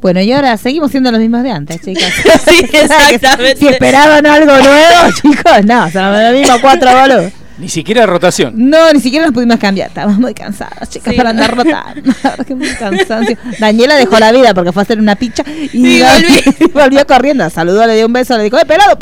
Bueno, 0.00 0.20
y 0.20 0.32
ahora 0.32 0.56
seguimos 0.56 0.90
siendo 0.90 1.10
los 1.10 1.20
mismos 1.20 1.42
de 1.42 1.50
antes, 1.50 1.80
chicas. 1.80 2.04
Sí, 2.44 2.64
exactamente. 2.72 3.56
Si 3.56 3.68
esperaban 3.68 4.24
algo 4.26 4.52
nuevo, 4.52 5.12
chicos, 5.22 5.64
no, 5.64 5.90
son 5.90 6.12
los 6.12 6.32
mismos 6.34 6.58
cuatro 6.60 6.90
boludos. 6.92 7.32
Ni 7.58 7.68
siquiera 7.68 8.06
rotación. 8.06 8.52
No, 8.56 8.92
ni 8.92 9.00
siquiera 9.00 9.26
nos 9.26 9.34
pudimos 9.34 9.56
cambiar. 9.58 9.88
Estábamos 9.88 10.18
muy 10.18 10.32
cansados, 10.34 10.88
chicas, 10.88 11.12
Sí. 11.12 11.16
para 11.16 11.30
andar 11.30 11.56
rotando. 11.56 12.12
Muy 12.56 12.68
cansancio. 12.74 13.36
Daniela 13.58 13.96
dejó 13.96 14.18
la 14.18 14.32
vida 14.32 14.54
porque 14.54 14.72
fue 14.72 14.82
a 14.82 14.84
hacer 14.84 14.98
una 14.98 15.14
picha 15.16 15.42
y 15.48 15.68
Sí, 15.68 16.02
volví. 16.02 16.72
volvió 16.74 17.06
corriendo. 17.06 17.48
Saludó, 17.50 17.86
le 17.86 17.96
dio 17.96 18.06
un 18.06 18.12
beso, 18.12 18.36
le 18.36 18.44
dijo, 18.44 18.58
¡eh, 18.58 18.64
pelado! 18.66 18.96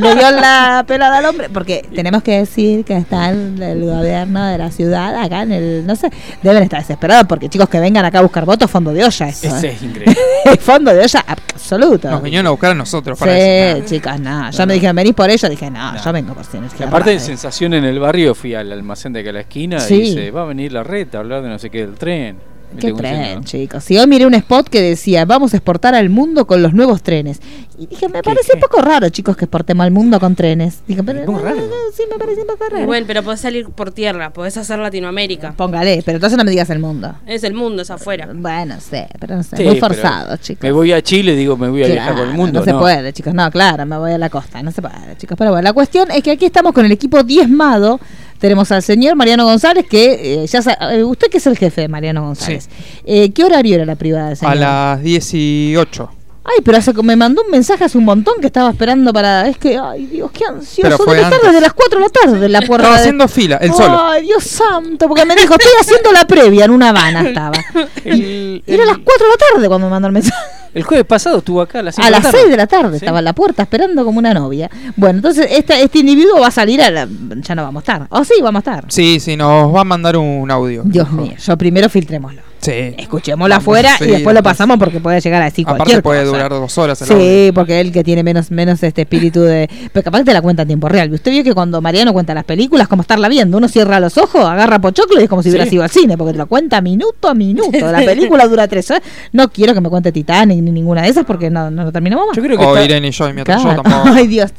le 0.00 0.14
dio 0.14 0.30
la 0.30 0.84
pelada 0.86 1.18
al 1.18 1.26
hombre. 1.26 1.48
Porque 1.50 1.86
tenemos 1.94 2.22
que 2.22 2.38
decir 2.38 2.84
que 2.84 2.96
está 2.96 3.30
el, 3.30 3.60
el 3.62 3.84
gobierno 3.84 4.44
de 4.46 4.58
la 4.58 4.70
ciudad 4.70 5.14
acá 5.16 5.42
en 5.42 5.52
el. 5.52 5.86
No 5.86 5.96
sé, 5.96 6.10
deben 6.42 6.62
estar 6.62 6.80
desesperados 6.80 7.26
porque 7.28 7.48
chicos 7.48 7.68
que 7.68 7.80
vengan 7.80 8.04
acá 8.04 8.18
a 8.18 8.22
buscar 8.22 8.44
votos, 8.44 8.70
fondo 8.70 8.92
de 8.92 9.04
olla. 9.04 9.28
Esto, 9.28 9.48
Ese 9.48 9.68
¿eh? 9.68 9.72
es 9.76 9.82
increíble. 9.82 10.16
fondo 10.60 10.92
de 10.92 11.00
olla 11.02 11.24
absoluto. 11.26 12.10
Nos 12.10 12.22
vinieron 12.22 12.46
a 12.46 12.50
buscar 12.50 12.72
a 12.72 12.74
nosotros 12.74 13.18
para 13.18 13.32
Sí, 13.32 13.38
eso. 13.40 13.84
chicas, 13.86 14.18
no. 14.20 14.50
Ya 14.50 14.66
me 14.66 14.74
dijeron, 14.74 14.96
venís 14.96 15.14
por 15.14 15.30
ello. 15.30 15.48
Dije, 15.48 15.70
no, 15.70 16.02
yo 16.02 16.12
vengo 16.12 16.34
por. 16.34 16.42
Y 16.78 16.82
aparte 16.82 17.10
de 17.10 17.20
sensación 17.20 17.61
en 17.66 17.84
el 17.84 17.98
barrio, 17.98 18.34
fui 18.34 18.54
al 18.54 18.72
almacén 18.72 19.12
de 19.12 19.20
acá 19.20 19.30
a 19.30 19.32
la 19.34 19.40
esquina 19.40 19.80
Sí. 19.80 19.94
y 19.94 20.00
dice, 20.00 20.30
va 20.30 20.42
a 20.42 20.46
venir 20.46 20.72
la 20.72 20.82
reta 20.82 21.18
a 21.18 21.20
hablar 21.20 21.42
de 21.42 21.48
no 21.48 21.58
sé 21.58 21.70
qué 21.70 21.86
del 21.86 21.94
tren. 21.96 22.36
Qué 22.78 22.92
tren, 22.92 23.44
chicos. 23.44 23.84
Si 23.84 23.98
hoy 23.98 24.06
miré 24.06 24.26
un 24.26 24.34
spot 24.34 24.68
que 24.68 24.80
decía, 24.80 25.24
vamos 25.24 25.54
a 25.54 25.56
exportar 25.56 25.94
al 25.94 26.08
mundo 26.08 26.46
con 26.46 26.62
los 26.62 26.72
nuevos 26.72 27.02
trenes. 27.02 27.40
Y 27.78 27.86
dije, 27.86 28.08
me 28.08 28.22
parece 28.22 28.52
un 28.54 28.60
poco 28.60 28.80
raro, 28.80 29.08
chicos, 29.08 29.36
que 29.36 29.46
exportemos 29.46 29.84
al 29.84 29.90
mundo 29.90 30.20
con 30.20 30.34
trenes. 30.34 30.80
Dije, 30.86 31.02
pero, 31.02 31.20
raro. 31.38 31.56
no, 31.56 31.62
no, 31.62 31.74
sí, 31.94 32.02
me 32.10 32.18
parece 32.18 32.42
un 32.42 32.46
poco 32.46 32.64
raro. 32.70 32.86
Bueno, 32.86 33.06
pero 33.06 33.22
podés 33.22 33.40
salir 33.40 33.68
por 33.70 33.92
tierra, 33.92 34.32
podés 34.32 34.56
hacer 34.56 34.78
Latinoamérica. 34.78 35.52
Póngale, 35.56 36.02
pero 36.04 36.16
entonces 36.16 36.38
no 36.38 36.44
me 36.44 36.50
digas 36.50 36.70
el 36.70 36.78
mundo. 36.78 37.14
Es 37.26 37.44
el 37.44 37.54
mundo, 37.54 37.82
es 37.82 37.90
afuera. 37.90 38.28
Bueno, 38.32 38.80
sé, 38.80 39.08
pero 39.18 39.36
no 39.36 39.42
sé. 39.42 39.56
Sí, 39.56 39.64
muy 39.64 39.78
forzado, 39.78 40.36
chicos. 40.36 40.62
Me 40.62 40.72
voy 40.72 40.92
a 40.92 41.02
Chile, 41.02 41.34
digo, 41.34 41.56
me 41.56 41.68
voy 41.68 41.84
a 41.84 41.86
viajar 41.86 42.14
por 42.14 42.26
el 42.26 42.34
mundo. 42.34 42.60
No 42.60 42.64
se 42.64 42.74
puede, 42.74 43.12
chicos. 43.12 43.34
No, 43.34 43.50
claro, 43.50 43.86
me 43.86 43.96
voy 43.96 44.12
a 44.12 44.18
la 44.18 44.30
costa. 44.30 44.62
No 44.62 44.70
se 44.70 44.82
puede, 44.82 45.16
chicos. 45.16 45.36
Pero 45.36 45.50
bueno, 45.50 45.62
la 45.62 45.72
cuestión 45.72 46.10
es 46.10 46.22
que 46.22 46.32
aquí 46.32 46.44
estamos 46.44 46.72
con 46.72 46.84
el 46.84 46.92
equipo 46.92 47.22
diezmado. 47.22 48.00
Tenemos 48.42 48.72
al 48.72 48.82
señor 48.82 49.14
Mariano 49.14 49.44
González, 49.44 49.86
que 49.88 50.42
eh, 50.42 50.46
ya 50.48 50.60
sa- 50.62 50.76
eh, 50.92 51.04
usted 51.04 51.28
que 51.28 51.38
es 51.38 51.46
el 51.46 51.56
jefe 51.56 51.82
de 51.82 51.88
Mariano 51.88 52.22
González. 52.24 52.68
Eh, 53.06 53.30
¿Qué 53.30 53.44
horario 53.44 53.76
era 53.76 53.84
la 53.86 53.94
privada 53.94 54.34
señor? 54.34 54.52
A 54.52 54.56
las 54.96 55.02
18. 55.04 56.10
Ay, 56.44 56.58
pero 56.64 56.76
hace, 56.78 56.92
me 57.04 57.14
mandó 57.14 57.42
un 57.42 57.50
mensaje 57.52 57.84
hace 57.84 57.96
un 57.96 58.04
montón 58.04 58.34
que 58.40 58.46
estaba 58.48 58.70
esperando 58.70 59.12
para. 59.12 59.46
Es 59.48 59.56
que, 59.58 59.78
ay, 59.78 60.06
Dios, 60.06 60.30
qué 60.32 60.44
ansioso. 60.44 61.04
Debe 61.04 61.22
estar 61.22 61.40
desde 61.40 61.60
las 61.60 61.72
4 61.72 61.98
de 62.00 62.04
la 62.04 62.08
tarde 62.10 62.48
la 62.48 62.60
puerta. 62.62 62.82
Estaba 62.86 62.94
de- 62.96 63.00
haciendo 63.00 63.28
fila, 63.28 63.56
él 63.58 63.72
solo. 63.72 64.00
Ay, 64.02 64.22
Dios 64.26 64.42
santo, 64.42 65.06
porque 65.08 65.24
me 65.24 65.36
dijo, 65.36 65.52
estoy 65.54 65.72
haciendo 65.80 66.10
la 66.10 66.24
previa 66.26 66.64
en 66.64 66.72
una 66.72 66.88
Habana 66.88 67.22
estaba. 67.22 67.52
El, 68.04 68.62
Era 68.66 68.82
el- 68.82 68.88
las 68.88 68.98
4 68.98 69.24
de 69.26 69.30
la 69.30 69.36
tarde 69.54 69.68
cuando 69.68 69.86
me 69.86 69.90
mandó 69.92 70.08
el 70.08 70.14
mensaje. 70.14 70.36
el 70.74 70.82
jueves 70.82 71.06
pasado 71.06 71.38
estuvo 71.38 71.60
acá 71.60 71.78
a 71.78 71.82
las 71.82 71.94
5 71.94 72.02
A 72.02 72.06
de 72.06 72.10
la 72.10 72.16
las 72.18 72.22
tarde. 72.24 72.38
6 72.40 72.50
de 72.50 72.56
la 72.56 72.66
tarde 72.66 72.90
Sí. 72.98 73.04
estaba 73.04 73.18
en 73.20 73.24
la 73.24 73.32
puerta 73.34 73.62
esperando 73.62 74.04
como 74.04 74.18
una 74.18 74.34
novia. 74.34 74.68
Bueno, 74.96 75.18
entonces 75.18 75.46
este, 75.50 75.80
este 75.80 76.00
individuo 76.00 76.40
va 76.40 76.48
a 76.48 76.50
salir 76.50 76.82
a 76.82 76.90
la. 76.90 77.06
Ya 77.40 77.54
no 77.54 77.62
vamos 77.62 77.82
a 77.86 77.92
estar. 77.92 78.06
Oh, 78.10 78.24
sí, 78.24 78.34
vamos 78.42 78.66
a 78.66 78.70
estar. 78.70 78.84
Sí, 78.88 79.20
sí, 79.20 79.36
nos 79.36 79.72
va 79.72 79.82
a 79.82 79.84
mandar 79.84 80.16
un 80.16 80.50
audio. 80.50 80.82
Dios 80.84 81.08
mío, 81.12 81.34
yo 81.38 81.56
primero 81.56 81.88
filtrémoslo. 81.88 82.42
Sí. 82.62 82.94
Escuchémoslo 82.96 83.54
afuera 83.56 83.96
sí, 83.98 84.04
y 84.04 84.06
después 84.12 84.34
lo 84.34 84.42
pasamos 84.42 84.78
porque 84.78 85.00
puede 85.00 85.20
llegar 85.20 85.42
a 85.42 85.46
decir 85.46 85.64
Aparte 85.66 85.78
cualquier 85.78 86.02
puede 86.02 86.20
cosa. 86.20 86.30
durar 86.32 86.50
dos 86.52 86.78
horas 86.78 87.02
el 87.02 87.10
audio. 87.12 87.24
Sí, 87.46 87.52
porque 87.52 87.80
él 87.80 87.90
que 87.90 88.04
tiene 88.04 88.22
menos 88.22 88.52
menos 88.52 88.80
este 88.84 89.02
espíritu 89.02 89.40
de... 89.42 89.68
Pero 89.92 90.04
capaz 90.04 90.18
que 90.18 90.24
te 90.26 90.32
la 90.32 90.42
cuenta 90.42 90.62
en 90.62 90.68
tiempo 90.68 90.88
real. 90.88 91.12
Usted 91.12 91.32
vio 91.32 91.42
que 91.42 91.54
cuando 91.54 91.80
Mariano 91.82 92.12
cuenta 92.12 92.34
las 92.34 92.44
películas, 92.44 92.86
como 92.86 93.02
estarla 93.02 93.28
viendo, 93.28 93.56
uno 93.58 93.66
cierra 93.66 93.98
los 93.98 94.16
ojos, 94.16 94.44
agarra 94.44 94.78
pochoclo 94.80 95.18
y 95.20 95.24
es 95.24 95.28
como 95.28 95.42
si 95.42 95.48
hubiera 95.48 95.66
Sí. 95.66 95.74
ido 95.74 95.82
al 95.82 95.90
cine, 95.90 96.16
porque 96.16 96.32
te 96.32 96.38
lo 96.38 96.46
cuenta 96.46 96.80
minuto 96.80 97.28
a 97.28 97.34
minuto. 97.34 97.90
La 97.90 97.98
película 98.04 98.46
dura 98.46 98.68
tres 98.68 98.88
horas. 98.92 99.02
No 99.32 99.50
quiero 99.50 99.74
que 99.74 99.80
me 99.80 99.88
cuente 99.88 100.12
Titanic 100.12 100.62
ni 100.62 100.70
ninguna 100.70 101.02
de 101.02 101.08
esas 101.08 101.24
porque 101.24 101.50
no, 101.50 101.68
no 101.68 101.82
lo 101.82 101.90
terminamos 101.90 102.28
más. 102.28 102.36
Yo 102.36 102.42
creo 102.44 102.56
que 102.58 102.64
O 102.64 102.76
está- 102.76 102.84
Irene 102.84 103.08
y 103.08 103.10
yo, 103.10 103.28
y 103.28 103.32
mientras 103.32 103.60
Claro. 103.60 103.76
yo 103.78 103.82
tampoco. 103.82 104.08
Ay, 104.16 104.26
Dios. 104.28 104.52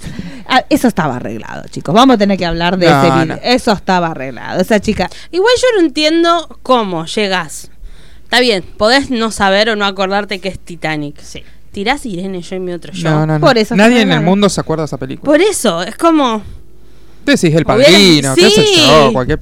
Ah, 0.45 0.61
eso 0.69 0.89
estaba 0.89 1.15
arreglado, 1.15 1.63
chicos. 1.69 1.95
Vamos 1.95 2.15
a 2.15 2.17
tener 2.17 2.37
que 2.37 2.45
hablar 2.45 2.77
de 2.77 2.89
No, 2.89 2.99
ese 3.01 3.11
video. 3.13 3.25
no. 3.37 3.41
Eso 3.43 3.71
estaba 3.71 4.07
arreglado. 4.07 4.59
Esa 4.59 4.81
chica... 4.81 5.09
Igual 5.31 5.53
yo 5.55 5.79
no 5.79 5.87
entiendo 5.87 6.59
cómo 6.63 7.05
llegás. 7.05 7.69
Está 8.33 8.41
bien, 8.41 8.63
podés 8.77 9.11
no 9.11 9.29
saber 9.29 9.69
o 9.69 9.75
no 9.75 9.85
acordarte 9.85 10.39
que 10.39 10.47
es 10.49 10.57
Titanic. 10.57 11.21
Sí. 11.21 11.43
Tirás 11.71 12.03
Irene, 12.03 12.41
yo 12.41 12.55
y 12.55 12.59
mi 12.59 12.71
otro 12.73 12.91
yo. 12.91 13.07
No, 13.07 13.27
no, 13.27 13.37
no. 13.37 13.45
Por 13.45 13.59
eso 13.59 13.75
Nadie 13.75 14.01
en 14.01 14.11
el 14.11 14.21
mundo 14.21 14.49
se 14.49 14.59
acuerda 14.59 14.81
de 14.81 14.85
esa 14.85 14.97
película. 14.97 15.31
Por 15.31 15.39
eso, 15.39 15.83
es 15.83 15.95
como. 15.95 16.41
Decís 17.23 17.53
el 17.53 17.63
padrino, 17.63 18.33
qué 18.33 18.49
sé 18.49 18.65
yo, 18.75 19.13
cualquier. 19.13 19.39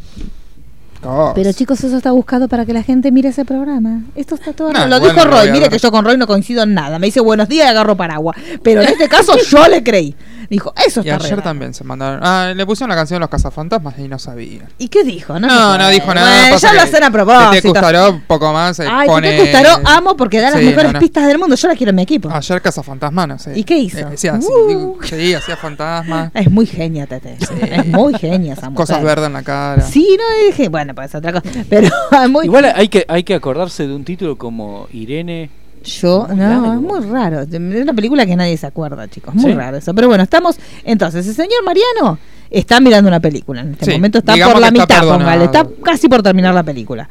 Pero 1.36 1.52
chicos, 1.54 1.84
eso 1.84 1.98
está 1.98 2.12
buscado 2.12 2.48
para 2.48 2.66
que 2.66 2.74
la 2.74 2.84
gente 2.84 3.12
mire 3.12 3.30
ese 3.30 3.44
programa. 3.46 4.02
Esto 4.16 4.36
está 4.36 4.54
todo... 4.54 4.72
No, 4.72 4.88
lo 4.88 5.00
dijo 5.00 5.24
Roy. 5.26 5.52
Mire 5.52 5.70
que 5.70 5.78
yo 5.80 5.92
con 5.92 6.06
Roy 6.06 6.18
no 6.18 6.28
coincido 6.28 6.64
en 6.64 6.74
nada. 6.74 7.00
Me 7.00 7.08
dice 7.08 7.20
buenos 7.22 7.48
días 7.50 7.66
y 7.68 7.70
agarro 7.70 7.96
paraguas. 7.98 8.38
Pero 8.64 8.82
en 8.82 8.90
este 8.90 9.08
caso 9.10 9.34
yo 9.38 9.68
le 9.68 9.84
creí. 9.84 10.16
Dijo, 10.50 10.74
eso 10.76 11.00
Y 11.00 11.04
está 11.08 11.16
ayer 11.16 11.16
arreglado. 11.16 11.42
también 11.44 11.74
se 11.74 11.86
mandaron. 11.86 12.20
Ah, 12.24 12.52
le 12.54 12.66
pusieron 12.66 12.90
la 12.90 12.96
canción 12.96 13.16
de 13.16 13.22
los 13.22 13.30
cazafantasmas 13.30 13.98
y 14.00 14.10
no 14.10 14.20
sabía. 14.20 14.68
¿Y 14.78 14.90
qué 14.90 15.04
dijo? 15.06 15.40
No, 15.40 15.78
No, 15.78 15.90
dijo 15.90 16.14
nada. 16.14 16.30
Bueno, 16.42 16.58
ya 16.58 16.74
lo 16.74 16.82
hacen 16.82 17.04
a 17.06 17.10
propósito. 17.12 17.52
Tete 17.52 17.68
Custaró 17.70 18.10
un 18.12 18.22
poco 18.22 18.52
más. 18.52 18.78
Ay, 18.82 19.08
pone... 19.08 19.30
Tete 19.32 19.44
Custaró 19.52 19.88
amo 19.88 20.18
porque 20.18 20.42
da 20.42 20.50
las 20.52 20.60
Sí, 20.60 20.66
mejores 20.66 20.88
no, 20.88 20.94
no. 20.94 21.00
pistas 21.00 21.26
del 21.28 21.38
mundo. 21.40 21.56
Yo 21.56 21.68
la 21.70 21.76
quiero 21.76 21.92
en 21.92 21.96
mi 21.96 22.02
equipo. 22.02 22.30
Ayer 22.30 22.62
cazafantasmas, 22.62 23.28
no 23.30 23.40
sé. 23.40 23.58
¿Y 23.58 23.64
qué 23.64 23.78
hizo? 23.78 24.00
Eh, 24.00 24.06
decía 24.12 24.34
así, 24.34 24.48
Uh. 24.52 24.98
sí, 25.04 25.34
hacía 25.34 25.56
fantasmas. 25.56 26.32
Es 26.34 26.52
muy 26.52 26.66
genia, 26.66 27.08
Tete. 27.08 27.38
Es 27.40 27.88
muy 27.88 28.14
genia 28.16 28.54
esa 28.54 28.70
mujer. 28.70 28.76
Cosas 28.88 29.02
verdes 29.04 29.28
en 29.28 29.34
la 29.34 29.44
cara. 29.44 29.82
Sí, 29.84 30.18
no 30.18 30.48
dije, 30.48 30.68
bueno, 30.68 30.91
pues 30.94 31.14
otra 31.16 31.32
cosa. 31.34 31.44
Pero 31.70 31.90
muy 32.30 32.46
Igual 32.46 32.66
hay 32.76 32.88
que, 32.88 33.06
hay 33.08 33.24
que 33.24 33.34
acordarse 33.36 33.88
de 33.88 33.94
un 33.96 34.04
título 34.04 34.38
como 34.38 34.88
Irene. 34.94 35.50
Yo, 35.84 36.28
Muy 36.28 36.38
no, 36.38 36.50
largo. 36.50 36.74
es 36.74 36.80
muy 36.82 37.12
raro. 37.12 37.42
Es 37.42 37.48
una 37.52 37.94
película 37.94 38.26
que 38.28 38.36
nadie 38.36 38.56
se 38.56 38.68
acuerda, 38.68 39.08
chicos. 39.08 39.34
Muy 39.34 39.52
¿Sí? 39.52 39.58
raro 39.58 39.78
eso. 39.78 39.94
Pero 39.96 40.08
bueno, 40.08 40.24
estamos. 40.24 40.58
Entonces, 40.84 41.26
el 41.28 41.34
señor 41.34 41.64
Mariano 41.66 42.20
está 42.52 42.80
mirando 42.80 43.08
una 43.08 43.20
película. 43.20 43.62
En 43.62 43.72
este 43.72 43.86
Sí, 43.86 43.92
momento 43.94 44.20
está 44.20 44.34
por 44.34 44.60
la 44.60 44.68
está 44.68 44.72
mitad, 44.72 45.02
póngale. 45.02 45.46
Está 45.46 45.68
casi 45.84 46.08
por 46.08 46.22
terminar 46.22 46.54
la 46.54 46.62
película. 46.62 47.10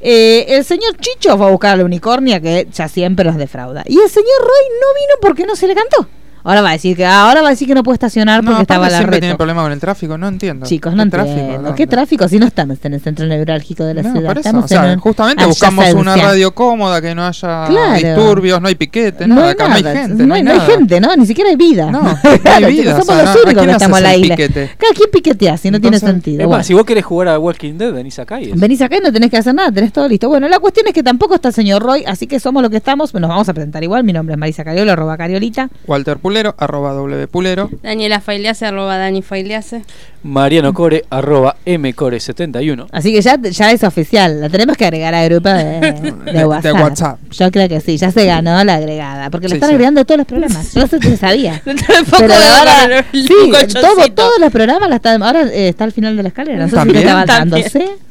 Eh, 0.00 0.46
el 0.48 0.64
señor 0.64 0.96
Chicho 0.96 1.36
va 1.38 1.46
a 1.46 1.50
buscar 1.50 1.74
a 1.74 1.76
la 1.76 1.84
unicornia 1.84 2.40
que 2.40 2.66
ya 2.72 2.88
siempre 2.88 3.24
los 3.24 3.36
defrauda. 3.36 3.84
Y 3.86 3.98
el 4.00 4.08
señor 4.08 4.40
Roy 4.40 4.78
no 4.80 4.94
vino 4.94 5.14
porque 5.22 5.44
no 5.46 5.54
se 5.54 5.68
le 5.68 5.76
cantó. 5.76 6.08
Ahora 6.48 6.62
va 6.62 6.70
a 6.70 6.72
decir 6.72 6.96
que 6.96 7.04
ahora 7.04 7.42
va 7.42 7.48
a 7.48 7.50
decir 7.50 7.68
que 7.68 7.74
no 7.74 7.82
puede 7.82 7.94
estacionar 7.96 8.42
No, 8.42 8.50
porque 8.50 8.62
estaba 8.62 8.86
la 8.88 8.96
siempre 8.96 9.16
reto. 9.16 9.20
tiene 9.20 9.36
problema 9.36 9.62
con 9.62 9.72
el 9.72 9.80
tráfico, 9.80 10.16
no 10.16 10.28
entiendo. 10.28 10.64
Chicos, 10.66 10.94
no 10.94 11.08
¿Qué 11.08 11.16
entiendo. 11.18 11.62
no? 11.70 11.74
¿Qué 11.74 11.86
tráfico? 11.86 12.26
Si 12.26 12.38
no 12.38 12.46
estamos 12.46 12.78
en 12.84 12.94
el 12.94 13.00
centro 13.00 13.26
neurálgico 13.26 13.84
de 13.84 13.94
la 13.94 14.02
No, 14.02 14.12
ciudad. 14.12 14.36
Estamos 14.38 14.64
o 14.64 14.68
sea, 14.68 14.84
en 14.86 14.92
un- 14.92 15.00
justamente 15.00 15.44
buscamos 15.44 15.92
una 15.92 16.16
radio 16.16 16.54
cómoda, 16.54 17.00
que 17.02 17.14
no 17.14 17.26
haya 17.26 17.66
Claro. 17.66 17.94
disturbios, 17.94 18.60
no 18.62 18.68
hay 18.68 18.74
piquete, 18.76 19.26
No 19.28 19.34
nada, 19.34 19.46
hay 19.48 19.52
acá 19.52 19.68
nada, 19.68 19.80
no 19.82 19.88
hay 19.88 19.96
gente, 19.96 20.26
no 20.26 20.34
hay, 20.34 20.42
no 20.42 20.50
hay 20.52 20.58
nada. 20.58 20.70
gente, 20.70 21.00
¿no? 21.00 21.16
Ni 21.16 21.26
siquiera 21.26 21.50
hay 21.50 21.56
vida. 21.56 21.90
No, 21.90 22.02
no 22.02 22.10
hay 22.44 22.64
vida, 22.64 22.82
chicos, 22.82 22.94
o 22.94 23.04
somos 23.04 23.06
sea, 23.06 23.16
los 23.22 23.28
¿a 23.28 23.32
únicos 23.34 23.52
quién 23.54 23.66
que 23.66 23.72
estamos 23.72 23.98
en 23.98 24.04
la 24.04 24.16
isla. 24.16 24.36
piquete? 24.36 24.70
Cada 24.78 24.94
quien 24.94 25.10
piquetea, 25.12 25.56
si 25.58 25.70
no 25.70 25.80
tiene 25.80 25.98
sentido. 25.98 26.40
Es 26.40 26.46
Bueno, 26.46 26.58
más, 26.58 26.66
si 26.66 26.72
vos 26.74 26.84
querés 26.84 27.04
jugar 27.04 27.28
a 27.28 27.38
Walking 27.38 27.74
Dead, 27.74 27.92
venís 27.92 28.18
acá 28.18 28.40
y 28.40 28.52
Venís 28.52 28.80
acá 28.80 28.96
y 28.96 29.00
no 29.00 29.12
tenés 29.12 29.30
que 29.30 29.36
hacer 29.36 29.54
nada, 29.54 29.70
tenés 29.70 29.92
todo 29.92 30.08
listo. 30.08 30.28
Bueno, 30.28 30.48
la 30.48 30.58
cuestión 30.58 30.86
es 30.86 30.94
que 30.94 31.02
tampoco 31.02 31.34
está 31.34 31.48
el 31.48 31.54
señor 31.54 31.82
Roy, 31.82 32.04
así 32.06 32.26
que 32.26 32.40
somos 32.40 32.62
lo 32.62 32.70
que 32.70 32.78
estamos. 32.78 33.12
Nos 33.12 33.28
vamos 33.28 33.48
a 33.48 33.52
presentar 33.54 33.82
igual. 33.84 34.04
Mi 34.04 34.12
nombre 34.12 34.34
es 34.34 34.38
Marisa 34.38 34.64
Cariolo, 34.64 34.92
arroba 34.92 35.16
Cariolita. 35.16 35.68
Walter 35.86 36.18
Pulero, 36.38 36.54
arroba 36.58 36.92
W 36.92 37.26
Pulero. 37.28 37.70
Daniela 37.82 38.20
Failease, 38.20 38.64
arroba 38.66 38.96
Dani 38.96 39.22
Failease. 39.22 39.82
Mariano 40.22 40.72
Core, 40.72 41.04
arroba 41.10 41.56
mcore71. 41.64 42.86
Así 42.92 43.12
que 43.12 43.20
ya, 43.22 43.36
ya 43.40 43.72
es 43.72 43.82
oficial, 43.84 44.40
la 44.40 44.48
tenemos 44.48 44.76
que 44.76 44.84
agregar 44.84 45.14
al 45.14 45.28
grupo 45.28 45.48
de, 45.48 45.64
de 46.26 46.32
de 46.32 46.44
WhatsApp. 46.44 46.74
WhatsApp. 46.80 47.18
Yo 47.30 47.50
creo 47.50 47.68
que 47.68 47.80
sí, 47.80 47.96
ya 47.96 48.10
se 48.10 48.24
ganó 48.24 48.62
la 48.64 48.74
agregada, 48.76 49.30
porque 49.30 49.46
lo 49.48 49.50
Sí, 49.50 49.56
están 49.56 49.70
sí. 49.70 49.74
agregando 49.74 50.04
todos 50.04 50.18
los 50.18 50.26
programas. 50.26 50.74
Yo 50.74 50.80
no 50.82 50.86
sé 50.86 50.98
si 51.00 51.16
sabía. 51.16 51.60
Pero 51.64 52.34
ahora, 52.34 53.04
sí, 53.12 53.26
todo, 53.72 54.08
todos 54.14 54.38
los 54.40 54.52
programas 54.52 54.88
la 54.88 54.96
están, 54.96 55.22
ahora 55.22 55.42
eh, 55.42 55.68
está 55.68 55.84
al 55.84 55.92
final 55.92 56.16
de 56.16 56.22
la 56.22 56.28
escala. 56.28 56.52
No 56.54 56.68
sé 56.68 56.76
si 56.90 56.96
está 56.98 57.24
También. 57.26 57.66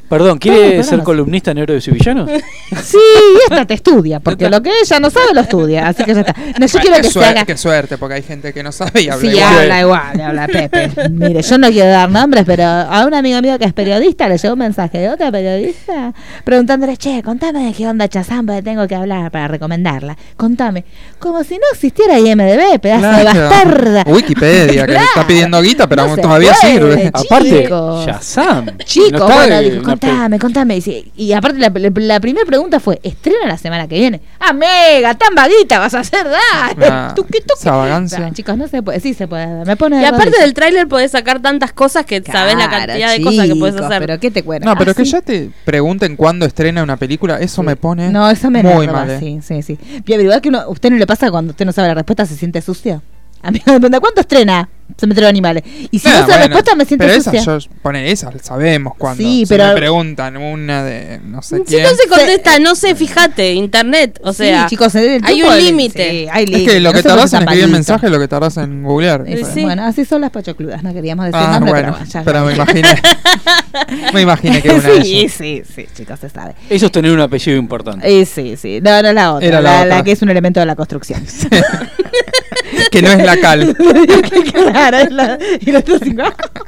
Perdón, 0.10 0.38
¿quiere 0.38 0.70
ser 0.78 0.84
programas. 0.86 1.06
columnista 1.06 1.52
en 1.52 1.58
Héroes 1.58 1.88
y 1.88 1.92
Villanos? 1.92 2.30
Sí, 2.84 2.98
y 2.98 3.38
esta 3.52 3.66
te 3.66 3.74
estudia, 3.76 4.20
porque 4.20 4.50
lo 4.50 4.62
que 4.62 4.70
ella 4.84 5.00
no 5.00 5.10
sabe 5.10 5.34
lo 5.34 5.40
estudia, 5.40 5.88
así 5.88 6.04
que 6.04 6.14
ya 6.14 6.20
está. 6.22 6.36
No, 6.60 6.66
yo 6.66 6.80
quiero 6.82 6.96
qué, 6.98 7.02
que 7.02 7.08
se 7.08 7.14
suerte, 7.14 7.30
haga. 7.32 7.46
qué 7.46 7.58
suerte, 7.58 7.98
porque 7.98 8.16
hay 8.16 8.24
gente 8.24 8.52
que 8.54 8.62
no 8.62 8.74
sabe 8.74 9.04
y 9.04 9.10
habla 9.10 9.22
Sí, 9.22 9.38
igual. 9.38 9.58
habla 9.58 9.82
igual, 9.82 10.22
habla 10.22 10.48
Pepe. 10.70 10.92
Mire, 11.10 11.42
yo 11.42 11.58
no 11.58 11.70
quiero 11.70 11.90
dar 11.90 12.10
nombres, 12.10 12.44
pero 12.46 12.64
a 12.66 13.06
un 13.06 13.14
amigo 13.14 13.42
mío 13.42 13.58
que 13.58 13.64
es 13.66 13.72
periodista 13.74 14.28
le 14.28 14.38
llegó 14.38 14.54
un 14.54 14.60
mensaje 14.60 14.98
de 15.00 15.10
otra 15.10 15.32
periodista 15.32 16.14
preguntándole, 16.44 16.98
che, 16.98 17.22
contame 17.24 17.66
de 17.68 17.74
qué 17.74 17.88
onda 17.88 18.08
Chazam, 18.10 18.46
porque 18.46 18.62
tengo 18.62 18.86
que 18.86 18.96
hablar 18.96 19.32
para 19.32 19.48
recomendarla. 19.48 20.18
Contame. 20.36 20.84
Como 21.20 21.44
si 21.46 21.56
no 21.56 21.64
existiera 21.72 22.20
IMDB, 22.20 22.80
pedazo 22.82 23.08
de 23.18 23.22
Claro. 23.22 23.40
bastarda. 23.50 24.04
Wikipedia, 24.08 24.86
que 24.86 24.92
le 24.92 24.98
está 25.00 25.12
Claro. 25.14 25.28
pidiendo 25.28 25.62
guita, 25.62 25.88
pero 25.88 26.04
No 26.04 26.10
aún 26.12 26.22
todavía 26.22 26.54
puede, 26.62 26.74
sirve. 26.74 27.04
chico. 27.06 27.20
Aparte, 27.20 27.64
Chicos. 27.64 28.06
Shazam. 28.06 28.78
Chicos, 28.80 29.20
No 29.20 29.26
bueno, 29.28 29.62
contame, 30.00 30.40
contame. 30.40 30.78
Y, 30.78 31.12
y 31.16 31.34
aparte 31.34 31.60
la, 31.60 31.70
la- 31.70 31.92
la 31.94 32.20
primera 32.20 32.46
pregunta 32.46 32.80
fue, 32.80 33.00
¿estrena 33.04 33.46
la 33.48 33.58
semana 33.58 33.88
que 33.88 34.00
viene? 34.00 34.22
¡Amiga, 34.40 35.14
tan 35.16 35.36
vaguita 35.36 35.80
vas 35.80 35.94
a 35.94 36.00
hacer! 36.00 36.24
¡Dale! 36.26 36.88
Ah, 36.90 37.14
Tuqui, 37.16 37.40
tuqui. 37.42 37.54
esa 37.60 37.72
vagancia. 37.76 38.32
Chicos, 38.34 38.58
no 38.58 38.68
se 38.68 38.82
puede, 38.84 39.00
sí 39.00 39.14
se 39.14 39.28
puede. 39.28 39.66
Me 39.66 39.76
pone 39.76 39.98
Y 39.98 40.00
de 40.00 40.06
aparte 40.08 40.40
del 40.40 40.54
tráiler 40.54 40.88
podés 40.88 41.12
sacar 41.12 41.42
tantas 41.42 41.74
cosas 41.74 42.06
que 42.06 42.22
sabés 42.24 42.56
la 42.58 42.68
Claro, 42.68 42.86
cantidad 42.88 43.12
de 43.12 43.22
cosas 43.22 43.46
que 43.48 43.56
podés 43.56 43.76
chicos, 43.76 43.86
hacer. 43.92 44.00
Pero 44.06 44.20
¿qué 44.20 44.32
te 44.32 44.44
cuento? 44.44 44.66
No, 44.68 44.76
pero 44.78 44.92
Ah, 44.92 44.94
que 44.94 45.06
sí. 45.06 45.12
ya 45.12 45.22
te 45.22 45.50
pregunten 45.66 46.16
cuándo 46.16 46.46
estrena 46.46 46.84
una 46.84 46.98
película, 46.98 47.40
eso 47.40 47.64
me 47.64 47.76
pone 47.76 48.10
No, 48.12 48.30
eso 48.30 48.50
me 48.50 48.64
muy 48.64 48.88
mal. 48.88 49.10
eh. 49.10 49.20
sí, 49.20 49.40
sí, 49.42 49.62
sí. 49.62 49.78
Pero 50.06 50.22
igual 50.22 50.42
que 50.42 50.50
uno, 50.50 50.64
usted 50.70 50.90
no 50.90 50.98
le 50.98 51.08
pasa 51.08 51.30
cuando 51.32 51.52
usted 51.52 51.66
no 51.66 51.72
sabe 51.72 51.88
la 51.90 51.94
respuesta, 51.96 52.26
se 52.26 52.36
siente 52.36 52.62
sucio. 52.62 53.02
A 53.44 53.52
mí 53.52 53.60
me 53.66 53.74
pregunta, 53.80 54.00
¿cuánto 54.00 54.22
estrena 54.22 54.68
Cementerio 54.98 55.26
de 55.26 55.30
Animales? 55.30 55.64
Y 55.92 56.00
si 56.00 56.08
Ah, 56.08 56.22
no 56.22 56.26
sé 56.26 56.32
la 56.32 56.38
respuesta, 56.40 56.76
me 56.76 56.86
siento 56.86 57.06
pero 57.06 57.22
sucia. 57.22 57.40
esas, 57.42 57.66
yo, 57.66 57.72
pone 57.82 58.10
esas, 58.12 58.34
sabemos 58.42 58.94
cuándo. 58.98 59.22
Sí, 59.24 59.46
Si 59.46 59.54
pero- 59.54 59.68
me 59.68 59.76
preguntan 59.76 60.38
una 60.38 60.84
de 60.84 61.20
no 61.24 61.42
sé 61.42 61.58
Si 61.58 61.64
quién. 61.64 61.84
no 61.84 61.90
se 61.90 62.08
contesta, 62.08 62.58
no 62.60 62.74
sé, 62.76 62.96
fíjate, 62.96 63.54
internet, 63.54 64.20
o 64.24 64.34
sea, 64.34 64.64
sí, 64.64 64.70
chicos, 64.72 64.96
el 64.96 65.22
hay 65.24 65.44
un 65.44 65.58
límite. 65.58 66.10
sí, 66.10 66.28
hay 66.32 66.46
es 66.52 66.64
que 66.72 66.80
lo 66.80 66.92
No 66.92 66.98
que 66.98 67.04
tardás 67.04 67.32
en 67.34 67.42
escribir 67.44 67.66
el 67.66 67.72
mensaje 67.72 68.06
es 68.08 68.12
lo 68.12 68.20
que 68.20 68.28
tardás 68.28 68.58
en 68.58 68.84
googlear. 68.84 69.22
Eh, 69.28 69.32
Bueno, 69.40 69.48
sí. 69.54 69.62
Bueno, 69.64 69.86
así 69.86 70.04
son 70.06 70.22
las 70.22 70.32
pochocludas, 70.32 70.82
no 70.84 70.94
queríamos 70.94 71.26
decir 71.26 71.40
Ah, 71.44 71.52
nombre, 71.60 71.72
bueno, 71.72 71.94
pero 72.00 72.06
ya. 72.12 72.24
pero 72.24 72.46
me 72.46 72.54
imaginé. 72.56 72.88
me 74.14 74.22
imaginé 74.22 74.62
que 74.62 74.68
era 74.70 74.78
una 74.80 74.90
de 74.90 75.04
sí, 75.04 75.18
ellas. 75.20 75.34
sí, 75.34 75.64
sí, 75.76 75.86
chicos, 75.96 76.20
se 76.20 76.30
sabe. 76.30 76.56
Eso 76.70 76.86
es 76.88 76.92
tener 76.92 77.12
un 77.12 77.20
apellido 77.20 77.58
importante. 77.58 78.08
Eh, 78.22 78.26
sí, 78.26 78.56
sí. 78.58 78.80
No, 78.82 79.02
no 79.04 79.14
la 79.14 79.34
otra. 79.34 79.48
Era 79.48 79.62
la 79.62 79.70
la, 79.72 79.78
otra. 79.84 79.98
la 79.98 80.04
que 80.04 80.12
es 80.14 80.22
un 80.22 80.30
elemento 80.30 80.60
de 80.60 80.66
la 80.66 80.76
construcción. 80.76 81.24
que 82.92 83.02
no 83.02 83.10
es 83.12 83.24
la 83.24 83.38
cal. 83.40 83.76
claro, 84.54 84.98
es 84.98 85.12
la, 85.12 85.38
y 85.62 85.72
los 85.72 85.82
otros 85.82 86.02
cinco. 86.04 86.24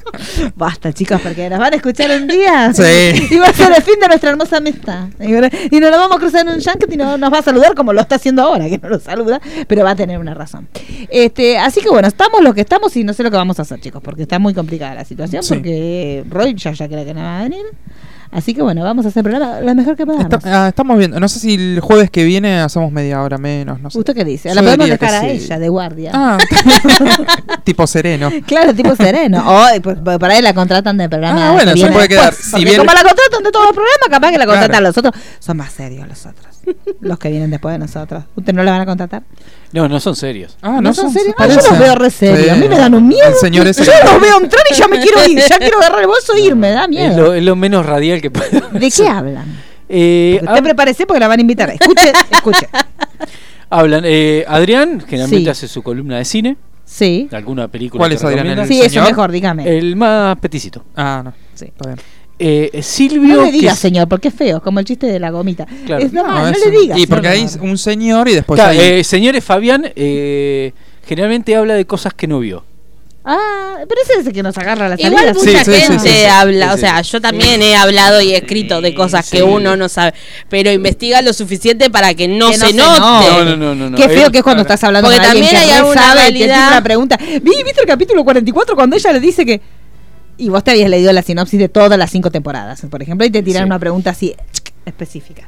Basta, 0.55 0.93
chicos, 0.93 1.19
porque 1.21 1.49
nos 1.49 1.59
van 1.59 1.73
a 1.73 1.75
escuchar 1.77 2.09
un 2.19 2.27
día. 2.27 2.73
Sí. 2.73 3.27
Y 3.31 3.37
va 3.37 3.47
a 3.47 3.53
ser 3.53 3.71
el 3.75 3.81
fin 3.83 3.99
de 3.99 4.07
nuestra 4.07 4.31
hermosa 4.31 4.57
amistad. 4.57 5.07
Y 5.19 5.79
nos 5.79 5.91
lo 5.91 5.97
vamos 5.97 6.17
a 6.17 6.19
cruzar 6.19 6.47
en 6.47 6.53
un 6.53 6.61
junket 6.61 6.91
y 6.91 6.97
no, 6.97 7.17
nos 7.17 7.33
va 7.33 7.39
a 7.39 7.43
saludar 7.43 7.75
como 7.75 7.93
lo 7.93 8.01
está 8.01 8.15
haciendo 8.15 8.41
ahora, 8.43 8.67
que 8.69 8.77
no 8.77 8.89
lo 8.89 8.99
saluda, 8.99 9.39
pero 9.67 9.83
va 9.83 9.91
a 9.91 9.95
tener 9.95 10.19
una 10.19 10.33
razón. 10.33 10.67
Este, 11.09 11.57
así 11.57 11.81
que 11.81 11.89
bueno, 11.89 12.07
estamos 12.07 12.41
lo 12.41 12.53
que 12.53 12.61
estamos 12.61 12.95
y 12.97 13.03
no 13.03 13.13
sé 13.13 13.23
lo 13.23 13.31
que 13.31 13.37
vamos 13.37 13.59
a 13.59 13.61
hacer, 13.63 13.79
chicos, 13.79 14.01
porque 14.03 14.23
está 14.23 14.39
muy 14.39 14.53
complicada 14.53 14.95
la 14.95 15.05
situación, 15.05 15.43
Sí. 15.43 15.53
porque 15.53 16.23
Roy 16.29 16.55
ya, 16.55 16.71
ya 16.71 16.87
cree 16.87 17.05
que 17.05 17.13
no 17.13 17.21
va 17.21 17.39
a 17.39 17.43
venir. 17.43 17.65
Así 18.31 18.53
que 18.53 18.61
bueno, 18.61 18.83
vamos 18.83 19.05
a 19.05 19.09
hacer 19.09 19.21
el 19.25 19.31
programa 19.31 19.59
lo 19.61 19.73
mejor 19.75 19.95
que 19.95 20.05
podamos. 20.05 20.31
Está- 20.31 20.65
ah, 20.65 20.69
estamos 20.69 20.97
viendo. 20.99 21.19
No 21.19 21.27
sé 21.27 21.39
si 21.39 21.55
el 21.55 21.79
jueves 21.81 22.11
que 22.11 22.23
viene 22.23 22.59
hacemos 22.61 22.91
media 22.91 23.21
hora 23.23 23.37
menos. 23.39 23.79
No 23.81 23.89
sé. 23.89 23.97
¿Usted 23.97 24.13
qué 24.13 24.23
dice? 24.23 24.49
Yo 24.49 24.55
La 24.55 24.61
podemos 24.61 24.87
dejar 24.87 25.15
a 25.15 25.21
sí. 25.21 25.27
ella 25.27 25.57
de 25.59 25.69
guardia. 25.69 26.11
Ah, 26.13 26.37
tipo 27.63 27.87
sereno. 27.87 28.29
Claro, 28.45 28.73
tipo 28.73 28.95
sereno. 28.95 29.43
O 29.49 29.81
pues, 29.81 29.97
pues, 30.03 30.17
para 30.19 30.33
ahí 30.35 30.41
la 30.41 30.53
contratan 30.53 30.97
de 30.97 31.09
programa. 31.09 31.49
Ah, 31.49 31.51
bueno, 31.53 31.73
que 31.73 31.79
se 31.79 31.87
puede 31.91 32.07
quedar. 32.07 32.29
después, 32.29 32.51
Si 32.51 32.63
viene- 32.63 32.77
como 32.79 32.91
la 32.93 33.01
contratan 33.03 33.43
de 33.43 33.51
todos 33.51 33.65
los 33.65 33.73
programas, 33.73 34.09
capaz 34.09 34.31
que 34.31 34.37
la 34.37 34.45
contratan 34.45 34.69
Claro. 34.69 34.87
los 34.87 34.97
otros. 34.97 35.13
Son 35.39 35.57
más 35.57 35.71
serios 35.71 36.07
los 36.07 36.25
otros. 36.25 36.45
Los 37.01 37.17
que 37.17 37.29
vienen 37.29 37.49
después 37.49 37.73
de 37.73 37.79
nosotros. 37.79 38.25
¿Usted 38.35 38.53
no 38.53 38.61
la 38.63 38.71
van 38.71 38.81
a 38.81 38.85
contratar? 38.85 39.23
No, 39.71 39.87
no 39.87 39.99
son 39.99 40.15
serios. 40.15 40.55
Ah, 40.61 40.79
¿No, 40.81 40.93
son 40.93 41.11
serios? 41.11 41.33
Ah, 41.37 41.47
yo 41.47 41.55
los 41.55 41.79
veo 41.79 41.95
re 41.95 42.09
serios. 42.11 42.43
Sí. 42.43 42.49
A 42.49 42.55
mí 42.55 42.67
me 42.67 42.77
dan 42.77 42.93
un 42.93 43.07
miedo. 43.07 43.27
El 43.27 43.35
señor 43.35 43.65
ese 43.67 43.83
yo 43.85 43.91
los 44.03 44.21
veo 44.21 44.37
entrar 44.39 44.63
y 44.69 44.75
ya 44.75 44.87
me 44.87 44.99
quiero 44.99 45.25
ir. 45.27 45.39
Ya 45.49 45.57
quiero 45.57 45.77
agarrar 45.79 46.01
el 46.01 46.07
bolso 46.07 46.33
e 46.35 46.41
irme. 46.41 46.69
Da 46.71 46.83
Es 46.83 46.89
miedo. 46.89 47.17
lo, 47.17 47.33
es 47.33 47.43
lo 47.43 47.55
menos 47.55 47.85
radial 47.85 48.18
que 48.21 48.31
puede 48.31 48.49
¿De 48.79 48.91
qué 48.91 49.07
hablan? 49.09 49.57
Eh, 49.87 50.39
usted 50.41 50.53
hab- 50.53 50.63
prepárese 50.63 51.05
porque 51.05 51.19
la 51.19 51.27
van 51.27 51.39
a 51.39 51.41
invitar. 51.41 51.69
Escuche, 51.71 52.11
escuche. 52.31 52.67
hablan. 53.69 54.03
eh, 54.05 54.45
Adrián 54.47 55.01
generalmente 55.07 55.45
Sí. 55.45 55.49
hace 55.49 55.67
su 55.67 55.81
columna 55.81 56.17
de 56.17 56.25
cine, 56.25 56.57
Sí. 56.85 57.27
de 57.29 57.37
alguna 57.37 57.67
película. 57.67 57.99
¿Cuál 58.01 58.11
es 58.13 58.23
Adrián? 58.23 58.47
¿El 58.47 58.67
Sí, 58.67 58.81
eso 58.81 59.01
mejor, 59.03 59.31
dígame. 59.31 59.77
El 59.77 59.95
más 59.95 60.37
peticito. 60.39 60.83
Ah, 60.95 61.21
no. 61.23 61.33
Sí. 61.53 61.65
Está 61.65 61.89
bien. 61.89 61.99
Eh, 62.41 62.79
Silvio. 62.81 63.35
No 63.35 63.43
le 63.45 63.51
diga, 63.51 63.69
que 63.71 63.73
es- 63.73 63.79
señor, 63.79 64.07
porque 64.07 64.29
es 64.29 64.33
feo, 64.33 64.61
como 64.61 64.79
el 64.79 64.85
chiste 64.85 65.07
de 65.07 65.19
la 65.19 65.29
gomita. 65.29 65.65
Claro. 65.85 66.03
Es 66.05 66.13
normal, 66.13 66.51
no, 66.51 66.57
es 66.57 66.65
le 66.65 66.71
digas. 66.79 66.97
Y 66.99 67.05
porque 67.07 67.27
no, 67.27 67.33
hay 67.33 67.45
no. 67.57 67.63
un 67.63 67.77
señor 67.77 68.29
y 68.29 68.33
después 68.35 68.57
Claro, 68.57 68.71
hay. 68.79 68.99
eh, 68.99 69.03
señores 69.03 69.43
Fabián 69.43 69.91
eh, 69.95 70.71
generalmente 71.05 71.55
habla 71.55 71.73
de 71.73 71.85
cosas 71.85 72.13
que 72.13 72.27
no 72.27 72.39
vio. 72.39 72.63
Ah, 73.25 73.75
pero 73.87 74.01
ese 74.01 74.13
es 74.21 74.27
el 74.27 74.33
que 74.33 74.41
nos 74.41 74.57
agarra 74.57 74.87
la 74.89 74.97
salida. 74.97 75.09
Igual 75.21 75.35
Sí, 75.39 75.47
mucha 75.47 75.63
sí, 75.65 75.71
sí, 75.73 75.81
gente 75.81 75.99
sí, 76.09 76.15
sí. 76.19 76.25
habla, 76.25 76.69
Sí, 76.69 76.73
o 76.73 76.77
sea, 76.77 77.01
yo 77.01 77.21
también 77.21 77.61
he 77.61 77.75
hablado 77.75 78.21
y 78.21 78.31
he 78.33 78.37
escrito 78.37 78.81
de 78.81 78.93
cosas 78.95 79.25
sí. 79.25 79.37
que 79.37 79.43
uno 79.43 79.75
no 79.75 79.89
sabe, 79.89 80.13
pero 80.49 80.71
investiga 80.71 81.21
lo 81.21 81.33
suficiente 81.33 81.89
para 81.89 82.13
que 82.13 82.27
no, 82.27 82.49
Que 82.49 82.57
no 82.57 82.67
se, 82.67 82.73
note. 82.73 82.99
No, 82.99 83.43
no, 83.45 83.57
no, 83.57 83.75
no. 83.75 83.89
no. 83.91 83.97
Qué 83.97 84.07
feo 84.09 84.27
Eh, 84.27 84.31
que 84.31 84.37
es 84.39 84.43
cuando 84.43 84.63
claro. 84.63 84.73
estás 84.75 84.83
hablando 84.85 85.09
Porque 85.09 85.19
con 85.19 85.29
alguien 85.29 85.45
también 85.47 85.63
que 85.65 85.71
hay 85.71 85.71
re 85.73 85.77
alguna 85.85 86.01
sabe, 86.01 86.19
que 86.27 86.31
tiene 86.31 86.47
realidad- 86.53 86.71
una 86.71 86.83
pregunta. 86.83 87.17
Vi, 87.19 87.63
¿viste 87.63 87.81
el 87.81 87.87
capítulo 87.87 88.23
44 88.23 88.75
cuando 88.75 88.95
ella 88.95 89.11
le 89.11 89.19
dice 89.19 89.45
que 89.45 89.61
y 90.37 90.47
vos 90.47 90.63
te 90.63 90.71
habías 90.71 90.89
leído 90.89 91.11
la 91.11 91.21
sinopsis 91.21 91.59
de 91.59 91.67
todas 91.67 91.99
las 91.99 92.09
cinco 92.09 92.31
temporadas, 92.31 92.81
por 92.89 93.03
ejemplo, 93.03 93.27
y 93.27 93.29
te 93.29 93.43
tiran 93.43 93.63
Sí. 93.63 93.65
una 93.65 93.77
pregunta 93.79 94.11
así 94.11 94.33
específica. 94.85 95.43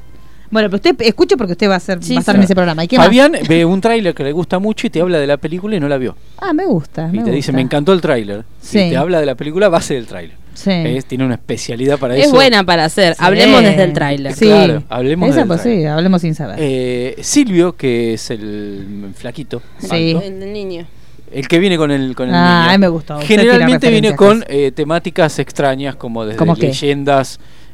Bueno, 0.52 0.70
pero 0.70 0.76
usted 0.76 0.96
escuche 1.02 1.38
porque 1.38 1.54
usted 1.54 1.70
va 1.70 1.76
a 1.76 1.80
ser 1.80 2.04
Sí, 2.04 2.14
va 2.14 2.20
a 2.20 2.22
estar 2.22 2.36
sí. 2.36 2.40
en 2.40 2.44
ese 2.44 2.54
programa. 2.56 2.84
¿Y 2.84 2.88
qué 2.88 2.98
más? 2.98 3.08
Fabián 3.08 3.32
ve 3.48 3.66
un 3.66 3.80
tráiler 3.82 4.14
que 4.14 4.24
le 4.24 4.32
gusta 4.34 4.60
mucho 4.60 4.86
y 4.86 4.90
te 4.90 5.02
habla 5.02 5.18
de 5.18 5.26
la 5.28 5.38
película 5.38 5.76
y 5.76 5.80
no 5.80 5.88
la 5.88 5.98
vio. 5.98 6.16
Ah, 6.38 6.54
me 6.54 6.66
gusta. 6.66 7.10
Y 7.12 7.18
me 7.18 7.24
te 7.24 7.32
dice, 7.32 7.52
me 7.52 7.62
encantó 7.62 7.94
el 7.94 8.02
tráiler. 8.02 8.44
Sí. 8.62 8.80
Si 8.84 8.90
te 8.92 8.98
habla 8.98 9.20
de 9.22 9.26
la 9.26 9.36
película, 9.36 9.70
va 9.70 9.78
a 9.78 9.82
ser 9.82 9.98
el 9.98 10.08
tráiler. 10.08 10.36
Sí. 10.54 10.72
Tiene 11.08 11.26
una 11.26 11.36
especialidad 11.36 11.98
para 11.98 12.16
Es 12.18 12.26
eso. 12.26 12.36
buena 12.36 12.64
para 12.66 12.84
hacer. 12.86 13.16
Sí. 13.16 13.24
Hablemos 13.24 13.64
desde 13.64 13.84
el 13.84 13.94
tráiler. 13.94 14.34
Sí. 14.34 14.46
Claro, 14.46 14.84
hablemos 14.90 15.30
Esa, 15.30 15.40
del 15.40 15.48
pues 15.48 15.62
sí, 15.62 15.86
hablemos 15.86 16.22
sin 16.22 16.36
saber. 16.36 16.58
Eh, 16.60 17.16
Silvio, 17.22 17.74
que 17.78 18.14
es 18.16 18.30
el 18.32 19.12
flaquito, 19.16 19.62
Sí. 19.80 20.14
alto, 20.14 20.28
El 20.28 20.52
niño. 20.52 20.86
el 21.32 21.48
que 21.48 21.58
viene 21.60 21.78
con 21.78 21.90
el, 21.92 22.14
con 22.14 22.28
el 22.28 22.36
Ah, 22.36 22.66
niño. 22.68 22.80
me 22.80 22.88
gustó. 22.90 23.20
Generalmente 23.22 23.90
viene 23.90 24.14
con 24.16 24.44
eh, 24.50 24.74
temáticas 24.76 25.40
extrañas 25.40 25.96
como 25.96 26.26
desde 26.26 26.38
¿Cómo 26.38 26.56
qué? 26.58 26.74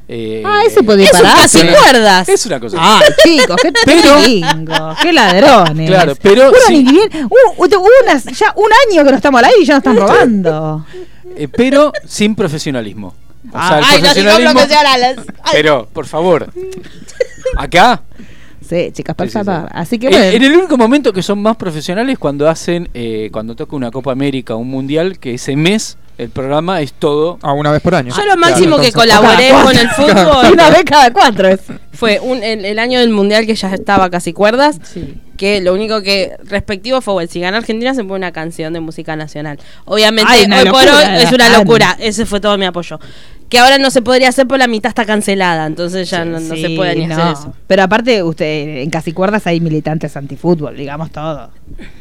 Eh, 0.10 0.42
Ah, 0.46 0.62
ese 0.66 0.84
puede 0.84 1.04
Es 1.04 1.14
un 1.14 1.22
para 1.22 1.36
casi 1.36 1.60
cuerdas. 1.68 2.30
Es 2.30 2.46
una 2.46 2.60
cosa. 2.60 2.78
Ah, 2.80 3.02
chicos, 3.24 3.58
qué 3.62 3.72
Pero- 3.86 4.96
qué 5.02 5.14
ladrones. 5.14 5.90
Claro, 5.90 6.14
pero 6.22 6.52
sí. 6.66 6.84
ni 6.84 6.92
bien. 6.92 7.10
Unas- 7.58 8.26
ya 8.26 8.54
un 8.56 8.70
año 8.90 9.04
que 9.04 9.12
no 9.12 9.16
estamos 9.18 9.40
al 9.40 9.46
aire 9.46 9.58
y 9.62 9.66
ya 9.66 9.74
nos 9.76 9.80
están 9.86 9.98
robando. 9.98 10.86
Eh, 11.36 11.48
pero 11.50 11.92
sin 12.06 12.36
profesionalismo. 12.36 13.14
O 13.52 13.58
sea, 13.68 13.80
el 13.80 13.84
Ay, 13.86 13.96
no 13.96 14.00
profesionalismo. 14.02 14.52
profesionales. 14.54 15.18
Ay. 15.44 15.52
pero, 15.54 15.88
por 15.92 16.06
favor. 16.06 16.52
Acá. 17.58 18.02
Sí, 18.68 18.92
chicas, 18.92 19.16
por 19.16 19.28
Sí, 19.28 19.34
sí, 19.34 19.40
sí. 19.40 19.46
favor. 19.46 19.70
Así 19.72 19.98
que 20.00 20.10
bueno. 20.10 20.24
En 20.24 20.44
el 20.44 20.56
único 20.58 20.78
momento 20.78 21.14
que 21.14 21.24
son 21.24 21.42
más 21.42 21.56
profesionales 21.56 22.18
cuando 22.20 22.50
hacen, 22.50 22.90
eh, 22.94 23.30
cuando 23.32 23.56
toca 23.56 23.76
una 23.76 23.92
Copa 23.92 24.12
América 24.12 24.56
o 24.56 24.58
un 24.58 24.70
Mundial, 24.70 25.20
que 25.20 25.36
ese 25.36 25.56
mes 25.56 25.98
el 26.18 26.30
programa 26.30 26.82
es 26.82 26.94
todo. 26.94 27.38
Ah, 27.42 27.54
una 27.54 27.72
vez 27.72 27.82
por 27.82 27.94
año. 27.96 28.14
Yo 28.16 28.26
lo 28.26 28.38
máximo 28.38 28.78
que 28.80 28.92
colaboré 28.92 29.52
con 29.52 29.78
el 29.78 29.90
fútbol 29.96 30.48
Una 30.54 30.70
vez 30.70 30.84
cada 30.86 31.12
cuatro 31.14 31.48
es. 31.48 31.60
fue 31.94 32.20
un, 32.20 32.44
el, 32.44 32.66
el 32.66 32.80
año 32.80 33.00
del 33.00 33.10
mundial 33.10 33.46
que 33.46 33.56
ya 33.56 33.74
estaba 33.74 34.10
casi 34.10 34.34
cuerdas. 34.34 34.80
Que 35.38 35.62
lo 35.62 35.74
único 35.76 36.02
que 36.02 36.36
respectivo 36.46 37.00
fue, 37.02 37.14
bueno, 37.14 37.30
si 37.32 37.40
gana 37.40 37.58
Argentina 37.58 37.94
se 37.94 38.04
pone 38.04 38.16
una 38.16 38.32
canción 38.32 38.74
de 38.74 38.80
música 38.80 39.16
nacional. 39.16 39.60
Obviamente, 39.86 40.32
Ay, 40.34 40.48
hoy 40.52 40.70
por 40.72 40.82
hoy 40.82 41.04
es 41.20 41.32
una 41.32 41.50
locura. 41.50 41.96
Ese 42.00 42.26
fue 42.26 42.40
todo 42.40 42.58
mi 42.58 42.66
apoyo. 42.66 43.00
Que 43.50 43.60
ahora 43.60 43.78
no 43.78 43.90
se 43.92 44.02
podría 44.02 44.28
hacer 44.30 44.46
por 44.46 44.60
la 44.60 44.68
mitad 44.68 44.90
está 44.90 45.06
cancelada. 45.06 45.66
Entonces 45.68 46.10
ya 46.10 46.26
no, 46.26 46.40
no 46.40 46.56
se 46.56 46.70
puede 46.76 46.96
ni 46.96 47.08
no. 47.08 47.16
hacer 47.16 47.34
eso. 47.34 47.54
Pero 47.66 47.84
aparte, 47.84 48.22
usted 48.24 48.80
en 48.84 48.90
casi 48.90 49.14
cuerdas 49.14 49.48
hay 49.48 49.62
militantes 49.62 50.18
antifútbol, 50.18 50.76
digamos 50.76 51.12
todo. 51.12 51.50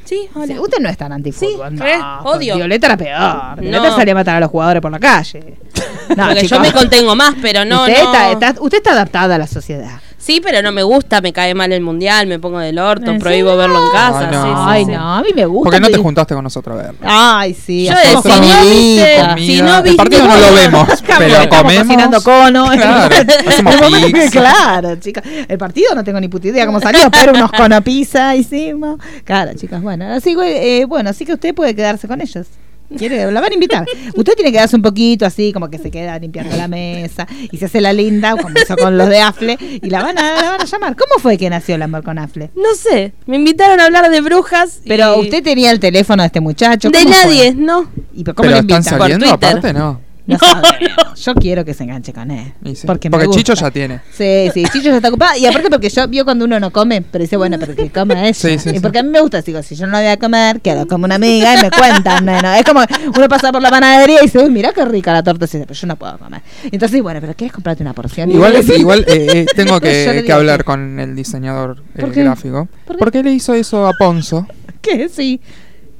Sí, 0.04 0.28
hola. 0.34 0.46
Sí, 0.46 0.58
usted 0.58 0.78
no 0.80 0.88
es 0.88 0.96
tan 0.96 1.12
antifútbol. 1.12 1.70
Sí, 1.78 1.84
no, 2.00 2.20
odio. 2.22 2.56
Violeta 2.56 2.86
era 2.88 2.96
peor. 2.96 3.60
Violeta 3.60 3.90
No. 3.90 3.96
salía 3.96 4.12
a 4.12 4.14
matar 4.16 4.36
a 4.36 4.40
los 4.40 4.50
jugadores 4.50 4.80
por 4.82 4.90
la 4.90 4.98
calle. 4.98 5.54
No, 6.16 6.28
Porque 6.28 6.46
yo 6.46 6.60
me 6.60 6.72
contengo 6.72 7.16
más, 7.16 7.34
pero 7.42 7.64
no, 7.64 7.80
usted, 7.82 8.00
no. 8.00 8.12
Está, 8.12 8.30
está- 8.30 8.60
usted 8.62 8.78
está 8.78 8.92
adaptada 8.92 9.34
a 9.34 9.38
la 9.38 9.48
sociedad. 9.48 10.00
Sí, 10.26 10.40
pero 10.42 10.60
no 10.60 10.72
me 10.72 10.82
gusta, 10.82 11.20
me 11.20 11.32
cae 11.32 11.54
mal 11.54 11.70
el 11.70 11.82
mundial, 11.82 12.26
me 12.26 12.40
pongo 12.40 12.58
del 12.58 12.80
orto, 12.80 13.12
¿En 13.12 13.20
prohíbo 13.20 13.56
verlo 13.56 13.86
en 13.86 13.92
casa. 13.92 14.28
Ay, 14.28 14.32
no. 14.32 14.42
sí, 14.42 14.48
sí, 14.48 14.54
Ay, 14.56 14.84
sí. 14.84 14.90
no, 14.90 15.14
a 15.14 15.22
mí 15.22 15.28
me 15.36 15.46
gusta. 15.46 15.70
¿Por 15.70 15.74
qué 15.74 15.80
no 15.80 15.88
te 15.88 16.02
juntaste 16.02 16.34
con 16.34 16.42
nosotros 16.42 16.76
a 16.76 16.82
verlo? 16.82 16.98
Ay, 17.04 17.54
sí. 17.54 17.84
Yo 17.86 17.94
decía, 17.94 18.20
comidita. 18.22 19.28
no, 19.28 19.34
viste, 19.36 19.52
si 19.54 19.62
no 19.62 19.76
el 19.76 19.82
viste 19.84 19.96
partido 19.96 20.26
no 20.26 20.36
lo 20.36 20.52
vemos, 20.52 20.88
pero 21.06 21.24
Estamos 21.26 21.46
comemos. 21.62 21.84
cocinando 21.86 22.22
cono. 22.24 22.66
Claro, 22.72 23.14
hacemos 23.46 23.74
el 23.76 25.00
chicas. 25.00 25.24
El 25.46 25.58
partido 25.58 25.94
no 25.94 26.02
tengo 26.02 26.18
ni 26.18 26.26
puta 26.26 26.48
idea 26.48 26.66
cómo 26.66 26.80
salió, 26.80 27.08
pero 27.08 27.32
unos 27.32 27.52
cono 27.52 27.80
pizza 27.82 28.34
hicimos. 28.34 28.98
Claro, 29.22 29.52
chicas, 29.54 29.80
bueno, 29.80 30.12
así, 30.12 30.34
que, 30.34 30.80
eh, 30.80 30.84
bueno, 30.86 31.10
así 31.10 31.24
que 31.24 31.34
usted 31.34 31.54
puede 31.54 31.76
quedarse 31.76 32.08
con 32.08 32.20
ellos. 32.20 32.48
Quiere, 32.96 33.30
la 33.32 33.40
van 33.40 33.50
a 33.50 33.54
invitar. 33.54 33.86
Usted 34.14 34.34
tiene 34.34 34.52
que 34.52 34.58
darse 34.58 34.76
un 34.76 34.82
poquito 34.82 35.26
así, 35.26 35.52
como 35.52 35.68
que 35.70 35.78
se 35.78 35.90
queda 35.90 36.18
limpiando 36.18 36.56
la 36.56 36.68
mesa 36.68 37.26
y 37.50 37.56
se 37.56 37.64
hace 37.66 37.80
la 37.80 37.92
linda, 37.92 38.36
como 38.36 38.50
hizo 38.58 38.76
con 38.76 38.96
los 38.96 39.08
de 39.08 39.20
Afle, 39.20 39.58
y 39.60 39.90
la 39.90 40.02
van 40.02 40.18
a, 40.18 40.34
la 40.42 40.50
van 40.52 40.60
a 40.60 40.64
llamar. 40.64 40.96
¿Cómo 40.96 41.20
fue 41.20 41.36
que 41.38 41.50
nació 41.50 41.74
el 41.74 41.82
amor 41.82 42.02
con 42.04 42.18
Afle? 42.18 42.50
No 42.54 42.74
sé, 42.74 43.12
me 43.26 43.36
invitaron 43.36 43.80
a 43.80 43.86
hablar 43.86 44.10
de 44.10 44.20
brujas. 44.20 44.80
Pero 44.86 45.16
y- 45.16 45.24
usted 45.24 45.42
tenía 45.42 45.70
el 45.70 45.80
teléfono 45.80 46.22
de 46.22 46.26
este 46.28 46.40
muchacho. 46.40 46.90
De 46.90 47.04
nadie, 47.04 47.54
¿no? 47.54 47.90
¿Y 48.14 48.24
cómo 48.24 48.34
Pero 48.36 48.50
lo 48.50 48.56
están 48.56 48.76
invitan? 48.78 48.82
saliendo 48.98 49.26
Por 49.26 49.38
Twitter. 49.38 49.48
aparte, 49.58 49.72
no. 49.72 50.00
No 50.26 50.38
sabemos. 50.38 51.24
Yo 51.24 51.34
quiero 51.34 51.64
que 51.64 51.72
se 51.74 51.84
enganche 51.84 52.12
con 52.12 52.30
él. 52.30 52.52
Y 52.64 52.74
sí. 52.74 52.86
Porque. 52.86 53.08
Chicho 53.30 53.54
ya 53.54 53.70
tiene. 53.70 54.00
Sí, 54.12 54.48
sí, 54.52 54.64
Chicho 54.72 54.88
ya 54.90 54.96
está 54.96 55.08
ocupado. 55.08 55.38
Y 55.38 55.46
aparte 55.46 55.68
porque 55.70 55.88
yo 55.88 56.06
vio 56.08 56.24
cuando 56.24 56.44
uno 56.44 56.58
no 56.58 56.70
come, 56.70 57.02
pero 57.02 57.22
dice, 57.22 57.36
bueno, 57.36 57.58
pero 57.58 57.74
que 57.74 57.90
coma. 57.90 58.32
Sí, 58.34 58.58
sí, 58.58 58.70
y 58.74 58.80
porque 58.80 58.98
a 58.98 59.02
mí 59.02 59.10
me 59.10 59.20
gusta, 59.20 59.40
digo, 59.42 59.62
si 59.62 59.74
yo 59.76 59.86
no 59.86 59.98
voy 59.98 60.06
a 60.06 60.16
comer, 60.18 60.60
quedo 60.60 60.86
como 60.86 61.04
una 61.04 61.14
amiga 61.16 61.54
y 61.54 61.62
me 61.62 61.70
cuentan. 61.70 62.24
Bueno, 62.24 62.52
es 62.54 62.64
como 62.64 62.80
uno 63.16 63.28
pasa 63.28 63.52
por 63.52 63.62
la 63.62 63.70
panadería 63.70 64.18
y 64.20 64.24
dice, 64.26 64.38
uy, 64.38 64.50
mira 64.50 64.72
qué 64.72 64.84
rica 64.84 65.12
la 65.12 65.22
torta. 65.22 65.44
Y 65.46 65.58
pero 65.58 65.74
yo 65.74 65.86
no 65.86 65.96
puedo 65.96 66.18
comer. 66.18 66.42
Entonces, 66.70 67.02
bueno, 67.02 67.20
pero 67.20 67.34
¿quieres 67.34 67.52
comprarte 67.54 67.82
una 67.82 67.92
porción? 67.94 68.30
Igual, 68.30 68.56
igual 68.76 69.04
eh, 69.08 69.26
eh, 69.32 69.46
tengo 69.54 69.80
que, 69.80 70.22
que 70.26 70.32
hablar 70.32 70.58
que- 70.58 70.64
con 70.64 70.98
el 70.98 71.14
diseñador 71.14 71.82
eh, 71.94 72.00
¿Por 72.00 72.12
qué? 72.12 72.24
gráfico. 72.24 72.68
¿Por 72.84 72.96
qué? 72.96 72.98
¿Por 72.98 73.12
qué 73.12 73.22
le 73.22 73.32
hizo 73.32 73.54
eso 73.54 73.86
a 73.86 73.92
Ponzo? 73.92 74.46
¿Qué? 74.82 75.08
Sí. 75.08 75.40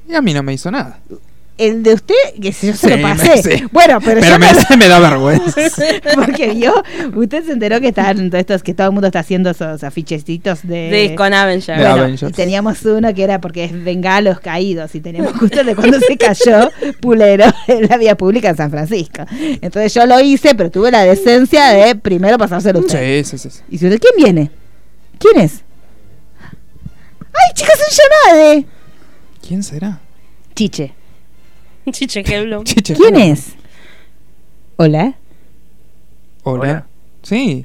Y 0.09 0.15
a 0.15 0.23
mí 0.23 0.33
no 0.35 0.43
me 0.43 0.53
hizo 0.53 0.71
nada. 0.71 0.99
El 1.59 1.83
de 1.83 1.95
usted, 1.95 2.15
que 2.43 2.53
si 2.53 2.67
yo 2.67 2.75
se 2.75 2.87
Sí, 2.87 2.91
lo 2.91 2.97
me- 2.99 3.03
pasé. 3.03 3.43
sí. 3.59 3.65
Bueno, 3.73 3.99
pero, 4.05 4.21
Pero 4.21 4.35
yo 4.35 4.39
me, 4.39 4.53
no- 4.53 4.77
me 4.77 4.89
da 4.89 4.99
vergüenza. 5.01 5.61
Porque 6.15 6.51
vio, 6.51 6.75
usted 7.15 7.45
se 7.47 7.53
enteró 7.53 7.81
que 7.81 7.89
están 7.89 8.29
todos 8.31 8.41
estos, 8.41 8.63
que 8.63 8.75
todo 8.75 8.89
el 8.89 8.93
mundo 8.93 9.07
está 9.07 9.21
haciendo 9.21 9.49
esos 9.51 9.83
afichecitos 9.83 10.61
de, 10.63 10.91
De, 10.91 11.15
con 11.15 11.31
Bueno, 11.31 11.37
Avengers. 11.39 12.35
teníamos 12.37 12.85
uno 12.85 13.15
que 13.15 13.23
era 13.25 13.41
porque 13.41 13.65
es 13.65 13.85
bengalos 13.85 14.39
caídos 14.41 14.95
y 14.95 15.01
teníamos 15.01 15.33
justo 15.33 15.65
de 15.65 15.75
cuando 15.75 15.99
se 15.99 16.17
cayó 16.19 16.71
Pulero 17.01 17.47
en 17.69 17.89
la 17.89 17.97
vía 17.97 18.17
pública 18.19 18.51
en 18.51 18.57
San 18.59 18.71
Francisco. 18.71 19.25
Entonces 19.63 19.95
yo 19.95 20.05
lo 20.05 20.21
hice, 20.21 20.55
pero 20.55 20.71
tuve 20.71 20.91
la 20.91 21.05
decencia 21.05 21.69
de 21.69 21.95
primero 21.97 22.37
pasárselo 22.37 22.81
a 22.81 22.83
usted. 22.83 23.25
Sí, 23.25 23.31
sí, 23.31 23.39
sí. 23.39 23.51
sí. 23.51 23.63
Y 23.71 23.79
si 23.79 23.87
usted, 23.87 23.99
¿quién 23.99 24.13
viene? 24.23 24.51
¿Quién 25.19 25.41
es? 25.43 25.63
¡Ay, 27.33 27.53
chicas 27.55 27.79
en 27.81 27.97
llamada! 28.37 28.65
¿Quién 29.47 29.63
será? 29.63 30.01
Chiche. 30.55 30.93
Chiche 31.93 32.23
Kevlum. 32.23 32.65
Chiche. 32.65 32.95
¿Quién 32.95 33.17
es? 33.17 33.55
¿Hola? 34.77 35.15
Hola. 36.43 36.61
Hola. 36.63 36.87
Sí. 37.23 37.65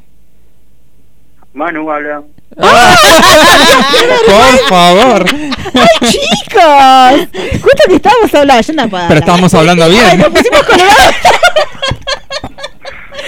Manu 1.53 1.91
habla. 1.91 2.23
Por 4.25 4.57
favor. 4.69 5.25
¡Ay, 5.29 6.09
chicos! 6.09 7.27
Justo 7.61 7.83
que 7.87 7.95
estábamos 7.95 8.33
hablando, 8.33 8.61
yo 8.63 8.73
no 8.73 8.89
puedo 8.89 8.89
Pero 8.89 9.03
hablar. 9.03 9.17
estábamos 9.19 9.53
hablando 9.53 9.83
Ay, 9.85 9.91
bien. 9.91 10.17
nos 10.19 10.29
pusimos 10.29 10.63
colorados. 10.63 11.15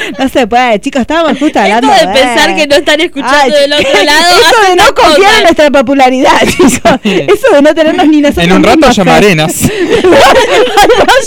No 0.20 0.30
se 0.30 0.48
puede, 0.48 0.80
chicos, 0.80 1.02
estábamos 1.02 1.38
justo 1.40 1.60
hablando. 1.60 1.92
Esto 1.92 2.08
de 2.08 2.12
eh. 2.12 2.24
pensar 2.24 2.56
que 2.56 2.68
no 2.68 2.76
están 2.76 3.02
escuchando 3.02 3.38
Ay, 3.42 3.52
del 3.52 3.74
otro 3.74 4.04
lado. 4.04 4.36
Eso 4.40 4.70
de 4.70 4.76
no 4.76 4.94
confiar 4.94 5.36
en 5.38 5.44
nuestra 5.44 5.72
popularidad, 5.72 6.42
chicos. 6.46 7.00
Eso 7.04 7.56
de 7.56 7.62
no 7.62 7.74
tenernos 7.74 8.08
ni 8.08 8.22
nosotros. 8.22 8.46
En 8.46 8.54
un 8.54 8.64
rato 8.64 8.78
mismos, 8.78 8.96
llama 8.96 9.14
eh. 9.14 9.18
Arenas. 9.18 9.62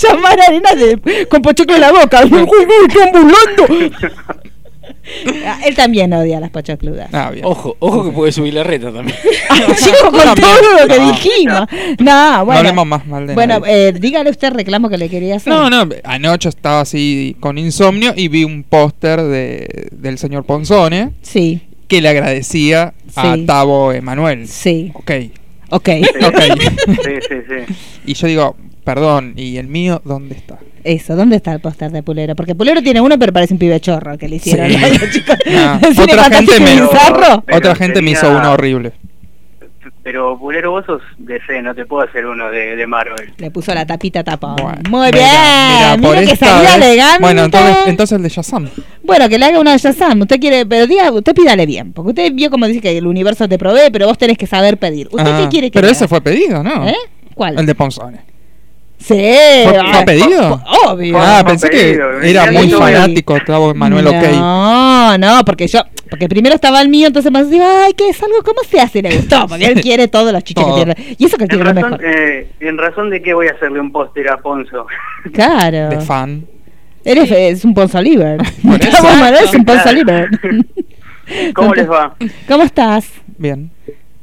Llamar 0.02 0.40
a 0.40 0.44
Arenas 0.44 0.76
de, 0.76 1.26
con 1.28 1.42
pochoclo 1.42 1.74
en 1.74 1.80
la 1.80 1.92
boca. 1.92 2.20
¡Uy, 2.24 2.32
uy, 2.32 2.66
están 2.88 3.10
volando! 3.12 3.96
Ah, 5.46 5.60
Él 5.64 5.74
también 5.76 6.12
odia 6.12 6.40
las 6.40 6.50
pochocludas. 6.50 7.08
Ah, 7.12 7.30
bien. 7.30 7.44
Ojo, 7.44 7.76
ojo 7.78 8.04
que 8.04 8.10
puede 8.10 8.32
subir 8.32 8.54
la 8.54 8.64
reta 8.64 8.92
también. 8.92 9.16
Chicos, 9.76 10.00
con 10.10 10.12
También. 10.20 10.34
todo 10.48 10.80
lo 10.80 10.88
que 10.88 10.98
No. 10.98 11.12
dijimos. 11.12 11.60
No, 12.00 12.38
No 12.38 12.44
bueno. 12.44 12.58
hablemos 12.58 12.86
más 12.86 13.06
mal 13.06 13.26
de 13.26 13.34
Bueno, 13.34 13.60
nadie. 13.60 13.88
eh, 13.88 13.92
dígale 13.92 14.30
usted 14.30 14.48
el 14.48 14.54
reclamo 14.54 14.88
que 14.88 14.98
le 14.98 15.08
quería 15.08 15.36
hacer. 15.36 15.52
No, 15.52 15.70
no, 15.70 15.88
anoche 16.04 16.48
estaba 16.48 16.80
así 16.80 17.36
con 17.40 17.58
insomnio 17.58 18.12
y 18.16 18.28
vi 18.28 18.44
un 18.44 18.64
póster 18.64 19.22
de, 19.22 19.88
del 19.92 20.18
señor 20.18 20.44
Ponzone 20.44 21.12
Sí, 21.22 21.60
que 21.88 22.00
le 22.00 22.08
agradecía 22.08 22.94
a 23.14 23.34
Sí. 23.36 23.44
Tavo 23.46 23.92
Emanuel. 23.92 24.48
sí. 24.48 24.90
Ok. 24.94 25.10
Ok. 25.70 25.88
Ok. 26.26 26.38
Sí, 27.04 27.12
sí, 27.28 27.34
sí. 27.48 27.74
y 28.06 28.14
yo 28.14 28.26
digo, 28.28 28.56
perdón, 28.86 29.34
¿y 29.36 29.56
el 29.58 29.66
mío 29.66 30.00
dónde 30.04 30.36
está? 30.36 30.58
Eso, 30.84 31.16
¿dónde 31.16 31.34
está 31.36 31.52
el 31.52 31.60
póster 31.60 31.90
de 31.90 32.04
Pulero? 32.04 32.36
Porque 32.36 32.54
Pulero 32.54 32.80
tiene 32.80 33.00
uno, 33.00 33.18
pero 33.18 33.32
parece 33.32 33.52
un 33.54 33.58
pibe 33.58 33.80
chorro 33.80 34.16
que 34.16 34.28
le 34.28 34.36
hicieron. 34.36 34.70
Sí. 34.70 34.76
No, 35.50 35.80
cine 35.92 36.04
otra 36.14 36.30
gente 36.30 36.60
me-. 36.60 36.88
Pero 37.44 37.56
Otra 37.58 37.74
gente 37.74 38.00
me 38.00 38.12
hizo 38.12 38.30
uno 38.30 38.52
horrible. 38.52 38.92
Pero 40.04 40.38
Pulero, 40.38 40.70
vos 40.70 40.84
sos 40.86 41.02
DC, 41.18 41.60
no 41.62 41.74
te 41.74 41.84
puedo 41.84 42.06
hacer 42.08 42.24
uno 42.26 42.48
de, 42.48 42.76
de 42.76 42.86
Marvel. 42.86 43.32
Le 43.38 43.50
puso 43.50 43.74
la 43.74 43.84
tapita 43.84 44.22
tapón. 44.22 44.54
Bueno, 44.54 44.78
Muy 44.88 45.06
mira, 45.12 45.18
bien. 45.18 46.00
mira, 46.00 46.08
por 46.14 46.24
que 46.24 46.36
salía 46.36 46.76
elegante. 46.76 47.20
Bueno, 47.20 47.44
entonces, 47.44 47.76
entonces 47.86 48.16
el 48.16 48.22
de 48.22 48.28
Shazam. 48.28 48.68
Bueno, 49.02 49.28
que 49.28 49.36
le 49.36 49.46
haga 49.46 49.58
una 49.58 49.72
de 49.72 49.78
Shazam. 49.78 50.20
Usted 50.20 50.38
quiere, 50.38 50.64
pero 50.64 50.86
diga, 50.86 51.10
usted 51.10 51.34
pídale 51.34 51.66
bien. 51.66 51.92
Porque 51.92 52.10
usted 52.10 52.32
vio 52.32 52.50
como 52.50 52.68
dice 52.68 52.80
que 52.80 52.96
el 52.96 53.06
universo 53.08 53.48
te 53.48 53.58
provee, 53.58 53.90
pero 53.92 54.06
vos 54.06 54.16
tenés 54.16 54.38
que 54.38 54.46
saber 54.46 54.78
pedir. 54.78 55.08
¿Usted 55.10 55.26
Ah, 55.26 55.40
qué 55.42 55.48
quiere 55.48 55.70
que 55.72 55.80
Pero 55.80 55.88
ese 55.90 56.04
haga? 56.04 56.08
fue 56.08 56.20
pedido, 56.20 56.62
¿no? 56.62 56.88
¿Eh? 56.88 56.94
¿Cuál? 57.34 57.58
El 57.58 57.66
de 57.66 57.74
Ponzone. 57.74 58.35
Sí. 58.98 59.14
¿Fue, 59.14 59.78
ah, 59.78 59.92
fue 59.94 60.04
pedido? 60.06 60.62
Obvio. 60.86 61.16
Ah, 61.18 61.44
pensé 61.46 61.68
pedido, 61.68 62.20
que 62.20 62.30
era 62.30 62.50
muy 62.50 62.70
fanático 62.70 63.38
Tavo 63.46 63.70
Emanuel, 63.70 64.06
ok. 64.06 64.14
No, 64.32 65.18
no, 65.18 65.44
porque 65.44 65.68
yo, 65.68 65.80
porque 66.10 66.28
primero 66.28 66.54
estaba 66.54 66.80
el 66.82 66.88
mío, 66.88 67.06
entonces 67.08 67.30
me 67.30 67.44
decía, 67.44 67.84
ay, 67.84 67.92
¿qué 67.92 68.08
es 68.08 68.20
algo? 68.22 68.42
¿Cómo 68.44 68.60
se 68.68 68.80
hace? 68.80 69.02
Le 69.02 69.14
gustó, 69.16 69.46
porque 69.46 69.66
él 69.66 69.80
quiere 69.82 70.08
todos 70.08 70.32
los 70.32 70.42
chiches 70.42 70.64
Todo. 70.64 70.74
que 70.84 70.94
tiene. 70.94 71.16
Y 71.18 71.24
eso 71.26 71.36
que 71.36 71.44
En 71.44 71.48
tiene 71.50 71.64
lo 71.64 71.72
razón, 71.72 71.90
mejor. 71.92 72.04
eh, 72.06 72.48
en 72.60 72.78
razón 72.78 73.10
de 73.10 73.22
qué 73.22 73.34
voy 73.34 73.46
a 73.48 73.52
hacerle 73.52 73.80
un 73.80 73.92
póster 73.92 74.28
a 74.30 74.38
Ponzo. 74.38 74.86
Claro. 75.32 75.88
De 75.90 76.00
fan. 76.00 76.44
Eres 77.04 77.30
es 77.30 77.64
un 77.64 77.74
Ponzo 77.74 78.00
eso. 78.02 78.38
Tavo 78.62 79.08
Manuel 79.20 79.44
es 79.44 79.54
un 79.54 79.64
Ponzo 79.64 79.82
Claro. 79.84 79.98
Liver. 79.98 80.30
¿Cómo 81.54 81.74
les 81.74 81.88
va? 81.88 82.14
¿Cómo 82.48 82.64
estás? 82.64 83.08
Bien. 83.38 83.70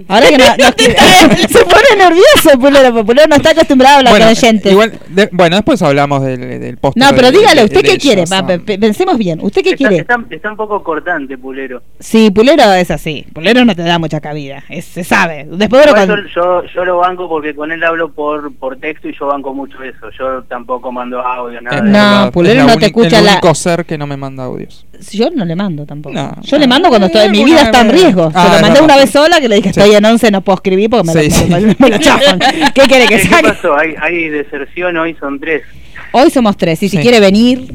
Ahora 0.08 0.28
que 0.30 0.38
no, 0.38 0.46
no- 0.46 0.54
se 1.50 1.66
pone 1.66 1.98
nervioso, 1.98 2.60
Pulero, 2.60 3.06
Pulero 3.06 3.28
no 3.28 3.36
está 3.36 3.52
acostumbrado 3.52 3.96
a 3.96 3.98
hablar 4.00 4.14
Bueno, 4.14 4.26
con 4.26 4.32
oyentes. 4.38 4.72
igual, 4.72 5.00
de- 5.10 5.30
bueno, 5.32 5.56
después 5.58 5.82
hablamos 5.82 6.24
del, 6.24 6.40
del 6.60 6.78
póster. 6.78 7.04
no, 7.04 7.10
pero 7.16 7.32
de- 7.32 7.38
dígale, 7.38 7.64
¿usted 7.64 7.82
de 7.82 7.84
qué 7.84 7.98
quiere? 7.98 8.24
Va, 8.26 8.46
pensemos 8.80 9.18
bien. 9.18 9.40
¿Usted 9.42 9.62
qué 9.64 9.70
Está, 9.72 9.78
quiere? 9.78 9.98
está- 9.98 10.20
está 10.30 10.52
un 10.52 10.58
poco 10.58 10.84
cortante, 10.84 11.38
Pulero. 11.38 11.82
Sí, 12.00 12.32
Pulero 12.32 12.72
es 12.74 12.92
así. 12.92 13.26
Pulero 13.34 13.66
no 13.66 13.76
te 13.76 13.84
da 13.84 14.00
mucha 14.00 14.20
cabida. 14.22 14.64
Es- 14.70 14.86
se 14.86 15.04
sabe. 15.04 15.48
Después 15.50 15.82
de 15.84 15.88
lo 15.90 15.94
cuando- 15.96 16.16
yo, 16.18 16.24
yo, 16.36 16.64
yo 16.74 16.86
lo 16.86 16.98
banco 16.98 17.28
porque 17.30 17.56
con 17.56 17.72
él 17.72 17.84
hablo 17.84 18.12
por, 18.12 18.54
por 18.56 18.78
texto 18.78 19.08
y 19.10 19.16
yo 19.18 19.28
banco 19.28 19.54
mucho 19.54 19.82
eso. 19.84 20.10
Yo 20.18 20.44
tampoco 20.44 20.92
mando 20.92 21.20
audio, 21.22 21.62
nada. 21.62 21.78
Es 21.78 21.84
de 21.84 21.90
No, 21.90 22.32
Pulero 22.32 22.60
es 22.62 22.66
la 22.66 22.74
no 22.74 22.80
te 22.80 22.86
escucha 22.88 23.20
el 23.20 23.26
la- 23.26 23.32
único 23.34 23.56
ser 23.56 23.86
que 23.86 23.98
no 23.98 24.08
me 24.08 24.18
manda 24.18 24.44
audios. 24.46 24.86
Yo 25.12 25.30
no 25.32 25.44
le 25.44 25.56
mando 25.56 25.86
tampoco. 25.86 26.16
No. 26.16 26.32
Yo 26.44 26.58
le 26.58 26.68
mando 26.68 26.88
cuando 26.88 27.08
estoy, 27.08 27.28
mi 27.30 27.44
vida 27.44 27.64
está 27.64 27.82
en 27.82 27.90
riesgo. 27.90 28.32
Ah, 28.34 28.44
Se 28.44 28.50
lo 28.50 28.56
es 28.56 28.62
mandé 28.62 28.82
una 28.82 28.96
vez 28.96 29.10
sola 29.10 29.42
que 29.42 29.50
le 29.50 29.56
dije 29.58 29.74
Sí. 29.74 29.80
Estoy 29.94 30.10
en 30.10 30.14
11, 30.14 30.32
no 30.32 30.42
puedo 30.42 30.56
escribir 30.56 30.90
porque 30.90 31.08
me, 31.08 31.14
Sí, 31.14 31.30
lo, 31.30 31.36
sí. 31.36 31.66
me, 31.66 31.76
me 31.80 31.90
lo 31.90 31.98
chafan. 31.98 32.40
¿Qué 32.74 32.82
quiere 32.84 33.06
que 33.08 33.18
¿Qué 33.18 33.28
saque? 33.28 33.48
pasó? 33.50 33.78
Hay, 33.78 33.96
hay 34.02 34.30
deserción, 34.30 34.98
hoy 34.98 35.16
son 35.20 35.40
tres. 35.40 35.64
Hoy 36.12 36.30
somos 36.30 36.56
tres, 36.58 36.82
y 36.84 36.90
si 36.90 36.98
Sí. 36.98 37.02
quiere 37.02 37.20
venir. 37.20 37.68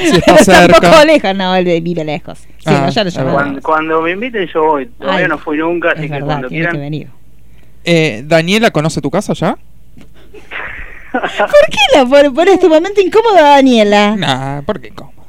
Si 0.00 0.16
está 0.16 0.34
está 0.36 0.60
un 0.62 0.66
poco 0.68 0.86
cerca. 0.86 1.04
lejos, 1.04 1.34
no, 1.34 1.54
él 1.56 1.80
vive 1.82 2.04
lejos. 2.04 2.38
Sí, 2.38 2.46
Ah, 2.66 2.82
no, 2.86 2.90
ya 2.90 3.02
lo 3.02 3.08
es 3.08 3.14
llamamos. 3.14 3.34
Cuando, 3.42 3.60
cuando 3.62 4.02
me 4.02 4.10
inviten 4.12 4.46
yo 4.52 4.62
voy. 4.64 4.86
Todavía 4.86 5.24
Ay, 5.24 5.28
no 5.28 5.38
fui 5.38 5.56
nunca, 5.58 5.90
así 5.90 6.02
Es 6.02 6.06
que 6.06 6.12
verdad, 6.12 6.26
cuando 6.26 6.48
tiene 6.48 6.64
que 6.64 6.70
quieran. 6.70 6.80
venir. 6.90 7.08
Eh, 7.84 8.22
¿Daniela 8.24 8.70
conoce 8.70 9.00
tu 9.00 9.10
casa 9.10 9.32
ya? 9.32 9.56
¿Por 11.12 11.20
qué 11.70 11.78
la 11.94 12.06
por, 12.06 12.32
por 12.32 12.48
este 12.48 12.68
momento 12.68 13.00
incómodo 13.00 13.36
a 13.38 13.42
Daniela? 13.56 14.16
Nah, 14.16 14.62
¿por 14.62 14.80
qué 14.80 14.90
cómodo? 14.90 15.21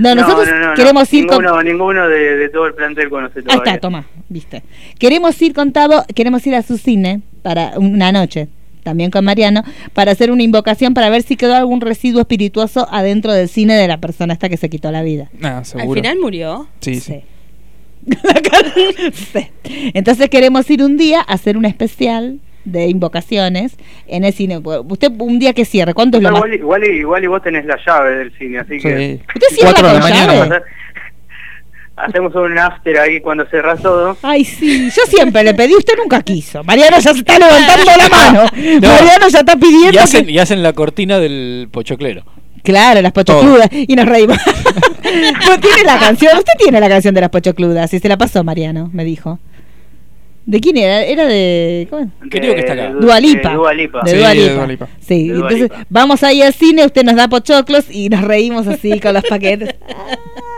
No, 0.00 0.14
nosotros 0.14 0.48
no, 0.48 0.58
no, 0.58 0.66
no. 0.68 0.74
queremos 0.74 1.12
ir 1.14 1.26
con. 1.26 1.38
ninguno, 1.44 1.62
Ninguno 1.62 2.08
de, 2.08 2.36
de 2.36 2.48
todo 2.48 2.66
el 2.66 2.74
plantel 2.74 3.08
conoce 3.10 3.38
Ahí 3.40 3.44
todavía. 3.44 3.72
está, 3.74 3.80
toma, 3.80 4.04
viste. 4.28 4.62
Queremos 4.98 5.40
ir 5.42 5.52
con 5.54 5.72
Tavo, 5.72 6.04
queremos 6.14 6.46
ir 6.46 6.54
a 6.54 6.62
su 6.62 6.78
cine 6.78 7.20
para 7.42 7.72
una 7.78 8.12
noche, 8.12 8.48
también 8.82 9.10
con 9.10 9.24
Mariano, 9.24 9.62
para 9.92 10.12
hacer 10.12 10.30
una 10.30 10.42
invocación 10.42 10.94
para 10.94 11.10
ver 11.10 11.22
si 11.22 11.36
quedó 11.36 11.54
algún 11.54 11.80
residuo 11.80 12.20
espirituoso 12.22 12.88
adentro 12.90 13.32
del 13.32 13.48
cine 13.48 13.74
de 13.74 13.88
la 13.88 13.98
persona 13.98 14.32
esta 14.32 14.48
que 14.48 14.56
se 14.56 14.68
quitó 14.70 14.90
la 14.90 15.02
vida. 15.02 15.30
Al 15.42 15.64
seguro. 15.64 15.94
final 15.94 16.18
murió. 16.18 16.68
Sí, 16.80 17.00
Sí. 17.00 17.20
Entonces 19.94 20.28
queremos 20.30 20.68
ir 20.70 20.82
un 20.82 20.96
día 20.96 21.20
a 21.20 21.34
hacer 21.34 21.56
un 21.56 21.64
especial 21.64 22.40
de 22.70 22.86
invocaciones 22.88 23.76
en 24.06 24.24
el 24.24 24.32
cine. 24.32 24.58
Usted 24.58 25.10
un 25.18 25.38
día 25.38 25.52
que 25.52 25.64
cierre, 25.64 25.94
¿cuánto 25.94 26.16
es 26.18 26.22
lo 26.22 26.30
más? 26.30 26.38
igual, 26.38 26.54
igual, 26.54 26.84
y- 26.84 26.98
igual 27.00 27.24
y 27.24 27.26
vos 27.26 27.42
tenés 27.42 27.64
la 27.66 27.78
llave 27.86 28.16
del 28.16 28.32
cine, 28.38 28.58
así 28.60 28.78
que... 28.78 29.20
¿Usted 29.34 29.46
cierra 29.54 29.72
Cuatro 29.72 29.88
de 29.88 29.94
la 29.94 30.00
con 30.00 30.10
mañana. 30.10 30.34
llave? 30.34 30.62
Hacemos 31.96 32.34
un 32.34 32.56
after 32.58 32.98
ahí 32.98 33.20
cuando 33.20 33.44
cerrás 33.50 33.82
todo. 33.82 34.16
Ay, 34.22 34.42
sí, 34.44 34.86
yo 34.90 35.02
siempre 35.06 35.42
le 35.44 35.52
pedí, 35.52 35.74
usted 35.74 35.92
nunca 35.98 36.22
quiso. 36.22 36.64
Mariano 36.64 36.96
ya 36.98 37.12
se 37.12 37.18
está 37.18 37.38
levantando 37.38 37.84
la 37.96 38.08
mano. 38.08 38.44
No. 38.80 38.88
Mariano 38.88 39.28
ya 39.28 39.40
está 39.40 39.56
pidiendo. 39.56 39.92
Y 39.92 39.98
hacen, 39.98 40.24
que- 40.24 40.32
y 40.32 40.38
hacen 40.38 40.62
la 40.62 40.72
cortina 40.72 41.18
del 41.18 41.68
pochoclero. 41.70 42.24
Claro, 42.62 43.02
las 43.02 43.12
pochocludas. 43.12 43.68
Y 43.72 43.94
nos 43.96 44.06
reímos. 44.06 44.38
pues 45.02 45.60
tiene 45.60 45.84
la 45.84 45.98
canción, 45.98 46.36
usted 46.38 46.52
tiene 46.58 46.80
la 46.80 46.88
canción 46.88 47.14
de 47.14 47.20
las 47.20 47.30
pochocludas. 47.30 47.92
Y 47.92 47.98
se 47.98 48.08
la 48.08 48.16
pasó 48.16 48.44
Mariano, 48.44 48.88
me 48.94 49.04
dijo. 49.04 49.38
¿De 50.50 50.58
quién 50.58 50.76
era? 50.78 51.02
Era 51.04 51.26
de. 51.26 51.86
¿cómo 51.88 52.02
es? 52.02 52.08
Creo 52.28 52.54
que 52.54 52.60
está 52.60 52.72
acá. 52.72 52.92
de- 52.92 53.00
Dua 53.00 53.20
Lipa. 53.20 53.50
de 53.50 53.54
Dua 53.54 53.72
Lipa. 53.72 54.00
De 54.02 54.10
Sí, 54.10 54.16
Dua 54.16 54.28
de 54.30 54.34
Lipa. 54.34 54.54
Dua 54.54 54.66
Lipa. 54.66 54.88
Sí, 54.98 55.30
entonces 55.30 55.70
vamos 55.88 56.22
ahí 56.24 56.42
al 56.42 56.52
cine, 56.52 56.84
usted 56.84 57.04
nos 57.04 57.14
da 57.14 57.28
pochoclos 57.28 57.84
y 57.88 58.08
nos 58.08 58.22
reímos 58.22 58.66
así 58.66 58.98
con 59.00 59.14
los 59.14 59.22
paquetes. 59.22 59.76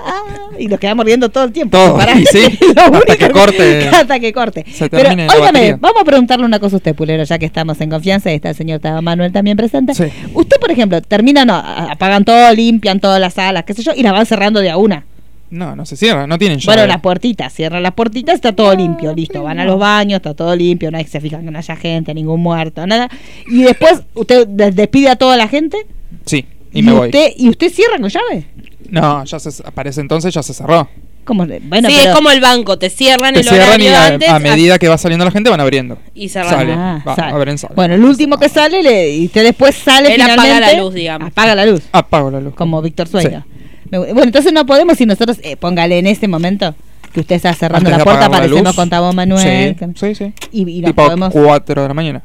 Ah, 0.04 0.22
y 0.58 0.66
nos 0.66 0.80
quedamos 0.80 1.04
riendo 1.04 1.28
todo 1.28 1.44
el 1.44 1.52
tiempo. 1.52 1.76
Todo, 1.76 1.98
y 2.18 2.24
sí, 2.24 2.58
hasta 2.70 2.88
único 2.88 3.04
que 3.18 3.30
corte. 3.30 3.88
Hasta 3.92 4.18
que 4.18 4.32
corte. 4.32 4.64
Se 4.72 4.88
Pero, 4.88 5.10
óigame, 5.10 5.76
vamos 5.78 6.00
a 6.00 6.04
preguntarle 6.06 6.46
una 6.46 6.58
cosa 6.58 6.76
a 6.76 6.78
usted, 6.78 6.94
Pulero, 6.94 7.22
ya 7.24 7.38
que 7.38 7.44
estamos 7.44 7.78
en 7.82 7.90
confianza 7.90 8.32
y 8.32 8.36
está 8.36 8.48
el 8.48 8.54
señor 8.56 8.80
Taba 8.80 9.02
Manuel 9.02 9.30
también 9.30 9.58
presente. 9.58 9.94
Sí. 9.94 10.04
Usted, 10.32 10.56
por 10.58 10.70
ejemplo, 10.70 11.02
termina, 11.02 11.44
no, 11.44 11.54
apagan 11.54 12.24
todo, 12.24 12.50
limpian 12.54 12.98
todas 12.98 13.20
las 13.20 13.34
salas, 13.34 13.64
qué 13.64 13.74
sé 13.74 13.82
yo, 13.82 13.92
y 13.94 14.02
las 14.02 14.12
van 14.12 14.24
cerrando 14.24 14.60
de 14.60 14.70
a 14.70 14.78
una. 14.78 15.04
No, 15.52 15.76
no 15.76 15.84
se 15.84 15.96
cierra, 15.96 16.26
no 16.26 16.38
tienen 16.38 16.58
llave. 16.58 16.76
Bueno, 16.78 16.86
las 16.88 17.02
puertitas, 17.02 17.52
cierran 17.52 17.82
las 17.82 17.92
puertitas, 17.92 18.34
está 18.36 18.52
todo 18.56 18.74
limpio, 18.74 19.12
listo. 19.14 19.42
Van 19.42 19.60
a 19.60 19.66
los 19.66 19.78
baños, 19.78 20.16
está 20.16 20.32
todo 20.32 20.56
limpio, 20.56 20.90
no 20.90 20.96
hay, 20.96 21.04
se 21.04 21.20
fijan 21.20 21.44
que 21.44 21.50
no 21.50 21.58
haya 21.58 21.76
gente, 21.76 22.14
ningún 22.14 22.40
muerto, 22.40 22.86
nada. 22.86 23.10
Y 23.46 23.62
después 23.62 24.00
usted 24.14 24.46
des- 24.48 24.74
despide 24.74 25.10
a 25.10 25.16
toda 25.16 25.36
la 25.36 25.48
gente 25.48 25.76
Sí, 26.24 26.46
y, 26.72 26.82
me 26.82 26.92
voy. 26.92 27.08
usted 27.08 27.32
y 27.36 27.50
usted 27.50 27.70
cierra 27.70 27.98
con 27.98 28.08
llave. 28.08 28.46
No, 28.88 29.24
ya 29.24 29.38
se 29.38 29.62
aparece 29.62 30.00
entonces 30.00 30.32
ya 30.32 30.42
se 30.42 30.54
cerró. 30.54 30.88
¿Cómo? 31.24 31.44
le- 31.44 31.60
Bueno, 31.60 31.88
sí, 31.88 31.96
pero- 31.98 32.10
es 32.10 32.16
como 32.16 32.30
el 32.30 32.40
banco, 32.40 32.78
te 32.78 32.88
cierran 32.88 33.34
Te 33.34 33.40
el 33.40 33.46
cierran 33.46 33.80
y 33.80 33.88
a, 33.88 34.06
antes 34.06 34.28
a 34.30 34.38
medida 34.38 34.78
que 34.78 34.88
va 34.88 34.96
saliendo 34.96 35.24
la 35.26 35.30
gente 35.30 35.50
van 35.50 35.60
abriendo. 35.60 35.98
y 36.14 36.30
cerran. 36.30 36.50
Sale. 36.50 36.72
Ah, 36.72 37.02
va, 37.06 37.14
sale. 37.14 37.32
abren, 37.34 37.58
sale. 37.58 37.74
Bueno, 37.76 37.94
el 37.94 38.02
último 38.04 38.38
que 38.38 38.48
sale 38.48 38.82
le- 38.82 39.16
y 39.16 39.26
usted 39.26 39.44
después 39.44 39.74
sale 39.76 40.14
Él 40.14 40.20
apaga 40.22 40.42
finalmente. 40.42 40.76
la 40.76 40.82
luz, 40.82 40.94
digamos. 40.94 41.28
Apaga 41.28 41.54
la 41.54 41.66
luz, 41.66 41.82
Apago 41.92 42.30
la 42.30 42.40
luz. 42.40 42.54
como 42.54 42.80
Víctor 42.80 43.06
Sueira. 43.06 43.44
Me- 43.54 43.61
Bueno, 43.98 44.22
entonces 44.22 44.52
no 44.52 44.64
podemos 44.64 44.96
si 44.96 45.06
nosotros, 45.06 45.38
eh, 45.42 45.56
póngale 45.56 45.98
en 45.98 46.06
este 46.06 46.26
momento 46.28 46.74
que 47.12 47.20
usted 47.20 47.36
está 47.36 47.52
cerrando 47.52 47.90
Antes 47.90 47.98
la 47.98 48.04
puerta, 48.04 48.26
aparecemos 48.26 48.74
con 48.74 48.88
Tabo 48.88 49.12
Manuel. 49.12 49.76
Sí, 49.78 49.86
sí, 49.96 50.14
sí. 50.14 50.34
Y, 50.50 50.78
y 50.78 50.80
nos 50.80 50.90
Tipo 50.90 51.04
podemos. 51.04 51.32
4 51.32 51.82
de 51.82 51.88
la 51.88 51.94
mañana. 51.94 52.22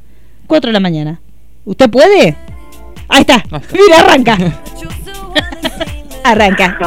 4 0.47 0.69
de 0.69 0.73
la 0.73 0.79
mañana. 0.79 1.19
¿Usted 1.65 1.89
puede? 1.89 2.35
Ahí 3.09 3.21
está. 3.21 3.43
Ahí 3.51 3.61
está. 3.61 3.61
Mira, 3.73 3.99
arranca. 3.99 4.37
arranca. 6.23 6.77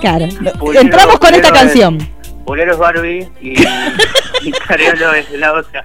Claro. 0.00 0.28
Entramos 0.80 1.18
con 1.18 1.34
esta 1.34 1.52
canción. 1.52 2.15
Pulero 2.46 2.72
es 2.72 2.78
Barbie 2.78 3.28
y, 3.42 3.54
y 4.42 4.52
Cariolo 4.66 5.12
es 5.14 5.30
la 5.32 5.52
otra. 5.52 5.84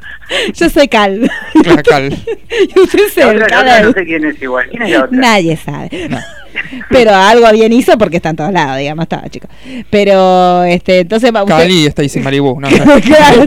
Yo 0.53 0.70
soy 0.70 0.88
Cal. 0.88 1.30
Cal, 1.63 1.84
cal. 1.89 2.10
La 2.10 3.32
el 3.32 3.44
otra, 3.44 3.48
la 3.48 3.48
Cal. 3.48 3.65
otra 3.65 3.82
no 3.84 3.94
sé 3.94 4.06
quién 4.06 4.25
es 4.25 4.41
igual. 4.41 4.68
¿Quién 4.70 4.84
es 4.84 4.91
la 4.91 5.03
otra? 5.06 5.18
Nadie 5.18 5.58
sabe. 5.58 6.08
No. 6.10 6.20
Pero 6.89 7.13
algo 7.15 7.51
bien 7.51 7.72
hizo 7.74 7.98
porque 7.98 8.18
está 8.18 8.30
en 8.30 8.36
todos 8.36 8.51
lados, 8.51 8.77
digamos, 8.77 9.03
estaba 9.03 9.27
chico. 9.30 9.48
Pero, 9.89 10.63
este, 10.63 11.00
entonces 11.00 11.34
va 11.34 11.44
usted- 11.44 11.56
Cali 11.58 11.84
y 11.84 11.86
Stacy 11.88 12.20
Malibu. 12.20 12.60
No 12.60 12.70
sé. 12.70 12.80
claro, 13.01 13.46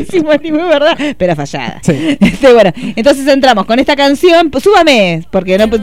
hicimos 0.00 0.34
es 0.42 0.52
verdad, 0.52 0.98
pero 1.16 1.36
fallada. 1.36 1.78
Sí. 1.82 2.16
Este, 2.20 2.52
bueno, 2.52 2.72
entonces 2.96 3.26
entramos 3.28 3.66
con 3.66 3.78
esta 3.78 3.94
canción, 3.96 4.50
súbame, 4.60 5.22
porque 5.30 5.58
no 5.58 5.68
pues, 5.68 5.82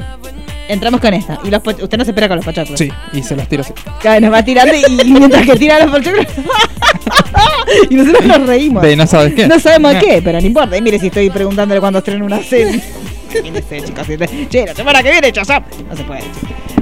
entramos 0.68 1.00
con 1.02 1.14
esta. 1.14 1.40
Y 1.44 1.50
los 1.50 1.62
usted 1.66 1.98
no 1.98 2.04
se 2.06 2.12
espera 2.12 2.28
con 2.28 2.38
los 2.38 2.46
pochoclos. 2.46 2.78
Sí, 2.80 2.90
y 3.14 3.22
se 3.24 3.36
los 3.36 3.48
tiro 3.48 3.62
así. 3.62 3.74
Claro, 4.02 4.22
nos 4.22 4.34
va 4.34 4.44
tirando 4.44 4.74
y, 4.74 4.84
y 5.08 5.12
mientras 5.14 5.46
que 5.46 5.56
tira 5.56 5.80
los 5.86 5.92
pochoclos. 5.96 6.26
y 7.90 7.96
nosotros 7.96 8.26
nos 8.26 8.48
reímos. 8.48 8.84
De 8.84 8.96
no 8.96 9.08
sabes 9.08 9.34
qué. 9.34 9.48
No 9.48 9.60
sabemos 9.60 9.96
qué, 9.96 10.22
pero 10.24 10.40
no 10.40 10.48
importa. 10.48 10.78
Y 10.78 10.82
mire 10.82 11.00
si 11.00 11.08
estoy 11.08 11.30
preguntándole 11.30 11.80
cuando 11.80 12.00
estreno 12.00 12.26
una 12.26 12.42
serie. 12.42 12.82
Chicos. 13.36 14.08
si 14.08 14.18
te- 14.18 14.48
Che, 14.50 14.66
la 14.66 14.74
semana 14.76 15.04
que 15.04 15.12
viene, 15.12 15.32
Chazap. 15.32 15.64
No 15.90 15.96
se 15.96 16.04
puede. 16.04 16.22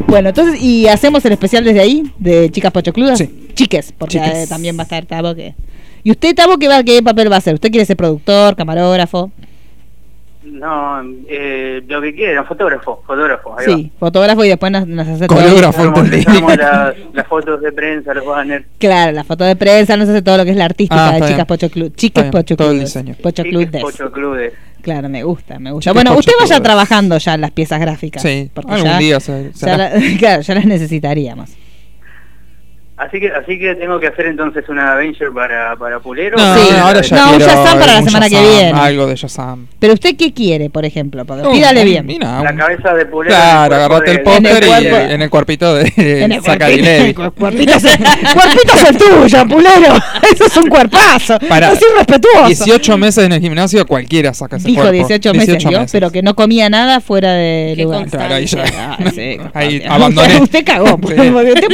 Bueno, 0.05 0.29
entonces, 0.29 0.61
¿y 0.61 0.87
hacemos 0.87 1.25
el 1.25 1.31
especial 1.31 1.63
desde 1.63 1.79
ahí? 1.79 2.03
De 2.19 2.51
chicas 2.51 2.71
pochocludas? 2.71 3.17
Sí. 3.17 3.49
Chiques, 3.55 3.93
porque 3.97 4.19
Chiques. 4.19 4.49
también 4.49 4.77
va 4.77 4.81
a 4.81 4.83
estar 4.83 5.05
Tabo 5.05 5.33
que. 5.33 5.55
¿Y 6.03 6.11
usted, 6.11 6.35
Tabo, 6.35 6.57
qué, 6.57 6.67
va, 6.67 6.83
qué 6.83 7.01
papel 7.01 7.31
va 7.31 7.35
a 7.35 7.39
hacer? 7.39 7.55
¿Usted 7.55 7.71
quiere 7.71 7.85
ser 7.85 7.97
productor, 7.97 8.55
camarógrafo? 8.55 9.31
No, 10.45 11.01
eh, 11.27 11.81
lo 11.87 12.01
que 12.01 12.13
quieran, 12.13 12.45
fotógrafo, 12.45 13.03
fotógrafo. 13.07 13.57
Ahí 13.57 13.65
Sí, 13.65 13.91
fotógrafo 13.99 14.43
y 14.43 14.49
después 14.49 14.71
nos, 14.71 14.87
nos 14.87 15.07
hace 15.07 15.27
todo. 15.27 15.37
Coreógrafo. 15.39 15.91
va. 15.91 16.01
Hacemos 16.01 16.57
las, 16.57 16.95
las 17.13 17.27
fotos 17.27 17.61
de 17.61 17.71
prensa, 17.71 18.13
los 18.13 18.25
banners. 18.25 18.65
Claro, 18.77 19.11
la 19.11 19.23
foto 19.23 19.43
de 19.45 19.55
prensa, 19.55 19.95
nos 19.97 20.09
hace 20.09 20.21
todo 20.21 20.37
lo 20.37 20.45
que 20.45 20.51
es 20.51 20.57
la 20.57 20.65
artística 20.65 21.09
Ah, 21.09 21.11
de 21.13 21.19
Chicas 21.21 21.35
bien. 21.35 21.45
Pochocludas. 21.45 21.91
Está 21.91 21.97
Chiques 22.01 22.23
bien, 22.31 22.57
todo 22.57 22.71
el 22.71 22.79
diseño. 22.79 23.15
Pochocludes. 23.21 23.65
Chiques 23.71 23.81
Pochocludes. 23.81 24.53
Claro, 24.81 25.07
me 25.09 25.23
gusta, 25.23 25.59
me 25.59 25.71
gusta. 25.71 25.91
Chicas 25.91 26.03
bueno, 26.03 26.19
usted 26.19 26.33
vaya 26.39 26.59
Así 32.95 33.19
que 33.19 33.31
así 33.31 33.57
que 33.57 33.73
tengo 33.73 33.99
que 33.99 34.05
hacer 34.07 34.27
entonces 34.27 34.63
una 34.69 34.91
Avenger 34.93 35.31
para, 35.33 35.75
para 35.77 35.99
Pulero. 35.99 36.37
No, 36.37 36.55
Sí. 36.55 36.69
ahora 36.79 37.01
ya 37.01 37.15
No, 37.17 37.23
un 37.31 37.37
quiero 37.37 37.45
Shazam 37.51 37.79
para 37.79 37.93
la 37.95 38.03
semana 38.03 38.29
que 38.29 38.35
Shazam, 38.35 38.51
viene. 38.51 38.79
Algo 38.79 39.07
de 39.07 39.15
Shazam. 39.15 39.67
Pero 39.79 39.93
usted 39.95 40.15
qué 40.15 40.31
quiere, 40.31 40.69
por 40.69 40.85
ejemplo, 40.85 41.25
porque 41.25 41.47
Uh, 41.47 41.51
pídale 41.51 41.83
bien. 41.85 42.05
mira, 42.05 42.43
La 42.43 42.55
cabeza 42.55 42.93
de 42.93 43.07
Pulero. 43.07 43.35
Claro, 43.35 43.75
agarrate 43.75 44.11
el 44.11 44.21
póster 44.21 44.45
En 44.45 44.55
el 44.55 44.63
y 44.63 44.67
cuerpo. 44.89 45.11
en 45.11 45.21
el 45.23 45.29
cuerpito 45.31 45.73
de 45.75 46.39
Zachary 46.45 47.13
cuerpito, 47.33 47.71
es, 47.71 47.83
es 47.83 48.89
el 48.89 48.97
tuyo, 48.97 49.47
pulero. 49.47 49.95
Eso 50.31 50.45
es 50.45 50.57
un 50.57 50.69
cuerpazo. 50.69 51.39
Para 51.49 51.69
Así 51.69 51.85
respetuoso. 51.97 52.45
18 52.47 52.97
meses 52.99 53.25
en 53.25 53.31
el 53.33 53.41
gimnasio, 53.41 53.87
cualquiera 53.87 54.35
saca 54.35 54.57
ese 54.57 54.67
Dijo 54.67 54.81
cuerpo. 54.81 54.93
18 55.07 55.33
meses, 55.33 55.65
¿vio? 55.65 55.83
pero 55.91 56.11
que 56.11 56.21
no 56.21 56.35
comía 56.35 56.69
nada 56.69 56.99
fuera 57.01 57.33
de 57.33 57.75
lugar. 57.75 58.05
Claro, 58.07 58.35
ahí 58.35 58.45
ya. 58.45 58.63
Ah, 58.77 58.97
sí, 59.13 59.37
ahí 59.55 59.77
usted- 59.77 59.89
abandoné. 59.89 60.41
Usted 60.41 60.63
cagó. 60.63 60.93
Usted 60.95 61.15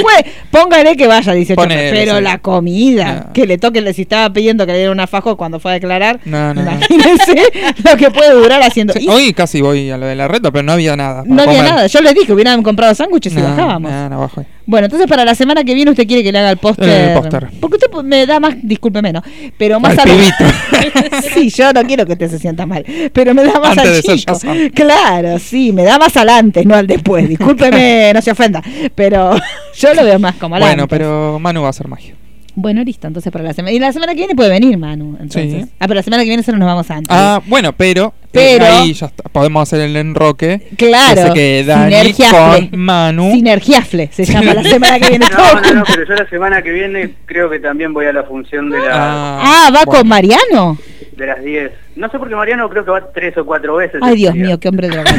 puede, 0.01 0.25
póngale 0.49 0.95
que 0.95 1.09
vaya 1.19 1.33
18 1.33 1.55
Ponele, 1.61 1.91
pero 1.91 2.17
sí. 2.17 2.21
la 2.23 2.37
comida, 2.39 3.25
No. 3.27 3.33
que 3.33 3.45
le 3.47 3.57
toque, 3.57 3.93
si 3.93 4.01
estaba 4.03 4.31
pidiendo 4.31 4.65
que 4.65 4.71
le 4.73 4.77
diera 4.79 4.91
una 4.91 5.07
fajo 5.07 5.37
cuando 5.37 5.59
fue 5.59 5.71
a 5.71 5.73
declarar, 5.75 6.19
No, 6.25 6.53
no, 6.53 6.63
no. 6.63 6.71
imagínense 6.71 7.35
lo 7.83 7.97
que 7.97 8.09
puede 8.11 8.33
durar 8.33 8.61
haciendo. 8.61 8.93
Sí, 8.93 9.07
hoy 9.09 9.33
casi 9.33 9.61
voy 9.61 9.89
a 9.89 9.97
lo 9.97 10.05
de 10.05 10.15
la 10.15 10.27
reta, 10.27 10.51
pero 10.51 10.63
no 10.63 10.71
había 10.73 10.95
nada. 10.95 11.23
no 11.25 11.41
había 11.43 11.57
comer. 11.59 11.71
nada. 11.73 11.87
Yo 11.87 12.01
les 12.01 12.13
dije, 12.15 12.33
hubieran 12.33 12.61
comprado 12.63 12.93
sándwiches 12.95 13.33
y 13.33 13.41
bajábamos. 13.41 13.91
bajo. 14.09 14.45
Bueno, 14.65 14.85
entonces 14.85 15.07
para 15.07 15.25
la 15.25 15.33
semana 15.33 15.63
que 15.63 15.73
viene 15.73 15.89
usted 15.89 16.05
quiere 16.05 16.23
que 16.23 16.31
le 16.31 16.37
haga 16.39 16.51
el 16.51 16.57
póster. 16.57 17.15
Póster. 17.15 17.47
Porque 17.59 17.77
usted 17.77 17.89
me 18.03 18.27
da 18.27 18.39
más, 18.39 18.53
discúlpeme, 18.61 19.11
¿no? 19.11 19.23
Pero 19.57 19.79
más 19.79 19.97
Al 19.97 20.09
a 20.11 21.21
sí, 21.33 21.49
yo 21.49 21.73
no 21.73 21.81
quiero 21.83 22.05
que 22.05 22.13
usted 22.13 22.29
se 22.29 22.37
sienta 22.37 22.67
mal. 22.67 22.85
Pero 23.11 23.33
me 23.33 23.43
da 23.43 23.59
más 23.59 23.77
Antes 23.77 24.07
al 24.07 24.17
chico. 24.17 24.39
Claro, 24.75 25.39
sí, 25.39 25.73
me 25.73 25.83
da 25.83 25.97
más 25.97 26.15
al 26.17 26.29
antes, 26.29 26.65
no 26.67 26.75
al 26.75 26.85
después. 26.85 27.27
Discúlpeme, 27.27 28.11
no 28.13 28.21
se 28.21 28.29
ofenda. 28.31 28.61
Pero 28.93 29.35
yo 29.75 29.93
lo 29.95 30.03
veo 30.03 30.19
más 30.19 30.35
como 30.35 30.55
al 30.55 30.61
Bueno, 30.61 30.83
antes. 30.83 30.98
Pero 31.03 31.39
Manu 31.39 31.61
va 31.61 31.67
a 31.67 31.69
hacer 31.69 31.87
magia. 31.87 32.13
Bueno, 32.55 32.83
listo, 32.83 33.07
entonces 33.07 33.31
para 33.31 33.45
la 33.45 33.53
semana. 33.53 33.71
Y 33.71 33.79
la 33.79 33.93
semana 33.93 34.11
que 34.13 34.17
viene 34.17 34.35
puede 34.35 34.49
venir, 34.49 34.77
Manu. 34.77 35.11
Entonces. 35.21 35.63
Sí. 35.63 35.71
Ah, 35.79 35.87
pero 35.87 35.93
la 35.93 36.03
semana 36.03 36.23
que 36.23 36.29
viene 36.29 36.43
solo 36.43 36.57
nos 36.57 36.65
vamos 36.67 36.91
antes. 36.91 37.07
Ah, 37.09 37.41
bueno, 37.45 37.71
pero, 37.71 38.13
eh, 38.33 38.57
Pero- 38.57 38.65
ahí 38.65 38.91
ya 38.93 39.05
está, 39.05 39.23
podemos 39.29 39.61
hacer 39.63 39.79
el 39.81 39.95
enroque. 39.95 40.67
claro. 40.77 41.33
Sinergiafle. 41.33 42.69
con 42.69 42.79
Manu. 42.79 43.31
Sinergiafle 43.31 44.09
se 44.11 44.25
llama 44.25 44.53
la 44.55 44.63
semana 44.63 44.99
que 44.99 45.09
viene. 45.09 45.25
No, 45.37 45.61
no, 45.61 45.73
no, 45.73 45.83
pero 45.85 46.05
yo 46.05 46.15
la 46.15 46.27
semana 46.29 46.61
que 46.61 46.71
viene 46.71 47.13
creo 47.25 47.49
que 47.49 47.59
también 47.59 47.93
voy 47.93 48.07
a 48.07 48.13
la 48.13 48.23
función 48.23 48.69
de, 48.69 48.77
la, 48.79 48.89
Ah, 48.91 49.69
¿va 49.73 49.83
bueno. 49.85 49.99
con 50.01 50.07
Mariano? 50.09 50.77
De 51.19 51.27
las 51.27 51.43
10. 51.43 51.71
No 51.97 52.09
sé 52.09 52.17
por 52.17 52.27
qué 52.29 52.35
Mariano 52.35 52.69
creo 52.69 52.83
que 52.85 52.91
va 52.91 53.11
tres 53.13 53.37
o 53.37 53.45
cuatro 53.45 53.75
veces. 53.75 53.99
Ay, 54.01 54.13
ese 54.13 54.17
Dios 54.17 54.33
día. 54.33 54.43
mío, 54.45 54.59
qué 54.59 54.69
hombre 54.69 54.87
drogado. 54.89 55.17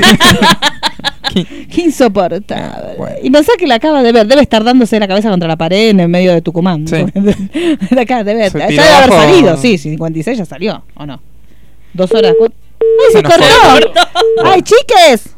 Qué 1.32 1.82
insoportable. 1.82 2.44
Ah, 2.56 2.94
bueno. 2.96 3.16
Y 3.22 3.30
pensá 3.30 3.52
que 3.58 3.66
la 3.66 3.76
acaba 3.76 4.02
de 4.02 4.10
ver, 4.12 4.26
debe 4.26 4.42
estar 4.42 4.64
dándose 4.64 4.98
la 4.98 5.06
cabeza 5.06 5.30
contra 5.30 5.46
la 5.46 5.56
pared 5.56 5.90
en 5.90 6.00
el 6.00 6.08
medio 6.08 6.32
de 6.32 6.42
Tucumán. 6.42 6.88
Sí. 6.88 7.04
la 7.90 8.02
acaba 8.02 8.24
de 8.24 8.34
ver. 8.34 8.52
Ya 8.52 8.66
debe 8.66 8.80
haber 8.82 9.10
salido, 9.12 9.56
sí, 9.56 9.78
56 9.78 10.38
ya 10.38 10.44
salió, 10.44 10.82
¿o 10.94 11.06
no? 11.06 11.20
Dos 11.92 12.12
horas. 12.12 12.34
¡Ay, 12.40 13.12
se, 13.12 13.18
Se 13.18 13.22
cortó! 13.22 13.92
¡Ay, 14.44 14.62
chiques! 14.62 15.36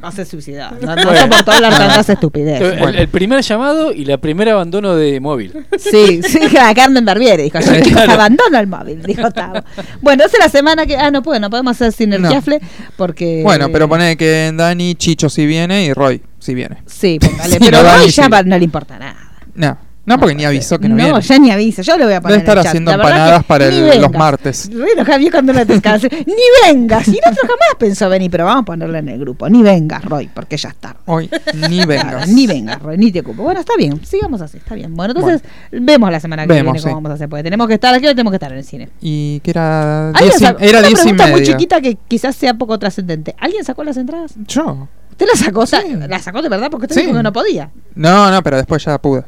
No 0.00 0.12
se 0.12 0.24
suicidó. 0.24 0.70
No, 0.80 0.94
no 0.94 1.16
soportó 1.16 1.50
hablar 1.50 1.76
tantas 1.76 2.08
estupideces. 2.08 2.80
El, 2.80 2.94
el 2.94 3.08
primer 3.08 3.42
llamado 3.42 3.92
y 3.92 4.04
la 4.04 4.16
primera 4.18 4.52
abandono 4.52 4.94
de 4.94 5.18
móvil. 5.18 5.66
Sí, 5.76 6.20
sí, 6.22 6.38
a 6.60 6.72
Carmen 6.74 7.04
Barbieri 7.04 7.44
dijo, 7.44 7.58
yo 7.58 7.72
chicos 7.82 7.92
Claro. 7.92 8.12
abandono 8.12 8.58
el 8.58 8.66
móvil, 8.68 9.02
dijo 9.02 9.30
Tavo. 9.32 9.60
Bueno, 10.00 10.22
entonces 10.22 10.38
la 10.38 10.48
semana 10.48 10.86
que, 10.86 10.96
ah, 10.96 11.10
no 11.10 11.22
puedo, 11.22 11.40
no 11.40 11.50
podemos 11.50 11.72
hacer 11.72 11.92
sinergiafle 11.92 12.60
porque... 12.96 13.40
Bueno, 13.42 13.68
pero 13.72 13.88
pone 13.88 14.16
que 14.16 14.52
Dani, 14.54 14.94
Chicho 14.94 15.28
si 15.28 15.46
viene 15.46 15.84
y 15.86 15.92
Roy 15.92 16.22
si 16.38 16.54
viene. 16.54 16.78
Sí, 16.86 17.18
póngale, 17.20 17.54
Sí, 17.54 17.58
pero 17.58 17.78
no, 17.78 17.82
Dani, 17.84 18.08
ya 18.10 18.24
sí. 18.24 18.30
va- 18.30 18.42
no 18.44 18.56
le 18.56 18.64
importa 18.64 18.98
nada. 18.98 19.16
No, 19.54 19.76
no 20.08 20.18
porque 20.18 20.34
ni 20.34 20.44
avisó 20.44 20.78
que 20.78 20.88
no, 20.88 20.96
no, 20.96 21.04
viene. 21.04 21.20
ya 21.20 21.38
ni 21.38 21.50
avisa, 21.50 21.82
yo 21.82 21.96
le 21.96 22.04
voy 22.04 22.14
a 22.14 22.20
poner 22.20 22.38
Debe 22.38 22.50
estar 22.50 22.56
en 22.56 22.58
el 22.58 22.64
chat. 22.64 22.68
haciendo 22.70 22.90
La 22.90 22.96
verdad 22.96 23.12
empanadas 23.12 23.42
que 23.42 23.46
para 23.48 23.70
ni 23.70 23.76
el- 23.76 24.02
los 24.02 24.12
martes. 24.12 24.70
Re 24.72 24.92
enojada, 24.92 25.18
vio 25.18 25.30
cuando 25.30 25.52
uno 25.52 25.66
te 25.66 25.72
descanse. 25.74 26.08
Ni 26.26 26.34
vengas, 26.72 27.06
y 27.08 27.12
el 27.12 27.18
otro 27.30 27.42
jamás 27.42 27.68
pensó 27.78 28.08
venir, 28.08 28.30
pero 28.30 28.44
vamos 28.44 28.62
a 28.62 28.64
ponerle 28.64 28.98
en 28.98 29.08
el 29.10 29.18
grupo. 29.20 29.48
Ni 29.48 29.62
vengas, 29.62 30.04
Roy, 30.04 30.28
porque 30.34 30.56
ya 30.56 30.70
está. 30.70 30.96
Hoy 31.06 31.30
ni 31.68 31.76
Claro, 31.84 31.88
vengas. 31.88 32.28
ni 32.28 32.46
vengas, 32.46 32.82
Roy, 32.82 32.98
ni 32.98 33.12
te 33.12 33.20
ocupo. 33.20 33.42
Bueno, 33.44 33.60
está 33.60 33.74
bien, 33.76 34.04
sigamos 34.04 34.40
así, 34.40 34.56
está 34.58 34.74
bien. 34.74 34.94
Bueno, 34.94 35.14
entonces 35.16 35.42
vemos 35.70 36.10
la 36.10 36.20
semana 36.20 36.42
que 36.46 36.48
Vemos, 36.54 36.72
viene 36.72 36.82
cómo 36.82 36.90
sí. 36.90 36.94
vamos 36.94 37.10
a 37.10 37.14
hacer. 37.14 37.28
Porque 37.28 37.42
tenemos 37.44 37.66
que 37.68 37.74
estar 37.74 37.94
aquí 37.94 38.06
o 38.06 38.10
tenemos 38.10 38.30
que 38.32 38.36
estar 38.36 38.50
en 38.52 38.58
el 38.58 38.64
cine. 38.64 38.88
Y 39.00 39.40
que 39.40 39.50
era 39.50 40.08
¿Alguien 40.08 40.30
diez 40.30 40.40
y- 40.40 40.44
sacó- 40.44 40.60
era 40.60 40.78
una 40.78 40.88
10 40.88 41.00
y 41.00 41.02
pregunta 41.02 41.26
muy 41.26 41.40
media. 41.40 41.52
chiquita 41.52 41.80
que 41.80 41.96
quizás 42.08 42.34
sea 42.36 42.54
poco 42.54 42.78
trascendente. 42.78 43.34
¿Alguien 43.38 43.64
sacó 43.64 43.84
las 43.84 43.96
entradas? 43.96 44.34
Yo. 44.46 44.88
¿Usted 45.10 45.26
la 45.32 45.36
sacó? 45.38 45.60
O 45.60 45.66
sea, 45.66 45.82
¿La 46.08 46.18
sacó 46.20 46.42
de 46.42 46.48
verdad? 46.48 46.68
Porque 46.70 46.84
usted 46.86 46.94
Sí. 46.94 47.00
dijo 47.02 47.16
que 47.16 47.22
no 47.22 47.32
podía. 47.32 47.70
No, 47.96 48.30
no, 48.30 48.42
pero 48.42 48.56
después 48.56 48.84
ya 48.84 48.98
pude. 48.98 49.24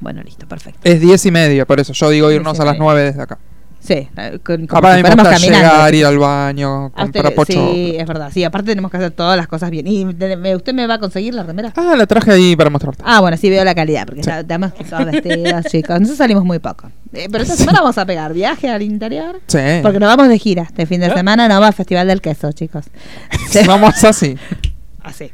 Bueno, 0.00 0.22
listo, 0.22 0.46
perfecto. 0.48 0.80
Es 0.84 1.00
10 1.00 1.26
y 1.26 1.30
media, 1.30 1.66
por 1.66 1.78
eso 1.80 1.92
yo 1.92 2.10
digo 2.10 2.30
irnos 2.30 2.54
Diez 2.54 2.60
a 2.60 2.64
las. 2.64 2.78
9 2.78 3.02
desde 3.02 3.22
acá. 3.22 3.38
Sí, 3.82 3.94
eh, 4.14 4.38
con, 4.44 4.66
Capaz 4.66 4.96
si 4.98 5.02
me 5.02 5.56
llegar, 5.56 5.94
ir 5.94 6.04
al 6.04 6.18
baño, 6.18 6.88
usted- 6.88 7.00
comprar 7.02 7.34
pocho. 7.34 7.52
sí, 7.72 7.94
es 7.98 8.06
verdad. 8.06 8.30
Sí, 8.30 8.44
aparte 8.44 8.72
tenemos 8.72 8.90
que 8.90 8.98
hacer 8.98 9.10
todas 9.12 9.38
las 9.38 9.46
cosas 9.48 9.70
bien. 9.70 9.86
¿Y 9.86 10.04
de- 10.12 10.36
me- 10.36 10.54
usted 10.54 10.74
me 10.74 10.86
va 10.86 10.94
a 10.94 10.98
conseguir 10.98 11.32
la 11.32 11.44
remera? 11.44 11.72
Ah, 11.76 11.94
la 11.96 12.06
traje 12.06 12.30
ahí 12.30 12.54
para 12.56 12.68
mostrarte. 12.68 13.02
Ah, 13.06 13.20
bueno, 13.20 13.38
sí 13.38 13.48
veo 13.48 13.64
la 13.64 13.74
calidad, 13.74 14.04
porque 14.04 14.22
Sí. 14.22 14.26
ya 14.28 14.40
estamos 14.40 14.74
todos 14.74 15.06
vestidos, 15.06 15.64
chicos. 15.70 15.94
Nosotros 15.98 16.18
salimos 16.18 16.44
muy 16.44 16.58
poco. 16.58 16.90
Eh, 17.14 17.28
pero 17.32 17.42
esta 17.42 17.56
semana 17.56 17.80
vamos 17.80 17.96
a 17.96 18.04
pegar 18.04 18.34
viaje 18.34 18.68
al 18.68 18.82
interior. 18.82 19.40
Sí. 19.46 19.58
Porque 19.82 19.98
nos 19.98 20.14
vamos 20.14 20.28
de 20.28 20.38
gira. 20.38 20.64
Este 20.64 20.84
fin 20.84 21.00
de 21.00 21.10
semana 21.14 21.48
nos 21.48 21.62
va 21.62 21.68
al 21.68 21.72
Festival 21.74 22.06
del 22.06 22.20
Queso, 22.20 22.52
chicos. 22.52 22.84
Vamos 23.66 24.04
así. 24.04 24.36
Así. 25.02 25.30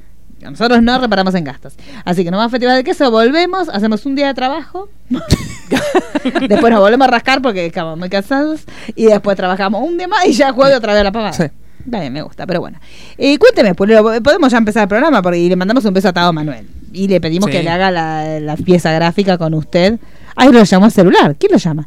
Nosotros 0.51 0.83
no 0.83 0.99
reparamos 0.99 1.35
en 1.35 1.45
gastos. 1.45 1.75
Así 2.05 2.23
que 2.25 2.31
al 2.31 2.51
Festival 2.51 2.77
del 2.77 2.85
Queso, 2.85 3.11
volvemos, 3.11 3.69
hacemos 3.69 4.05
un 4.07 4.15
día 4.15 4.29
de 4.29 4.35
trabajo. 4.35 4.89
después 6.49 6.73
nos 6.73 6.81
volvemos 6.81 7.09
a 7.09 7.11
rascar 7.11 7.43
porque 7.43 7.67
estamos 7.67 7.99
muy 7.99 8.09
cansados. 8.09 8.65
Y 8.95 9.07
después 9.07 9.37
trabajamos 9.37 9.83
un 9.83 9.97
día 9.99 10.09
más 10.09 10.27
y 10.27 10.33
ya 10.33 10.53
juegue 10.53 10.75
otra 10.75 10.93
vez 10.93 11.01
a 11.01 11.05
la 11.05 11.13
pavada. 11.13 11.33
Sí. 11.33 11.45
Me 11.87 12.21
gusta, 12.23 12.47
pero 12.47 12.61
bueno. 12.61 12.81
Eh, 13.17 13.39
cuénteme, 13.39 13.75
Pulero, 13.75 14.03
podemos 14.21 14.51
ya 14.51 14.59
empezar 14.59 14.83
el 14.83 14.89
programa 14.89 15.23
porque 15.23 15.39
y 15.39 15.49
le 15.49 15.55
mandamos 15.55 15.85
un 15.85 15.95
beso 15.95 16.09
a 16.09 16.13
Tado 16.13 16.33
Manuel. 16.33 16.67
Y 16.93 17.07
le 17.07 17.21
pedimos 17.21 17.47
Sí. 17.49 17.57
que 17.57 17.63
le 17.63 17.71
haga 17.71 17.91
la, 17.93 18.41
la 18.41 18.57
pieza 18.57 18.91
gráfica 18.93 19.39
con 19.39 19.55
usted. 19.55 19.99
Ay, 20.35 20.51
lo 20.51 20.63
llamó 20.65 20.91
celular. 20.91 21.37
¿Quién 21.39 21.53
lo 21.53 21.59
llama? 21.59 21.87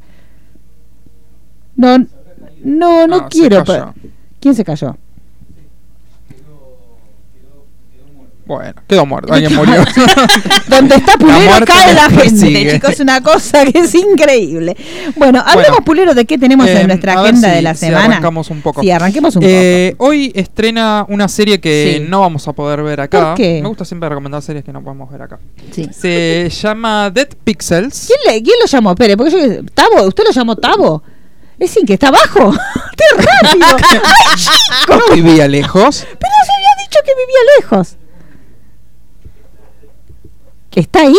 No, 1.75 1.97
no, 2.63 3.07
no, 3.07 3.27
quiero. 3.29 3.63
¿Quién 4.39 4.55
se 4.55 4.63
cayó? 4.63 4.95
Bueno, 8.49 8.73
quedó 8.87 9.05
muerto. 9.05 9.31
Alguien 9.33 9.53
murió. 9.55 9.83
Donde 10.67 10.95
está 10.95 11.17
Pulero 11.19 11.65
cae 11.67 11.93
la 11.93 12.09
gente, 12.09 12.71
chicos, 12.71 12.89
es 12.89 12.99
una 12.99 13.21
cosa 13.21 13.63
que 13.63 13.77
es 13.77 13.93
increíble. 13.93 14.75
Bueno, 15.15 15.39
hablemos 15.45 15.69
Bueno, 15.69 15.85
Pulero 15.85 16.13
de 16.15 16.25
qué 16.25 16.39
tenemos 16.39 16.67
eh, 16.67 16.81
en 16.81 16.87
nuestra 16.87 17.13
a 17.13 17.21
ver 17.21 17.25
agenda 17.33 17.49
si- 17.49 17.55
de 17.55 17.61
la 17.61 17.73
si 17.75 17.85
semana. 17.85 18.05
arrancamos 18.05 18.49
un 18.49 18.61
poco. 18.63 18.81
Sí, 18.81 18.89
arranquemos 18.89 19.35
un 19.35 19.43
Eh, 19.45 19.93
hoy 19.99 20.31
estrena 20.33 21.05
una 21.09 21.27
serie 21.27 21.61
que 21.61 21.97
Sí. 21.99 22.05
no 22.09 22.21
vamos 22.21 22.47
a 22.47 22.53
poder 22.53 22.81
ver 22.81 23.01
acá. 23.01 23.27
¿Por 23.27 23.35
qué? 23.35 23.59
Me 23.61 23.67
gusta 23.67 23.85
siempre 23.85 24.09
recomendar 24.09 24.41
series 24.41 24.65
que 24.65 24.73
no 24.73 24.83
podemos 24.83 25.11
ver 25.11 25.21
acá. 25.21 25.37
poco. 25.37 25.69
Sí. 25.71 25.87
Se 25.93 26.49
llama 26.49 27.11
Dead 27.11 27.29
Pixels. 27.43 28.07
¿Quién, 28.07 28.35
le- 28.35 28.41
quién 28.41 28.55
lo 28.59 28.65
llamó? 28.65 28.89
Espere, 28.93 29.15
porque 29.15 29.31
yo. 29.31 29.63
¿Tabo? 29.75 30.07
¿Usted 30.07 30.23
lo 30.23 30.31
llamó 30.31 30.55
Tabo? 30.55 31.03
Es 31.59 31.69
sin 31.69 31.85
que 31.85 31.93
está 31.93 32.07
abajo. 32.07 32.51
¡Qué 32.97 33.03
rápido! 33.15 33.77
¡Ay, 34.03 34.35
chico! 34.37 34.99
No 35.07 35.13
vivía 35.15 35.47
lejos. 35.47 36.07
Pero 36.07 36.31
se 36.45 36.51
había 36.51 36.83
dicho 36.87 36.99
que 37.05 37.11
vivía 37.13 37.39
lejos. 37.59 37.97
¿Que 40.69 40.79
está 40.81 41.01
ahí? 41.01 41.15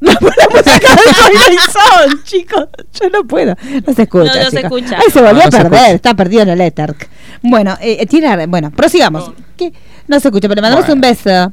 No, 0.00 0.12
música 0.12 0.94
de 0.94 1.12
Twilight 1.12 1.60
Zone, 1.72 2.22
chicos. 2.24 2.68
Yo 3.00 3.10
no 3.10 3.24
puedo. 3.24 3.56
No 3.86 3.94
se 3.94 4.02
escucha. 4.02 4.32
No, 4.34 4.44
no 4.44 4.50
se 4.50 4.60
escucha. 4.60 4.96
Ay, 4.98 5.10
se 5.12 5.20
volvió 5.20 5.42
No, 5.44 5.50
no 5.50 5.58
a 5.58 5.70
perder. 5.70 5.94
Está 5.96 6.14
perdido 6.14 6.42
en 6.42 6.48
el 6.50 6.60
éter. 6.60 6.94
Bueno, 7.42 7.76
eh, 7.80 8.06
tiene, 8.06 8.46
bueno, 8.46 8.70
prosigamos. 8.70 9.32
¿Qué? 9.56 9.72
No 10.06 10.20
se 10.20 10.28
escucha, 10.28 10.48
pero 10.48 10.56
le 10.56 10.62
mandamos 10.62 10.86
Bueno. 10.86 10.94
un 10.94 11.00
beso. 11.00 11.52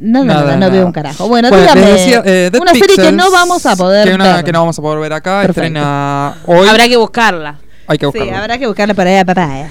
No, 0.00 0.20
no, 0.20 0.24
Nada, 0.32 0.42
no, 0.42 0.50
no 0.52 0.56
nada. 0.58 0.72
veo 0.72 0.86
un 0.86 0.92
carajo. 0.92 1.28
Bueno, 1.28 1.48
Bueno, 1.50 1.64
dígame. 1.64 1.80
decía, 1.92 2.22
eh, 2.24 2.50
una 2.58 2.72
serie 2.72 2.96
que 2.96 3.12
no 3.12 3.30
vamos 3.30 3.66
a 3.66 3.74
poder 3.76 4.08
que, 4.08 4.14
una- 4.14 4.36
ver. 4.36 4.44
que 4.44 4.52
no 4.52 4.60
vamos 4.60 4.78
a 4.78 4.82
poder 4.82 5.00
ver 5.00 5.12
acá. 5.12 5.40
Perfecto. 5.42 5.60
Estrena 5.62 6.36
hoy. 6.46 6.68
Habrá 6.68 6.88
que 6.88 6.96
buscarla. 6.96 7.58
Hay 7.88 7.98
que 7.98 8.06
Sí, 8.06 8.12
buscarlo. 8.18 8.36
habrá 8.36 8.58
que 8.58 8.66
buscarla 8.68 8.94
para 8.94 9.10
allá, 9.10 9.24
papá. 9.24 9.68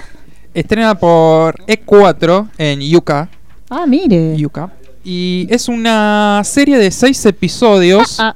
Estrena 0.54 0.96
por 0.96 1.56
E4 1.66 2.50
en 2.58 2.82
Yuka. 2.82 3.30
Ah, 3.70 3.86
mire. 3.88 4.36
Yuka. 4.38 4.70
Y 5.10 5.48
es 5.50 5.70
una 5.70 6.42
serie 6.44 6.78
de 6.78 6.92
seis 6.92 7.26
episodios. 7.26 8.20
Ah, 8.20 8.36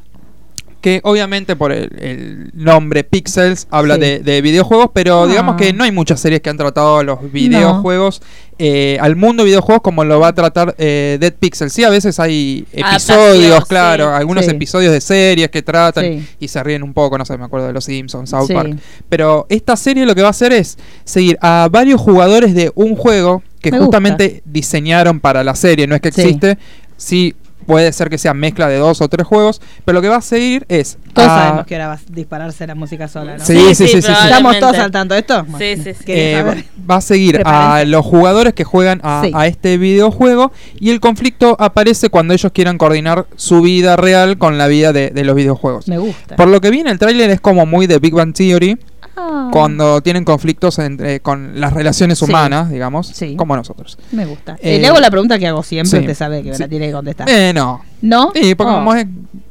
que 0.79 0.99
obviamente 1.03 1.55
por 1.55 1.71
el, 1.71 1.91
el 1.99 2.49
nombre 2.55 3.03
Pixels 3.03 3.67
habla 3.69 3.95
Sí. 3.95 4.01
de, 4.01 4.19
de 4.21 4.41
videojuegos, 4.41 4.87
pero 4.91 5.23
Ah. 5.23 5.27
digamos 5.27 5.55
que 5.55 5.73
no 5.73 5.83
hay 5.83 5.91
muchas 5.91 6.19
series 6.19 6.41
que 6.41 6.49
han 6.49 6.57
tratado 6.57 7.03
los 7.03 7.31
videojuegos 7.31 8.19
eh, 8.57 8.97
al 8.99 9.15
mundo 9.15 9.43
de 9.43 9.49
videojuegos 9.49 9.83
como 9.83 10.03
lo 10.05 10.19
va 10.19 10.29
a 10.29 10.33
tratar 10.33 10.73
eh, 10.79 11.17
Dead 11.21 11.33
Pixels. 11.33 11.71
Sí, 11.71 11.83
a 11.83 11.89
veces 11.91 12.19
hay 12.19 12.65
episodios, 12.73 13.63
claro, 13.65 14.05
sí. 14.07 14.11
algunos 14.15 14.45
Sí. 14.45 14.51
episodios 14.51 14.91
de 14.91 15.01
series 15.01 15.49
que 15.49 15.61
tratan 15.61 16.25
y 16.39 16.47
se 16.47 16.63
ríen 16.63 16.81
un 16.81 16.93
poco, 16.95 17.15
no 17.15 17.25
sé, 17.25 17.37
me 17.37 17.45
acuerdo 17.45 17.67
de 17.67 17.73
los 17.73 17.85
Simpsons, 17.85 18.31
South. 18.31 18.49
Park. 18.51 18.75
Pero 19.07 19.45
esta 19.49 19.75
serie 19.75 20.05
lo 20.07 20.15
que 20.15 20.21
va 20.21 20.29
a 20.29 20.31
hacer 20.31 20.51
es 20.51 20.79
seguir 21.03 21.37
a 21.41 21.67
varios 21.71 22.01
jugadores 22.01 22.55
de 22.55 22.71
un 22.73 22.95
juego 22.95 23.43
que 23.61 23.71
Me 23.71 23.77
gusta. 23.77 23.85
justamente 23.97 24.41
diseñaron 24.45 25.19
para 25.19 25.43
la 25.43 25.55
serie, 25.55 25.87
no 25.87 25.95
es 25.95 26.01
que 26.01 26.09
existe. 26.09 26.57
Sí, 26.97 27.35
puede 27.65 27.91
ser 27.93 28.09
que 28.09 28.17
sea 28.17 28.33
mezcla 28.33 28.67
de 28.67 28.77
dos 28.77 29.01
o 29.01 29.07
tres 29.07 29.25
juegos, 29.25 29.61
pero 29.85 29.93
lo 29.95 30.01
que 30.01 30.09
va 30.09 30.15
a 30.17 30.21
seguir 30.21 30.65
es 30.67 30.97
todos 31.13 31.29
a- 31.29 31.37
sabemos 31.37 31.65
que 31.67 31.75
ahora 31.75 31.87
va 31.89 31.93
a 31.93 31.99
dispararse 32.09 32.65
la 32.65 32.73
música 32.75 33.07
sola, 33.07 33.37
¿no? 33.37 33.45
Sí, 33.45 33.55
sí, 33.75 33.75
sí, 33.75 33.87
sí, 33.87 34.01
sí. 34.01 34.11
¿Estamos 34.11 34.59
todos 34.59 34.77
al 34.77 34.89
tanto 34.91 35.13
de 35.13 35.19
esto? 35.19 35.45
Sí, 35.59 35.75
sí, 35.77 35.93
sí. 35.93 36.03
¿querés 36.03 36.57
Eh, 36.57 36.63
va, 36.89 36.95
a 36.95 37.01
seguir 37.01 37.41
a 37.45 37.83
los 37.85 38.03
jugadores 38.03 38.53
que 38.53 38.63
juegan 38.63 38.99
a, 39.03 39.21
Sí. 39.23 39.31
a 39.33 39.45
este 39.45 39.77
videojuego 39.77 40.51
y 40.79 40.89
el 40.89 40.99
conflicto 40.99 41.55
aparece 41.59 42.09
cuando 42.09 42.33
ellos 42.33 42.51
quieran 42.51 42.77
coordinar 42.79 43.27
su 43.35 43.61
vida 43.61 43.95
real 43.95 44.37
con 44.39 44.57
la 44.57 44.65
vida 44.67 44.91
de, 44.91 45.11
de 45.11 45.23
los 45.23 45.35
videojuegos. 45.35 45.87
Me 45.87 45.99
gusta. 45.99 46.35
Por 46.35 46.47
lo 46.47 46.61
que 46.61 46.71
vi 46.71 46.79
en 46.79 46.87
el 46.87 46.97
tráiler 46.97 47.29
es 47.29 47.39
como 47.41 47.65
muy 47.67 47.85
de 47.85 47.99
Big 47.99 48.13
Bang 48.15 48.33
Theory, 48.33 48.79
Ah, 49.17 49.49
cuando 49.51 50.01
tienen 50.01 50.23
conflictos 50.23 50.79
entre, 50.79 51.19
con 51.19 51.59
las 51.59 51.73
relaciones 51.73 52.19
Sí. 52.19 52.25
humanas, 52.25 52.69
digamos, 52.69 53.07
Sí. 53.07 53.35
como 53.35 53.55
nosotros. 53.55 53.97
Me 54.11 54.25
gusta. 54.25 54.53
Eh, 54.61 54.75
Eh, 54.77 54.79
le 54.79 54.87
hago 54.87 54.99
la 54.99 55.09
pregunta 55.11 55.37
que 55.37 55.47
hago 55.47 55.63
siempre, 55.63 55.99
usted 55.99 56.15
sabe 56.15 56.43
que 56.43 56.51
me 56.51 56.57
la 56.57 56.67
tiene 56.67 56.87
que 56.87 56.93
contestar. 56.93 57.29
Eh, 57.29 57.51
no. 57.53 57.83
¿No? 58.01 58.31
Sí, 58.33 58.55
porque 58.55 58.71
Oh. 58.71 58.75
como, 58.75 58.95
es- 58.95 59.07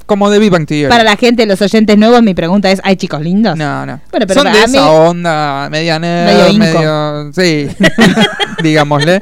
como 0.07 0.29
de 0.31 0.39
Big 0.41 0.51
Bang 0.51 0.67
Theory. 0.67 0.89
Para 0.91 1.05
la 1.05 1.17
gente, 1.17 1.47
los 1.47 1.61
oyentes 1.63 1.97
nuevos, 1.97 2.23
mi 2.23 2.35
pregunta 2.35 2.71
es, 2.71 2.81
¿hay 2.83 2.97
chicos 2.97 3.21
lindos? 3.21 3.57
No, 3.57 3.87
no. 3.87 4.01
Bueno, 4.11 4.27
pero 4.27 4.35
Son 4.35 4.45
para 4.45 4.61
de 4.61 4.67
mí- 4.67 4.77
esa 4.79 4.91
onda, 4.91 5.69
media 5.71 5.99
Medio 6.01 6.53
nerd, 6.53 6.57
medio... 6.57 7.33
Sí, 7.33 7.69
digámosle. 8.63 9.21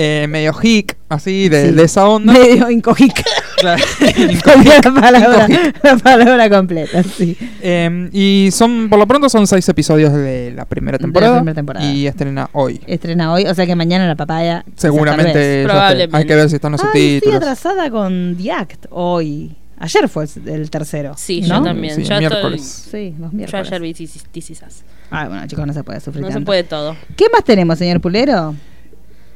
Eh, 0.00 0.26
medio 0.28 0.54
hick, 0.62 0.96
así, 1.08 1.48
de, 1.48 1.70
Sí. 1.70 1.74
de 1.74 1.82
esa 1.82 2.08
onda. 2.08 2.32
Medio 2.32 2.68
Cambié 2.68 3.12
la 4.84 4.92
palabra, 5.00 5.46
Incojic. 5.48 5.82
la 5.84 5.96
palabra 5.96 6.48
completa, 6.50 7.02
sí. 7.02 7.36
Eh, 7.60 8.08
y 8.12 8.50
son, 8.52 8.88
por 8.88 8.96
lo 9.00 9.08
pronto, 9.08 9.28
son 9.28 9.48
seis 9.48 9.68
episodios 9.68 10.12
de 10.12 10.52
la 10.54 10.66
primera 10.66 10.98
De 10.98 11.02
la 11.02 11.06
temporada. 11.06 11.36
primera 11.38 11.54
temporada. 11.56 11.84
Y 11.84 12.06
estrena 12.06 12.48
hoy. 12.52 12.80
Estrena 12.86 13.32
hoy, 13.32 13.44
o 13.46 13.54
sea 13.56 13.66
que 13.66 13.74
mañana 13.74 14.06
la 14.06 14.14
papaya. 14.14 14.64
Seguramente. 14.76 15.64
Probablemente. 15.64 16.16
hay 16.16 16.24
que 16.26 16.34
ver 16.36 16.48
si 16.48 16.54
están 16.54 16.70
los 16.72 16.80
Ay, 16.82 16.86
estoy 16.86 17.10
subtítulos. 17.14 17.36
atrasada 17.42 17.90
con 17.90 18.36
The 18.40 18.52
Act 18.52 18.86
hoy. 18.90 19.56
Ayer 19.80 20.08
fue 20.08 20.26
el- 20.46 20.70
tercero. 20.70 21.14
Sí, 21.16 21.40
¿no? 21.40 21.58
yo 21.58 21.62
también. 21.64 21.96
Sí, 21.96 22.02
yo, 22.04 22.14
estoy- 22.14 22.18
miércoles. 22.28 22.88
Sí, 22.90 23.14
los 23.18 23.32
yo 23.32 23.36
miércoles. 23.36 23.66
ayer 23.66 23.80
vi 23.82 23.94
This 23.94 24.14
Is- 24.16 24.24
This 24.30 24.50
Is 24.50 24.62
Us. 24.64 24.82
Ay, 25.10 25.26
bueno, 25.28 25.44
chicos, 25.48 25.66
no 25.66 25.72
se 25.72 25.82
puede 25.82 25.98
sufrir 26.00 26.24
No 26.24 26.30
se 26.30 26.40
puede 26.42 26.62
todo. 26.62 26.96
¿Qué 27.16 27.26
más 27.32 27.42
tenemos, 27.42 27.78
señor 27.78 28.00
Pulero? 28.00 28.54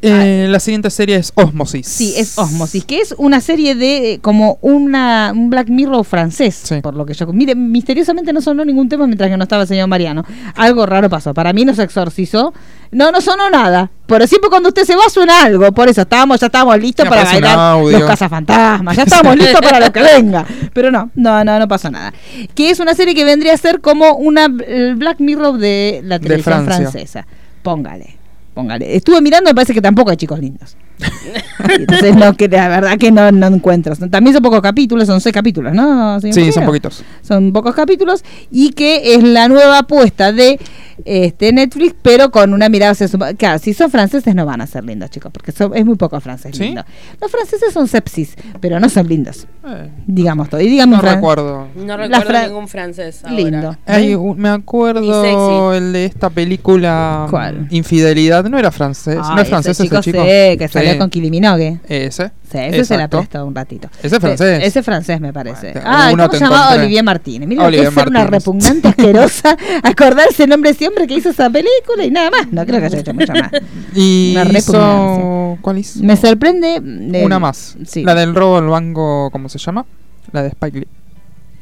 Eh, 0.02 0.46
la 0.50 0.58
siguiente 0.58 0.90
serie 0.90 1.14
es 1.16 1.32
Osmosis. 1.36 1.86
Sí, 1.86 2.14
es 2.16 2.36
Osmosis, 2.36 2.84
que 2.84 3.00
es 3.00 3.14
una 3.18 3.40
serie 3.40 3.76
de 3.76 4.14
eh, 4.14 4.18
como 4.20 4.58
una 4.60 5.32
un 5.32 5.48
Black 5.48 5.68
Mirror 5.68 6.04
francés, 6.04 6.60
Sí. 6.64 6.80
por 6.82 6.94
lo 6.94 7.06
que 7.06 7.14
yo 7.14 7.26
mire, 7.28 7.54
misteriosamente 7.54 8.32
no 8.32 8.40
sonó 8.40 8.64
ningún 8.64 8.88
tema 8.88 9.06
mientras 9.06 9.30
que 9.30 9.36
no 9.36 9.44
estaba 9.44 9.62
el 9.62 9.68
señor 9.68 9.86
Mariano. 9.86 10.24
Algo 10.56 10.86
raro 10.86 11.08
pasó. 11.08 11.32
Para 11.34 11.52
mí 11.52 11.64
no 11.64 11.72
se 11.74 11.84
exorcizó. 11.84 12.52
No, 12.90 13.12
no 13.12 13.20
sonó 13.20 13.48
nada. 13.48 13.90
Pero 14.06 14.26
siempre 14.26 14.50
cuando 14.50 14.70
usted 14.70 14.84
se 14.84 14.96
va 14.96 15.08
suena 15.08 15.44
algo. 15.44 15.70
Por 15.72 15.88
eso 15.88 16.02
estábamos, 16.02 16.40
ya 16.40 16.46
estábamos 16.46 16.78
listos 16.80 17.08
para 17.08 17.24
bailar 17.24 17.78
los 17.84 18.02
cazafantasmas. 18.02 18.96
Ya 18.96 19.04
estábamos 19.04 19.36
listos 19.38 19.60
para 19.62 19.78
lo 19.80 19.92
que 19.92 20.02
venga. 20.02 20.44
Pero 20.74 20.90
no, 20.90 21.10
no, 21.14 21.44
no, 21.44 21.58
no 21.60 21.68
pasó 21.68 21.90
nada. 21.90 22.12
Que 22.54 22.70
es 22.70 22.80
una 22.80 22.94
serie 22.94 23.14
que 23.14 23.24
vendría 23.24 23.54
a 23.54 23.56
ser 23.56 23.80
como 23.80 24.16
una 24.16 24.46
el 24.66 24.96
Black 24.96 25.20
Mirror 25.20 25.58
de 25.58 26.00
la 26.04 26.18
televisión 26.18 26.64
francesa. 26.64 27.24
Póngale. 27.62 28.18
Póngale. 28.54 28.94
Estuve 28.94 29.20
mirando 29.22 29.48
y 29.48 29.52
me 29.52 29.54
parece 29.54 29.72
que 29.72 29.80
tampoco 29.80 30.10
hay 30.10 30.16
chicos 30.16 30.38
lindos. 30.38 30.76
Entonces, 31.68 32.14
no, 32.16 32.36
que 32.36 32.48
la 32.48 32.68
verdad 32.68 32.98
que 32.98 33.10
no, 33.10 33.32
no 33.32 33.46
encuentro. 33.46 33.96
También 33.96 34.34
son 34.34 34.42
pocos 34.42 34.60
capítulos, 34.60 35.06
son 35.06 35.20
seis 35.20 35.32
capítulos, 35.32 35.72
¿no? 35.72 36.20
señor 36.20 36.34
Sí, 36.34 36.52
son 36.52 36.66
poquitos. 36.66 37.02
Son 37.22 37.52
pocos 37.52 37.74
capítulos 37.74 38.22
y 38.50 38.70
que 38.70 39.14
es 39.14 39.22
la 39.22 39.48
nueva 39.48 39.78
apuesta 39.78 40.32
de 40.32 40.60
este 41.04 41.52
Netflix, 41.52 41.94
pero 42.02 42.30
con 42.30 42.52
una 42.52 42.68
mirada 42.68 42.92
hacia 42.92 43.08
su... 43.08 43.18
Claro, 43.36 43.58
si 43.58 43.74
son 43.74 43.90
franceses 43.90 44.34
no 44.34 44.46
van 44.46 44.60
a 44.60 44.66
ser 44.66 44.84
lindos, 44.84 45.10
chicos, 45.10 45.30
porque 45.32 45.52
son- 45.52 45.74
es 45.76 45.84
muy 45.84 45.96
poco 45.96 46.20
francés 46.20 46.56
¿Sí? 46.56 46.64
lindo. 46.64 46.84
Los 47.20 47.30
franceses 47.30 47.72
son 47.72 47.88
sepsis, 47.88 48.34
pero 48.60 48.78
no 48.80 48.88
son 48.88 49.08
lindos, 49.08 49.46
Eh, 49.66 49.88
digamos 50.06 50.48
todo. 50.48 50.60
Y 50.60 50.68
dígame 50.68 50.96
no 50.96 51.02
recuerdo. 51.02 51.68
No 51.76 51.96
recuerdo 51.96 52.26
fra- 52.26 52.46
ningún 52.46 52.68
francés. 52.68 53.22
ahora. 53.24 53.36
lindo. 53.36 53.76
Un- 54.20 54.38
me 54.38 54.48
acuerdo 54.48 55.72
el 55.74 55.92
de 55.92 56.04
esta 56.06 56.30
película 56.30 57.26
¿Cuál? 57.30 57.66
Infidelidad, 57.70 58.44
no 58.44 58.58
era 58.58 58.70
francés, 58.70 59.18
Ah, 59.22 59.32
no 59.36 59.42
es 59.42 59.48
francés 59.48 59.72
ese 59.78 59.84
ese 59.84 60.00
chico, 60.02 60.02
chico. 60.02 60.22
sí, 60.24 60.56
que 60.58 60.68
salió 60.68 60.92
Sí. 60.92 60.98
con 60.98 61.10
Kiliminogue. 61.10 61.80
Ese. 61.88 62.30
Sí, 62.50 62.58
ese 62.58 62.84
se 62.84 62.96
la 62.98 63.04
Exacto. 63.04 63.18
prestó 63.18 63.46
un 63.46 63.54
ratito. 63.54 63.88
Ese 64.02 64.16
es 64.16 64.20
francés. 64.20 64.60
Ese 64.62 64.78
es 64.80 64.84
francés, 64.84 65.20
me 65.22 65.32
parece. 65.32 65.72
Bueno, 65.72 65.86
ah, 65.86 66.08
¿cómo 66.10 66.30
se 66.32 66.38
llamaba? 66.40 66.74
Olivier 66.74 67.02
Martínez. 67.02 67.48
Mira, 67.48 67.66
es 67.68 67.94
ser 67.94 68.08
una 68.08 68.24
repugnante 68.26 68.88
asquerosa 68.88 69.56
acordarse 69.82 70.44
el 70.44 70.50
nombre 70.50 70.70
ese 70.70 70.84
hombre 70.92 71.06
que 71.06 71.14
hizo 71.14 71.30
esa 71.30 71.50
película 71.50 72.04
y 72.04 72.10
nada 72.10 72.30
más. 72.30 72.52
No 72.52 72.64
creo 72.64 72.80
que 72.80 72.86
haya 72.86 72.98
hecho 73.00 73.14
mucho 73.14 73.32
más. 73.32 73.50
Y 73.94 74.34
Una 74.36 74.58
hizo... 74.58 75.58
¿Cuál 75.60 75.78
hizo? 75.78 76.02
Me 76.02 76.16
sorprende. 76.16 76.80
de- 76.80 77.24
Una 77.24 77.38
más. 77.38 77.76
Sí. 77.84 78.04
La 78.04 78.14
del 78.14 78.34
robo 78.34 78.58
al 78.58 78.68
banco, 78.68 79.30
¿cómo 79.30 79.48
se 79.48 79.58
llama? 79.58 79.84
La 80.32 80.42
de 80.42 80.48
Spike 80.48 80.80
Lee. 80.80 80.88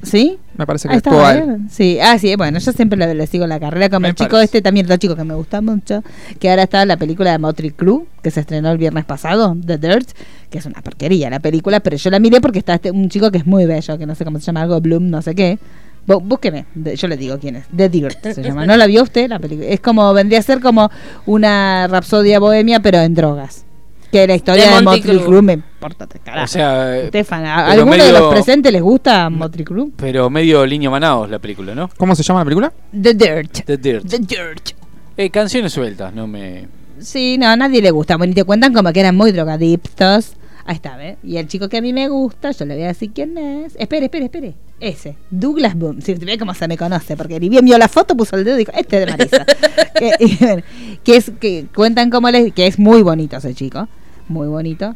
¿Sí? 0.03 0.39
Me 0.57 0.67
parece 0.67 0.89
que 0.89 0.95
ah, 0.95 0.99
actual. 0.99 1.59
Sí, 1.71 1.99
ah, 2.01 2.19
sí, 2.19 2.35
bueno, 2.37 2.59
yo 2.59 2.73
siempre 2.73 2.99
le, 3.15 3.27
sigo 3.27 3.47
la 3.47 3.61
carrera 3.61 3.91
como 3.91 4.07
el 4.07 4.15
chico 4.15 4.39
este, 4.39 4.63
también 4.63 4.87
otro 4.87 4.97
chico 4.97 5.15
que 5.15 5.25
me 5.25 5.35
gusta 5.35 5.61
mucho, 5.61 6.03
que 6.39 6.49
ahora 6.49 6.63
está 6.63 6.83
en 6.83 6.89
la 6.89 6.97
película 6.97 7.33
de 7.33 7.39
Motley 7.39 7.71
Crue, 7.71 8.07
que 8.23 8.31
se 8.31 8.41
estrenó 8.41 8.71
el 8.71 8.79
viernes 8.79 9.05
pasado, 9.05 9.57
The 9.65 9.77
Dirt, 9.77 10.09
que 10.49 10.59
es 10.59 10.67
una 10.67 10.81
porquería 10.81 11.29
la 11.29 11.41
película, 11.41 11.81
pero 11.81 11.97
yo 11.97 12.11
la 12.11 12.19
miré 12.19 12.41
porque 12.41 12.61
está 12.61 12.75
este, 12.75 12.91
un 12.91 13.11
chico 13.11 13.31
que 13.31 13.39
es 13.39 13.47
muy 13.47 13.67
bello, 13.67 13.99
que 13.99 14.07
no 14.07 14.15
sé 14.15 14.25
cómo 14.25 14.39
se 14.39 14.47
llama, 14.47 14.63
algo 14.63 14.81
Bloom, 14.81 15.11
no 15.11 15.21
sé 15.21 15.35
qué. 15.35 15.59
Búsqueme, 16.07 16.67
yo 16.75 17.09
le 17.09 17.17
digo 17.17 17.39
quién 17.39 17.57
es. 17.57 17.67
The 17.75 17.89
Dirt 17.89 18.23
se 18.35 18.43
llama. 18.43 18.67
¿No 18.67 18.77
la 18.77 18.87
vio 18.87 19.03
usted 19.03 19.29
la 19.29 19.39
película? 19.39 19.69
Es 19.69 19.81
como, 19.81 20.13
vendría 20.13 20.41
a 20.41 20.43
ser 20.43 20.61
como 20.61 20.91
una 21.27 21.87
rapsodia 21.87 22.39
bohemia, 22.39 22.81
pero 22.81 22.99
en 22.99 23.15
drogas 23.15 23.65
que 24.11 24.27
la 24.27 24.35
historia 24.35 24.77
de, 24.77 24.83
Motley 24.83 25.19
Crue 25.21 25.43
me 25.43 25.53
importa 25.55 26.07
carajo. 26.25 26.45
O 26.45 26.49
sea, 26.49 26.93
¿a 26.93 27.71
alguno 27.71 28.05
de 28.05 28.13
los 28.13 28.33
presentes 28.33 28.73
les 28.73 28.83
gusta 28.83 29.31
Motley 29.31 29.65
Crue? 29.65 29.91
Pero 29.97 30.29
medio 30.31 30.67
línea 30.67 30.91
Manaos 30.91 31.31
la 31.31 31.39
película, 31.39 31.75
¿no? 31.75 31.89
¿Cómo 31.97 32.15
se 32.15 32.23
llama 32.23 32.41
la 32.41 32.45
película? 32.45 32.73
The 32.91 33.15
Dirt. 33.15 33.65
The 33.65 33.77
Dirt. 33.77 34.07
The 34.07 34.19
Dirt. 34.19 34.71
Eh, 35.17 35.31
canciones 35.31 35.73
sueltas, 35.73 36.13
no 36.13 36.27
me... 36.27 36.67
Sí, 36.99 37.39
no, 37.39 37.49
a 37.49 37.57
nadie 37.57 37.81
le 37.81 37.91
gusta. 37.91 38.17
Bueno, 38.17 38.33
y 38.33 38.35
te 38.35 38.45
cuentan 38.45 38.75
como 38.75 38.93
que 38.93 39.01
eran 39.01 39.17
muy 39.17 39.33
drogadictos. 39.33 40.35
Ahí 40.65 40.77
está, 40.77 40.97
¿ves? 40.97 41.17
Y 41.23 41.37
el 41.37 41.47
chico 41.47 41.69
que 41.69 41.79
a 41.79 41.83
mí 41.83 41.93
me 41.93 42.09
gusta, 42.09 42.51
yo 42.51 42.65
le 42.65 42.75
voy 42.75 42.85
a 42.85 42.89
decir 42.89 43.13
quién 43.13 43.37
es. 43.39 43.77
Espere, 43.77 44.07
espere, 44.07 44.25
espere. 44.27 44.55
Ese, 44.79 45.17
Douglas 45.31 45.75
Boom. 45.75 46.01
Si 46.01 46.15
ve 46.15 46.39
cómo 46.39 46.55
se 46.55 46.67
me 46.69 46.77
conoce, 46.77 47.17
porque 47.17 47.39
ni 47.39 47.49
bien 47.49 47.65
vio 47.65 47.77
la 47.79 47.89
foto, 47.89 48.17
puso 48.17 48.37
el 48.37 48.45
dedo 48.45 48.57
y 48.57 48.61
dijo, 48.61 48.73
este 48.75 49.03
es 49.03 49.07
de 49.07 49.13
Marisa. 49.13 49.45
que, 51.05 51.17
es, 51.17 51.33
que 51.39 51.67
cuentan 51.75 52.11
como 52.11 52.31
les, 52.31 52.53
que 52.53 52.67
es 52.67 52.79
muy 52.79 53.03
bonito 53.03 53.37
ese 53.37 53.55
chico 53.55 53.89
muy 54.31 54.49
bonito. 54.49 54.95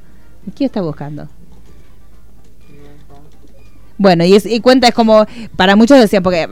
¿Quién 0.55 0.67
está 0.67 0.81
buscando? 0.81 1.29
Bueno, 3.97 4.25
y, 4.25 4.35
es, 4.35 4.47
y 4.47 4.61
cuenta, 4.61 4.89
es 4.89 4.95
como, 4.95 5.27
para 5.57 5.77
muchos 5.77 5.99
decían, 5.99 6.23
porque 6.23 6.49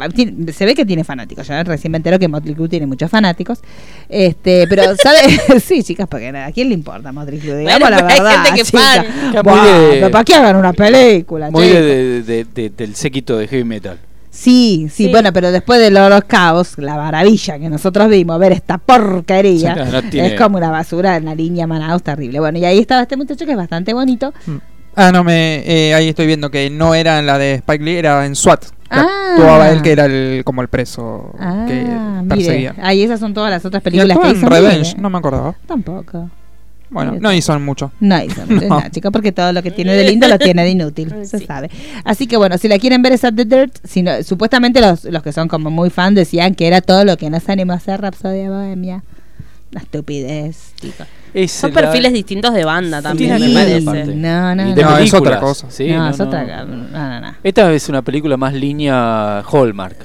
se 0.52 0.64
ve 0.64 0.74
que 0.74 0.86
tiene 0.86 1.04
fanáticos, 1.04 1.46
ya 1.46 1.62
recién 1.64 1.90
me 1.90 1.96
entero 1.96 2.18
que 2.18 2.28
Motley 2.28 2.54
Crue 2.54 2.68
tiene 2.68 2.86
muchos 2.86 3.10
fanáticos, 3.10 3.60
este, 4.08 4.66
pero, 4.68 4.84
¿sabes? 5.02 5.40
sí, 5.64 5.82
chicas, 5.82 6.06
porque 6.08 6.28
¿a 6.28 6.52
quién 6.52 6.68
le 6.68 6.74
importa 6.74 7.12
Motley 7.12 7.40
Crue? 7.40 7.58
Digamos 7.58 7.90
la 7.90 8.02
verdad, 8.02 8.26
hay 8.26 8.46
gente 8.46 8.62
que 8.62 8.64
fan. 8.64 10.10
¿Para 10.12 10.24
qué 10.24 10.34
hagan 10.34 10.56
una 10.56 10.72
película? 10.72 11.50
Muy 11.50 11.68
del 11.68 12.94
séquito 12.94 13.36
de 13.36 13.48
heavy 13.48 13.64
metal. 13.64 13.98
Sí, 14.32 14.88
sí, 14.90 15.08
bueno, 15.08 15.30
pero 15.30 15.52
después 15.52 15.78
de 15.78 15.90
los 15.90 16.24
caos, 16.24 16.78
la 16.78 16.96
maravilla 16.96 17.58
que 17.58 17.68
nosotros 17.68 18.08
vimos, 18.08 18.38
ver 18.38 18.52
esta 18.52 18.78
porquería, 18.78 19.74
es 20.12 20.40
como 20.40 20.56
una 20.56 20.70
basura 20.70 21.16
en 21.16 21.26
la 21.26 21.34
línea 21.34 21.66
Manaus 21.66 22.02
terrible. 22.02 22.40
Bueno, 22.40 22.58
y 22.58 22.64
ahí 22.64 22.78
estaba 22.78 23.02
este 23.02 23.18
muchacho 23.18 23.44
que 23.44 23.50
es 23.50 23.58
bastante 23.58 23.92
bonito. 23.92 24.32
Mm. 24.46 24.56
Ah, 24.94 25.10
no, 25.12 25.24
me, 25.24 25.62
eh, 25.66 25.94
ahí 25.94 26.08
estoy 26.08 26.26
viendo 26.26 26.50
que 26.50 26.68
no 26.68 26.94
era 26.94 27.18
en 27.18 27.26
la 27.26 27.38
de 27.38 27.54
Spike 27.54 27.84
Lee, 27.84 27.96
era 27.96 28.26
en 28.26 28.36
SWAT. 28.36 28.64
Ah. 28.90 29.06
Actuaba 29.30 29.70
él 29.70 29.80
que 29.80 29.92
era 29.92 30.04
el, 30.04 30.42
como 30.44 30.60
el 30.60 30.68
preso 30.68 31.34
que 31.66 31.86
ah, 31.88 32.22
perseguía. 32.28 32.74
ahí 32.82 33.02
esas 33.02 33.18
son 33.20 33.32
todas 33.32 33.50
las 33.50 33.64
otras 33.64 33.82
películas 33.82 34.18
que 34.18 34.30
hizo. 34.32 34.48
Revenge, 34.48 34.96
no 34.98 35.08
me 35.08 35.18
acordaba. 35.18 35.54
Tampoco. 35.66 36.28
Bueno, 36.92 37.16
no 37.18 37.32
hizo 37.32 37.58
mucho. 37.58 37.90
No 38.00 38.22
hizo 38.22 38.44
no. 38.46 38.82
chica, 38.90 39.10
porque 39.10 39.32
todo 39.32 39.52
lo 39.54 39.62
que 39.62 39.70
tiene 39.70 39.94
de 39.94 40.04
lindo 40.04 40.28
lo 40.28 40.38
tiene 40.38 40.62
de 40.62 40.70
inútil, 40.70 41.12
se 41.24 41.38
sabe. 41.38 41.70
Así 42.04 42.26
que 42.26 42.36
bueno, 42.36 42.58
si 42.58 42.68
la 42.68 42.78
quieren 42.78 43.00
ver 43.00 43.12
es 43.12 43.22
The 43.22 43.30
Dirt, 43.46 43.78
supuestamente 44.24 44.82
los, 44.82 45.04
los 45.04 45.22
que 45.22 45.32
son 45.32 45.48
como 45.48 45.70
muy 45.70 45.88
fan 45.88 46.14
decían 46.14 46.54
que 46.54 46.66
era 46.66 46.82
todo 46.82 47.04
lo 47.04 47.16
que 47.16 47.30
nos 47.30 47.48
animó 47.48 47.72
a 47.72 47.76
hacer 47.76 48.02
Rapsodia 48.02 48.50
Bohemia. 48.50 49.02
La 49.70 49.80
estupidez, 49.80 50.74
Son 51.48 51.72
perfiles 51.72 52.12
distintos 52.12 52.52
de 52.52 52.64
banda 52.64 53.00
también, 53.00 53.40
me 53.40 53.54
parece. 53.54 54.14
No, 54.14 54.54
no, 54.54 54.74
no. 54.74 54.98
es 54.98 55.14
otra 55.14 55.40
cosa. 55.40 55.70
Sí, 55.70 55.90
no, 55.90 56.08
es 56.10 56.20
otra. 56.20 56.64
No, 56.64 57.20
no, 57.20 57.34
Esta 57.42 57.72
es 57.72 57.88
una 57.88 58.02
película 58.02 58.36
más 58.36 58.52
línea 58.54 59.42
Hallmark. 59.50 59.96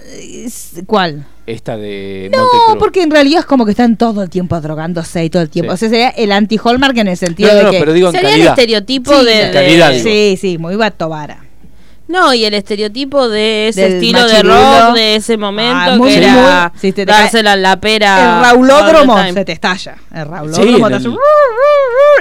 ¿Cuál? 0.86 1.26
esta 1.48 1.78
de 1.78 2.30
No, 2.36 2.78
porque 2.78 3.02
en 3.02 3.10
realidad 3.10 3.40
es 3.40 3.46
como 3.46 3.64
que 3.64 3.72
están 3.72 3.96
todo 3.96 4.22
el 4.22 4.30
tiempo 4.30 4.60
drogándose 4.60 5.24
y 5.24 5.30
todo 5.30 5.42
el 5.42 5.50
tiempo. 5.50 5.74
O 5.74 5.78
sea, 5.78 5.90
sería 5.90 6.10
el 6.10 6.34
anti-Hallmark 6.34 6.98
en 6.98 7.08
el 7.08 7.18
sentido 7.18 7.56
de 7.56 7.72
que... 7.72 7.80
Pero 7.80 7.94
digo 7.94 8.10
en 8.10 8.16
sería 8.16 8.36
el 8.36 8.42
estereotipo 8.42 9.24
de, 9.24 10.02
Sí, 10.04 10.38
sí, 10.40 10.58
muy 10.58 10.76
batobara. 10.76 11.47
No, 12.08 12.34
y 12.34 12.46
el 12.46 12.54
estereotipo 12.54 13.28
de 13.28 13.68
ese 13.68 13.96
estilo 13.96 14.26
de 14.28 14.44
rock 14.44 14.96
de 14.96 15.16
ese 15.16 15.38
momento 15.38 15.76
ah, 15.76 15.98
que 16.02 16.18
era 16.18 16.72
muy, 16.82 16.92
te 16.94 17.06
dársela 17.06 17.56
la 17.56 17.80
pera. 17.80 18.38
El 18.38 18.44
raulódromo 18.44 19.34
se 19.34 19.46
te 19.46 19.52
estalla. 19.52 19.98
El 20.14 20.28
raulódromo 20.28 20.88
te 20.88 20.96
hace... 20.96 21.10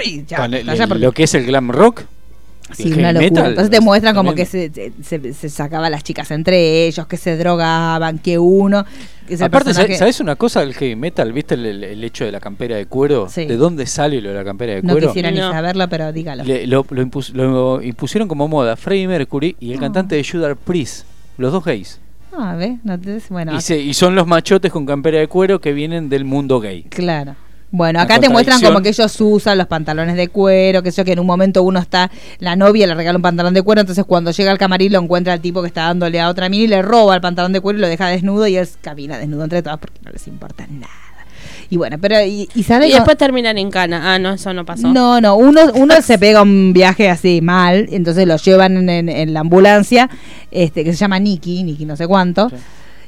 Y 0.04 0.24
ya, 0.24 0.46
lo 0.48 1.12
que 1.12 1.22
es 1.22 1.34
el 1.34 1.46
glam 1.46 1.70
rock 1.70 2.02
Sí, 2.72 2.92
una 2.92 3.12
locura. 3.12 3.48
Entonces 3.48 3.70
te 3.70 3.80
muestran 3.80 4.14
como 4.14 4.34
que 4.34 4.44
se, 4.44 4.70
se, 5.02 5.32
se, 5.32 5.48
sacaban 5.48 5.90
las 5.90 6.02
chicas 6.02 6.30
entre 6.30 6.86
ellos, 6.86 7.06
que 7.06 7.16
se 7.16 7.36
drogaban, 7.36 8.18
que 8.18 8.38
uno. 8.38 8.84
Aparte, 9.40 9.74
¿sabes 9.74 10.20
una 10.20 10.36
cosa 10.36 10.60
del 10.60 10.74
heavy 10.74 10.96
metal? 10.96 11.32
¿Viste 11.32 11.54
el, 11.54 12.04
hecho 12.04 12.24
de 12.24 12.32
la 12.32 12.40
campera 12.40 12.76
de 12.76 12.86
cuero? 12.86 13.28
¿De 13.34 13.56
dónde 13.56 13.86
sale 13.86 14.20
lo 14.20 14.30
de 14.30 14.34
la 14.34 14.44
campera 14.44 14.74
de 14.74 14.82
cuero? 14.82 15.00
No 15.00 15.06
quisiera 15.08 15.30
ni 15.30 15.38
saberlo, 15.38 15.88
pero 15.88 16.12
dígalo. 16.12 16.44
lo, 16.44 17.82
impusieron 17.82 18.28
como 18.28 18.48
moda 18.48 18.76
Freddie 18.76 19.08
Mercury 19.08 19.56
y 19.60 19.72
el 19.72 19.78
ah. 19.78 19.80
cantante 19.80 20.16
de 20.16 20.24
Judas 20.24 20.56
Priest, 20.64 21.06
los 21.38 21.52
dos 21.52 21.64
gays. 21.64 22.00
Ah, 22.38 22.54
¿ves? 22.54 22.78
bueno, 23.30 23.52
y, 23.58 23.72
y 23.72 23.94
son 23.94 24.14
los 24.14 24.26
machotes 24.26 24.70
con 24.70 24.84
campera 24.84 25.18
de 25.18 25.26
cuero 25.26 25.60
que 25.60 25.72
vienen 25.72 26.08
del 26.10 26.24
mundo 26.24 26.60
gay. 26.60 26.82
Claro. 26.82 27.34
Bueno, 27.76 28.00
acá 28.00 28.18
te 28.18 28.30
muestran 28.30 28.58
como 28.62 28.80
que 28.80 28.88
ellos 28.88 29.20
usan 29.20 29.58
los 29.58 29.66
pantalones 29.66 30.16
de 30.16 30.28
cuero, 30.28 30.82
que 30.82 30.88
eso 30.88 31.04
que 31.04 31.12
en 31.12 31.18
un 31.18 31.26
momento 31.26 31.62
uno 31.62 31.78
está, 31.78 32.10
la 32.38 32.56
novia 32.56 32.86
le 32.86 32.94
regala 32.94 33.16
un 33.18 33.22
pantalón 33.22 33.52
de 33.52 33.60
cuero, 33.60 33.82
entonces 33.82 34.02
cuando 34.06 34.30
llega 34.30 34.50
al 34.50 34.56
camarín 34.56 34.94
lo 34.94 34.98
encuentra 34.98 35.34
el 35.34 35.42
tipo 35.42 35.60
que 35.60 35.68
está 35.68 35.82
dándole 35.82 36.18
a 36.18 36.30
otra 36.30 36.48
mina 36.48 36.64
y 36.64 36.68
le 36.68 36.80
roba 36.80 37.14
el 37.14 37.20
pantalón 37.20 37.52
de 37.52 37.60
cuero 37.60 37.78
y 37.78 37.82
lo 37.82 37.88
deja 37.88 38.08
desnudo 38.08 38.46
y 38.46 38.56
él 38.56 38.66
camina 38.80 39.18
desnudo 39.18 39.44
entre 39.44 39.62
todas 39.62 39.78
porque 39.78 40.00
no 40.02 40.10
les 40.10 40.26
importa 40.26 40.66
nada. 40.70 40.88
Y 41.68 41.76
bueno, 41.76 41.98
pero 42.00 42.18
y, 42.22 42.48
y 42.54 42.60
Y 42.60 42.92
después 42.92 43.18
terminan 43.18 43.58
en 43.58 43.70
cana. 43.70 44.14
Ah, 44.14 44.18
no, 44.18 44.32
eso 44.32 44.54
no 44.54 44.64
pasó. 44.64 44.88
No, 44.88 45.20
no, 45.20 45.36
uno, 45.36 45.60
uno 45.74 46.00
se 46.00 46.18
pega 46.18 46.40
un 46.40 46.72
viaje 46.72 47.10
así 47.10 47.42
mal, 47.42 47.88
entonces 47.90 48.26
lo 48.26 48.36
llevan 48.36 48.88
en, 48.88 49.34
la 49.34 49.40
ambulancia, 49.40 50.08
este, 50.50 50.82
que 50.82 50.92
se 50.92 50.98
llama 50.98 51.18
Nicky, 51.18 51.62
Nicky 51.62 51.84
no 51.84 51.96
sé 51.96 52.06
cuánto 52.06 52.50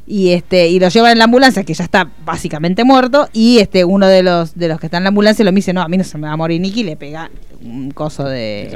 y 0.09 0.31
este 0.31 0.69
y 0.69 0.81
lo 0.81 0.89
llevan 0.89 1.13
en 1.13 1.19
la 1.19 1.25
ambulancia 1.25 1.65
que 1.65 1.75
ya 1.75 1.85
está 1.85 2.11
básicamente 2.25 2.83
muerto 2.83 3.29
y 3.35 3.59
este 3.59 3.85
uno 3.85 4.07
de 4.07 4.23
los 4.23 4.57
de 4.57 4.69
los 4.69 4.81
que 4.81 4.87
está 4.87 4.97
en 4.97 5.05
la 5.05 5.11
ambulancia 5.11 5.45
lo 5.45 5.53
dice 5.53 5.75
no 5.75 5.83
a 5.83 5.89
mí 5.89 5.99
no 5.99 6.05
se 6.05 6.17
me 6.17 6.27
va 6.27 6.33
a 6.33 6.37
morir 6.37 6.61
Nicky 6.61 6.83
le 6.83 6.97
pega 6.97 7.31
un 7.61 7.91
coso 7.91 8.25
de, 8.25 8.71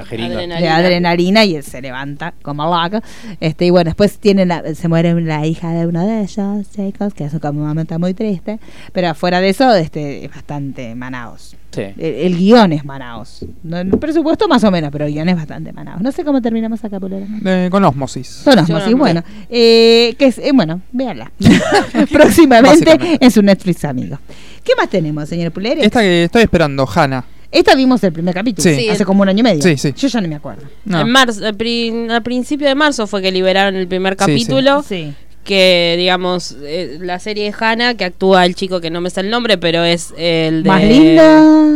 adrenalina. 0.69 1.45
y 1.45 1.57
él 1.57 1.63
se 1.63 1.81
levanta 1.81 2.35
como 2.43 2.65
loco 2.65 3.01
este 3.41 3.65
y 3.65 3.71
bueno 3.71 3.89
después 3.89 4.19
tiene 4.19 4.47
se 4.75 4.89
muere 4.89 5.19
la 5.23 5.47
hija 5.47 5.73
de 5.73 5.87
uno 5.87 6.07
de 6.07 6.23
ellos 6.23 6.71
chicos 6.71 7.15
que 7.15 7.25
es 7.25 7.33
como 7.41 7.63
un 7.63 7.69
momento 7.69 7.99
muy 7.99 8.13
triste 8.13 8.61
pero 8.93 9.09
afuera 9.09 9.41
de 9.41 9.49
eso 9.49 9.75
este 9.75 10.27
es 10.27 10.31
bastante 10.31 10.95
manaos 10.95 11.57
el, 11.79 12.37
guion 12.37 12.73
es 12.73 12.85
Manaos. 12.85 13.45
el 13.71 13.91
presupuesto 13.99 14.49
más 14.49 14.63
o 14.65 14.71
menos, 14.71 14.91
pero 14.91 15.07
el 15.07 15.13
guion 15.13 15.29
es 15.29 15.37
bastante 15.37 15.73
Manaos. 15.73 16.01
No 16.01 16.13
sé 16.13 16.25
cómo 16.25 16.43
terminamos 16.43 16.85
acá, 16.85 17.01
Pulera. 17.01 17.27
Eh, 17.45 17.69
con 17.71 17.85
Osmosis. 17.85 18.43
Con 18.45 18.59
Osmosis, 18.59 18.95
bueno. 18.95 19.23
Eh, 19.49 20.15
que 20.19 20.27
es, 20.27 20.39
eh, 20.39 20.51
bueno, 20.53 20.83
véanla. 20.93 21.22
Próximamente 22.13 23.19
en 23.21 23.31
su 23.31 23.43
Netflix, 23.43 23.85
amigo. 23.85 24.19
¿Qué 24.65 24.73
más 24.77 24.89
tenemos, 24.89 25.29
señor 25.29 25.53
Pulera? 25.53 25.83
Esta 25.83 26.01
que 26.01 26.25
estoy 26.25 26.43
esperando, 26.43 26.89
Hanna. 26.93 27.25
Esta 27.51 27.75
vimos 27.75 28.03
el 28.03 28.13
primer 28.13 28.35
capítulo, 28.35 28.75
sí. 28.75 28.89
hace 28.89 29.05
como 29.05 29.23
un 29.23 29.29
año 29.29 29.41
y 29.41 29.43
medio. 29.43 29.63
Sí, 29.63 29.77
sí. 29.77 29.93
Yo 29.95 30.09
ya 30.09 30.21
no 30.23 30.29
me 30.29 30.37
acuerdo. 30.37 30.63
En 30.87 31.11
marzo, 31.11 31.47
a 31.47 32.21
principio 32.23 32.67
de 32.67 32.75
marzo 32.75 33.07
fue 33.07 33.21
que 33.21 33.31
liberaron 33.31 33.77
el 33.77 33.87
primer 33.87 34.17
capítulo. 34.17 34.83
Sí 34.83 35.15
que 35.45 35.97
digamos 35.99 36.57
eh, 36.63 36.99
la 37.01 37.19
serie 37.19 37.45
de 37.45 37.55
Hannah 37.59 37.95
que 37.95 38.05
actúa 38.05 38.47
el 38.47 38.55
chico 38.55 38.81
que 38.81 38.91
no 38.91 39.01
me 39.01 39.09
está 39.09 39.23
el 39.23 39.31
nombre 39.31 39.59
pero 39.59 39.83
es 39.83 40.15
el 40.17 40.63
de 40.63 40.69
más 40.69 40.85
linda 40.85 41.75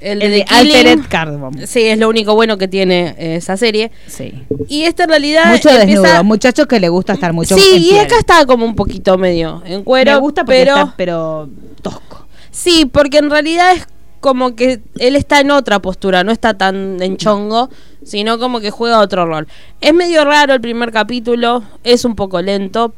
el, 0.00 0.20
de, 0.20 0.44
Altered 0.48 1.00
Carbon 1.08 1.66
sí 1.66 1.84
es 1.84 1.98
lo 1.98 2.08
único 2.08 2.34
bueno 2.34 2.58
que 2.58 2.68
tiene 2.68 3.14
esa 3.18 3.56
serie. 3.56 3.90
Sí. 4.06 4.44
Y 4.68 4.82
esta 4.82 5.04
en 5.04 5.10
realidad 5.10 5.46
mucho 5.52 5.70
desnudo 5.72 6.24
muchachos 6.24 6.66
que 6.66 6.80
le 6.80 6.88
gusta 6.88 7.14
estar 7.14 7.32
mucho 7.32 7.56
sí 7.56 7.90
y 7.90 7.98
acá 7.98 8.16
está 8.18 8.44
como 8.46 8.64
un 8.64 8.74
poquito 8.74 9.16
medio 9.18 9.62
en 9.64 9.82
cuero 9.84 10.12
me 10.12 10.18
gusta 10.18 10.44
pero 10.44 10.92
pero 10.96 11.48
tosco. 11.82 12.26
Sí 12.50 12.84
porque 12.86 13.18
en 13.18 13.30
realidad 13.30 13.72
es 13.74 13.86
como 14.20 14.56
que 14.56 14.80
él 14.98 15.16
está 15.16 15.40
en 15.40 15.50
otra 15.50 15.80
postura 15.80 16.24
no 16.24 16.32
está 16.32 16.54
tan 16.54 17.02
en 17.02 17.16
chongo 17.16 17.70
sino 18.06 18.38
como 18.38 18.60
que 18.60 18.70
juega 18.70 19.00
otro 19.00 19.26
rol. 19.26 19.48
Es 19.80 19.92
medio 19.92 20.24
raro 20.24 20.54
el 20.54 20.60
primer 20.60 20.92
capítulo, 20.92 21.64
es 21.82 22.04
un 22.04 22.14
poco 22.14 22.40
lento, 22.40 22.94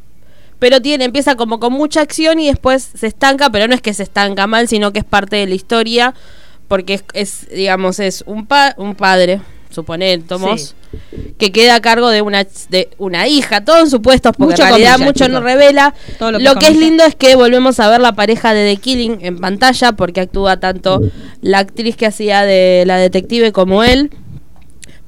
pero 0.58 0.82
tiene, 0.82 1.06
empieza 1.06 1.34
como 1.34 1.58
con 1.58 1.72
mucha 1.72 2.02
acción 2.02 2.38
y 2.38 2.46
después 2.46 2.90
se 2.94 3.06
estanca, 3.06 3.50
pero 3.50 3.66
no 3.66 3.74
es 3.74 3.80
que 3.80 3.94
se 3.94 4.02
estanca 4.02 4.46
mal, 4.46 4.68
sino 4.68 4.92
que 4.92 4.98
es 4.98 5.04
parte 5.04 5.37
de 5.37 5.46
la 5.46 5.54
historia, 5.54 6.14
porque 6.68 7.00
es, 7.14 7.48
digamos, 7.48 7.98
es 7.98 8.22
un, 8.26 8.46
pa 8.46 8.74
un 8.76 8.94
padre, 8.94 9.40
suponer, 9.70 10.22
Tomos, 10.22 10.74
que 11.38 11.50
queda 11.50 11.76
a 11.76 11.81
cargo 11.81 12.09
de 12.11 12.22
una, 12.22 12.46
de 12.68 12.90
una 12.98 13.26
hija, 13.26 13.64
todo 13.64 13.81
en 13.81 13.90
supuestos, 13.90 14.33
porque 14.37 14.61
en 14.62 14.68
realidad 14.68 14.98
mucho 14.98 15.28
no 15.28 15.40
revela. 15.40 15.94
lo 16.20 16.54
que, 16.57 16.66
es 16.66 16.76
lindo 16.76 17.04
es 17.04 17.14
que 17.14 17.35
volvemos 17.37 17.81
a 17.81 17.88
ver 17.88 18.00
la 18.00 18.12
pareja 18.12 18.52
de 18.52 18.74
The 18.74 18.81
Killing 18.81 19.18
en 19.22 19.38
pantalla, 19.38 19.92
porque 19.92 20.20
actúa 20.20 20.61
tanto 20.61 21.00
la 21.40 21.59
actriz 21.61 21.96
que 21.96 22.07
hacía 22.07 22.42
de 22.42 22.85
la 22.87 22.98
detective 22.98 23.52
como 23.52 23.83
él. 23.83 24.11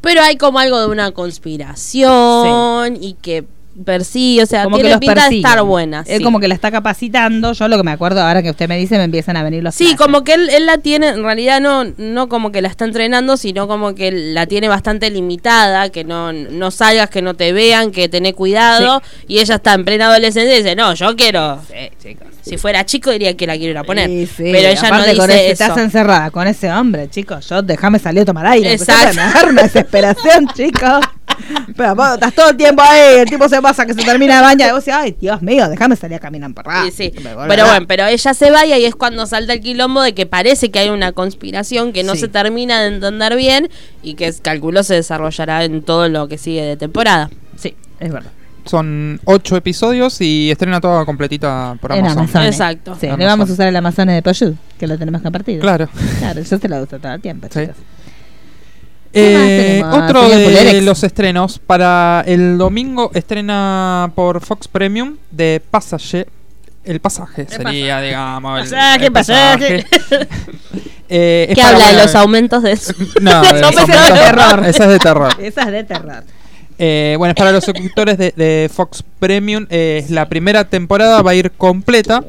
Pero 0.00 0.22
hay 0.22 0.36
como 0.36 0.58
algo 0.58 0.80
de 0.80 0.86
una 0.86 1.10
conspiración 1.12 2.96
y 2.98 3.16
que 3.20 3.44
persigue, 3.84 4.42
o 4.42 4.46
sea, 4.46 4.64
Como 4.64 4.76
que 4.76 4.82
tiene 4.82 4.94
los 4.96 5.00
pinta 5.00 5.28
de 5.28 5.36
estar 5.36 5.62
buena. 5.62 6.04
Es 6.06 6.18
sí. 6.18 6.24
como 6.24 6.40
que 6.40 6.48
la 6.48 6.54
está 6.54 6.70
capacitando. 6.70 7.52
Yo 7.52 7.68
lo 7.68 7.76
que 7.76 7.82
me 7.82 7.90
acuerdo 7.92 8.22
ahora 8.22 8.42
que 8.42 8.50
usted 8.50 8.68
me 8.68 8.76
dice, 8.78 8.98
me 8.98 9.04
empiezan 9.04 9.36
a 9.36 9.42
venir 9.42 9.62
los 9.62 9.74
Sí, 9.74 9.94
como 9.96 10.24
que 10.24 10.34
él, 10.34 10.48
él 10.50 10.66
la 10.66 10.78
tiene, 10.78 11.08
en 11.08 11.22
realidad 11.22 11.60
no, 11.60 11.84
no 11.96 12.28
como 12.28 12.52
que 12.52 12.62
la 12.62 12.68
está 12.68 12.84
entrenando, 12.84 13.36
sino 13.36 13.68
como 13.68 13.94
que 13.94 14.12
la 14.12 14.46
tiene 14.46 14.68
bastante 14.68 15.10
limitada, 15.10 15.90
que 15.90 16.04
no, 16.04 16.32
no 16.32 16.70
salgas, 16.70 17.10
que 17.10 17.22
no 17.22 17.34
te 17.34 17.52
vean, 17.52 17.90
que 17.90 18.08
tenés 18.08 18.34
cuidado. 18.34 19.02
Y 19.26 19.38
ella 19.38 19.56
está 19.56 19.74
en 19.74 19.84
plena 19.84 20.06
adolescencia 20.06 20.54
y 20.54 20.58
dice, 20.58 20.76
no, 20.76 20.94
yo 20.94 21.16
quiero... 21.16 21.60
Si 22.42 22.56
fuera 22.56 22.84
chico 22.84 23.10
diría 23.10 23.36
que 23.36 23.46
la 23.46 23.56
quiero 23.56 23.72
ir 23.72 23.78
a 23.78 23.84
poner. 23.84 24.08
Pero 24.36 24.68
ella 24.68 24.80
no 24.80 24.86
aparte 24.88 25.10
dice 25.12 25.24
ese- 25.24 25.50
eso. 25.50 25.64
Estás 25.64 25.78
encerrada 25.78 26.30
con 26.30 26.46
ese 26.46 26.70
hombre, 26.72 27.08
chicos. 27.10 27.48
Yo 27.48 27.62
déjame 27.62 27.98
salir 27.98 28.22
a 28.22 28.24
tomar 28.24 28.46
aire. 28.46 28.72
Exacto. 28.72 29.20
Me 29.44 29.50
una 29.50 29.62
desesperación, 29.62 30.48
chicos. 30.54 31.00
Pero 31.76 31.94
vos 31.94 32.14
estás 32.14 32.34
todo 32.34 32.50
el 32.50 32.56
tiempo 32.56 32.82
ahí, 32.82 33.18
el 33.20 33.28
tipo 33.28 33.48
se 33.48 33.60
pasa 33.62 33.86
que 33.86 33.94
se 33.94 34.02
termina 34.02 34.36
de 34.36 34.42
bañar 34.42 34.68
y 34.70 34.72
vos 34.72 34.84
decís, 34.84 34.98
ay, 35.00 35.16
Dios 35.20 35.40
mío, 35.42 35.68
déjame 35.68 35.96
salir 35.96 36.16
a 36.16 36.20
caminar 36.20 36.52
por 36.52 36.68
acá. 36.68 36.84
Sí, 36.84 36.90
sí. 36.90 37.12
Pero 37.22 37.36
bueno, 37.66 37.86
pero 37.88 38.06
ella 38.06 38.34
se 38.34 38.50
va 38.50 38.66
y 38.66 38.72
ahí 38.72 38.84
es 38.84 38.94
cuando 38.94 39.26
salta 39.26 39.52
el 39.54 39.60
quilombo 39.60 40.02
de 40.02 40.14
que 40.14 40.26
parece 40.26 40.70
que 40.70 40.78
hay 40.78 40.90
una 40.90 41.12
conspiración 41.12 41.92
que 41.92 42.02
no 42.02 42.14
Sí. 42.14 42.20
se 42.20 42.28
termina 42.28 42.80
de 42.82 42.88
entender 42.88 43.36
bien 43.36 43.70
y 44.02 44.14
que 44.14 44.32
calculo 44.42 44.82
se 44.82 44.94
desarrollará 44.94 45.64
en 45.64 45.82
todo 45.82 46.08
lo 46.08 46.28
que 46.28 46.38
sigue 46.38 46.62
de 46.62 46.76
temporada. 46.76 47.30
Sí, 47.56 47.74
es 47.98 48.12
verdad. 48.12 48.30
Son 48.66 49.18
ocho 49.24 49.56
episodios 49.56 50.20
y 50.20 50.50
estrena 50.50 50.80
toda 50.82 51.06
completita 51.06 51.76
por 51.80 51.92
En 51.92 52.06
Amazon. 52.06 52.42
Exacto. 52.42 52.94
Sí, 53.00 53.06
le 53.08 53.24
vamos 53.24 53.48
a 53.48 53.52
usar 53.54 53.66
el 53.68 53.74
Amazon 53.76 54.08
de 54.08 54.20
Poyud, 54.22 54.52
que 54.78 54.86
lo 54.86 54.98
tenemos 54.98 55.22
compartido. 55.22 55.60
Claro. 55.62 55.88
Claro, 56.18 56.42
yo 56.42 56.58
se 56.58 56.68
lo 56.68 56.76
uso 56.82 56.98
todo 56.98 57.14
el 57.14 57.20
tiempo, 57.22 57.48
Sí. 57.50 57.60
chicos. 57.60 57.76
¿Qué 59.12 59.34
más 59.34 59.42
Eh, 59.42 59.82
tenemos, 59.82 60.02
otro 60.04 60.28
de 60.28 60.82
los 60.82 61.02
estrenos 61.02 61.58
para 61.58 62.22
el 62.26 62.58
domingo 62.58 63.10
estrena 63.14 64.12
por 64.14 64.40
Fox 64.40 64.68
Premium 64.68 65.16
de 65.30 65.60
Passage. 65.70 66.26
El 66.84 67.00
pasaje 67.00 67.46
sería, 67.48 68.00
digamos. 68.00 68.58
el- 68.60 68.70
Pasaje, 68.70 69.06
el 69.06 69.12
pasaje. 69.12 69.86
Eh, 71.12 71.46
es 71.48 71.56
¿Qué 71.56 71.62
habla 71.62 71.88
de 71.88 71.94
los 72.04 72.14
aumentos 72.14 72.62
de 72.62 72.70
eso? 72.70 72.92
No, 73.20 73.42
de 73.52 73.60
los 73.60 73.72
Esa 73.72 73.80
es 73.82 73.86
de 73.88 73.94
aumentos- 73.94 74.18
terror. 74.20 74.64
Esa 74.66 74.84
es 74.84 74.90
de 74.90 74.98
terror. 75.00 75.32
Esa 75.40 75.62
es 75.62 75.72
de 75.72 75.84
terror. 75.84 76.24
Eh, 76.78 77.14
bueno, 77.18 77.32
es 77.32 77.36
para 77.36 77.50
los 77.52 77.64
suscriptores 77.64 78.16
de, 78.16 78.32
de 78.36 78.70
Fox 78.72 79.02
Premium. 79.18 79.66
eh, 79.70 80.06
la 80.08 80.28
primera 80.28 80.64
temporada 80.68 81.20
va 81.20 81.32
a 81.32 81.34
ir 81.34 81.50
completa. 81.50 82.22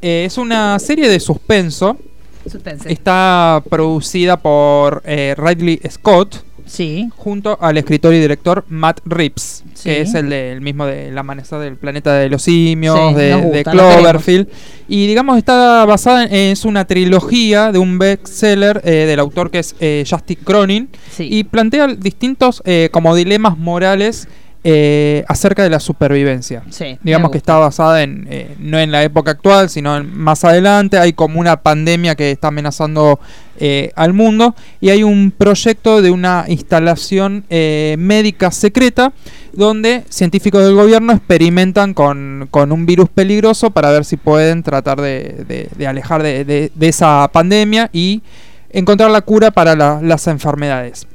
Eh, 0.00 0.24
es 0.26 0.38
una 0.38 0.78
serie 0.78 1.08
de 1.08 1.18
suspenso. 1.18 1.98
Suspense. 2.48 2.90
Está 2.92 3.62
producida 3.68 4.36
por 4.38 5.02
eh, 5.04 5.34
Ridley 5.36 5.80
Scott 5.90 6.42
Sí. 6.66 7.08
junto 7.16 7.58
al 7.60 7.78
escritor 7.78 8.14
y 8.14 8.20
director 8.20 8.64
Matt 8.68 9.00
Reeves, 9.04 9.64
Sí. 9.74 9.84
que 9.88 10.00
es 10.02 10.14
el, 10.14 10.30
de- 10.30 10.52
el 10.52 10.60
mismo 10.60 10.86
del 10.86 11.18
amanecer 11.18 11.58
del 11.58 11.76
planeta 11.76 12.14
de 12.14 12.28
los 12.28 12.42
simios, 12.42 12.96
Sí, 12.96 13.14
de, 13.16 13.34
gusta, 13.34 13.48
de 13.56 13.64
Cloverfield. 13.64 14.48
Y 14.86 15.08
digamos, 15.08 15.36
está 15.36 15.84
basada 15.84 16.24
en, 16.26 16.32
es 16.32 16.64
una 16.64 16.84
trilogía 16.84 17.72
de 17.72 17.78
un 17.80 17.98
bestseller 17.98 18.80
eh, 18.84 18.90
del 19.06 19.18
autor 19.18 19.50
que 19.50 19.58
es 19.58 19.74
eh, 19.80 20.04
Justin 20.08 20.38
Cronin. 20.44 20.88
Sí. 21.10 21.26
Y 21.28 21.42
plantea 21.44 21.88
distintos 21.88 22.62
eh, 22.64 22.88
como 22.92 23.16
dilemas 23.16 23.58
morales 23.58 24.28
eh, 24.62 25.24
acerca 25.28 25.62
de 25.62 25.70
la 25.70 25.80
supervivencia. 25.80 26.62
Sí, 26.70 26.98
Digamos 27.02 27.30
que 27.30 27.38
está 27.38 27.56
basada 27.56 28.02
en 28.02 28.26
eh, 28.30 28.54
no 28.58 28.78
en 28.78 28.92
la 28.92 29.02
época 29.02 29.30
actual, 29.30 29.70
sino 29.70 29.96
en 29.96 30.14
más 30.16 30.44
adelante. 30.44 30.98
Hay 30.98 31.12
como 31.14 31.40
una 31.40 31.62
pandemia 31.62 32.14
que 32.14 32.30
está 32.30 32.48
amenazando 32.48 33.18
eh, 33.58 33.90
al 33.96 34.12
mundo 34.12 34.54
y 34.80 34.90
hay 34.90 35.02
un 35.02 35.32
proyecto 35.36 36.02
de 36.02 36.10
una 36.10 36.44
instalación 36.48 37.44
médica 37.48 38.50
secreta 38.50 39.12
donde 39.52 40.04
científicos 40.08 40.62
del 40.64 40.74
gobierno 40.74 41.12
experimentan 41.12 41.92
con, 41.94 42.46
con 42.50 42.70
un 42.72 42.86
virus 42.86 43.08
peligroso 43.08 43.70
para 43.70 43.90
ver 43.90 44.04
si 44.04 44.16
pueden 44.16 44.62
tratar 44.62 45.00
de, 45.00 45.44
de- 45.48 45.68
de 45.76 45.86
alejar 45.86 46.22
de, 46.22 46.44
de- 46.44 46.70
de 46.74 46.88
esa 46.88 47.28
pandemia 47.32 47.90
y 47.92 48.22
encontrar 48.70 49.10
la 49.10 49.20
cura 49.22 49.50
para 49.50 49.74
la- 49.74 50.00
las 50.02 50.26
enfermedades. 50.28 51.06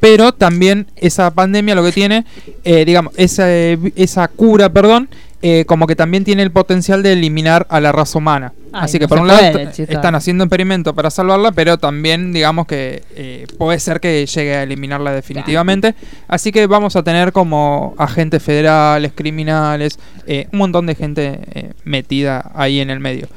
Pero 0.00 0.32
también 0.32 0.86
esa 0.96 1.30
pandemia 1.32 1.74
lo 1.74 1.84
que 1.84 1.92
tiene, 1.92 2.24
eh, 2.64 2.84
digamos, 2.84 3.12
esa, 3.16 3.50
eh, 3.50 3.78
esa 3.96 4.28
cura, 4.28 4.72
perdón, 4.72 5.08
eh, 5.40 5.64
como 5.66 5.86
que 5.86 5.94
también 5.94 6.24
tiene 6.24 6.42
el 6.42 6.50
potencial 6.50 7.00
de 7.04 7.12
eliminar 7.12 7.64
a 7.70 7.80
la 7.80 7.92
raza 7.92 8.18
humana. 8.18 8.52
Ay, 8.72 8.80
Así 8.82 8.98
que 8.98 9.04
no 9.04 9.08
por 9.08 9.20
un 9.20 9.28
lado 9.28 9.52
puede, 9.52 9.70
están 9.84 10.16
haciendo 10.16 10.42
experimentos 10.42 10.92
para 10.94 11.10
salvarla, 11.10 11.52
pero 11.52 11.78
también 11.78 12.32
digamos 12.32 12.66
que 12.66 13.04
eh, 13.14 13.46
puede 13.56 13.78
ser 13.78 14.00
que 14.00 14.26
llegue 14.26 14.56
a 14.56 14.64
eliminarla 14.64 15.12
definitivamente. 15.12 15.94
Así 16.26 16.50
que 16.50 16.66
vamos 16.66 16.96
a 16.96 17.04
tener 17.04 17.30
como 17.30 17.94
agentes 17.98 18.42
federales, 18.42 19.12
criminales, 19.14 20.00
eh, 20.26 20.48
un 20.52 20.58
montón 20.58 20.86
de 20.86 20.96
gente 20.96 21.38
metida 21.84 22.50
ahí 22.56 22.80
en 22.80 22.90
el 22.90 22.98
medio. 22.98 23.28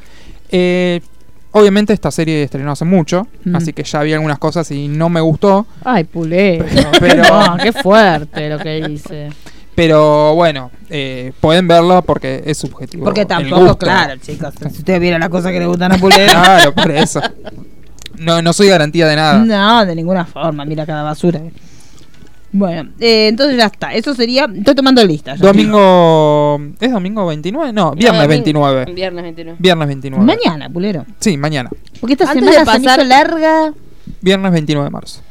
Obviamente 1.54 1.92
esta 1.94 2.12
serie 2.12 2.44
estrenó 2.44 2.72
hace 2.72 2.86
mucho, 2.86 3.28
Mm. 3.44 3.56
así 3.56 3.74
que 3.74 3.84
ya 3.84 4.02
vi 4.04 4.14
algunas 4.14 4.40
cosas 4.40 4.70
y 4.72 4.88
no 4.88 5.10
me 5.10 5.20
gustó. 5.20 5.66
Ay, 5.84 6.06
pulé. 6.06 6.64
Pero- 6.74 6.92
pero- 7.00 7.24
No, 7.24 7.58
qué 7.58 7.74
fuerte 7.74 8.50
lo 8.50 8.58
que 8.60 8.80
hice. 8.90 9.30
Pero 9.76 10.36
bueno, 10.36 10.70
eh, 10.90 11.32
pueden 11.40 11.68
verla 11.68 12.02
porque 12.02 12.44
es 12.46 12.58
subjetivo. 12.58 13.06
Porque 13.06 13.26
tampoco, 13.26 13.78
claro, 13.78 14.16
chicos. 14.22 14.54
Si 14.60 14.80
ustedes 14.80 15.00
vieron 15.00 15.22
las 15.22 15.30
cosas 15.30 15.52
que 15.52 15.60
le 15.60 15.66
gustan 15.66 15.92
a 15.94 15.98
Pulé. 15.98 16.26
Claro, 16.30 16.74
por 16.74 16.92
eso. 16.92 17.22
No, 18.18 18.42
no 18.42 18.54
soy 18.54 18.68
garantía 18.68 19.08
de 19.08 19.16
nada. 19.16 19.40
No, 19.40 19.86
de 19.86 19.96
ninguna 19.96 20.26
forma. 20.26 20.66
Mira 20.66 20.86
cada 20.86 21.04
basura. 21.04 21.42
Bueno, 22.54 22.90
eh, 23.00 23.28
entonces 23.30 23.56
ya 23.58 23.66
está. 23.68 23.94
Eso 23.94 24.14
sería. 24.14 24.46
Estoy 24.54 24.76
tomando 24.76 25.04
lista. 25.06 25.36
ya. 25.36 25.46
Domingo. 25.46 26.60
¿Es 26.80 26.92
domingo 26.92 27.26
29? 27.28 27.72
No, 27.74 27.92
viernes 27.92 28.04
No, 28.14 28.28
domingo- 28.28 28.28
29. 28.30 28.86
Viernes 28.94 29.24
29. 29.24 29.58
Viernes 29.60 29.88
29. 29.88 30.26
Mañana, 30.26 30.70
Pulero. 30.70 31.06
Sí, 31.20 31.38
mañana. 31.38 31.70
Porque 32.00 32.14
esta 32.14 32.26
Antes 32.30 32.40
semana 32.44 32.52
de 32.60 32.66
se 32.66 32.80
me 32.80 32.86
pasar- 32.86 33.00
hizo 33.00 33.08
larga. 33.08 33.74
Viernes 34.22 34.52
29 34.52 34.86
de 34.86 34.92
marzo. 34.92 35.22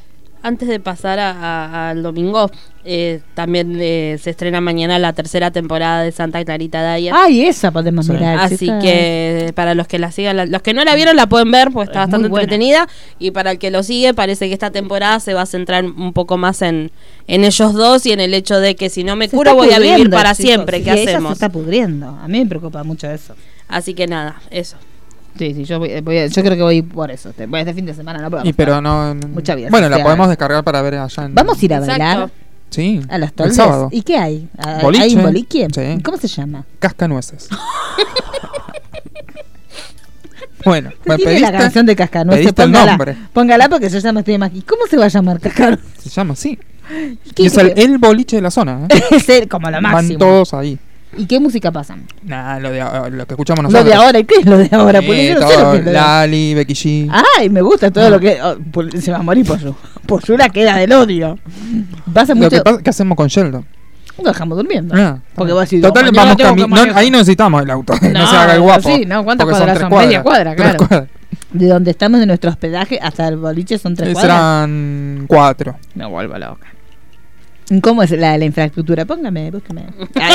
Antes 0.43 0.69
de 0.69 0.81
pasar 0.81 1.19
a- 1.19 1.31
a- 1.33 1.91
al 1.91 2.03
domingo, 2.03 2.51
eh, 2.87 3.21
también 3.35 3.77
eh, 3.79 4.17
se 4.23 4.31
estrena 4.31 4.63
mañana 4.63 4.99
la 4.99 5.13
tercera 5.13 5.51
temporada 5.51 6.03
de 6.03 6.13
Santa 6.13 6.43
Clarita 6.45 6.95
Diet. 6.95 7.13
Ay, 7.15 7.43
esa 7.45 7.71
podemos 7.71 8.07
Sí. 8.07 8.13
mirar. 8.13 8.39
Así 8.39 8.71
que 8.81 9.53
para 9.55 9.75
los 9.75 9.87
que 9.87 9.99
la 9.99 10.11
sigan, 10.13 10.39
la- 10.39 10.47
los 10.47 10.63
que 10.63 10.73
no 10.73 10.83
la 10.83 10.95
vieron 10.95 11.15
la 11.17 11.27
pueden 11.29 11.51
ver, 11.51 11.71
pues 11.73 11.89
está 11.89 12.01
Es 12.05 12.07
bastante 12.07 12.29
entretenida. 12.29 12.89
Y 13.19 13.33
para 13.33 13.51
el 13.51 13.59
que 13.59 13.71
lo 13.71 13.83
sigue, 13.83 14.15
parece 14.15 14.49
que 14.49 14.55
esta 14.55 14.71
temporada 14.71 15.21
se 15.21 15.35
va 15.35 15.43
a 15.43 15.47
centrar 15.47 15.85
un 15.85 16.13
poco 16.15 16.39
más 16.39 16.63
en, 16.63 16.91
en 17.27 17.45
ellos 17.45 17.75
dos 17.75 18.07
y 18.07 18.13
en 18.13 18.21
el 18.21 18.33
hecho 18.33 18.61
de 18.61 18.77
que 18.77 18.89
si 18.89 19.05
no 19.05 19.17
me 19.17 19.29
Se 19.29 19.37
curo 19.37 19.55
voy 19.55 19.73
a 19.73 19.79
vivir 19.79 20.09
para 20.09 20.31
chicos. 20.35 20.47
siempre. 20.47 20.79
Sí, 20.79 20.85
¿Qué 20.85 20.93
ella 20.93 21.03
se 21.05 21.11
hacemos? 21.11 21.33
está 21.33 21.51
pudriendo. 21.51 22.07
A 22.23 22.29
mí 22.29 22.39
me 22.41 22.47
preocupa 22.47 22.83
mucho 22.83 23.11
eso. 23.11 23.35
Así 23.69 23.93
que 23.93 24.07
nada, 24.07 24.41
eso. 24.51 24.77
Sí, 25.39 25.55
sí, 25.55 25.65
yo, 25.65 25.79
voy, 25.79 26.01
voy 26.01 26.19
a- 26.19 26.27
yo 26.27 26.43
creo 26.43 26.57
que 26.57 26.63
voy 26.63 26.83
por 26.83 27.11
eso. 27.11 27.31
Este, 27.31 27.47
voy 27.47 27.61
este 27.61 27.73
fin 27.75 27.87
de 27.87 27.95
semana, 27.95 28.21
no 28.21 28.31
puedo 28.31 28.45
Y 28.45 28.53
pero 28.53 28.81
no. 28.81 29.15
no- 29.15 29.29
Mucha 29.29 29.55
vida 29.55 29.69
Bueno, 29.71 29.89
la 29.89 30.03
podemos 30.03 30.29
descargar 30.29 30.63
para 30.65 30.83
ver 30.83 30.97
allá 30.97 31.25
en. 31.25 31.35
Vamos 31.35 31.61
a 31.61 31.65
ir 31.65 31.73
a 31.75 31.79
Exacto. 31.79 31.99
bailar 32.03 32.31
Sí. 32.71 33.01
a 33.09 33.19
los 33.19 33.29
el 33.31 33.35
toldes. 33.35 33.57
sábado. 33.57 33.89
¿Y 33.91 34.03
qué 34.03 34.17
hay? 34.19 34.49
¿Hay 34.59 34.83
Boliche. 34.83 35.05
¿Hay 35.05 35.15
un 35.17 35.23
boliche? 35.23 35.67
Sí. 35.75 36.03
¿Cómo 36.03 36.17
se 36.19 36.29
llama? 36.29 36.65
Cascanueces. 36.79 37.49
bueno, 40.65 40.91
¿Usted 40.91 41.09
me 41.11 41.17
tiene 41.17 41.33
pediste. 41.33 41.53
la 41.53 41.59
canción 41.59 41.87
de 41.87 41.97
Cascanueces? 41.97 42.45
pediste 42.45 42.63
el 42.63 42.69
Póngala, 42.71 42.91
nombre. 42.93 43.17
póngala 43.33 43.69
porque 43.69 43.89
yo 43.89 43.99
ya 43.99 44.13
me 44.13 44.21
estoy 44.21 44.35
imaginando. 44.35 44.67
¿Cómo 44.69 44.87
se 44.87 44.97
va 44.97 45.07
a 45.07 45.09
llamar 45.09 45.41
Cascanueces? 45.41 45.87
Se 46.03 46.11
llama 46.11 46.35
así. 46.35 46.59
¿Qué 47.35 47.45
Y 47.45 47.47
es 47.47 47.57
el, 47.57 47.73
el 47.77 47.99
boliche 47.99 48.37
de 48.37 48.43
la 48.43 48.51
zona. 48.51 48.87
¿eh? 48.89 49.01
Es 49.13 49.29
el- 49.29 49.49
como 49.49 49.69
lo 49.71 49.75
Van 49.81 49.93
máximo. 49.93 50.19
todos 50.19 50.53
ahí. 50.55 50.79
¿Y 51.17 51.27
qué 51.27 51.41
música 51.41 51.73
pasan? 51.73 52.05
Nah, 52.23 52.59
lo, 52.61 52.71
de, 52.71 52.79
lo 53.11 53.27
que 53.27 53.35
escuchamos 53.35 53.65
Lo 53.65 53.71
nosotros. 53.71 53.87
de 53.87 53.95
ahora, 53.95 54.19
¿y 54.21 54.25
qué 54.25 54.35
es 54.41 54.47
lo 54.47 54.59
de 54.59 54.69
ahora? 54.73 55.01
No 55.01 55.07
sé 55.13 55.35
todo, 55.35 55.51
lo 55.73 55.73
lo 55.79 55.83
de. 55.85 55.93
Lali, 55.93 56.55
Becky 56.55 56.75
G. 56.75 57.13
Ay, 57.39 57.49
me 57.49 57.63
gusta 57.63 57.91
todo 57.91 58.09
lo 58.11 58.21
que. 58.21 58.39
oh, 58.43 58.57
se 59.01 59.11
va 59.11 59.19
a 59.19 59.23
morir. 59.23 59.45
Pollo 60.07 60.37
la 60.39 60.49
queda 60.51 60.77
del 60.77 60.93
odio. 60.93 61.39
Pasa 62.15 62.35
Lo 62.35 62.43
mucho. 62.43 62.51
que 62.51 62.61
pasa, 62.63 62.83
¿qué 62.83 62.91
hacemos 62.91 63.17
con 63.17 63.27
Sheldon? 63.29 63.67
Lo 64.23 64.25
dejamos 64.31 64.57
durmiendo. 64.59 64.95
Ah, 64.97 65.19
Porque 65.35 65.53
vos 65.53 65.63
decís, 65.63 65.81
Total, 65.83 66.05
"No, 66.07 66.13
vamos 66.13 66.37
no, 66.59 66.69
manejar". 66.69 66.99
ahí 66.99 67.11
no 67.11 67.19
necesitamos 67.19 67.63
el 67.63 67.71
auto. 67.71 67.95
No, 68.03 68.09
No, 68.21 68.27
se 68.31 68.37
haga 68.37 68.55
el 68.55 68.61
guapo. 68.61 68.89
sí, 68.89 69.05
no, 69.07 69.25
¿cuántas 69.25 69.49
cuadras 69.49 69.79
son? 69.79 69.91
Media 69.91 70.23
cuadra, 70.23 70.55
claro. 70.55 70.79
cuadras. 70.87 71.09
De 71.53 71.67
donde 71.67 71.91
estamos 71.91 72.21
de 72.21 72.27
nuestro 72.27 72.51
hospedaje 72.51 72.99
hasta 73.03 73.27
el 73.27 73.37
boliche 73.37 73.79
son 73.79 73.97
tres 73.97 74.11
Eh, 74.11 74.13
cuadras. 74.13 74.37
Serán 74.37 75.25
cuatro. 75.27 75.77
Me 75.95 76.07
vuelvo 76.07 76.39
loca. 76.39 76.67
¿Cómo 77.83 78.03
es 78.03 78.11
la, 78.11 78.37
la 78.37 78.45
infraestructura? 78.45 79.05
Póngame, 79.05 79.53
búsqueme. 79.53 79.87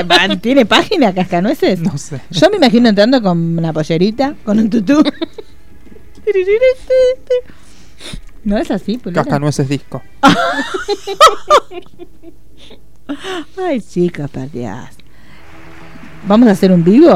Va, 0.09 0.35
¿Tiene 0.37 0.65
página 0.65 1.13
Cascanueces? 1.13 1.81
No 1.81 1.97
sé. 1.97 2.21
Yo 2.29 2.49
me 2.49 2.55
imagino 2.55 2.87
entrando 2.87 3.21
con 3.21 3.57
una 3.57 3.73
pollerita, 3.73 4.35
con 4.45 4.57
un 4.57 4.69
tutú. 4.69 5.03
¿No 8.45 8.57
es 8.57 8.71
así, 8.71 8.97
Pulera? 8.97 9.23
Cascanueces 9.23 9.67
disco. 9.67 10.01
Ay, 13.57 13.81
chicas, 13.81 14.29
perdidas. 14.31 14.95
¿Vamos 16.27 16.47
a 16.47 16.51
hacer 16.51 16.71
un 16.71 16.83
vivo? 16.83 17.09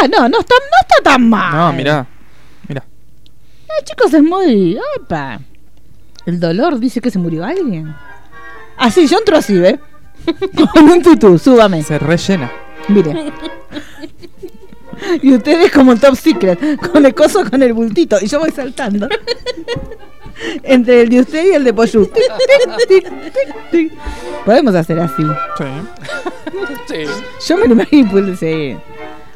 Ah, 0.00 0.08
no, 0.10 0.28
no 0.28 0.40
está, 0.40 0.54
no 0.54 0.78
está 0.80 1.02
tan 1.04 1.28
mal. 1.28 1.54
No, 1.54 1.72
mirá. 1.74 2.06
Mirá. 2.66 2.82
Ay, 3.68 3.84
chicos, 3.84 4.14
es 4.14 4.22
muy... 4.22 4.78
Opa. 4.98 5.38
El 6.24 6.40
dolor 6.40 6.78
dice 6.78 7.00
que 7.00 7.10
se 7.10 7.18
murió 7.18 7.44
alguien. 7.44 7.94
Ah, 8.76 8.90
sí, 8.90 9.06
yo 9.06 9.18
entro 9.18 9.36
así, 9.36 9.58
¿ve? 9.58 9.78
Con 10.74 10.90
un 10.90 11.02
tutú, 11.02 11.38
súbame. 11.38 11.82
Se 11.82 11.98
rellena. 11.98 12.50
Mire. 12.88 13.32
Y 15.20 15.34
ustedes 15.34 15.72
como 15.72 15.96
top 15.96 16.14
secret, 16.14 16.58
con 16.92 17.04
el 17.04 17.12
coso 17.14 17.44
con 17.48 17.60
el 17.62 17.72
bultito. 17.72 18.18
Y 18.20 18.26
yo 18.28 18.38
voy 18.38 18.52
saltando. 18.52 19.08
Entre 20.62 21.02
el 21.02 21.08
de 21.08 21.20
usted 21.20 21.44
y 21.44 21.54
el 21.54 21.64
de 21.64 21.72
tic. 23.70 23.92
Podemos 24.44 24.74
hacer 24.74 25.00
así. 25.00 25.22
Sí. 25.58 25.64
Sí. 26.88 27.04
Yo 27.48 27.56
me 27.58 27.66
lo 27.66 27.72
imagino, 27.74 28.36
sí. 28.36 28.76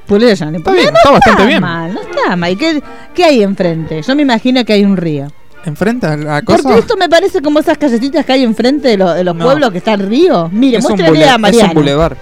Pulero 0.06 0.34
ya 0.34 0.50
no 0.50 0.58
Está 0.58 0.72
bien, 0.72 0.94
está 0.94 1.10
bastante 1.10 1.46
bien. 1.46 1.60
mal, 1.60 1.94
no 1.94 2.00
está 2.00 2.36
mal. 2.36 2.52
¿Y 2.52 2.56
qué, 2.56 2.82
qué 3.12 3.24
hay 3.24 3.42
enfrente? 3.42 4.02
Yo 4.02 4.14
me 4.14 4.22
imagino 4.22 4.64
que 4.64 4.72
hay 4.72 4.84
un 4.84 4.96
río. 4.96 5.26
Enfrente 5.66 6.06
a 6.06 6.16
la 6.16 6.42
cosa. 6.42 6.62
Porque 6.62 6.78
esto 6.78 6.96
me 6.96 7.08
parece 7.08 7.42
como 7.42 7.58
esas 7.58 7.76
callecitas 7.76 8.24
que 8.24 8.32
hay 8.32 8.44
enfrente 8.44 8.88
de, 8.88 8.96
lo- 8.96 9.12
de 9.12 9.24
los 9.24 9.34
No. 9.36 9.44
pueblos 9.44 9.70
que 9.72 9.78
está 9.78 9.94
el 9.94 10.00
río. 10.00 10.48
Mire, 10.52 10.78
es 10.78 10.84
muéstrale 10.84 11.24
a 11.24 11.34
es 11.50 11.62
un 11.62 11.74
bulevar. 11.74 12.16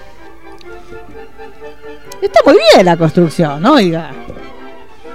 Está 2.21 2.39
muy 2.45 2.55
bien 2.73 2.85
la 2.85 2.97
construcción, 2.97 3.61
¿no? 3.61 3.73
Oiga. 3.73 4.09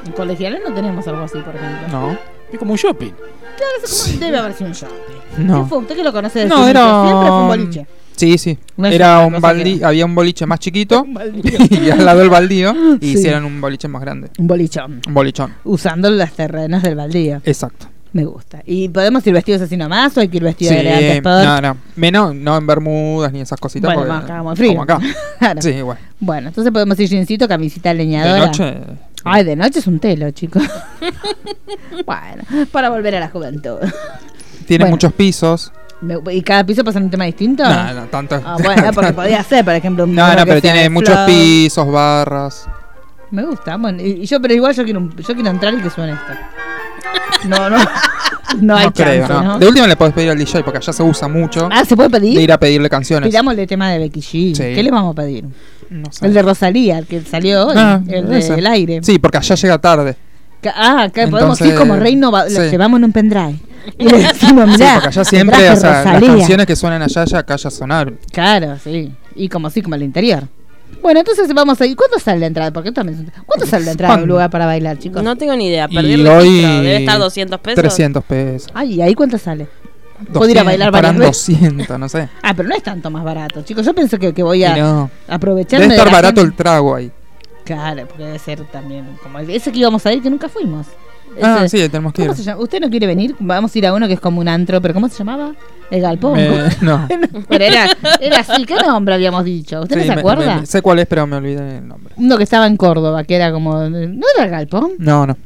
En 0.07 0.13
colegiales 0.13 0.61
no 0.67 0.75
tenemos 0.75 1.07
algo 1.09 1.23
así, 1.23 1.39
por 1.39 1.55
ejemplo. 1.55 1.89
No. 1.89 2.19
Es 2.53 2.59
como 2.59 2.73
un 2.73 2.79
shopping. 2.79 3.11
Claro, 3.11 3.73
eso 3.85 4.05
como- 4.11 4.21
debe 4.21 4.39
haber 4.39 4.53
sido 4.55 4.69
un 4.69 4.75
shopping. 4.75 5.47
No. 5.47 5.63
¿Qué 5.65 5.69
fue? 5.69 5.79
¿Usted 5.79 5.97
que 5.97 6.05
lo 6.05 6.13
conoce 6.13 6.39
de 6.41 6.47
No, 6.47 6.67
era- 6.69 7.05
Siempre 7.05 7.29
fue 7.29 7.41
un 7.41 7.49
boliche. 7.49 7.87
Sí, 8.17 8.37
sí. 8.39 8.59
No 8.77 8.87
Era 8.87 9.21
un 9.21 9.41
baldío, 9.41 9.79
que- 9.79 9.85
había 9.85 10.05
un 10.05 10.15
boliche 10.15 10.45
más 10.47 10.59
chiquito 10.61 11.07
y 11.71 11.91
al 11.91 12.05
lado 12.05 12.21
del 12.21 12.29
baldío 12.31 12.75
y 13.01 13.13
Sí. 13.13 13.19
hicieron 13.19 13.45
un 13.45 13.61
boliche 13.61 13.89
más 13.89 14.03
grande. 14.03 14.31
Un 14.39 14.47
bolichón. 14.47 15.01
Un 15.07 15.15
bolichón. 15.15 15.55
Usando 15.65 16.11
las 16.11 16.33
terrenas 16.33 16.83
del 16.83 16.95
baldío. 16.97 17.41
Exacto. 17.45 17.87
Me 18.13 18.25
gusta. 18.25 18.61
¿Y 18.67 18.89
podemos 18.89 19.25
ir 19.27 19.33
vestidos 19.33 19.63
así 19.63 19.77
nomás 19.77 20.17
o 20.17 20.21
hay 20.21 20.29
que 20.29 20.39
ir 20.39 20.43
vestidos 20.45 20.71
Sí, 20.71 20.75
de 20.75 20.81
elegantes 20.81 21.17
sport? 21.17 21.45
no, 21.45 21.61
no. 21.61 21.77
Menos, 21.97 22.35
no 22.35 22.57
en 22.57 22.67
bermudas 22.67 23.33
ni 23.33 23.41
esas 23.41 23.61
cositas. 23.61 23.95
Bueno, 23.95 24.13
porque- 24.13 24.25
acá 24.33 24.39
como 24.39 24.57
frío. 24.57 24.71
Como 24.71 24.83
acá. 24.83 24.99
Claro. 25.39 25.63
Sí, 25.63 25.81
bueno. 25.83 26.01
Bueno, 26.19 26.49
entonces 26.49 26.73
podemos 26.73 26.99
ir 26.99 27.09
jeansito, 27.09 27.47
camisita 27.47 27.91
De 27.91 27.95
leñadora. 27.95 28.47
noche. 28.47 28.77
Ay, 29.25 29.45
de 29.45 29.55
noche 29.55 29.79
es 29.79 29.87
un 29.87 30.01
telo, 30.01 30.31
chicos. 30.33 30.63
bueno, 32.07 32.43
para 32.73 32.91
volver 32.91 33.15
a 33.17 33.21
la 33.21 33.29
juventud. 33.29 33.79
Tiene 34.67 34.85
bueno. 34.85 34.95
muchos 34.97 35.13
pisos. 35.13 35.73
¿Y 36.31 36.41
cada 36.43 36.65
piso 36.65 36.83
pasa 36.83 36.99
en 36.99 37.05
un 37.05 37.11
tema 37.11 37.25
distinto? 37.27 37.63
No, 37.63 37.93
no, 37.95 38.05
tanto. 38.07 38.41
Ah, 38.45 38.57
bueno, 38.63 38.91
porque 38.95 39.13
podía 39.13 39.43
ser, 39.45 39.65
por 39.65 39.75
ejemplo, 39.75 40.05
un 40.05 40.15
No, 40.17 40.35
no, 40.35 40.45
pero 40.47 40.61
tiene 40.63 40.83
de 40.83 40.91
muchos 40.91 41.15
flow. 41.15 41.27
pisos, 41.27 41.91
barras. 41.93 42.67
Me 43.31 43.45
gusta, 43.45 43.77
bueno, 43.77 44.03
y 44.03 44.23
y 44.23 44.27
yo, 44.27 44.41
pero 44.41 44.55
igual 44.55 44.75
yo 44.75 44.83
quiero, 44.85 44.99
un- 45.01 45.15
yo 45.17 45.35
quiero 45.35 45.51
entrar 45.51 45.75
y 45.75 45.79
que 45.79 45.91
suene 45.91 46.13
esto. 46.15 46.33
No, 47.47 47.71
no, 47.71 47.79
no 48.61 48.77
hay 48.77 48.91
creo, 48.91 49.27
chance, 49.27 49.45
no. 49.45 49.59
De 49.59 49.67
última 49.67 49.87
le 49.87 49.97
podés 49.97 50.13
pedir 50.15 50.31
al 50.31 50.39
DJ 50.39 50.63
porque 50.63 50.79
allá 50.79 50.93
se 50.93 51.03
usa 51.03 51.27
mucho 51.29 51.69
Ah, 51.73 51.85
¿se 51.85 51.97
puede 51.97 52.09
de 52.11 52.21
pedir? 52.21 52.41
ir 52.41 52.53
a 52.53 52.59
pedirle 52.59 52.89
canciones. 52.91 53.29
Pidámosle 53.31 53.67
tema 53.67 53.91
de 53.91 53.99
Becky 53.99 54.21
G. 54.21 54.55
Sí. 54.55 54.75
¿Qué 54.75 54.83
le 54.83 54.91
vamos 54.91 55.13
a 55.13 55.15
pedir? 55.15 55.45
No 55.89 56.13
sé. 56.13 56.27
El 56.27 56.35
de 56.35 56.43
Rosalía, 56.43 56.99
el 56.99 57.07
que 57.07 57.21
salió 57.23 57.67
hoy, 57.69 57.75
Ah, 57.77 58.01
el 58.09 58.29
del 58.29 58.67
aire. 58.67 59.01
Sí, 59.03 59.19
porque 59.19 59.39
allá 59.39 59.55
llega 59.55 59.79
tarde. 59.79 60.17
Ah, 60.75 61.05
acá 61.05 61.27
podemos 61.29 61.59
ir 61.63 61.75
como 61.75 61.97
lo 61.97 62.05
sí. 62.05 62.71
llevamos 62.71 62.99
en 62.99 63.05
un 63.05 63.13
pendrive. 63.13 63.57
Y 63.99 64.05
le 64.09 64.19
decimos, 64.19 64.67
Sí, 64.67 64.77
mirá, 64.77 64.95
porque 64.95 65.09
allá 65.09 65.25
siempre, 65.25 65.71
o 65.71 65.77
sea, 65.77 66.05
las 66.05 66.23
canciones 66.23 66.67
que 66.67 66.77
suenan 66.77 67.01
allá, 67.03 67.25
ya 67.25 67.39
acá 67.39 67.57
ya 67.57 67.71
sonaron. 67.71 68.19
Claro, 68.31 68.77
sí. 68.85 69.11
Y 69.35 69.49
como 69.49 69.69
así, 69.69 69.81
como 69.81 69.95
el 69.95 70.03
interior. 70.03 70.45
Bueno, 71.03 71.21
entonces 71.21 71.53
vamos 71.55 71.81
a 71.81 71.87
ir. 71.87 71.97
¿Cuánto 71.97 72.19
sale 72.19 72.41
la 72.41 72.47
entrada? 72.47 72.73
Porque 72.73 72.91
esto 72.91 73.01
también- 73.03 73.33
¿Cuánto 73.47 73.67
sale 73.67 73.85
la 73.87 73.93
entrada 73.93 74.17
de 74.17 74.23
un 74.25 74.29
lugar 74.29 74.51
para 74.51 74.67
bailar, 74.67 74.99
chicos? 74.99 75.23
No 75.23 75.37
tengo 75.37 75.57
ni 75.57 75.69
idea. 75.69 75.89
Perdí 75.89 76.13
el 76.13 76.27
hoy 76.27 76.49
registro. 76.49 76.83
Debe 76.83 76.97
estar 76.99 77.19
200 77.19 77.61
pesos. 77.61 77.81
300 77.81 78.25
pesos. 78.25 78.71
Ay, 78.75 78.95
¿y 78.95 79.03
ahí 79.03 79.15
cuánto 79.15 79.39
sale? 79.39 79.67
Puedo 80.33 80.51
ir 80.51 80.59
a 80.59 80.63
200, 80.63 80.67
bailar 80.67 80.91
varias 80.93 81.13
estarán 81.15 81.31
veces. 81.31 81.61
200, 81.61 81.99
no 81.99 82.09
sé. 82.09 82.29
Ah, 82.43 82.53
pero 82.55 82.69
no 82.69 82.75
es 82.75 82.83
tanto 82.83 83.11
más 83.11 83.25
barato, 83.25 83.63
chicos. 83.63 83.87
Yo 83.87 83.95
pensé 83.95 84.19
que, 84.19 84.35
que 84.35 84.43
voy 84.43 84.63
a 84.65 84.77
no. 84.77 85.11
aprovecharme 85.29 85.85
Debe 85.87 85.95
de 85.95 85.99
estar 85.99 86.13
la 86.13 86.19
barato 86.19 86.41
el 86.43 86.55
trago 86.55 86.95
ahí. 86.95 87.11
Claro, 87.65 88.07
porque 88.07 88.25
debe 88.25 88.39
ser 88.39 88.63
también 88.67 89.07
como 89.23 89.39
el- 89.39 89.49
ese 89.51 89.73
que 89.73 89.79
íbamos 89.79 90.05
a 90.05 90.13
ir 90.13 90.23
que 90.23 90.29
nunca 90.29 90.49
fuimos. 90.51 90.87
Ah, 91.43 91.69
sí, 91.69 91.79
tenemos 91.89 92.13
que 92.13 92.23
ir. 92.23 92.29
¿Cómo 92.29 92.37
se 92.37 92.43
llama? 92.43 92.61
¿Usted 92.63 92.81
no 92.81 92.91
quiere 92.91 93.07
venir? 93.07 93.35
Vamos 93.39 93.75
a 93.75 93.79
ir 93.79 93.87
a 93.87 93.95
uno 93.95 94.07
que 94.09 94.15
es 94.15 94.21
como 94.21 94.41
un 94.41 94.49
antro, 94.49 94.81
pero 94.81 94.95
¿cómo 94.95 95.09
se 95.09 95.19
llamaba? 95.19 95.55
El 95.91 96.01
galpón. 96.03 96.35
Me- 96.35 96.49
no. 96.83 97.09
pero 97.49 97.65
era, 97.65 97.87
era 98.21 98.41
así, 98.41 98.65
¿qué 98.65 98.75
nombre 98.77 99.15
habíamos 99.15 99.45
dicho? 99.45 99.81
¿Usted 99.83 99.97
Sí, 99.97 100.01
no 100.01 100.07
se 100.07 100.15
me- 100.17 100.21
acuerda? 100.21 100.57
me- 100.61 100.67
sé 100.67 100.83
cuál 100.83 100.99
es, 100.99 101.07
pero 101.07 101.27
me 101.27 101.37
olvidé 101.37 101.79
el 101.79 101.89
nombre. 101.89 102.15
Uno 102.17 102.37
que 102.37 102.45
estaba 102.45 102.67
en 102.67 102.77
Córdoba, 102.77 103.25
que 103.25 103.37
era 103.37 103.53
como. 103.53 103.75
¿No 103.89 104.27
era 104.37 104.45
el 104.45 104.51
galpón? 104.51 104.93
No, 104.99 105.27
no. 105.27 105.37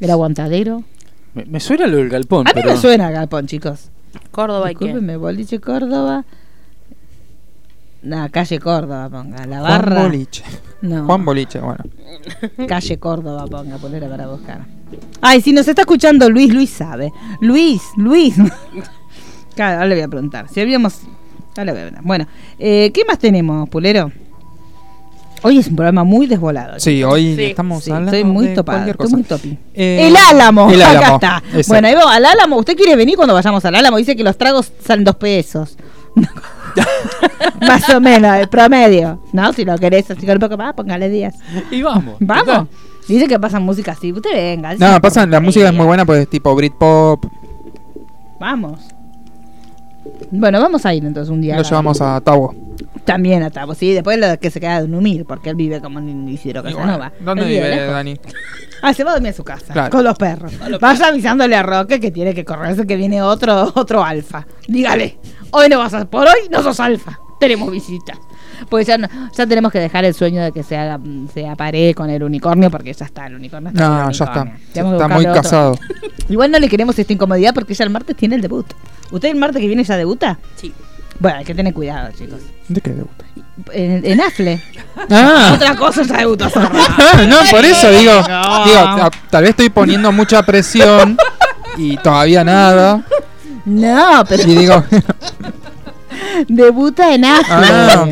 Era 0.00 0.12
aguantadero. 0.14 0.82
Me, 1.34 1.44
me 1.46 1.60
suena 1.60 1.86
lo 1.86 1.96
del 1.96 2.08
galpón. 2.08 2.46
A 2.46 2.50
mí 2.50 2.60
pero 2.62 2.74
me 2.74 2.76
suena 2.80 3.10
galpón, 3.10 3.46
chicos. 3.46 3.88
Córdoba 4.30 4.70
y 4.70 4.74
qué. 4.74 4.84
Discúlpenme, 4.86 5.16
boliche 5.16 5.60
Córdoba. 5.60 6.24
No, 8.02 8.28
calle 8.30 8.58
Córdoba, 8.58 9.08
ponga. 9.08 9.46
La 9.46 9.58
Juan 9.60 9.70
barra. 9.70 10.02
Boliche. 10.02 10.42
No. 10.80 11.04
Juan 11.06 11.24
Boliche, 11.24 11.60
bueno. 11.60 11.84
Calle 12.68 12.98
Córdoba, 12.98 13.46
ponga, 13.46 13.76
poner 13.78 14.08
para 14.08 14.26
buscar. 14.26 14.66
Ay, 15.20 15.40
si 15.40 15.52
nos 15.52 15.68
está 15.68 15.82
escuchando 15.82 16.28
Luis, 16.28 16.52
Luis 16.52 16.70
sabe. 16.70 17.12
Luis, 17.40 17.80
Luis. 17.96 18.34
claro, 19.54 19.74
ahora 19.76 19.86
le 19.86 19.94
voy 19.94 20.02
a 20.04 20.08
preguntar. 20.08 20.48
Si 20.48 20.60
habíamos. 20.60 21.00
Ahora 21.56 21.64
le 21.66 21.72
voy 21.72 21.80
a 21.80 21.84
preguntar. 21.84 22.04
Bueno, 22.04 22.26
eh, 22.58 22.90
¿qué 22.92 23.04
más 23.04 23.18
tenemos, 23.20 23.68
Pulero? 23.68 24.10
Hoy 25.44 25.58
es 25.58 25.66
un 25.68 25.76
programa 25.76 26.02
muy 26.04 26.26
desvolado. 26.26 26.78
Sí, 26.80 27.02
hoy 27.04 27.34
Sí. 27.36 27.44
estamos 27.44 27.82
Sí, 27.84 27.90
hablando 27.90 28.12
estoy 28.16 28.30
muy 28.30 28.48
de 28.48 28.54
topada, 28.54 28.88
estoy 28.88 29.10
muy 29.10 29.22
topi. 29.24 29.58
Eh, 29.74 30.06
el 30.08 30.16
Álamo, 30.16 30.70
el 30.70 30.80
acá 30.82 30.90
Álamo, 30.98 31.14
está. 31.14 31.36
exacto. 31.46 31.64
Bueno, 31.68 31.88
ahí 31.88 31.94
vamos, 31.94 32.12
al 32.14 32.24
Álamo. 32.26 32.56
¿Usted 32.58 32.76
quiere 32.76 32.94
venir 32.96 33.16
cuando 33.16 33.34
vayamos 33.34 33.64
al 33.64 33.74
Álamo? 33.76 33.96
Dice 33.96 34.14
que 34.16 34.22
los 34.24 34.36
tragos 34.36 34.72
salen 34.84 35.04
dos 35.04 35.16
pesos. 35.16 35.76
más 37.60 37.88
o 37.90 38.00
menos, 38.00 38.36
el 38.36 38.48
promedio. 38.48 39.20
No, 39.32 39.52
si 39.52 39.64
lo 39.64 39.76
querés 39.78 40.10
así 40.10 40.26
con 40.26 40.34
un 40.34 40.40
poco 40.40 40.56
más, 40.56 40.74
póngale 40.74 41.08
10. 41.08 41.34
Y 41.70 41.82
vamos. 41.82 42.16
Vamos. 42.20 42.68
Dice 43.08 43.26
que 43.26 43.38
pasan 43.38 43.62
música 43.62 43.92
así. 43.92 44.12
Usted 44.12 44.32
venga. 44.32 44.74
No, 44.74 45.00
pasan, 45.00 45.30
la 45.30 45.40
música 45.40 45.68
es 45.68 45.74
muy 45.74 45.86
buena, 45.86 46.04
pues 46.04 46.28
tipo 46.28 46.54
Britpop. 46.54 47.24
Vamos. 48.38 48.80
Bueno, 50.30 50.60
vamos 50.60 50.84
a 50.84 50.94
ir 50.94 51.04
entonces 51.04 51.30
un 51.30 51.40
día. 51.40 51.56
Lo 51.56 51.62
llevamos 51.62 52.00
a 52.00 52.20
Tabo. 52.20 52.54
También 53.04 53.42
a 53.42 53.50
Tabo, 53.50 53.74
sí. 53.74 53.92
Después 53.92 54.18
lo 54.18 54.38
que 54.38 54.50
se 54.50 54.60
queda 54.60 54.82
de 54.82 54.88
Numir, 54.88 55.24
porque 55.24 55.50
él 55.50 55.56
vive 55.56 55.80
como 55.80 55.98
en 55.98 56.28
Isidro 56.28 56.62
Casanova. 56.62 57.12
bueno, 57.20 57.24
¿Dónde 57.24 57.44
vive. 57.44 57.86
Dani? 57.86 58.16
Ah, 58.84 58.92
se 58.92 59.04
va 59.04 59.10
a 59.10 59.14
dormir 59.14 59.30
a 59.30 59.32
su 59.32 59.44
casa. 59.44 59.72
Claro. 59.72 59.90
Con 59.90 60.02
los 60.02 60.18
perros. 60.18 60.52
Vaya 60.80 61.06
avisándole 61.06 61.54
a 61.54 61.62
Roque 61.62 62.00
que 62.00 62.10
tiene 62.10 62.34
que 62.34 62.44
correrse 62.44 62.84
que 62.84 62.96
viene 62.96 63.22
otro, 63.22 63.70
otro 63.76 64.02
alfa. 64.02 64.44
Dígale, 64.66 65.18
hoy 65.52 65.68
no 65.68 65.78
vas 65.78 65.94
a, 65.94 66.04
por 66.04 66.26
hoy 66.26 66.48
no 66.50 66.62
sos 66.62 66.78
alfa. 66.80 67.18
Tenemos 67.40 67.70
visitas. 67.70 68.18
Pues 68.68 68.86
ya, 68.86 68.96
no- 68.98 69.08
ya 69.36 69.46
tenemos 69.46 69.72
que 69.72 69.80
dejar 69.80 70.04
el 70.04 70.14
sueño 70.14 70.42
de 70.42 70.52
que 70.52 70.62
se 70.62 70.76
haga, 70.76 71.00
se 71.34 71.48
apare 71.48 71.94
con 71.94 72.08
el 72.10 72.22
unicornio, 72.22 72.70
porque 72.70 72.92
ya 72.92 73.04
está, 73.06 73.26
el 73.26 73.34
unicornio 73.34 73.70
está. 73.70 73.88
No, 73.88 74.10
ya 74.12 74.24
está. 74.24 74.52
Tenemos 74.72 74.94
Está 74.94 75.08
muy 75.08 75.26
otro. 75.26 75.42
casado. 75.42 75.78
Igual 76.28 76.50
no 76.52 76.58
le 76.60 76.68
queremos 76.68 76.96
esta 76.98 77.12
incomodidad 77.12 77.52
porque 77.54 77.74
ya 77.74 77.82
el 77.84 77.90
martes 77.90 78.16
tiene 78.16 78.36
el 78.36 78.42
debut. 78.42 78.66
¿Usted 79.10 79.28
el 79.30 79.36
martes 79.36 79.60
que 79.60 79.66
viene 79.66 79.82
ya 79.82 79.96
debuta? 79.96 80.38
Sí. 80.56 80.72
Bueno, 81.18 81.38
hay 81.38 81.44
que 81.44 81.54
tener 81.54 81.74
cuidado, 81.74 82.10
chicos. 82.16 82.40
¿De 82.68 82.80
qué 82.80 82.90
debuta? 82.90 83.24
En, 83.72 84.04
en 84.06 84.20
Afle. 84.20 84.60
Ah, 85.10 85.52
Otra 85.54 85.76
cosa 85.76 86.02
ya 86.04 86.16
debutó. 86.18 86.46
no, 87.28 87.36
por 87.50 87.64
eso 87.64 87.90
digo, 87.98 88.12
digo, 88.12 88.24
ta- 88.24 89.10
tal 89.30 89.42
vez 89.42 89.50
estoy 89.50 89.68
poniendo 89.70 90.10
mucha 90.12 90.42
presión 90.44 91.16
y 91.76 91.96
todavía 91.96 92.44
nada. 92.44 93.04
No, 93.64 94.24
pero 94.28 94.42
Y 94.42 94.56
digo, 94.56 94.84
debuta 96.48 97.14
en 97.14 97.24
Afle. 97.24 97.54
ah, 97.54 98.06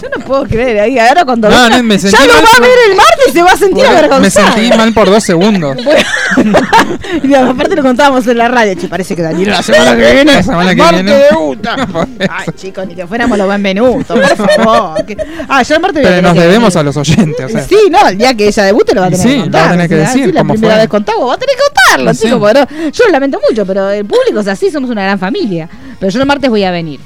Yo 0.00 0.08
no 0.16 0.24
puedo 0.24 0.44
creer. 0.44 0.80
ahí, 0.80 0.98
ahora 0.98 1.24
cuando 1.26 1.50
No, 1.50 1.62
venga, 1.62 1.76
no, 1.76 1.82
me 1.82 1.98
sentí 1.98 2.16
ya 2.16 2.26
lo 2.26 2.32
mal 2.34 2.44
va 2.44 2.56
a 2.56 2.60
ver 2.60 2.78
el 2.90 2.96
martes 2.96 3.26
y 3.28 3.32
se 3.32 3.42
va 3.42 3.52
a 3.52 3.56
sentir 3.56 3.82
me 3.84 3.88
avergonzado. 3.90 4.52
sentí 4.54 4.76
mal 4.76 4.92
por 4.94 5.10
dos 5.10 5.22
segundos. 5.22 5.76
y 7.22 7.34
aparte 7.34 7.76
lo 7.76 7.82
contábamos 7.82 8.26
en 8.26 8.38
la 8.38 8.48
radio. 8.48 8.74
Che, 8.80 8.88
parece 8.88 9.14
que 9.14 9.20
Daniel 9.20 9.50
la 9.50 9.62
semana 9.62 9.94
que 9.96 10.12
viene. 10.12 10.32
La 10.32 10.42
semana 10.42 10.70
el 10.70 10.76
que 10.76 10.82
martes 10.82 11.04
viene. 11.04 11.18
debuta. 11.30 11.76
Ay, 12.30 12.46
chicos, 12.56 12.86
ni 12.86 12.94
que 12.94 13.06
fuéramos 13.06 13.36
los 13.36 13.46
benvenutos, 13.48 14.18
por 14.18 14.36
favor. 14.64 15.04
Que- 15.04 15.16
Ah, 15.48 15.62
yo 15.62 15.74
el 15.74 15.80
martes 15.82 16.02
Pero 16.02 16.22
nos 16.22 16.34
debemos 16.34 16.72
venir. 16.72 16.78
a 16.78 16.82
los 16.82 16.96
oyentes, 16.96 17.44
o 17.46 17.48
sea. 17.50 17.62
Sí, 17.64 17.76
no, 17.90 18.08
el 18.08 18.16
día 18.16 18.32
que 18.34 18.46
ella 18.48 18.62
debute 18.64 18.94
lo 18.94 19.00
va 19.02 19.08
a 19.08 19.10
tener 19.10 19.26
sí, 19.26 19.42
que 19.42 19.46
lo 19.46 19.52
va 19.58 19.66
a 19.66 19.70
tener 19.72 19.88
que 19.88 19.94
O 19.96 19.98
sea, 19.98 20.06
decir 20.08 20.24
sí, 20.26 20.32
la 20.32 20.44
primera 20.44 20.74
fue. 20.74 20.80
vez 20.82 20.88
con 20.88 21.04
Tavo, 21.04 21.26
va 21.26 21.34
a 21.34 21.38
tener 21.38 21.56
que 21.56 21.62
contarlo, 21.74 22.14
sí. 22.14 22.20
chicos. 22.24 22.38
Bueno, 22.40 22.66
yo 22.92 23.04
lo 23.04 23.10
lamento 23.10 23.38
mucho, 23.48 23.66
pero 23.66 23.90
el 23.90 24.04
público 24.06 24.40
es 24.40 24.48
así, 24.48 24.70
somos 24.70 24.88
una 24.88 25.02
gran 25.02 25.18
familia. 25.18 25.68
Pero 26.00 26.10
yo 26.10 26.20
el 26.20 26.26
martes 26.26 26.50
voy 26.50 26.64
a 26.64 26.70
venir 26.72 26.98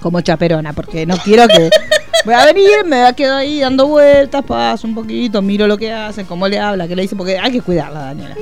como 0.00 0.20
chaperona, 0.20 0.72
porque 0.72 1.06
no 1.06 1.16
quiero 1.16 1.46
que. 1.48 1.70
Voy 2.24 2.34
a 2.34 2.44
venir, 2.46 2.68
me 2.86 3.12
quedo 3.16 3.34
ahí 3.34 3.58
dando 3.58 3.88
vueltas, 3.88 4.44
paso 4.44 4.86
un 4.86 4.94
poquito, 4.94 5.42
miro 5.42 5.66
lo 5.66 5.76
que 5.76 5.92
hacen, 5.92 6.24
cómo 6.24 6.46
le 6.46 6.56
habla, 6.56 6.86
qué 6.86 6.94
le 6.94 7.02
dice, 7.02 7.16
porque 7.16 7.36
hay 7.36 7.50
que 7.50 7.60
cuidarla, 7.60 7.98
Daniela. 7.98 8.36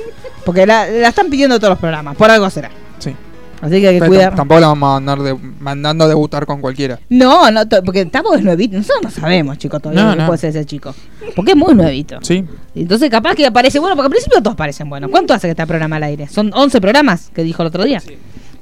Porque 0.45 0.67
la, 0.67 0.85
la 0.87 1.07
están 1.07 1.31
pidiendo 1.31 1.57
todos 1.57 1.71
los 1.71 1.79
programas, 1.79 2.15
por 2.15 2.29
algo 2.29 2.47
será. 2.51 2.69
Sí. 2.99 3.15
Así 3.59 3.81
que 3.81 3.87
hay 3.87 3.95
que 3.95 3.99
Pero 4.01 4.11
cuidar. 4.11 4.35
Tampoco 4.35 4.59
la 4.59 4.67
vamos 4.67 4.87
a 4.87 4.95
andar 4.97 5.17
de- 5.23 5.33
mandando 5.59 6.03
a 6.03 6.07
debutar 6.07 6.45
con 6.45 6.61
cualquiera. 6.61 6.99
No, 7.09 7.49
no, 7.49 7.61
porque 7.83 8.05
Tavo 8.05 8.35
es 8.35 8.43
nuevito. 8.43 8.77
Nosotros 8.77 9.01
no 9.01 9.09
sabemos, 9.09 9.57
chico, 9.57 9.79
todavía 9.79 10.03
No, 10.03 10.15
no. 10.15 10.25
puede 10.27 10.37
ser 10.37 10.51
ese 10.51 10.63
chico. 10.65 10.93
Porque 11.35 11.53
es 11.53 11.57
muy 11.57 11.73
nuevito. 11.73 12.19
Sí. 12.21 12.45
Entonces 12.75 13.09
capaz 13.09 13.33
que 13.33 13.47
aparece 13.47 13.79
bueno, 13.79 13.95
porque 13.95 14.05
al 14.05 14.11
principio 14.11 14.43
todos 14.43 14.55
parecen 14.55 14.89
buenos. 14.91 15.09
¿Cuánto 15.09 15.33
hace 15.33 15.47
que 15.47 15.51
está 15.51 15.63
el 15.63 15.67
programa 15.69 15.95
al 15.95 16.03
aire? 16.03 16.27
¿Son 16.27 16.51
11 16.53 16.79
programas 16.81 17.31
que 17.33 17.41
dijo 17.43 17.63
el 17.63 17.69
otro 17.69 17.83
día? 17.83 17.99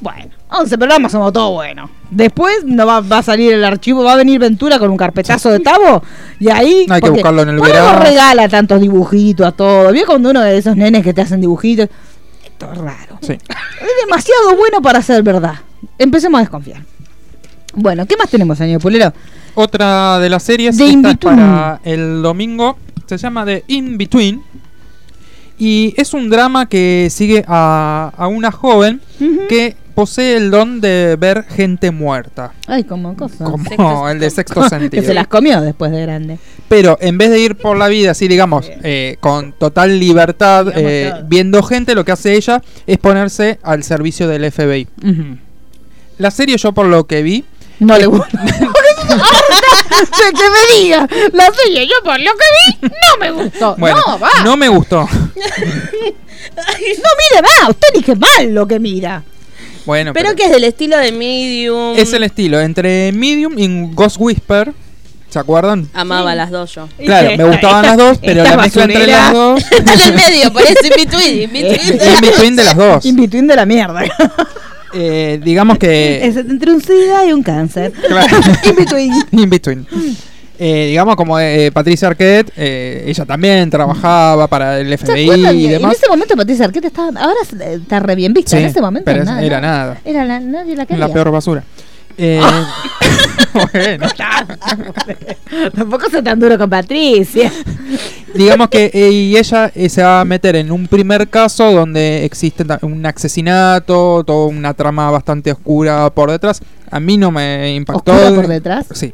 Bueno, 0.02 0.30
11 0.50 0.78
programas 0.78 1.12
somos 1.12 1.34
todos 1.34 1.52
buenos. 1.52 1.90
Después 2.10 2.64
no 2.66 2.86
va, 2.86 3.02
va 3.02 3.18
a 3.20 3.24
salir 3.24 3.54
el 3.54 3.64
archivo, 3.64 4.04
va 4.04 4.14
a 4.14 4.16
venir 4.16 4.40
Ventura 4.40 4.80
con 4.80 4.90
un 4.90 4.98
carpetazo 4.98 5.52
de 5.52 5.60
tabo 5.60 6.02
y 6.40 6.50
ahí... 6.50 6.86
Hay 6.90 7.02
que 7.02 7.10
buscarlo 7.10 7.42
en 7.42 7.50
el 7.50 7.56
no 7.58 7.64
verano. 7.64 8.00
regala 8.00 8.48
tantos 8.48 8.80
dibujitos 8.80 9.46
a 9.46 9.52
todo. 9.52 9.92
¿Vio 9.92 10.06
cuando 10.06 10.30
uno 10.30 10.42
de 10.42 10.58
esos 10.58 10.76
nenes 10.76 11.04
que 11.04 11.14
te 11.14 11.22
hacen 11.22 11.42
dibujitos? 11.42 11.90
Esto 12.44 12.72
es 12.72 12.78
raro. 12.78 13.18
Sí. 13.22 13.34
Es 13.34 14.06
demasiado 14.06 14.56
bueno 14.56 14.82
para 14.82 15.02
ser 15.02 15.22
verdad. 15.22 15.56
Empecemos 15.98 16.40
a 16.40 16.42
desconfiar. 16.42 16.82
Bueno, 17.76 18.06
¿qué 18.06 18.16
más 18.18 18.30
tenemos, 18.30 18.58
señor 18.58 18.82
Pulero? 18.82 19.14
Otra 19.56 20.20
de 20.20 20.30
las 20.30 20.44
series 20.44 20.78
The 20.78 20.90
esta 20.90 21.12
es 21.12 21.18
para 21.18 21.82
el 21.84 22.22
domingo 22.22 22.78
se 23.10 23.18
llama 23.18 23.46
The 23.46 23.64
In 23.68 23.98
Between 23.98 24.44
y 25.60 25.94
es 25.98 26.14
un 26.14 26.30
drama 26.30 26.68
que 26.68 27.10
sigue 27.12 27.44
a, 27.48 28.12
a 28.18 28.28
una 28.28 28.52
joven 28.52 29.02
que 29.50 29.76
posee 29.94 30.38
el 30.38 30.50
don 30.50 30.80
de 30.80 31.18
ver 31.20 31.44
gente 31.50 31.92
muerta, 31.92 32.54
Ay, 32.68 32.86
como 32.86 33.18
cosa. 33.18 33.44
como 33.44 33.58
Sexto 33.66 34.10
el 34.10 34.20
de 34.20 34.30
sexto 34.30 34.62
que 34.64 34.70
sentido. 34.70 35.04
se 35.04 35.14
las 35.14 35.28
comió 35.28 35.60
después 35.60 35.92
de 35.92 36.02
grande. 36.04 36.40
Pero 36.70 36.98
en 37.02 37.18
vez 37.18 37.30
de 37.32 37.40
ir 37.40 37.56
por 37.58 37.76
la 37.76 37.90
vida 37.90 38.12
así, 38.12 38.30
digamos, 38.30 38.66
eh, 38.84 39.18
con 39.20 39.52
total 39.52 40.00
libertad, 40.00 40.68
eh, 40.74 41.14
viendo 41.28 41.62
gente, 41.64 41.96
lo 41.96 42.06
que 42.06 42.14
hace 42.14 42.36
ella 42.36 42.62
es 42.88 42.98
ponerse 42.98 43.60
al 43.62 43.84
servicio 43.84 44.30
del 44.30 44.50
FBI. 44.50 44.88
La 46.18 46.32
serie 46.32 46.56
yo 46.58 46.72
por 46.72 46.86
lo 46.86 47.06
que 47.06 47.22
vi, 47.22 47.44
No 47.80 47.98
le 47.98 48.06
gusta. 48.06 48.42
de 49.10 50.34
que 50.34 50.44
me 50.50 50.80
diga 50.80 51.08
la 51.34 51.52
serie 51.52 51.88
yo 51.88 51.96
por 52.04 52.20
lo 52.20 52.32
que 52.32 52.82
vi 52.84 52.88
no 52.90 53.18
me 53.20 53.32
gustó 53.32 53.76
bueno, 53.78 54.00
no 54.06 54.20
va 54.20 54.30
no 54.44 54.56
me 54.58 54.70
gustó. 54.70 55.08
No 55.40 57.10
mire 57.20 57.42
más 57.42 57.70
usted 57.70 57.88
dije 57.94 58.16
mal 58.16 58.54
lo 58.54 58.68
que 58.68 58.80
mira 58.80 59.24
Bueno, 59.86 60.14
Pero 60.14 60.36
que 60.36 60.44
es 60.46 60.52
del 60.52 60.64
estilo 60.66 60.98
de 60.98 61.12
Medium. 61.12 61.98
Es 61.98 62.14
el 62.14 62.24
estilo 62.24 62.60
entre 62.60 63.12
Medium 63.12 63.58
y 63.58 63.92
Ghost 63.94 64.18
Whisper. 64.20 64.72
¿Se 65.30 65.40
acuerdan? 65.40 65.88
Amaba 65.94 66.34
las 66.36 66.50
dos 66.52 66.74
yo. 66.76 66.88
Claro, 66.98 67.36
me 67.38 67.44
gustaban 67.44 67.86
las 67.86 67.98
dos, 67.98 68.18
pero 68.20 68.42
esta 68.44 68.56
la 68.56 68.64
mezcla 68.64 68.84
entre 68.84 69.08
las 69.08 69.34
dos. 69.34 69.64
Está 69.72 69.94
en 69.94 70.00
el 70.02 70.14
medio, 70.16 70.52
por 70.54 70.62
eso 70.64 70.74
in 70.84 70.90
between, 71.06 71.42
in 71.44 71.52
between. 71.52 71.94
in 71.94 72.22
between 72.22 72.56
de 72.56 72.64
las 72.64 72.76
dos. 72.76 73.06
in 73.06 73.16
between 73.16 73.48
de 73.48 73.56
la 73.56 73.66
mierda 73.66 74.04
Eh, 74.94 75.40
digamos 75.44 75.78
que. 75.78 76.26
es 76.26 76.36
entre 76.36 76.72
un 76.72 76.82
sida 76.82 77.26
y 77.28 77.32
un 77.34 77.44
cáncer 77.44 77.92
Claro. 77.92 78.38
in 78.66 78.76
between 78.76 79.14
in 79.32 79.50
between. 79.50 79.88
Eh, 80.62 80.88
digamos 80.88 81.16
como 81.16 81.40
eh, 81.40 81.72
Patricia 81.72 82.10
Arquette, 82.10 82.52
eh, 82.58 83.06
ella 83.08 83.26
también 83.26 83.70
trabajaba 83.70 84.46
para 84.48 84.78
el 84.80 84.90
¿Se 84.98 85.06
FBI 85.06 85.58
y 85.58 85.66
En 85.68 85.72
demás. 85.72 85.96
ese 85.96 86.10
momento 86.10 86.36
Patricia 86.36 86.66
Arquette 86.66 86.86
estaba 86.88 87.08
ahora 87.18 87.38
está 87.62 88.00
re 88.02 88.16
bien 88.16 88.34
vista 88.34 88.58
Sí, 88.58 88.64
en 88.64 88.70
ese 88.70 88.82
momento 88.82 89.06
pero 89.06 89.24
nada, 89.24 89.42
era 89.42 89.62
nada. 89.62 90.02
era 90.04 90.26
la, 90.26 90.42
nadie 90.42 90.76
la 90.76 90.86
quería 90.86 91.08
La 91.08 91.14
peor 91.14 91.32
basura. 91.32 91.64
Eh, 92.18 92.42
bueno, 93.74 94.08
tampoco 95.74 96.10
se 96.10 96.22
tan 96.22 96.38
duro 96.38 96.58
con 96.58 96.70
Patricia 96.70 97.52
digamos 98.34 98.68
que 98.68 98.92
eh, 98.94 99.10
y 99.10 99.38
ella 99.38 99.72
eh, 99.74 99.88
se 99.90 100.04
va 100.04 100.20
a 100.22 100.26
meter 100.26 100.58
en 100.58 100.72
un 100.72 100.88
primer 100.88 101.30
caso 101.30 101.72
donde 101.72 102.26
existe 102.26 102.66
un 102.82 103.06
asesinato, 103.06 104.24
toda 104.26 104.48
una 104.48 104.74
trama 104.74 105.10
bastante 105.10 105.52
oscura 105.52 106.10
por 106.10 106.30
detrás. 106.30 106.62
A 106.92 107.00
mí 107.00 107.18
no 107.18 107.32
me 107.32 107.74
impactó. 107.74 108.12
¿Oscura 108.12 108.36
por 108.36 108.48
detrás? 108.48 108.88
Sí. 108.94 109.14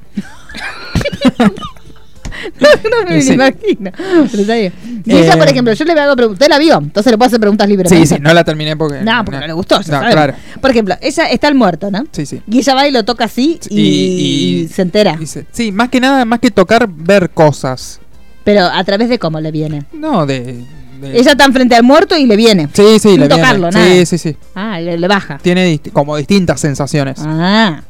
No 2.84 3.10
me 3.10 3.22
Sí. 3.22 3.34
imagino. 3.34 3.92
Pero 3.96 4.42
está 4.42 4.56
bien. 4.56 4.74
Y 5.06 5.12
Eh, 5.12 5.20
ella, 5.24 5.38
por 5.38 5.48
ejemplo, 5.48 5.74
yo 5.74 5.86
le 5.86 5.94
hago 5.94 6.16
preguntas. 6.16 6.42
Usted 6.42 6.50
la 6.54 6.60
vio, 6.60 6.78
entonces 6.78 7.12
le 7.12 7.18
puedo 7.18 7.28
hacer 7.28 7.40
preguntas 7.40 7.68
libres. 7.70 7.90
Sí, 7.92 8.06
sí, 8.06 8.16
no 8.20 8.34
la 8.34 8.44
terminé 8.44 8.76
porque. 8.76 9.02
No, 9.02 9.24
porque 9.24 9.40
no 9.40 9.48
le 9.48 9.54
gustó. 9.54 9.82
ya 9.82 10.02
No, 10.02 10.10
claro. 10.12 10.34
Por 10.62 10.72
ejemplo, 10.72 10.96
ella 11.02 11.26
está 11.30 11.48
el 11.48 11.56
muerto, 11.56 11.90
¿no? 11.92 12.04
Sí, 12.12 12.26
sí. 12.26 12.42
Y 12.50 12.60
ella 12.60 12.76
va 12.76 12.88
y 12.88 12.92
lo 12.92 13.04
toca 13.06 13.26
así 13.26 13.60
y, 13.70 13.80
Y- 13.80 14.62
y- 14.64 14.68
se 14.68 14.82
entera. 14.82 15.18
Y 15.20 15.26
se- 15.28 15.46
sí, 15.52 15.72
más 15.72 15.90
que 15.90 16.00
nada, 16.00 16.26
más 16.26 16.40
que 16.40 16.52
tocar, 16.52 16.88
ver 16.90 17.30
cosas. 17.32 18.00
Pero 18.44 18.66
a 18.66 18.84
través 18.84 19.10
de 19.10 19.18
cómo 19.18 19.40
le 19.40 19.52
viene. 19.52 19.84
No, 19.94 20.26
de. 20.26 20.64
de- 21.02 21.18
Ella 21.20 21.32
está 21.32 21.46
enfrente 21.46 21.76
al 21.76 21.84
muerto 21.84 22.16
y 22.18 22.26
le 22.26 22.36
viene. 22.36 22.68
Sí, 22.74 22.84
sí, 22.94 23.00
sin 23.00 23.12
le 23.20 23.28
viene. 23.28 23.36
tocarlo, 23.42 23.72
Sí, 23.72 23.78
nada. 23.78 24.06
sí, 24.06 24.18
sí. 24.18 24.36
Ah, 24.56 24.80
le, 24.80 24.98
le 24.98 25.08
baja. 25.08 25.40
Tiene 25.42 25.80
como 25.94 26.16
distintas 26.18 26.60
sensaciones. 26.60 27.18
Ah. 27.22 27.82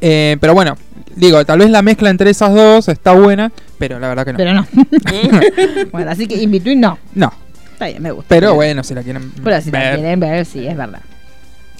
Eh, 0.00 0.36
pero 0.40 0.54
bueno, 0.54 0.76
digo, 1.14 1.44
tal 1.44 1.58
vez 1.60 1.70
la 1.70 1.82
mezcla 1.82 2.10
entre 2.10 2.30
esas 2.30 2.54
dos 2.54 2.88
está 2.88 3.12
buena, 3.12 3.50
pero 3.78 3.98
la 3.98 4.08
verdad 4.08 4.24
que 4.24 4.32
no. 4.32 4.36
Pero 4.38 4.52
no. 4.54 4.66
bueno, 5.92 6.10
así 6.10 6.26
que 6.26 6.36
in 6.42 6.50
between 6.50 6.80
no. 6.80 6.98
No, 7.14 7.32
Está 7.72 7.86
bien, 7.86 8.02
me 8.02 8.10
gusta. 8.10 8.26
pero 8.28 8.54
bueno, 8.54 8.82
si 8.82 8.94
la 8.94 9.02
quieren 9.02 9.30
Pero 9.42 9.60
si 9.60 9.70
la 9.70 9.78
ver. 9.78 9.94
quieren 9.96 10.20
ver, 10.20 10.46
sí, 10.46 10.66
es 10.66 10.76
verdad. 10.76 11.00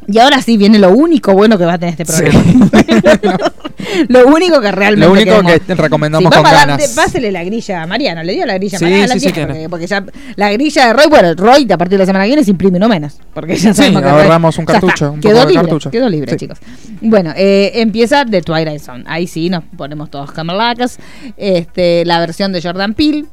Y 0.08 0.18
ahora 0.18 0.40
sí 0.40 0.56
viene 0.56 0.78
lo 0.78 0.90
único 0.90 1.32
bueno 1.32 1.58
que 1.58 1.64
va 1.64 1.74
a 1.74 1.78
tener 1.78 2.00
este 2.00 2.04
programa. 2.04 2.70
lo 4.08 4.26
único 4.26 4.60
que 4.60 4.72
realmente 4.72 5.06
Lo 5.06 5.12
único 5.12 5.42
queremos. 5.42 5.66
que 5.66 5.74
recomendamos 5.74 6.32
Sí, 6.32 6.40
con 6.40 6.50
ganas. 6.50 6.88
pásele 6.94 7.30
la 7.32 7.44
grilla 7.44 7.82
a 7.82 7.86
Mariano, 7.86 8.22
le 8.22 8.32
dio 8.34 8.46
la 8.46 8.54
grilla 8.54 8.76
a 8.76 8.78
Sí, 8.78 8.84
Mariano, 8.84 9.68
porque, 9.70 9.86
ya 9.86 10.04
la 10.36 10.52
grilla 10.52 10.86
de 10.88 10.92
Roy, 10.92 11.06
bueno, 11.08 11.34
Roy 11.34 11.66
a 11.70 11.78
partir 11.78 11.98
de 11.98 12.02
la 12.02 12.06
semana 12.06 12.24
que 12.24 12.28
viene 12.28 12.44
se 12.44 12.50
imprime 12.50 12.76
uno 12.78 12.88
menos, 12.88 13.18
porque 13.34 13.56
ya 13.56 13.72
Sí, 13.72 13.82
sabemos 13.82 14.02
que 14.02 14.08
ahorramos 14.08 14.56
Roy- 14.56 14.60
un 14.62 14.66
cartucho, 14.66 15.12
un 15.12 15.20
quedó 15.20 15.44
libre, 15.46 15.62
cartucho. 15.62 15.90
quedó 15.90 16.08
libre, 16.08 16.36
chicos. 16.36 16.58
Bueno, 17.00 17.32
eh, 17.36 17.72
empieza 17.76 18.24
The 18.24 18.42
Twilight 18.42 18.80
Zone, 18.82 19.04
ahí 19.06 19.26
sí 19.26 19.50
nos 19.50 19.64
ponemos 19.76 20.10
todos 20.10 20.32
camalacas, 20.32 20.98
este, 21.36 22.04
la 22.04 22.18
versión 22.20 22.52
de 22.52 22.62
Jordan 22.62 22.94
Peele, 22.94 23.26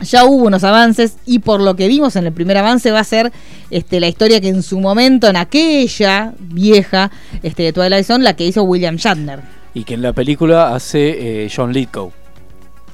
ya 0.00 0.24
hubo 0.24 0.46
unos 0.46 0.64
avances 0.64 1.16
y 1.26 1.38
por 1.38 1.60
lo 1.60 1.76
que 1.76 1.86
vimos 1.86 2.16
en 2.16 2.26
el 2.26 2.32
primer 2.32 2.56
avance 2.56 2.90
va 2.90 2.98
a 2.98 3.04
ser 3.04 3.30
este, 3.70 4.00
la 4.00 4.08
historia 4.08 4.40
que 4.40 4.48
en 4.48 4.62
su 4.64 4.80
momento, 4.80 5.28
en 5.28 5.36
aquella 5.36 6.32
vieja 6.40 7.12
este, 7.44 7.62
de 7.62 7.72
Twilight 7.72 8.04
Zone, 8.04 8.24
la 8.24 8.34
que 8.34 8.44
hizo 8.44 8.64
William 8.64 8.96
Shatner. 8.96 9.40
Y 9.74 9.84
que 9.84 9.94
en 9.94 10.02
la 10.02 10.12
película 10.12 10.74
hace 10.74 11.44
eh, 11.44 11.50
John 11.54 11.72
Lithgow. 11.72 12.12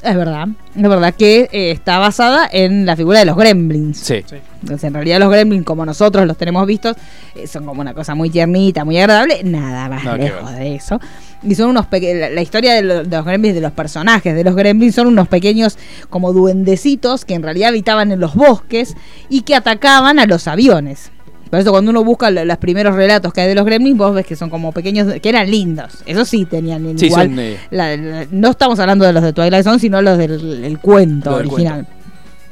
Es 0.00 0.14
verdad, 0.14 0.46
es 0.76 0.82
verdad 0.88 1.12
que 1.12 1.48
eh, 1.50 1.72
está 1.72 1.98
basada 1.98 2.48
en 2.52 2.86
la 2.86 2.94
figura 2.94 3.18
de 3.18 3.24
los 3.24 3.36
gremlins. 3.36 3.98
Sí. 3.98 4.22
Entonces, 4.62 4.84
en 4.84 4.94
realidad 4.94 5.18
los 5.18 5.28
gremlins, 5.28 5.64
como 5.64 5.84
nosotros 5.84 6.24
los 6.24 6.36
tenemos 6.36 6.64
vistos, 6.68 6.94
eh, 7.34 7.48
son 7.48 7.66
como 7.66 7.80
una 7.80 7.94
cosa 7.94 8.14
muy 8.14 8.30
tiernita, 8.30 8.84
muy 8.84 8.96
agradable, 8.96 9.42
nada 9.42 9.88
más 9.88 10.04
lejos 10.16 10.52
de 10.54 10.76
eso. 10.76 11.00
Y 11.42 11.56
son 11.56 11.70
unos 11.70 11.86
peque- 11.86 12.14
la, 12.14 12.30
la 12.30 12.40
historia 12.42 12.74
de, 12.74 12.82
lo- 12.82 13.02
de 13.02 13.16
los 13.16 13.26
gremlins, 13.26 13.56
de 13.56 13.60
los 13.60 13.72
personajes 13.72 14.36
de 14.36 14.44
los 14.44 14.54
gremlins, 14.54 14.94
son 14.94 15.08
unos 15.08 15.26
pequeños 15.26 15.76
como 16.10 16.32
duendecitos 16.32 17.24
que 17.24 17.34
en 17.34 17.42
realidad 17.42 17.70
habitaban 17.70 18.12
en 18.12 18.20
los 18.20 18.36
bosques 18.36 18.94
y 19.28 19.40
que 19.42 19.56
atacaban 19.56 20.20
a 20.20 20.26
los 20.26 20.46
aviones. 20.46 21.10
Por 21.50 21.58
eso 21.58 21.70
cuando 21.70 21.90
uno 21.90 22.04
busca 22.04 22.30
lo- 22.30 22.44
los 22.44 22.56
primeros 22.58 22.94
relatos 22.94 23.32
que 23.32 23.40
hay 23.42 23.48
de 23.48 23.54
los 23.54 23.64
gremlins, 23.64 23.96
vos 23.96 24.14
ves 24.14 24.26
que 24.26 24.36
son 24.36 24.50
como 24.50 24.72
pequeños, 24.72 25.12
que 25.20 25.28
eran 25.28 25.50
lindos. 25.50 25.98
Eso 26.06 26.24
sí 26.24 26.44
tenían 26.44 26.98
Sí, 26.98 27.06
igual. 27.06 27.28
son, 27.28 27.38
eh, 27.38 27.56
la- 27.70 27.96
la- 27.96 28.26
no 28.30 28.50
estamos 28.50 28.78
hablando 28.78 29.04
de 29.04 29.12
los 29.12 29.22
de 29.22 29.32
Twilight 29.32 29.64
Zone, 29.64 29.78
sino 29.78 30.00
los 30.02 30.18
del 30.18 30.64
el 30.64 30.78
cuento 30.78 31.36
del 31.36 31.46
original. 31.48 31.86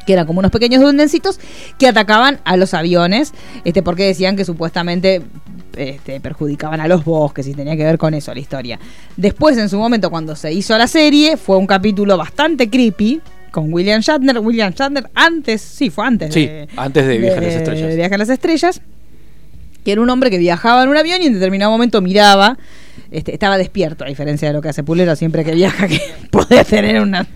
Que 0.06 0.12
eran 0.12 0.26
como 0.26 0.38
unos 0.38 0.52
pequeños 0.52 0.80
duendecitos 0.80 1.40
que 1.78 1.88
atacaban 1.88 2.38
a 2.44 2.56
los 2.56 2.74
aviones, 2.74 3.32
este, 3.64 3.82
porque 3.82 4.04
decían 4.06 4.36
que 4.36 4.44
supuestamente 4.44 5.22
este, 5.76 6.20
perjudicaban 6.20 6.80
a 6.80 6.88
los 6.88 7.04
bosques 7.04 7.46
y 7.48 7.52
tenía 7.54 7.76
que 7.76 7.84
ver 7.84 7.98
con 7.98 8.14
eso 8.14 8.32
la 8.32 8.40
historia. 8.40 8.78
Después, 9.16 9.58
en 9.58 9.68
su 9.68 9.76
momento, 9.78 10.08
cuando 10.08 10.34
se 10.34 10.50
hizo 10.52 10.78
la 10.78 10.86
serie, 10.86 11.36
fue 11.36 11.58
un 11.58 11.66
capítulo 11.66 12.16
bastante 12.16 12.70
creepy 12.70 13.20
con 13.56 13.72
William 13.72 14.02
Shatner. 14.02 14.38
William 14.38 14.70
Shatner 14.70 15.08
antes, 15.14 15.62
sí, 15.62 15.88
fue 15.88 16.06
antes 16.06 16.34
Sí, 16.34 16.44
de, 16.46 16.68
antes 16.76 17.06
de 17.06 17.16
Viaje 17.16 17.38
a 17.38 17.40
las 17.40 17.54
de 17.54 17.58
Estrellas. 17.60 17.96
Viaje 17.96 18.14
a 18.14 18.18
las 18.18 18.28
Estrellas, 18.28 18.82
que 19.82 19.92
era 19.92 20.02
un 20.02 20.10
hombre 20.10 20.28
que 20.28 20.36
viajaba 20.36 20.82
en 20.82 20.90
un 20.90 20.96
avión 20.98 21.22
y 21.22 21.26
en 21.26 21.32
determinado 21.32 21.70
momento 21.70 22.02
miraba, 22.02 22.58
este, 23.10 23.32
estaba 23.32 23.56
despierto, 23.56 24.04
a 24.04 24.08
diferencia 24.08 24.48
de 24.48 24.52
lo 24.52 24.60
que 24.60 24.68
hace 24.68 24.84
Pulero 24.84 25.16
siempre 25.16 25.42
que 25.42 25.54
viaja, 25.54 25.88
que 25.88 26.02
puede 26.30 26.66
tener 26.66 27.00
una 27.00 27.26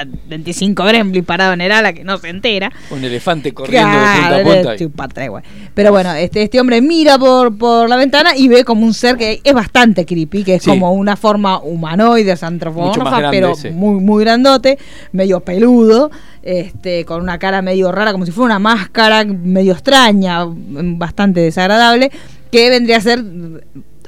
a 0.00 0.04
25 0.28 0.84
gremlins 0.84 1.26
parado 1.26 1.52
en 1.52 1.60
el 1.60 1.72
ala 1.72 1.92
que 1.92 2.04
no 2.04 2.18
se 2.18 2.28
entera. 2.28 2.70
Un 2.90 3.04
elefante 3.04 3.52
corriendo 3.52 3.88
de 3.90 3.94
Claro, 3.96 4.44
punta 4.44 4.72
a 4.72 4.76
punta. 5.06 5.42
Pero 5.74 5.90
bueno, 5.90 6.12
este, 6.14 6.42
este 6.42 6.60
hombre 6.60 6.80
mira 6.80 7.18
por, 7.18 7.56
por 7.56 7.88
la 7.88 7.96
ventana 7.96 8.36
y 8.36 8.48
ve 8.48 8.64
como 8.64 8.84
un 8.86 8.94
ser 8.94 9.16
que 9.16 9.40
es 9.42 9.54
bastante 9.54 10.04
creepy, 10.06 10.44
que 10.44 10.54
es 10.56 10.62
Sí. 10.62 10.70
como 10.70 10.92
una 10.92 11.16
forma 11.16 11.60
humanoide, 11.60 12.34
antropomorfa, 12.40 13.30
pero 13.30 13.54
muy, 13.72 14.00
muy 14.00 14.24
grandote, 14.24 14.78
medio 15.12 15.40
peludo, 15.40 16.10
este, 16.42 17.04
con 17.04 17.22
una 17.22 17.38
cara 17.38 17.62
medio 17.62 17.92
rara, 17.92 18.12
como 18.12 18.26
si 18.26 18.32
fuera 18.32 18.46
una 18.56 18.58
máscara 18.58 19.24
medio 19.24 19.72
extraña, 19.72 20.44
bastante 20.46 21.40
desagradable, 21.40 22.10
que 22.50 22.70
vendría 22.70 22.96
a 22.96 23.00
ser 23.00 23.22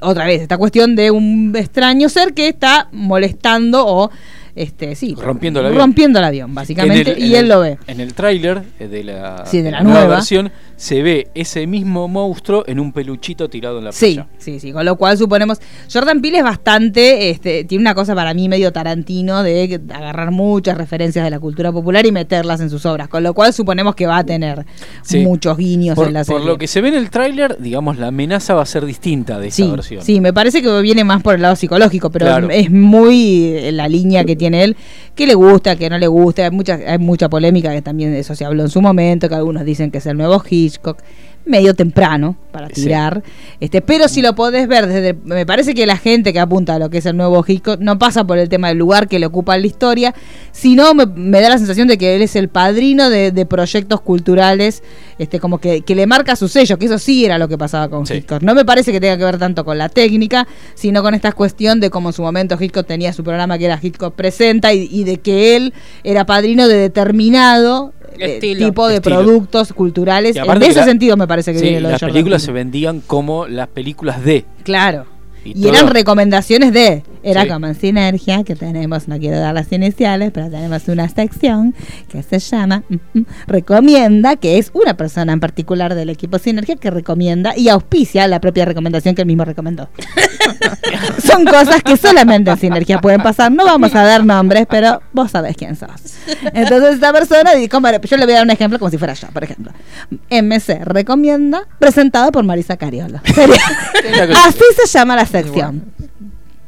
otra 0.01 0.25
vez 0.25 0.41
esta 0.41 0.57
cuestión 0.57 0.95
de 0.95 1.11
un 1.11 1.53
extraño 1.55 2.09
ser 2.09 2.33
que 2.33 2.47
está 2.47 2.87
molestando 2.91 3.85
o 3.85 4.09
este, 4.55 4.95
sí, 4.95 5.15
Rompiendo 5.15 5.59
el 5.59 5.67
avión. 5.67 5.81
rompiendo 5.81 6.19
el 6.19 6.25
avión, 6.25 6.53
básicamente, 6.53 7.11
el- 7.13 7.19
y 7.23 7.35
él 7.35 7.43
el- 7.43 7.49
lo 7.49 7.59
ve. 7.61 7.77
En 7.87 7.99
el 7.99 8.13
tráiler 8.13 8.63
eh, 8.79 8.87
de 8.87 9.03
la, 9.03 9.45
Sí, 9.45 9.61
de 9.61 9.71
la 9.71 9.81
nueva. 9.81 10.07
versión 10.07 10.51
se 10.75 11.01
ve 11.03 11.27
ese 11.35 11.67
mismo 11.67 12.07
monstruo 12.07 12.63
en 12.67 12.79
un 12.79 12.91
peluchito 12.91 13.49
tirado 13.49 13.77
en 13.79 13.85
la 13.85 13.91
Sí, 13.91 14.15
playa. 14.15 14.27
sí, 14.39 14.59
sí, 14.59 14.71
con 14.71 14.83
lo 14.85 14.95
cual 14.95 15.17
suponemos. 15.17 15.59
Jordan 15.91 16.21
Peele 16.21 16.39
es 16.39 16.43
bastante, 16.43 17.29
este, 17.29 17.63
tiene 17.65 17.83
una 17.83 17.93
cosa 17.93 18.15
para 18.15 18.33
mí 18.33 18.49
medio 18.49 18.71
tarantino 18.71 19.43
de 19.43 19.79
agarrar 19.93 20.31
muchas 20.31 20.77
referencias 20.77 21.23
de 21.23 21.29
la 21.31 21.39
cultura 21.39 21.71
popular 21.71 22.05
y 22.05 22.11
meterlas 22.11 22.61
en 22.61 22.69
sus 22.69 22.85
obras, 22.85 23.07
con 23.09 23.21
lo 23.23 23.33
cual 23.33 23.53
suponemos 23.53 23.93
que 23.95 24.07
va 24.07 24.17
a 24.17 24.23
tener 24.23 24.65
Sí. 25.03 25.19
muchos 25.19 25.55
guiños 25.57 25.95
Por, 25.95 26.07
en 26.07 26.13
la 26.13 26.23
por 26.23 26.37
serie. 26.37 26.45
lo 26.51 26.57
que 26.57 26.67
se 26.67 26.81
ve 26.81 26.89
en 26.89 26.95
el 26.95 27.09
tráiler, 27.11 27.57
digamos, 27.59 27.97
la 27.99 28.07
amenaza 28.07 28.55
va 28.55 28.63
a 28.63 28.65
ser 28.65 28.85
distinta 28.85 29.39
de 29.39 29.47
esa 29.49 29.55
Sí, 29.57 29.69
versión. 29.69 30.03
sí, 30.03 30.19
me 30.19 30.33
parece 30.33 30.61
que 30.63 30.81
viene 30.81 31.03
más 31.03 31.21
por 31.21 31.35
el 31.35 31.41
lado 31.43 31.55
psicológico, 31.55 32.09
pero 32.09 32.25
Claro. 32.25 32.49
es 32.49 32.71
muy 32.71 33.71
la 33.71 33.87
línea 33.87 34.23
que 34.25 34.35
tiene 34.41 34.63
él, 34.63 34.75
que 35.13 35.27
le 35.27 35.35
gusta, 35.35 35.75
que 35.75 35.87
no 35.87 35.99
le 35.99 36.07
gusta, 36.07 36.45
hay 36.45 36.51
mucha, 36.51 36.79
hay 36.87 36.97
mucha 36.97 37.29
polémica 37.29 37.71
que 37.71 37.83
también 37.83 38.11
de 38.11 38.19
eso 38.19 38.33
se 38.33 38.43
habló 38.43 38.63
en 38.63 38.69
su 38.69 38.81
momento, 38.81 39.29
que 39.29 39.35
algunos 39.35 39.63
dicen 39.63 39.91
que 39.91 39.99
es 39.99 40.05
el 40.07 40.17
nuevo 40.17 40.41
Hitchcock, 40.49 40.97
medio 41.45 41.73
temprano 41.73 42.35
para 42.51 42.67
Sí. 42.67 42.83
tirar, 42.83 43.23
este, 43.59 43.81
pero 43.81 44.07
si 44.07 44.21
lo 44.21 44.35
podés 44.35 44.67
ver 44.67 44.85
desde, 44.87 45.13
me 45.23 45.45
parece 45.45 45.73
que 45.73 45.85
la 45.85 45.97
gente 45.97 46.33
que 46.33 46.39
apunta 46.39 46.75
a 46.75 46.79
lo 46.79 46.89
que 46.89 46.97
es 46.99 47.05
el 47.05 47.15
nuevo 47.17 47.43
Hitchcock 47.47 47.79
no 47.79 47.97
pasa 47.97 48.25
por 48.25 48.37
el 48.37 48.49
tema 48.49 48.67
del 48.67 48.77
lugar 48.77 49.07
que 49.07 49.19
le 49.19 49.25
ocupa 49.25 49.55
en 49.55 49.61
la 49.61 49.67
historia, 49.67 50.13
sino 50.51 50.93
me, 50.93 51.05
me 51.05 51.39
da 51.41 51.49
la 51.49 51.57
sensación 51.57 51.87
de 51.87 51.97
que 51.97 52.15
él 52.15 52.21
es 52.21 52.35
el 52.35 52.49
padrino 52.49 53.09
de, 53.09 53.31
de 53.31 53.45
proyectos 53.45 54.01
culturales, 54.01 54.83
este, 55.17 55.39
como 55.39 55.59
que, 55.59 55.81
que 55.81 55.95
le 55.95 56.05
marca 56.07 56.35
su 56.35 56.47
sello, 56.47 56.77
que 56.77 56.85
eso 56.85 56.99
sí 56.99 57.23
era 57.25 57.37
lo 57.37 57.47
que 57.47 57.57
pasaba 57.57 57.89
con 57.89 58.05
Sí. 58.05 58.15
Hitchcock. 58.15 58.41
No 58.43 58.53
me 58.53 58.65
parece 58.65 58.91
que 58.91 58.99
tenga 58.99 59.17
que 59.17 59.23
ver 59.23 59.37
tanto 59.37 59.63
con 59.63 59.77
la 59.77 59.87
técnica, 59.89 60.47
sino 60.75 61.01
con 61.01 61.13
esta 61.13 61.31
cuestión 61.31 61.79
de 61.79 61.89
cómo 61.89 62.09
en 62.09 62.13
su 62.13 62.21
momento 62.21 62.57
Hitchcock 62.59 62.85
tenía 62.85 63.13
su 63.13 63.23
programa 63.23 63.57
que 63.57 63.65
era 63.65 63.79
Hitchcock 63.81 64.13
Presenta 64.13 64.73
y, 64.73 64.87
y 64.91 65.03
de 65.05 65.17
que 65.17 65.55
él 65.55 65.73
era 66.03 66.25
padrino 66.25 66.67
de 66.67 66.75
determinado 66.75 67.93
eh, 68.19 68.35
Estilo. 68.35 68.65
tipo 68.67 68.87
de 68.87 68.95
Estilo. 68.95 69.17
productos 69.21 69.73
culturales. 69.73 70.35
En 70.35 70.43
que 70.59 70.67
ese 70.67 70.79
la- 70.79 70.85
sentido 70.85 71.17
me 71.17 71.27
parece 71.31 71.53
que 71.53 71.59
Sí, 71.59 71.63
viene 71.65 71.79
lo 71.79 71.87
de 71.87 71.91
las 71.93 72.01
Jordan 72.01 72.13
películas 72.13 72.41
se 72.41 72.51
vendían 72.51 72.99
como 72.99 73.47
las 73.47 73.69
películas 73.69 74.23
de. 74.25 74.43
Claro. 74.63 75.05
Y 75.43 75.65
Y, 75.65 75.67
eran 75.67 75.87
recomendaciones 75.87 76.71
de, 76.73 77.03
era 77.23 77.43
Sí. 77.43 77.49
como 77.49 77.67
en 77.67 77.75
Sinergia, 77.75 78.43
que 78.43 78.55
tenemos, 78.55 79.07
no 79.07 79.17
quiero 79.19 79.39
dar 79.39 79.53
las 79.53 79.71
iniciales, 79.71 80.31
pero 80.33 80.49
tenemos 80.49 80.87
una 80.87 81.09
sección 81.09 81.73
que 82.09 82.21
se 82.23 82.39
llama 82.39 82.83
mm, 82.89 83.19
mm, 83.19 83.25
Recomienda, 83.47 84.35
que 84.35 84.57
es 84.57 84.71
una 84.73 84.95
persona 84.95 85.33
en 85.33 85.39
particular 85.39 85.95
del 85.95 86.09
equipo 86.09 86.37
Sinergia 86.39 86.75
que 86.75 86.91
recomienda 86.91 87.57
y 87.57 87.69
auspicia 87.69 88.27
la 88.27 88.39
propia 88.39 88.65
recomendación 88.65 89.15
que 89.15 89.21
él 89.21 89.27
mismo 89.27 89.45
recomendó. 89.45 89.89
Son 91.23 91.45
cosas 91.45 91.81
que 91.83 91.97
solamente 91.97 92.51
en 92.51 92.57
Sinergia 92.57 92.99
pueden 92.99 93.21
pasar, 93.21 93.51
no 93.51 93.65
vamos 93.65 93.93
a 93.95 94.03
dar 94.03 94.25
nombres, 94.25 94.65
pero 94.69 95.01
vos 95.13 95.31
sabés 95.31 95.55
quién 95.55 95.75
sos. 95.75 95.89
Entonces 96.53 96.95
esta 96.95 97.11
persona, 97.11 97.53
dijo, 97.53 97.79
yo 97.79 98.17
le 98.17 98.25
voy 98.25 98.33
a 98.33 98.37
dar 98.37 98.45
un 98.45 98.51
ejemplo 98.51 98.79
como 98.79 98.91
si 98.91 98.97
fuera 98.97 99.13
yo, 99.13 99.27
por 99.29 99.43
ejemplo. 99.43 99.71
MC 100.29 100.83
recomienda, 100.83 101.67
presentado 101.79 102.31
por 102.31 102.43
Marisa 102.43 102.77
Cariola. 102.77 103.21
Así 104.45 104.63
se 104.83 104.87
llama 104.87 105.15
la 105.15 105.25
sección. 105.31 105.83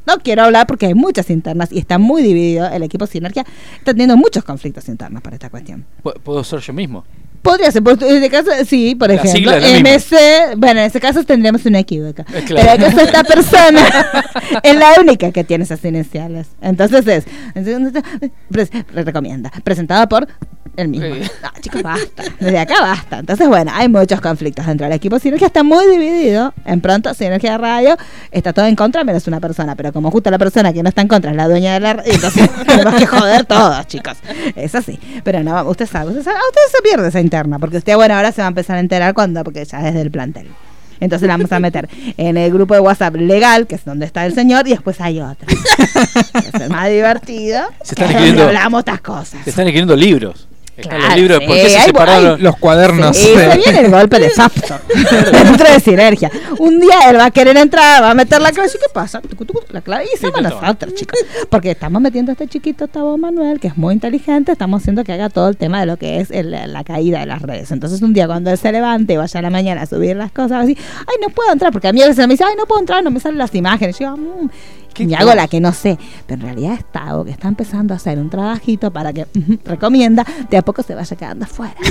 No 0.06 0.18
quiero 0.18 0.44
hablar 0.44 0.68
porque 0.68 0.88
hay 0.88 0.94
muchas 0.96 1.30
internas 1.30 1.72
y 1.72 1.80
está 1.80 1.98
muy 1.98 2.22
dividido. 2.24 2.68
El 2.68 2.84
equipo 2.84 3.08
Sinergia 3.08 3.46
está 3.78 3.92
teniendo 3.94 4.18
muchos 4.18 4.44
conflictos 4.44 4.90
internos 4.90 5.22
para 5.22 5.36
esta 5.38 5.50
cuestión. 5.50 5.86
Pu- 6.04 6.20
Puedo 6.22 6.44
ser 6.44 6.60
yo 6.60 6.74
mismo. 6.74 7.06
Podría 7.42 7.70
ser, 7.72 7.84
por, 7.84 8.02
en 8.02 8.16
este 8.24 8.30
caso, 8.30 8.52
sí, 8.66 8.96
por 8.96 9.10
La 9.10 9.16
ejemplo. 9.16 9.52
MC, 9.54 10.56
bueno, 10.58 10.80
en 10.82 10.86
ese 10.88 11.00
caso 11.02 11.24
tendríamos 11.26 11.66
una 11.66 11.80
equívoca. 11.80 12.26
Eh, 12.34 12.44
claro. 12.46 12.68
Pero 12.70 12.74
en 12.76 12.82
el 12.82 12.86
caso 12.86 12.98
de 12.98 13.04
esta 13.04 13.24
persona 13.24 13.82
es 14.64 14.76
la 14.76 14.94
única 15.00 15.32
que 15.32 15.44
tiene 15.44 15.64
esas 15.66 15.84
iniciales. 15.86 16.48
Entonces 16.62 17.06
es, 17.08 17.26
pres- 18.50 18.86
recomienda, 18.94 19.52
presentado 19.64 20.08
por 20.08 20.28
el 20.76 20.88
mismo. 20.88 21.16
Sí. 21.16 21.22
No, 21.42 21.50
chicos, 21.62 21.84
basta. 21.84 22.24
Desde 22.40 22.60
acá 22.60 22.82
basta. 22.82 23.20
Entonces, 23.20 23.48
bueno, 23.48 23.72
hay 23.74 23.88
muchos 23.90 24.20
conflictos 24.22 24.66
dentro 24.66 24.86
del 24.86 24.96
equipo. 24.96 25.20
Sinergia 25.20 25.48
está 25.48 25.64
muy 25.64 25.86
dividido. 25.88 26.54
En 26.66 26.82
pronto, 26.82 27.14
Sinergia 27.14 27.58
Radio 27.58 27.98
está 28.32 28.54
todo 28.54 28.66
en 28.66 28.76
contra, 28.76 29.04
menos 29.04 29.28
una 29.28 29.40
persona. 29.40 29.76
Pero 29.76 29.94
como 29.94 30.10
justo 30.12 30.32
la 30.32 30.38
persona 30.40 30.74
que 30.74 30.82
no 30.84 30.90
está 30.90 31.02
en 31.02 31.08
contra 31.08 31.32
es 31.32 31.38
la 31.38 31.48
dueña 31.48 31.74
de 31.76 31.80
la 31.80 31.94
radio, 31.94 32.12
entonces 32.14 32.50
tenemos 32.68 32.96
que 32.96 33.06
joder 33.08 33.46
todos, 33.46 33.86
chicos. 33.88 34.18
Es 34.56 34.74
así. 34.76 35.00
Pero 35.24 35.44
no, 35.44 35.64
usted 35.66 35.86
sabe, 35.88 36.10
usted 36.10 36.24
sabe, 36.24 36.38
a 36.38 36.42
usted 36.50 36.78
se 36.78 36.82
pierde 36.84 37.08
esa 37.10 37.20
interna. 37.22 37.60
Porque 37.60 37.78
usted, 37.78 37.96
bueno, 37.96 38.16
ahora 38.16 38.32
se 38.32 38.42
va 38.42 38.48
a 38.48 38.50
empezar 38.50 38.78
a 38.78 38.80
enterar 38.80 39.14
cuando, 39.14 39.44
porque 39.44 39.64
ya 39.66 39.88
es 39.88 39.94
del 39.94 40.10
plantel. 40.12 40.48
Entonces 41.00 41.28
la 41.28 41.34
vamos 41.36 41.52
a 41.52 41.60
meter 41.60 41.90
en 42.16 42.38
el 42.38 42.54
grupo 42.54 42.76
de 42.76 42.80
WhatsApp 42.80 43.16
legal, 43.16 43.68
que 43.68 43.76
es 43.76 43.84
donde 43.84 44.06
está 44.06 44.26
el 44.26 44.34
señor, 44.34 44.66
y 44.68 44.72
después 44.72 45.02
hay 45.02 45.20
otro. 45.20 45.48
es 46.54 46.62
el 46.62 46.70
más 46.70 46.88
divertido. 46.90 47.62
Se 47.84 47.94
están 47.96 48.10
escribiendo- 48.12 48.44
hablamos 48.46 48.80
estas 48.80 49.02
cosas. 49.02 49.42
Se 49.44 49.50
están 49.50 49.66
escribiendo 49.66 49.98
libros. 49.98 50.48
Están 50.76 50.98
los 50.98 51.06
Claro, 51.06 51.22
libros 51.22 51.40
de 51.40 51.46
por 51.46 51.56
qué 51.56 51.70
se 51.70 51.78
hay- 51.78 51.86
separaron. 51.86 52.36
hay- 52.36 52.42
Los 52.42 52.58
cuadernos. 52.58 53.16
Sí, 53.16 53.26
se 53.36 53.58
viene 53.58 53.80
el 53.86 53.92
golpe 53.92 54.20
de 54.20 54.30
facto 54.32 54.74
dentro 55.32 55.72
de 55.72 55.80
sinergia. 55.80 56.32
Un 56.58 56.80
día 56.80 57.10
él 57.12 57.18
va 57.18 57.26
a 57.26 57.32
querer 57.32 57.56
entrar, 57.58 58.02
va 58.02 58.10
a 58.10 58.14
meter 58.16 58.42
la 58.42 58.52
clave. 58.52 58.70
¿Y 58.70 58.72
qué 58.80 58.86
pasa? 58.92 59.22
Tucu, 59.22 59.46
tucu, 59.46 59.60
La 59.70 59.82
clave. 59.82 60.06
Y 60.06 60.18
somos 60.18 60.36
te 60.42 60.50
toma. 60.50 60.62
nosotros, 60.62 60.96
chicos. 60.96 61.20
Porque 61.50 61.72
estamos 61.72 62.02
metiendo 62.02 62.32
a 62.32 62.34
este 62.34 62.48
chiquito 62.48 62.88
Tabo 62.88 63.18
Manuel, 63.20 63.60
que 63.60 63.68
es 63.68 63.78
muy 63.78 63.94
inteligente. 63.94 64.52
Estamos 64.52 64.82
haciendo 64.82 65.04
que 65.04 65.14
haga 65.14 65.30
todo 65.30 65.48
el 65.50 65.58
tema 65.58 65.80
de 65.80 65.86
lo 65.86 65.98
que 65.98 66.20
es 66.22 66.32
el- 66.32 66.50
la 66.52 66.84
caída 66.84 67.20
de 67.20 67.28
las 67.28 67.44
redes. 67.44 67.72
Entonces, 67.72 68.02
un 68.02 68.14
día 68.14 68.26
cuando 68.26 68.50
él 68.50 68.58
se 68.58 68.72
levante 68.72 69.14
y 69.14 69.18
vaya 69.18 69.40
a 69.40 69.44
la 69.44 69.50
mañana 69.52 69.84
a 69.84 69.86
subir 69.86 70.16
las 70.16 70.32
cosas, 70.32 70.54
va 70.54 70.58
a 70.58 70.66
decir, 70.66 70.78
ay, 71.02 71.16
no 71.22 71.30
puedo 71.30 71.52
entrar. 71.52 71.72
Porque 71.72 71.88
a 71.90 71.94
mí 71.94 72.02
a 72.02 72.08
veces 72.08 72.26
me 72.28 72.34
dice, 72.34 72.46
ay, 72.48 72.56
no 72.58 72.66
puedo 72.66 72.82
entrar, 72.82 73.04
no 73.04 73.12
me 73.12 73.20
salen 73.20 73.38
las 73.38 73.54
imágenes. 73.54 74.00
Y 74.02 74.04
yo, 74.06 74.18
"Mm". 74.18 74.50
¿Qué 74.94 75.04
y 75.04 75.14
hago 75.14 75.34
la 75.34 75.48
que 75.48 75.60
no 75.60 75.74
sé. 75.74 75.98
Pero 76.28 76.42
en 76.42 76.48
realidad 76.48 76.74
es 76.74 76.86
Tavo 76.92 77.26
que 77.26 77.32
está 77.32 77.48
empezando 77.48 77.94
a 77.94 77.98
hacer 77.98 78.18
un 78.20 78.30
trabajito 78.30 78.92
para 78.92 79.12
que 79.14 79.26
recomienda, 79.66 80.26
de 80.50 80.58
a 80.58 80.62
poco 80.62 80.84
se 80.84 80.96
vaya 80.96 81.16
quedando 81.16 81.46
afuera. 81.46 81.76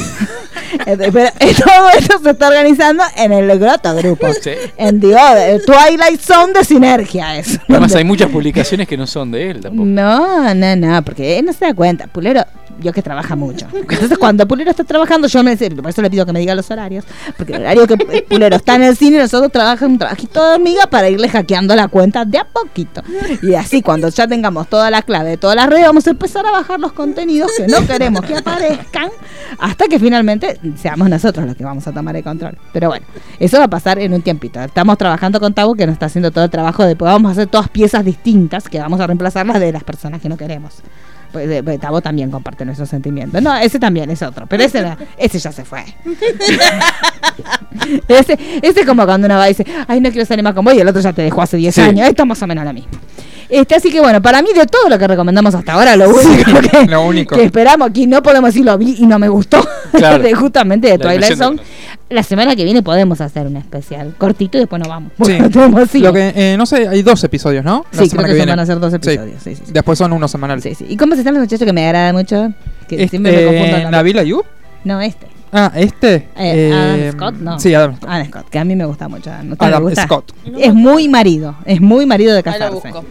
Este, 0.86 1.12
Pero 1.12 1.28
eh, 1.38 1.55
todo 1.55 1.90
eso 1.98 2.18
se 2.22 2.30
está 2.30 2.48
organizando 2.48 3.05
en 3.16 3.30
el 3.32 3.59
groto 3.59 3.94
grupo. 3.94 4.26
Sí. 4.32 4.53
En 4.78 5.00
Dios, 5.00 5.20
el 5.36 5.62
Twilight 5.66 6.18
Zone 6.18 6.55
de 6.55 6.64
Sinergia 6.64 7.36
es. 7.36 7.61
Además 7.68 7.94
hay 7.94 8.05
muchas 8.05 8.30
publicaciones 8.30 8.88
que 8.88 8.96
no 8.96 9.07
son 9.07 9.30
de 9.32 9.50
él 9.50 9.61
tampoco. 9.61 9.84
no, 9.86 10.55
no, 10.55 10.76
no, 10.76 11.03
porque 11.03 11.38
él 11.38 11.44
no 11.44 11.53
se 11.53 11.66
da 11.66 11.74
cuenta. 11.74 12.07
Pulero, 12.07 12.42
yo 12.81 12.93
que 12.93 13.03
trabaja 13.03 13.37
mucho. 13.37 13.66
Entonces, 13.73 14.18
cuando 14.18 14.47
Pulero 14.47 14.70
está 14.70 14.85
trabajando, 14.85 15.29
yo 15.29 15.43
me 15.43 15.57
por 15.57 15.91
eso 15.91 16.03
le 16.03 16.11
pido 16.11 16.27
que 16.27 16.33
me 16.33 16.41
diga 16.41 16.55
los 16.55 16.70
horarios. 16.70 17.05
Porque 17.37 17.55
el 17.55 17.62
horario 17.62 17.87
que 17.87 17.97
Pulero 18.29 18.57
está 18.57 18.77
en 18.77 18.85
el 18.85 18.97
cine, 18.97 19.18
nosotros 19.18 19.53
trabajamos 19.53 19.93
un 19.93 19.99
trabajito 19.99 20.45
de 20.45 20.55
hormiga 20.55 20.87
para 20.87 21.09
irle 21.09 21.29
hackeando 21.29 21.75
la 21.77 21.89
cuenta 21.89 22.25
de 22.25 22.39
a 22.39 22.45
poquito. 22.45 23.03
Y 23.43 23.55
así, 23.55 23.83
cuando 23.83 24.09
ya 24.09 24.27
tengamos 24.27 24.68
toda 24.68 24.91
la 24.91 25.03
clave 25.03 25.31
de 25.31 25.37
todas 25.37 25.57
las 25.57 25.68
redes, 25.68 25.87
vamos 25.87 26.07
a 26.07 26.11
empezar 26.11 26.47
a 26.47 26.51
bajar 26.51 26.81
los 26.81 26.93
contenidos 26.93 27.51
que 27.57 27.66
no 27.66 27.87
queremos 27.87 28.25
que 28.25 28.37
aparezcan 28.37 29.11
hasta 29.59 29.87
que 29.87 29.99
finalmente 29.99 30.59
seamos 30.77 31.09
nosotros 31.09 31.47
los 31.47 31.57
que 31.57 31.64
vamos 31.64 31.87
a 31.87 31.93
tomar 31.93 32.16
el 32.16 32.25
control. 32.25 32.59
Pero 32.73 32.89
bueno, 32.89 33.07
eso 33.39 33.59
va 33.59 33.64
a 33.64 33.70
pasar 33.70 33.99
en 33.99 34.12
un 34.14 34.23
tiempito. 34.23 34.61
Estamos 34.61 34.99
trabajando 34.99 35.41
con 35.41 35.55
Tabo 35.55 35.75
que 35.75 35.87
nos 35.87 35.95
está 35.95 36.07
haciendo 36.07 36.31
todo 36.31 36.45
el 36.45 36.51
trabajo 36.51 36.85
de 36.85 36.97
pues, 36.97 37.11
vamos 37.11 37.29
a 37.31 37.33
hacer 37.33 37.47
todas 37.47 37.68
piezas 37.68 38.05
distintas 38.05 38.68
que 38.68 38.79
vamos 38.79 39.01
a 39.01 39.07
reemplazarlas 39.07 39.61
de 39.61 39.73
las 39.73 39.85
personas 39.85 40.20
que 40.20 40.29
no 40.29 40.37
queremos. 40.37 40.83
Pues, 41.33 41.62
pues, 41.62 41.80
Tabo 41.80 42.01
también 42.01 42.30
comparte 42.30 42.64
nuestros 42.64 42.89
sentimientos. 42.89 43.41
No, 43.43 43.55
ese 43.57 43.78
también 43.78 44.11
es 44.11 44.22
otro, 44.22 44.47
pero 44.47 44.62
ese, 44.62 44.97
ese 45.16 45.39
ya 45.39 45.53
se 45.53 45.64
fue. 45.64 45.85
ese, 48.09 48.39
ese 48.62 48.80
es 48.80 48.87
como 48.87 49.05
cuando 49.05 49.26
uno 49.26 49.37
va 49.37 49.47
y 49.49 49.55
dice, 49.55 49.64
ay, 49.89 50.01
no 50.01 50.11
quiero 50.11 50.26
salir 50.26 50.43
más 50.45 50.55
con 50.55 50.64
vos 50.64 50.74
y 50.74 50.80
el 50.80 50.89
otro 50.89 51.01
ya 51.01 51.12
te 51.12 51.22
dejó 51.22 51.43
hace 51.43 51.57
10 51.57 51.74
Sí. 51.74 51.80
años. 51.80 52.09
Esto 52.09 52.22
es 52.22 52.28
más 52.28 52.43
o 52.43 52.47
menos 52.47 52.64
lo 52.64 52.72
mismo. 52.72 52.91
Este, 53.53 53.74
así 53.74 53.90
que 53.92 54.00
bueno, 54.00 54.22
para 54.22 54.40
mí 54.40 54.48
de 54.55 54.64
todo 54.66 54.88
lo 54.88 54.98
que 54.98 55.07
recomendamos 55.07 55.55
hasta 55.55 55.74
ahora, 55.74 55.94
lo 55.94 56.09
único 56.09 56.61
que, 56.61 56.86
lo 56.88 57.03
único. 57.05 57.36
que 57.36 57.44
esperamos 57.44 57.90
aquí, 57.90 58.07
no 58.07 58.22
podemos 58.22 58.48
decir 58.48 58.64
lo 58.64 58.78
vi 58.78 58.96
y 58.98 59.07
no 59.07 59.18
me 59.18 59.28
gustó, 59.28 59.62
Claro. 59.92 60.22
de 60.22 60.32
justamente 60.34 60.88
de 60.88 60.96
La 60.96 61.03
Twilight 61.11 61.36
Zone. 61.36 61.57
de- 62.09 62.14
La 62.14 62.22
semana 62.22 62.57
que 62.57 62.64
viene 62.64 62.82
podemos 62.82 63.20
hacer 63.20 63.46
un 63.46 63.57
especial 63.59 64.14
cortito 64.16 64.57
y 64.57 64.61
después 64.61 64.80
nos 64.80 64.88
vamos. 64.88 65.12
Sí. 65.22 65.38
Lo 66.00 66.12
que, 66.14 66.32
eh, 66.34 66.55
no 66.57 66.64
sé, 66.64 66.88
hay 66.88 67.03
dos 67.03 67.22
episodios, 67.24 67.62
¿no? 67.64 67.84
La 67.92 68.03
Sí, 68.03 68.09
creo 68.09 68.22
que, 68.24 68.30
se 68.30 68.34
viene. 68.36 68.53
van 68.53 68.59
a 68.61 68.62
hacer 68.62 68.80
dos 68.80 68.92
episodios. 68.94 69.42
Sí, 69.42 69.55
sí, 69.55 69.62
sí. 69.66 69.72
Después 69.72 69.98
son 69.98 70.12
uno 70.14 70.26
semanal. 70.28 70.62
Sí, 70.62 70.74
sí. 70.74 70.86
¿Y 70.88 70.96
cómo 70.96 71.14
se 71.14 71.22
llama 71.22 71.36
el 71.38 71.42
muchacho 71.44 71.64
que 71.66 71.72
me 71.74 71.84
agrada 71.86 72.12
mucho? 72.14 72.53
Que 72.88 72.96
Este, 72.96 73.09
siempre 73.09 73.32
me 73.50 73.59
confundo. 73.68 73.90
Nabil 73.90 74.18
Ayub. 74.18 74.44
No, 74.84 75.00
este. 75.00 75.26
Ah, 75.53 75.70
este. 75.76 76.28
Eh, 76.36 76.72
Adam 76.72 76.96
eh, 77.00 77.12
Scott, 77.12 77.34
no. 77.34 77.61
Sí, 77.61 77.74
Adam 77.74 77.96
Scott. 77.96 78.09
Adam 78.11 78.26
Scott, 78.28 78.48
que 78.48 78.59
a 78.59 78.64
mí 78.64 78.74
me 78.76 78.86
gusta 78.86 79.09
mucho. 79.09 79.30
¿No 79.44 79.57
te 79.57 79.64
Adam 79.66 79.82
gusta? 79.82 80.05
Scott. 80.05 80.32
Es 80.59 80.72
muy 80.72 81.09
marido, 81.11 81.55
es 81.66 81.80
muy 81.82 82.07
marido 82.07 82.32
de 82.32 82.38
Ahí 82.38 82.44
lo 82.44 82.53
casarse. 82.53 82.74
busco. 82.90 83.05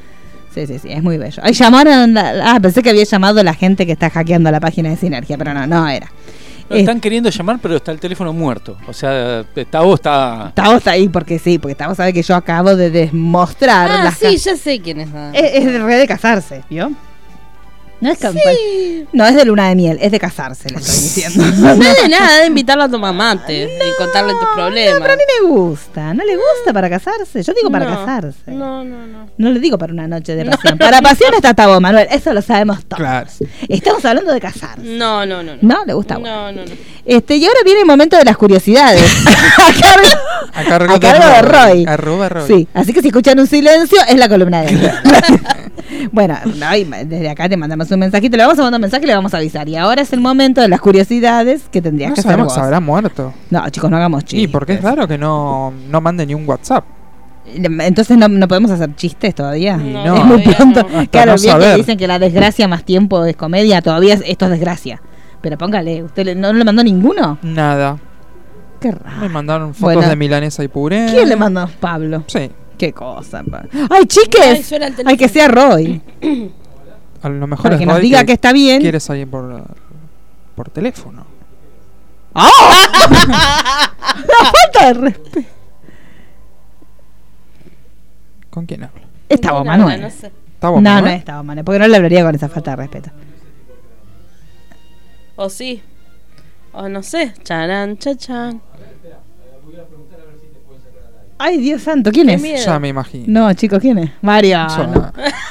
Sí, 0.54 0.68
sí, 0.68 0.80
sí, 0.80 0.90
es 0.92 1.02
muy 1.02 1.18
bello. 1.18 1.42
Ay, 1.46 1.54
llamaron, 1.54 2.14
la- 2.14 2.54
ah, 2.56 2.60
pensé 2.60 2.84
que 2.84 2.90
había 2.90 3.04
llamado 3.06 3.42
la 3.44 3.54
gente 3.54 3.86
que 3.86 3.92
está 3.94 4.10
hackeando 4.10 4.52
la 4.52 4.60
página 4.60 4.90
de 4.90 4.98
Sinergia, 4.98 5.38
pero 5.38 5.54
no, 5.54 5.66
no 5.66 5.88
era. 5.88 6.12
Lo 6.70 6.78
están 6.78 7.02
queriendo 7.02 7.30
llamar, 7.30 7.60
pero 7.62 7.76
está 7.76 7.92
el 7.92 8.00
teléfono 8.00 8.32
muerto. 8.32 8.78
O 8.88 8.94
sea, 8.94 9.44
Tavo 9.70 9.96
está. 9.96 10.52
Tavo 10.56 10.78
está 10.78 10.92
ahí 10.92 11.10
porque 11.10 11.38
sí, 11.38 11.58
porque 11.60 11.76
Tavo 11.76 11.96
sabe 11.96 12.14
que 12.14 12.22
yo 12.24 12.34
acabo 12.34 12.76
de 12.78 12.90
demostrar 12.90 13.90
Ah, 13.92 14.04
las 14.06 14.18
sí, 14.18 14.38
ya 14.38 14.56
sé 14.56 14.80
quién 14.80 15.02
es. 15.02 15.10
es, 15.34 15.66
es 15.66 15.82
re 15.82 15.96
de 15.98 16.08
casarse, 16.08 16.64
¿vio? 16.70 16.92
No 18.02 18.10
es 18.12 18.20
campa- 18.20 18.40
No, 19.14 19.26
es 19.26 19.36
de 19.36 19.46
luna 19.46 19.70
de 19.70 19.76
miel, 19.76 19.98
es 20.02 20.12
de 20.12 20.20
casarse, 20.20 20.70
le 20.70 20.78
estoy 20.78 20.96
diciendo. 20.96 21.46
No 21.58 21.72
es 21.84 22.02
de 22.02 22.10
nada, 22.10 22.40
de 22.40 22.48
invitarla 22.48 22.86
a 22.86 22.90
tomar 22.90 23.14
mate 23.14 23.64
y 23.66 23.98
contarle 24.02 24.34
tus 24.34 24.50
problemas. 24.56 25.00
Pero 25.00 25.14
a 25.14 25.16
mí 25.16 25.22
me 25.42 25.48
gusta, 25.48 26.14
¿no 26.14 26.24
le 26.26 26.36
gusta 26.36 26.74
para 26.74 26.90
casarse? 26.90 27.44
Yo 27.44 27.54
digo 27.54 27.70
para 27.72 27.86
No, 27.86 27.92
casarse. 28.06 28.52
No, 28.52 28.84
no, 28.84 29.06
no. 29.08 29.30
No 29.38 29.50
le 29.52 29.60
digo 29.60 29.78
para 29.78 29.94
una 29.94 30.08
noche 30.08 30.36
de 30.36 30.46
pasión. 30.46 30.78
Para 30.78 31.02
pasión 31.02 31.34
está 31.36 31.54
Tabo 31.54 31.80
Manuel, 31.80 32.08
eso 32.12 32.34
lo 32.34 32.42
sabemos 32.42 32.84
todos. 32.86 33.00
Claro. 33.00 33.28
Estamos 33.70 34.04
hablando 34.04 34.34
de 34.34 34.42
casarse. 34.42 34.82
No, 34.84 35.26
no, 35.26 35.44
no. 35.44 35.54
No, 35.62 35.86
le 35.86 35.94
gusta. 35.94 36.18
bueno. 36.18 36.52
No, 36.52 36.52
no, 36.52 36.66
no. 36.66 36.72
Este, 37.06 37.36
y 37.36 37.46
ahora 37.46 37.60
viene 37.64 37.82
el 37.82 37.86
momento 37.88 38.18
de 38.18 38.24
las 38.26 38.38
curiosidades. 38.38 39.02
a 39.58 39.82
cargo, 39.82 40.08
A 40.54 40.64
cargo 40.64 40.94
a 40.96 41.00
cargo 41.00 41.28
de 41.28 41.42
Roy. 41.42 41.86
Arroba 41.88 42.30
Roy. 42.30 42.48
Sí, 42.48 42.68
así 42.74 42.94
que 42.94 43.02
si 43.02 43.08
escuchan 43.10 43.40
un 43.40 43.48
silencio, 43.48 44.00
es 44.08 44.16
la 44.18 44.28
columna 44.30 44.62
de 44.62 44.70
él. 44.70 44.92
bueno, 46.12 46.38
desde 47.06 47.30
acá 47.30 47.50
te 47.50 47.58
mandamos 47.58 47.91
un 47.96 48.00
mensajito, 48.00 48.38
le 48.38 48.44
vamos 48.44 48.60
a 48.60 48.64
mandar 48.64 48.78
un 48.80 48.82
mensaje 48.82 49.04
y 49.04 49.08
le 49.08 49.16
vamos 49.16 49.34
a 49.34 49.38
avisar. 49.38 49.68
Y 49.70 49.76
ahora 49.76 50.02
es 50.02 50.12
el 50.14 50.20
momento 50.22 50.62
de 50.62 50.68
las 50.68 50.80
curiosidades 50.82 51.64
que 51.72 51.82
tendrías 51.82 52.10
No 52.10 52.16
que 52.16 52.22
hacer 52.22 52.38
vos. 52.38 52.58
habrá 52.58 52.80
muerto. 52.80 53.34
No, 53.50 53.70
chicos, 53.70 53.90
no 53.92 53.98
hagamos 53.98 54.24
chistes. 54.26 54.44
Y 54.44 54.48
porque 54.48 54.74
es 54.74 54.82
raro 54.82 55.08
que 55.08 55.18
no, 55.18 55.74
no 55.90 56.02
mande 56.02 56.26
ni 56.26 56.34
un 56.34 56.48
WhatsApp. 56.48 56.84
Entonces 57.54 58.18
no, 58.18 58.28
no 58.28 58.48
podemos 58.48 58.72
hacer 58.72 58.96
chistes 58.96 59.34
todavía. 59.36 59.76
No, 59.78 60.06
no, 60.06 60.16
es 60.18 60.26
muy 60.26 60.44
todavía 60.44 60.58
pronto. 60.58 60.88
Claro, 61.12 61.36
no 61.36 61.42
bien 61.42 61.60
que 61.60 61.76
dicen 61.76 61.98
que 61.98 62.08
la 62.08 62.20
desgracia 62.20 62.68
más 62.68 62.84
tiempo 62.86 63.26
es 63.26 63.36
comedia, 63.36 63.82
todavía 63.82 64.14
es- 64.14 64.24
esto 64.26 64.46
es 64.46 64.52
desgracia. 64.52 65.02
Pero 65.42 65.58
póngale, 65.58 66.04
¿usted 66.04 66.24
le- 66.26 66.36
no 66.36 66.54
le 66.54 66.64
mandó 66.64 66.84
ninguno? 66.84 67.40
Nada. 67.42 67.98
Qué 68.80 68.90
Me 68.92 68.98
raro. 68.98 69.30
mandaron 69.30 69.74
fotos 69.74 69.96
Bueno. 69.96 70.10
de 70.10 70.16
milanesa 70.16 70.64
y 70.64 70.68
puré. 70.68 71.08
¿Quién 71.12 71.28
le 71.30 71.36
mandó? 71.36 71.68
Pablo. 71.80 72.24
Sí. 72.28 72.50
Qué 72.78 72.94
cosa. 72.94 73.44
pa- 73.44 73.64
¡Ay, 73.74 73.88
Ay, 73.90 74.06
chiques! 74.06 74.70
teléfono. 74.70 75.10
Hay 75.10 75.18
que 75.18 75.28
sea 75.30 75.48
Roy. 75.48 76.02
A 77.22 77.30
lo 77.30 77.48
mejor 77.48 77.64
Para 77.64 77.76
es 77.76 77.80
que 77.80 77.86
nos 77.86 78.00
diga 78.02 78.24
que 78.24 78.34
está 78.34 78.52
bien. 78.52 78.82
Quiere 78.82 79.00
salir 79.00 79.30
por, 79.30 79.64
por 80.56 80.70
teléfono. 80.70 81.26
¡Ah! 82.34 82.50
La 84.16 84.46
falta 84.52 84.88
de 84.88 84.94
respeto. 84.94 85.50
¿Con 88.50 88.66
quién 88.66 88.84
habla? 88.84 89.02
Estaba 89.30 89.60
No, 89.60 89.66
Manuel. 89.66 90.02
No 90.02 90.10
sé. 90.10 90.28
¿Está 90.28 90.70
No, 90.70 90.82
no 90.82 91.08
estaba 91.08 91.44
Manuel, 91.44 91.66
porque 91.66 91.80
no 91.80 91.88
le 91.88 91.96
hablaría 91.96 92.24
con 92.24 92.36
esa 92.36 92.50
falta 92.50 92.72
de 92.72 92.78
respeto. 92.78 93.12
O 95.36 95.50
sí. 95.50 95.82
O 96.74 96.88
no 96.90 97.02
sé. 97.02 97.34
Charán, 97.44 97.98
chachán. 97.98 98.62
Ay, 101.44 101.58
Dios 101.58 101.82
santo, 101.82 102.12
¿quién 102.12 102.28
Qué 102.28 102.34
es? 102.36 102.42
miedo. 102.42 102.64
Ya 102.64 102.78
me 102.78 102.90
imagino. 102.90 103.26
No, 103.28 103.52
chicos, 103.54 103.80
¿quién 103.80 103.98
es? 103.98 104.12
Ya. 104.44 104.68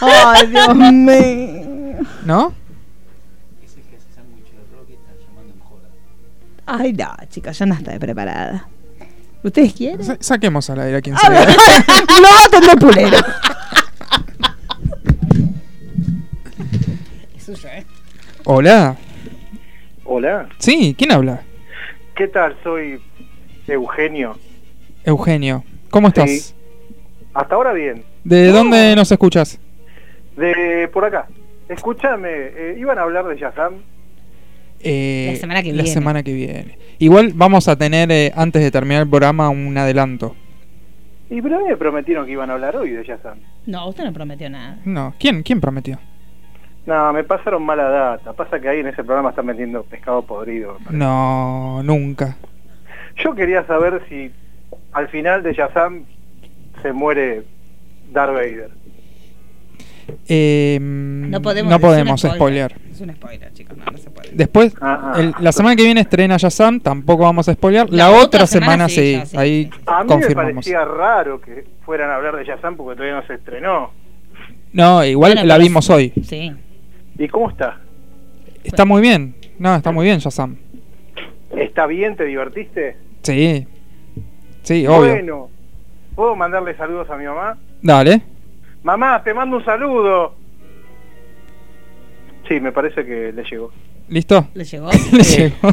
Ay, 0.00 0.46
Dios 0.46 0.76
mío. 0.76 1.59
¿No? 2.24 2.52
Ay, 6.66 6.92
no, 6.92 7.08
chicos, 7.28 7.58
yo 7.58 7.66
no 7.66 7.74
estoy 7.74 7.98
preparada. 7.98 8.68
¿Ustedes 9.42 9.72
quieren? 9.74 10.04
Sa- 10.04 10.18
saquemos 10.20 10.68
al 10.70 10.80
aire 10.80 10.98
a 10.98 11.00
quien 11.00 11.16
A 11.16 11.18
sea. 11.18 11.30
ver, 11.30 11.48
no, 12.22 12.50
tendré 12.50 12.76
pulero. 12.76 13.16
Hola. 18.44 18.96
Hola, 20.04 20.48
Sí, 20.58 20.94
¿quién 20.98 21.12
habla? 21.12 21.42
¿qué 22.16 22.26
tal? 22.28 22.56
Soy 22.62 23.00
Eugenio. 23.66 24.36
Eugenio. 25.04 25.64
¿Cómo 25.88 26.08
estás? 26.08 26.28
Sí. 26.30 26.54
Hasta 27.32 27.54
ahora 27.54 27.72
bien. 27.72 28.04
¿De 28.24 28.48
dónde 28.48 28.94
nos 28.96 29.10
escuchas? 29.10 29.58
De 30.36 30.88
por 30.92 31.04
acá. 31.04 31.28
Escúchame, 31.70 32.28
eh, 32.30 32.76
iban 32.78 32.98
a 32.98 33.02
hablar 33.02 33.24
de 33.26 33.36
Shazam. 33.36 33.74
Eh, 34.82 35.28
La 35.32 35.36
semana 35.38 35.62
que 35.62 35.68
la 35.68 35.82
viene. 35.82 35.88
semana 35.88 36.22
que 36.22 36.32
viene. 36.32 36.78
Igual 36.98 37.32
vamos 37.34 37.68
a 37.68 37.76
tener, 37.76 38.10
eh, 38.10 38.32
antes 38.34 38.60
de 38.62 38.70
terminar 38.70 39.02
el 39.02 39.08
programa, 39.08 39.48
un 39.50 39.76
adelanto. 39.78 40.34
Y 41.30 41.40
pero 41.40 41.56
a 41.56 41.58
mí 41.60 41.66
me 41.68 41.76
prometieron 41.76 42.26
que 42.26 42.32
iban 42.32 42.50
a 42.50 42.54
hablar 42.54 42.76
hoy 42.76 42.90
de 42.90 43.04
Shazam. 43.04 43.38
No, 43.66 43.88
usted 43.88 44.02
no 44.04 44.12
prometió 44.12 44.50
nada. 44.50 44.78
No, 44.84 45.14
¿quién, 45.20 45.42
quién 45.44 45.60
prometió? 45.60 45.98
No, 46.86 47.12
me 47.12 47.22
pasaron 47.22 47.62
mala 47.62 47.84
data. 47.84 48.32
Pasa 48.32 48.58
que 48.58 48.68
ahí 48.68 48.80
en 48.80 48.88
ese 48.88 49.04
programa 49.04 49.30
están 49.30 49.46
vendiendo 49.46 49.84
pescado 49.84 50.22
podrido. 50.22 50.76
No, 50.90 51.82
nunca. 51.84 52.36
Yo 53.22 53.34
quería 53.34 53.64
saber 53.66 54.02
si 54.08 54.32
al 54.92 55.06
final 55.08 55.42
de 55.44 55.52
Shazam 55.52 56.04
se 56.82 56.92
muere 56.92 57.44
Darth 58.12 58.32
Vader. 58.34 58.70
Eh, 60.28 60.78
No 60.80 61.40
podemos, 61.42 61.70
no 61.70 61.76
es 61.76 61.82
un 61.82 61.88
podemos 61.88 62.20
spoilear. 62.20 62.72
Es 62.92 63.00
un 63.00 63.12
spoiler, 63.14 63.52
chicos, 63.52 63.76
no, 63.76 63.84
no 63.90 63.98
se 63.98 64.10
puede. 64.10 64.30
Después, 64.32 64.74
Ah, 64.80 65.12
ah. 65.14 65.20
el- 65.20 65.34
la 65.40 65.52
semana 65.52 65.76
que 65.76 65.84
viene 65.84 66.00
estrena 66.02 66.36
Shazam, 66.36 66.80
tampoco 66.80 67.22
vamos 67.24 67.48
a 67.48 67.54
spoilear. 67.54 67.88
La, 67.90 67.96
La 68.04 68.10
otra, 68.10 68.24
otra 68.24 68.46
semana, 68.46 68.88
semana 68.88 68.88
sí, 68.88 68.94
sí, 68.94 69.12
ya, 69.12 69.26
sí, 69.26 69.36
ahí 69.36 69.64
sí. 69.72 69.80
A 69.86 70.02
mí 70.02 70.08
confirmamos. 70.08 70.46
me 70.46 70.54
parecía 70.54 70.84
raro 70.84 71.40
que 71.40 71.64
fueran 71.84 72.10
a 72.10 72.16
hablar 72.16 72.36
de 72.36 72.44
Shazam 72.44 72.76
porque 72.76 72.96
todavía 72.96 73.20
no 73.20 73.26
se 73.26 73.34
estrenó. 73.34 73.90
No, 74.72 75.04
igual 75.04 75.32
Bueno, 75.34 75.46
la 75.48 75.58
vimos 75.58 75.88
hoy. 75.90 76.12
Sí. 76.24 76.52
¿Y 77.18 77.28
cómo 77.28 77.50
está? 77.50 77.78
Está 78.62 78.84
muy 78.84 79.00
bien. 79.02 79.34
No, 79.58 79.74
está 79.74 79.90
muy 79.90 80.04
bien 80.04 80.18
Shazam. 80.18 80.56
¿Está 81.56 81.86
bien? 81.86 82.14
¿Te 82.16 82.24
divertiste? 82.24 82.96
Sí. 83.22 83.66
Sí, 84.62 84.86
obvio. 84.86 85.12
Bueno, 85.12 85.50
¿puedo 86.14 86.36
mandarle 86.36 86.76
saludos 86.76 87.10
a 87.10 87.16
mi 87.16 87.24
mamá? 87.24 87.56
Dale. 87.82 88.22
Mamá, 88.82 89.22
te 89.22 89.34
mando 89.34 89.56
un 89.58 89.64
saludo. 89.64 90.34
Sí, 92.48 92.58
me 92.60 92.72
parece 92.72 93.04
que 93.04 93.32
le 93.32 93.44
llegó. 93.44 93.70
¿Listo? 94.08 94.48
¿Le 94.54 94.64
llegó? 94.64 94.90
Le 95.12 95.22
llegó. 95.22 95.70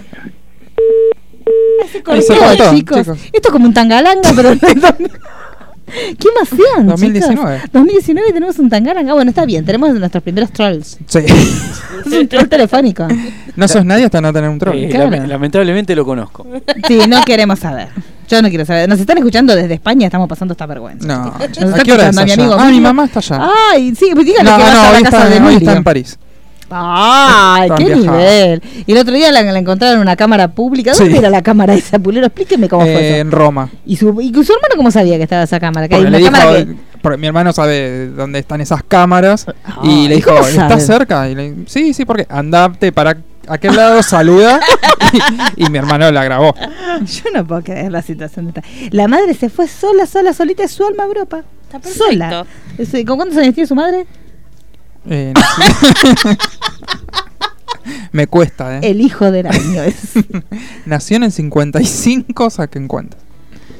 Se 1.91 2.03
cortó, 2.03 2.21
se 2.21 2.37
cortó, 2.37 2.75
chicos. 2.75 2.97
chicos. 2.99 3.19
Esto 3.31 3.47
es 3.47 3.51
como 3.51 3.65
un 3.65 3.73
tangalanga, 3.73 4.29
pero 4.35 4.49
¿Qué 4.59 6.27
más 6.37 6.51
hacían, 6.51 6.85
2019. 6.85 7.55
chicos? 7.59 7.71
2019 7.71 8.33
tenemos 8.33 8.59
un 8.59 8.69
tangalanga. 8.69 9.13
Bueno, 9.13 9.29
está 9.29 9.45
bien, 9.45 9.63
tenemos 9.65 9.93
nuestros 9.97 10.21
primeros 10.21 10.51
trolls. 10.51 10.97
Sí. 11.07 11.19
Es 11.19 12.05
un 12.11 12.27
troll 12.27 12.47
telefónico. 12.49 13.07
No 13.55 13.67
sos 13.69 13.85
nadie 13.85 14.03
hasta 14.05 14.19
no 14.19 14.33
tener 14.33 14.49
un 14.49 14.59
troll. 14.59 14.75
Eh, 14.77 14.89
claro. 14.89 15.09
lame- 15.09 15.25
lamentablemente 15.27 15.95
lo 15.95 16.03
conozco. 16.05 16.45
Sí, 16.87 16.99
no 17.07 17.23
queremos 17.23 17.59
saber. 17.59 17.87
Yo 18.27 18.41
no 18.41 18.49
quiero 18.49 18.65
saber. 18.65 18.89
Nos 18.89 18.99
están 18.99 19.17
escuchando 19.17 19.55
desde 19.55 19.73
España, 19.75 20.07
estamos 20.07 20.27
pasando 20.27 20.51
esta 20.53 20.65
vergüenza. 20.65 21.07
No. 21.07 21.25
Nos 21.39 21.57
está 21.57 21.81
¿A 21.81 21.83
qué 21.83 21.93
hora 21.93 22.09
es 22.09 22.09
escuchando 22.09 22.25
mi 22.25 22.31
amigo 22.31 22.55
Ah, 22.59 22.69
mi 22.69 22.81
mamá 22.81 23.05
está 23.05 23.19
allá. 23.19 23.49
Ay, 23.71 23.95
sí, 23.95 24.09
pues 24.13 24.25
dígale 24.25 24.49
no, 24.49 24.57
que 24.57 24.63
no, 24.63 24.69
a 24.69 24.71
hoy 24.91 24.93
la 25.03 25.09
casa 25.09 25.27
está, 25.27 25.39
de 25.39 25.47
hoy 25.47 25.55
está 25.55 25.73
en 25.77 25.83
París. 25.83 26.17
Ay, 26.69 27.69
qué 27.77 27.85
viajado. 27.85 28.11
nivel. 28.17 28.61
Y 28.85 28.91
el 28.91 28.97
otro 28.97 29.13
día 29.13 29.31
la, 29.31 29.41
la 29.41 29.57
encontraron 29.59 29.95
en 29.95 30.01
una 30.01 30.15
cámara 30.17 30.49
pública. 30.49 30.91
¿Dónde 30.93 31.13
Sí. 31.13 31.17
era 31.17 31.29
la 31.29 31.41
cámara 31.41 31.73
esa, 31.73 31.97
Pulero? 31.97 32.25
Explíqueme 32.27 32.67
cómo 32.67 32.83
Eh, 32.85 32.93
fue 32.93 33.07
eso. 33.09 33.15
en 33.21 33.31
Roma. 33.31 33.69
¿Y 33.85 33.95
su, 33.95 34.09
¿Y 34.21 34.29
su 34.33 34.39
hermano 34.53 34.75
cómo 34.75 34.91
sabía 34.91 35.15
que 35.17 35.23
estaba 35.23 35.43
esa 35.43 35.59
cámara? 35.59 35.87
Que 35.87 35.95
hay 35.95 36.01
Porque 36.01 36.09
una 36.17 36.19
le 36.19 36.25
cámara 36.25 36.59
dijo, 36.59 36.71
que... 36.73 36.77
porque 37.01 37.17
mi 37.17 37.27
hermano 37.27 37.53
sabe 37.53 38.09
dónde 38.09 38.39
están 38.39 38.59
esas 38.59 38.83
cámaras 38.83 39.45
y 39.83 39.89
¿y 39.89 40.07
le 40.09 40.15
dijo, 40.15 40.31
¿estás 40.45 40.85
cerca? 40.85 41.29
Y 41.29 41.35
le, 41.35 41.53
sí, 41.67 41.93
sí, 41.93 42.03
porque 42.03 42.27
andate 42.29 42.91
para 42.91 43.15
aquel 43.47 43.75
lado, 43.75 44.03
saluda 44.03 44.59
y, 45.55 45.65
y 45.65 45.69
mi 45.69 45.77
hermano 45.77 46.11
la 46.11 46.23
grabó. 46.23 46.53
Yo 47.03 47.31
no 47.33 47.45
puedo 47.45 47.63
creer 47.63 47.91
la 47.91 48.01
situación 48.01 48.51
de 48.51 48.59
esta. 48.59 48.63
La 48.91 49.07
madre 49.07 49.33
se 49.33 49.49
fue 49.49 49.67
sola, 49.67 50.05
sola, 50.05 50.33
solita 50.33 50.63
de 50.63 50.69
su 50.69 50.85
alma 50.85 51.03
a 51.03 51.07
Europa. 51.07 51.43
Está 51.63 51.79
perfecto. 51.79 52.05
Sola. 52.05 52.45
¿Con 53.05 53.17
cuántos 53.17 53.37
años 53.37 53.53
tiene 53.53 53.67
su 53.67 53.75
madre? 53.75 54.05
Eh, 55.09 55.33
no 55.35 55.41
sé. 55.41 56.37
Me 58.11 58.27
cuesta, 58.27 58.77
¿eh? 58.77 58.79
El 58.83 59.01
hijo 59.01 59.31
del 59.31 59.47
año 59.47 59.83
es. 59.83 60.13
Nació 60.85 61.17
en 61.17 61.23
el 61.23 61.31
55, 61.31 62.49
saquen 62.49 62.87
cuenta. 62.87 63.17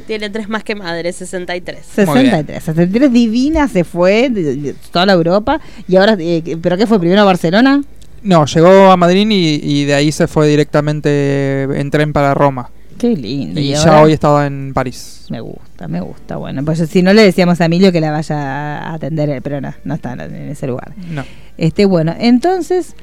Tiene 0.05 0.29
tres 0.29 0.47
más 0.47 0.63
que 0.63 0.75
madre, 0.75 1.11
63. 1.11 1.85
63. 1.85 2.63
63 2.63 3.11
divina 3.11 3.67
se 3.67 3.83
fue 3.83 4.29
de, 4.29 4.55
de 4.55 4.73
toda 4.91 5.05
la 5.05 5.13
Europa. 5.13 5.59
Y 5.87 5.97
ahora, 5.97 6.15
eh, 6.17 6.57
¿pero 6.61 6.77
qué 6.77 6.87
fue? 6.87 6.99
¿Primero 6.99 7.21
a 7.21 7.25
Barcelona? 7.25 7.81
No, 8.27 8.45
llegó 8.45 8.91
a 8.91 8.97
Madrid 8.97 9.25
y, 9.29 9.59
y 9.63 9.85
de 9.85 9.93
ahí 9.93 10.11
se 10.11 10.27
fue 10.27 10.47
directamente 10.49 11.63
en 11.63 11.89
tren 11.89 12.11
para 12.13 12.33
Roma. 12.33 12.69
Qué 12.97 13.15
lindo. 13.15 13.59
Y, 13.59 13.69
ya 13.69 14.01
hoy 14.01 14.11
estaba 14.13 14.47
en 14.47 14.73
París. 14.73 15.27
Me 15.29 15.39
gusta, 15.39 15.87
me 15.87 16.01
gusta. 16.01 16.35
Bueno, 16.37 16.63
pues 16.65 16.79
si 16.89 17.01
no 17.03 17.13
le 17.13 17.23
decíamos 17.23 17.61
a 17.61 17.65
Emilio 17.65 17.91
que 17.91 18.01
la 18.01 18.11
vaya 18.11 18.79
a 18.79 18.93
atender 18.95 19.41
pero 19.41 19.61
no, 19.61 19.73
no 19.83 19.93
está 19.93 20.13
en 20.13 20.49
ese 20.49 20.67
lugar. 20.67 20.93
No. 21.09 21.23
Este, 21.57 21.85
bueno, 21.85 22.13
entonces, 22.19 22.95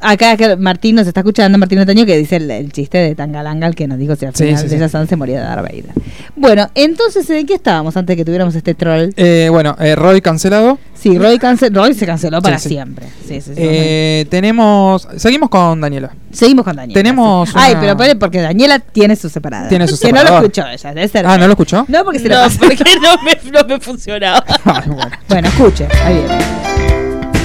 acá 0.00 0.36
que 0.36 0.56
Martín 0.56 0.96
nos 0.96 1.06
está 1.06 1.20
escuchando, 1.20 1.58
Martín 1.58 1.78
Otaño, 1.80 2.06
que 2.06 2.16
dice 2.16 2.36
el, 2.36 2.50
el 2.50 2.72
chiste 2.72 2.98
de 2.98 3.14
Tangalanga, 3.14 3.66
el 3.66 3.74
que 3.74 3.86
nos 3.86 3.98
dijo 3.98 4.16
si 4.16 4.26
al 4.26 4.34
Sí, 4.34 4.44
final 4.46 4.58
sí, 4.58 4.64
de 4.68 4.76
sí. 4.76 4.80
Shazam 4.80 5.06
se 5.06 5.16
moría 5.16 5.40
de 5.40 5.44
Darth 5.44 5.62
Vader. 5.62 5.92
Bueno, 6.38 6.68
entonces, 6.74 7.26
¿de 7.26 7.44
qué 7.44 7.54
estábamos 7.54 7.96
antes 7.96 8.14
de 8.14 8.16
que 8.16 8.24
tuviéramos 8.24 8.54
este 8.54 8.74
troll? 8.74 9.10
Eh, 9.16 9.48
bueno, 9.50 9.76
eh, 9.80 9.94
Roy 9.96 10.20
cancelado. 10.20 10.78
Sí, 10.94 11.18
Roy, 11.18 11.38
cance- 11.38 11.68
Roy 11.70 11.94
se 11.94 12.06
canceló 12.06 12.40
para 12.42 12.58
sí. 12.58 12.68
siempre. 12.70 13.06
Sí, 13.26 13.40
sí, 13.40 13.52
sí, 13.54 13.54
Eh, 13.56 14.26
tenemos. 14.30 15.06
Seguimos 15.16 15.48
con 15.48 15.80
Daniela. 15.80 16.10
Seguimos 16.32 16.64
con 16.64 16.76
Daniela. 16.76 16.94
tenemos 17.00 17.48
sí. 17.48 17.54
Ay, 17.58 17.72
una- 17.72 17.80
pero 17.80 17.96
pare, 17.96 18.16
porque 18.16 18.40
Daniela 18.40 18.78
tiene 18.78 19.14
su 19.16 19.28
separada. 19.28 19.68
Tiene 19.68 19.86
su 19.88 19.98
Que 20.00 20.12
no 20.12 20.22
lo 20.24 20.36
escuchó 20.36 20.66
ella, 20.66 20.94
debe 20.94 21.08
ser. 21.08 21.26
Ah, 21.26 21.38
¿no 21.38 21.46
lo 21.46 21.52
escuchó? 21.52 21.84
No, 21.88 22.04
porque 22.04 22.18
se 22.20 22.28
lo 22.28 22.36
No, 22.36 22.42
pasó. 22.42 22.58
porque 22.60 22.84
no 23.02 23.22
me, 23.22 23.50
no 23.52 23.66
me 23.68 23.80
funcionaba. 23.80 24.44
Ay, 24.64 24.82
bueno. 24.86 25.10
Bueno, 25.28 25.48
escuche, 25.48 25.88
ahí 26.04 26.14
viene. 26.14 26.44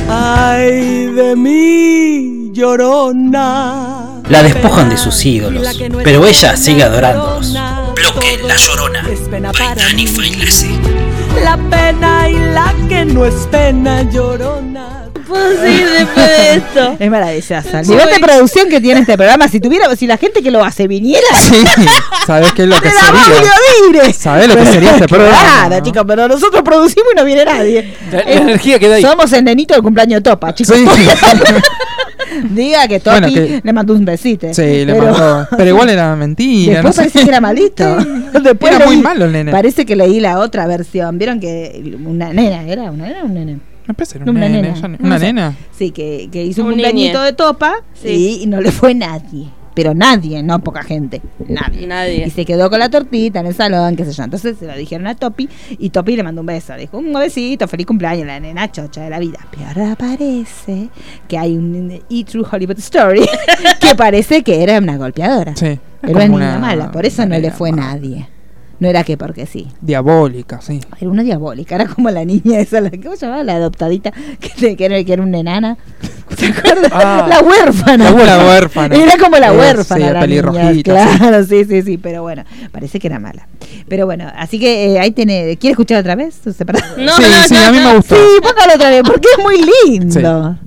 Ay 0.10 1.06
de 1.08 1.36
mí, 1.36 2.52
llorona. 2.54 4.22
La 4.30 4.44
despojan 4.44 4.90
de 4.90 4.98
sus 4.98 5.24
ídolos, 5.26 5.80
pero 6.04 6.26
ella 6.26 6.56
sigue 6.56 6.84
adorándolos. 6.84 7.54
Bloque 8.04 8.40
La 8.44 8.56
Llorona. 8.58 9.06
Es 9.10 9.20
pena 9.30 9.52
By 9.54 9.62
para 9.70 9.76
Dani 9.76 10.04
mí. 10.04 10.08
Failase. 10.08 10.68
La 11.42 11.56
pena 11.58 12.30
y 12.30 12.34
la 12.54 12.74
que 12.90 13.06
no 13.06 13.26
es 13.26 13.34
pena, 13.50 14.02
llorona. 14.12 15.06
puedo 15.26 15.62
seguir 15.62 15.90
después 15.90 16.28
de 16.28 16.54
esto. 16.56 16.96
Es 17.00 17.10
maravillosa. 17.10 17.80
El 17.80 17.88
nivel 17.88 18.10
de 18.10 18.20
producción 18.20 18.68
que 18.70 18.82
tiene 18.82 19.00
este 19.02 19.16
programa, 19.18 19.48
si 19.48 19.60
tuviera, 19.62 19.96
si 19.96 20.06
la 20.06 20.18
gente 20.18 20.44
que 20.44 20.52
lo 20.52 20.64
hace 20.66 20.88
viniera, 20.88 21.26
Sí, 21.50 21.64
¿sabes 22.28 22.52
qué 22.52 22.64
es 22.64 22.68
lo 22.68 22.80
que 22.82 22.90
sería? 22.90 23.52
libre. 23.88 24.14
¿Sabés 24.14 24.48
lo 24.50 24.56
que 24.58 24.66
sería 24.66 24.92
este 24.92 25.08
programa? 25.08 25.38
Claro, 25.68 25.84
chicos, 25.86 26.04
pero 26.06 26.28
nosotros 26.28 26.62
producimos 26.62 27.14
y 27.14 27.16
no 27.16 27.24
viene 27.24 27.46
nadie. 27.46 27.96
La, 28.12 28.18
la 28.18 28.24
Eh, 28.24 28.38
energía 28.38 28.80
que 28.80 28.90
da 28.90 28.96
ahí. 28.96 29.02
Somos 29.02 29.32
el 29.32 29.46
nenito 29.46 29.74
del 29.76 29.82
cumpleaños 29.84 30.22
de 30.22 30.30
Topa, 30.30 30.54
chicos. 30.54 30.76
Sí. 30.76 30.86
Diga 32.52 32.88
que 32.88 33.00
Topi 33.00 33.20
Bueno, 33.20 33.34
que- 33.34 33.62
le 33.64 33.74
mandó 33.74 33.94
un 33.94 34.06
besito. 34.06 34.54
Sí, 34.54 34.62
le 34.86 34.94
pero- 34.94 35.04
mandó. 35.12 35.48
Pero 35.58 35.70
igual 35.70 35.90
era 35.90 36.16
mentira. 36.18 36.82
Después 36.82 36.84
no 36.84 36.92
sé. 36.94 36.98
parece 37.10 37.24
que 37.24 37.30
era 37.30 37.42
malito. 37.42 37.98
Después 38.44 38.76
Era 38.76 38.86
muy 38.86 38.98
malo 38.98 39.26
el 39.26 39.32
nene. 39.32 39.52
Parece 39.52 39.86
que 39.86 39.96
leí 39.96 40.20
la 40.20 40.40
otra 40.40 40.66
versión. 40.68 41.18
¿Vieron 41.18 41.40
que 41.40 41.96
una 42.06 42.34
nena 42.34 42.64
era? 42.64 42.92
¿Una 42.92 43.08
nena 43.08 43.22
o 43.24 43.26
un 43.26 43.34
nene? 43.34 43.60
Era 43.86 44.32
una 44.32 44.98
una 45.02 45.20
nena. 45.20 45.56
Sí, 45.78 45.92
que, 45.92 46.30
que 46.32 46.44
hizo 46.44 46.62
un, 46.62 46.68
Un 46.68 46.74
cumpleañito 46.74 47.22
de 47.22 47.34
Topa 47.34 47.74
Sí. 48.02 48.40
y 48.42 48.46
no 48.48 48.62
le 48.62 48.72
fue 48.72 48.94
nadie. 48.96 49.48
Pero 49.74 49.94
nadie, 49.94 50.44
no 50.44 50.60
poca 50.60 50.84
gente. 50.84 51.22
Nadie. 51.48 51.88
Nadie. 51.88 52.28
Y 52.28 52.30
se 52.30 52.46
quedó 52.46 52.70
con 52.70 52.80
la 52.80 52.90
tortita 52.90 53.40
en 53.40 53.48
el 53.48 53.56
salón, 53.56 53.96
qué 53.96 54.06
sé 54.06 54.12
yo. 54.12 54.24
Entonces 54.24 54.58
se 54.58 54.68
lo 54.68 54.76
dijeron 54.76 55.08
a 55.08 55.16
Topi 55.16 55.50
y 55.78 55.90
Topi 55.90 56.16
le 56.16 56.24
mandó 56.24 56.42
un 56.42 56.48
beso. 56.48 56.74
Le 56.74 56.82
dijo, 56.82 56.98
un 56.98 57.14
besito, 57.14 57.68
feliz 57.68 57.86
cumpleaños, 57.86 58.28
la 58.28 58.40
nena 58.40 58.72
chocha 58.72 59.02
de 59.02 59.10
la 59.10 59.20
vida. 59.20 59.40
Pero 59.52 59.66
ahora 59.68 59.96
parece 59.96 60.90
que 61.28 61.38
hay 61.38 61.58
un 61.58 61.92
E 62.10 62.24
True 62.24 62.46
Hollywood 62.50 62.80
Story 62.80 63.26
que 63.80 63.96
parece 63.96 64.44
que 64.44 64.64
era 64.64 64.78
una 64.78 64.98
golpeadora. 64.98 65.56
Sí. 65.56 65.80
Era 66.02 66.12
una 66.12 66.28
niña 66.28 66.60
mala, 66.60 66.92
por 66.92 67.06
eso 67.06 67.26
no 67.26 67.38
le 67.38 67.52
fue 67.52 67.72
nadie. 67.72 68.28
No 68.84 68.90
era 68.90 69.06
que 69.06 69.16
porque 69.18 69.46
sí. 69.46 69.70
Diabólica, 69.80 70.60
sí. 70.60 70.82
Era 71.00 71.10
una 71.10 71.24
diabólica, 71.24 71.76
era 71.76 71.86
como 71.88 72.10
la 72.10 72.26
niña 72.26 72.60
esa, 72.60 72.82
la, 72.82 72.92
¿cómo 72.92 73.16
se 73.16 73.26
llamaba? 73.26 73.42
La 73.46 73.54
adoptadita, 73.56 74.12
que, 74.42 74.50
te- 74.50 74.76
que 74.76 74.84
era, 74.86 75.02
que 75.06 75.14
era 75.14 75.24
una 75.24 75.38
enana. 75.40 75.78
¿Se 76.38 76.48
acuerdan? 76.48 76.92
Ah. 76.94 77.26
la 77.30 77.40
huérfana. 77.40 78.12
La 78.12 78.46
huérfana. 78.46 78.96
Era 79.02 79.18
como 79.18 79.38
la 79.38 79.54
Eh, 79.54 79.58
huérfana. 79.58 80.08
sí, 80.08 80.14
la 80.14 80.20
pelirrojita, 80.20 80.72
niña, 80.72 81.18
Claro, 81.18 81.44
sí. 81.46 81.64
sí, 81.64 81.82
sí, 81.82 81.98
pero 81.98 82.24
bueno, 82.24 82.44
parece 82.74 83.00
que 83.00 83.08
era 83.08 83.20
mala. 83.20 83.48
Pero 83.88 84.06
bueno, 84.06 84.30
así 84.36 84.60
que 84.60 84.88
eh, 84.96 85.00
ahí 85.00 85.12
tenés, 85.12 85.58
¿quiere 85.60 85.72
escuchar 85.72 86.00
otra 86.02 86.16
vez? 86.16 86.42
No, 86.46 86.52
sí, 86.52 86.64
no, 86.98 87.16
sí, 87.48 87.54
no, 87.54 87.60
a 87.68 87.72
mí 87.72 87.78
no. 87.80 87.90
me 87.90 87.96
gustó. 87.96 88.16
Sí, 88.16 88.22
póngalo 88.42 88.74
otra 88.76 88.90
vez, 88.90 89.04
porque 89.06 89.28
es 89.38 89.44
muy 89.44 89.62
lindo. 89.90 90.58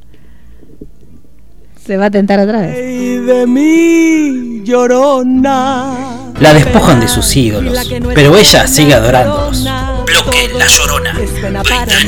Se 1.86 1.96
va 1.96 2.06
a 2.06 2.10
tentar 2.10 2.40
otra 2.40 2.60
vez. 2.62 2.74
Ay 2.76 3.16
de 3.18 3.46
mí, 3.46 4.62
llorona. 4.64 6.32
La 6.40 6.52
despojan 6.52 7.00
de 7.00 7.08
sus 7.08 7.34
ídolos, 7.36 7.88
pero 8.14 8.36
ella 8.36 8.66
sigue 8.66 8.94
adorándolos. 8.94 9.62
Bloque 9.64 10.48
La 10.56 10.66
Llorona. 10.66 11.14
La 11.52 11.62
pena 11.62 12.02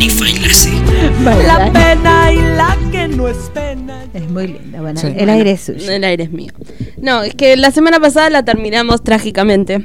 y 2.32 2.36
la 2.56 2.76
que 2.92 3.08
no 3.08 3.28
es 3.28 3.36
pena. 3.54 4.04
Es 4.12 4.28
muy 4.28 4.48
linda. 4.48 4.80
Bueno, 4.80 5.00
Sí. 5.00 5.12
el 5.16 5.30
aire 5.30 5.52
es 5.52 5.62
suyo. 5.62 5.90
El 5.90 6.04
aire 6.04 6.24
es 6.24 6.30
mío. 6.30 6.52
No, 7.00 7.22
es 7.22 7.34
que 7.34 7.56
la 7.56 7.70
semana 7.70 8.00
pasada 8.00 8.28
la 8.30 8.44
terminamos 8.44 9.02
trágicamente. 9.02 9.84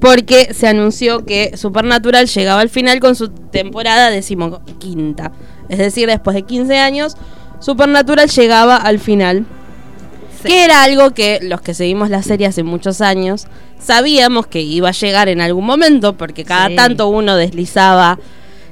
Porque 0.00 0.54
se 0.54 0.66
anunció 0.66 1.26
que 1.26 1.56
Supernatural 1.56 2.26
llegaba 2.26 2.62
al 2.62 2.70
final 2.70 3.00
con 3.00 3.14
su 3.14 3.28
temporada 3.28 4.08
decimoquinta. 4.10 5.32
Es 5.68 5.78
decir, 5.78 6.08
después 6.08 6.34
de 6.34 6.42
15 6.42 6.78
años, 6.78 7.16
Supernatural 7.60 8.28
llegaba 8.28 8.76
al 8.76 8.98
final. 8.98 9.46
Que 10.44 10.64
era 10.64 10.82
algo 10.82 11.10
que 11.10 11.38
los 11.42 11.60
que 11.60 11.74
seguimos 11.74 12.08
la 12.08 12.22
serie 12.22 12.46
hace 12.46 12.62
muchos 12.62 13.02
años 13.02 13.46
sabíamos 13.78 14.46
que 14.46 14.60
iba 14.62 14.88
a 14.88 14.92
llegar 14.92 15.28
en 15.28 15.40
algún 15.42 15.66
momento, 15.66 16.14
porque 16.16 16.44
cada 16.44 16.68
Sí. 16.68 16.76
tanto 16.76 17.08
uno 17.08 17.36
deslizaba. 17.36 18.18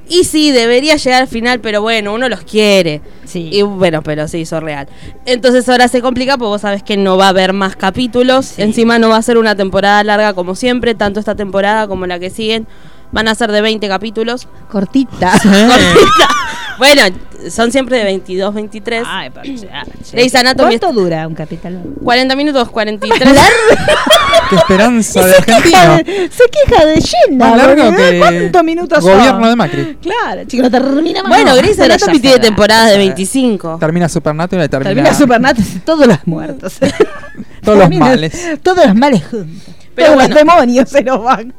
Y 0.07 0.23
sí, 0.23 0.49
debería 0.51 0.95
llegar 0.95 1.21
al 1.21 1.27
final, 1.27 1.59
pero 1.59 1.83
bueno, 1.83 2.13
uno 2.15 2.27
los 2.29 2.41
quiere. 2.41 3.01
Sí. 3.25 3.49
Y 3.53 3.61
bueno, 3.61 4.01
pero 4.01 4.27
se 4.27 4.39
hizo 4.39 4.59
real. 4.59 4.87
Entonces 5.27 5.69
ahora 5.69 5.87
se 5.87 6.01
complica 6.01 6.35
porque 6.37 6.49
vos 6.49 6.61
sabés 6.61 6.81
que 6.81 6.97
no 6.97 7.15
va 7.17 7.27
a 7.27 7.29
haber 7.29 7.53
más 7.53 7.75
capítulos. 7.75 8.57
Encima 8.57 8.97
no 8.97 9.09
va 9.09 9.17
a 9.17 9.21
ser 9.21 9.37
una 9.37 9.55
temporada 9.55 10.03
larga 10.03 10.33
como 10.33 10.55
siempre, 10.55 10.95
tanto 10.95 11.19
esta 11.19 11.35
temporada 11.35 11.87
como 11.87 12.07
la 12.07 12.17
que 12.17 12.31
siguen. 12.31 12.65
Van 13.11 13.27
a 13.27 13.35
ser 13.35 13.51
de 13.51 13.61
20 13.61 13.87
capítulos. 13.87 14.47
Cortita. 14.71 15.31
Cortita. 15.43 16.29
Bueno, 16.79 17.01
son 17.51 17.71
siempre 17.71 17.97
de 17.97 18.05
22, 18.05 18.53
23. 18.53 19.03
Ay, 19.05 19.29
pero 19.29 19.45
ya, 19.55 19.83
che. 20.03 20.11
Grey's 20.13 20.33
Anatomy 20.33 20.79
¿Cuánto 20.79 20.99
dura 20.99 21.27
un 21.27 21.35
capítulo? 21.35 21.79
40 22.03 22.35
minutos, 22.35 22.69
43. 22.69 23.21
Qué 24.49 24.55
esperanza 24.55 25.27
de 25.27 25.33
se, 25.33 25.43
queja 25.43 25.57
argentino. 25.57 25.97
de, 25.97 26.29
se 26.31 26.43
queja 26.49 26.85
de 26.85 26.95
llena. 26.95 27.49
Más 27.49 27.57
largo 27.57 27.83
boludo. 27.83 27.97
que 28.09 28.19
¿Cuántos 28.19 28.63
minutos 28.63 29.03
son? 29.03 29.17
Gobierno 29.19 29.49
de 29.49 29.55
Macri. 29.55 29.97
Claro, 30.01 30.43
chicos, 30.45 30.63
no 30.63 30.71
termina 30.71 31.21
más. 31.21 31.29
bueno, 31.29 31.51
No, 31.51 31.57
Grey's 31.57 31.79
Anatomy 31.79 32.15
ya 32.15 32.21
tiene 32.21 32.39
temporadas 32.39 32.89
de 32.89 32.97
25. 32.97 33.77
Termina 33.79 34.09
Supernatural 34.09 34.65
y 34.65 34.69
termina. 34.69 34.89
Termina 34.89 35.13
Supernatural, 35.13 35.81
todos 35.85 36.07
los 36.07 36.25
muertos. 36.25 36.77
Todos 37.61 37.77
los 37.77 37.89
males. 37.91 38.47
Todos 38.63 38.85
los 38.85 38.95
males 38.95 39.21
juntos. 39.25 39.75
Pero 39.93 40.07
todos 40.13 40.15
bueno. 40.15 40.29
los 40.29 40.37
demonios 40.39 40.89
se 40.89 41.03
nos 41.03 41.21
van. 41.23 41.53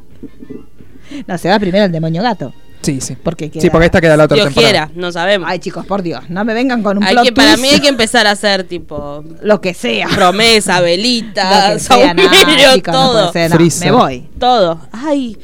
No, 1.26 1.38
se 1.38 1.48
va 1.48 1.58
primero 1.58 1.84
el 1.84 1.92
demonio 1.92 2.22
gato. 2.22 2.52
Sí, 2.82 3.00
sí. 3.00 3.16
Porque 3.22 3.50
queda- 3.50 3.60
Sí, 3.62 3.70
porque 3.70 3.86
esta 3.86 4.00
queda 4.00 4.16
la 4.16 4.24
otra 4.24 4.36
Dios 4.36 4.46
temporada. 4.46 4.86
quiera, 4.86 4.90
no 5.00 5.12
sabemos. 5.12 5.48
Ay, 5.50 5.58
chicos, 5.58 5.84
por 5.86 6.02
Dios, 6.02 6.28
no 6.30 6.44
me 6.44 6.54
vengan 6.54 6.82
con 6.82 6.96
un 6.98 7.04
Hay 7.04 7.12
plot 7.12 7.24
que, 7.26 7.32
para 7.32 7.48
twist. 7.54 7.62
mí 7.62 7.68
hay 7.68 7.80
que 7.80 7.88
empezar 7.88 8.26
a 8.26 8.30
hacer 8.30 8.64
tipo 8.64 9.22
Lo 9.42 9.60
que 9.60 9.74
sea. 9.74 10.08
promesa, 10.08 10.80
velita, 10.80 11.78
saumerio, 11.78 12.76
no 12.76 12.82
todo. 12.82 13.12
puede 13.12 13.32
ser, 13.32 13.50
no, 13.50 13.56
Freezer. 13.56 13.90
me 13.92 13.96
voy. 13.98 14.28
Todo. 14.38 14.80
Ay, 14.92 15.36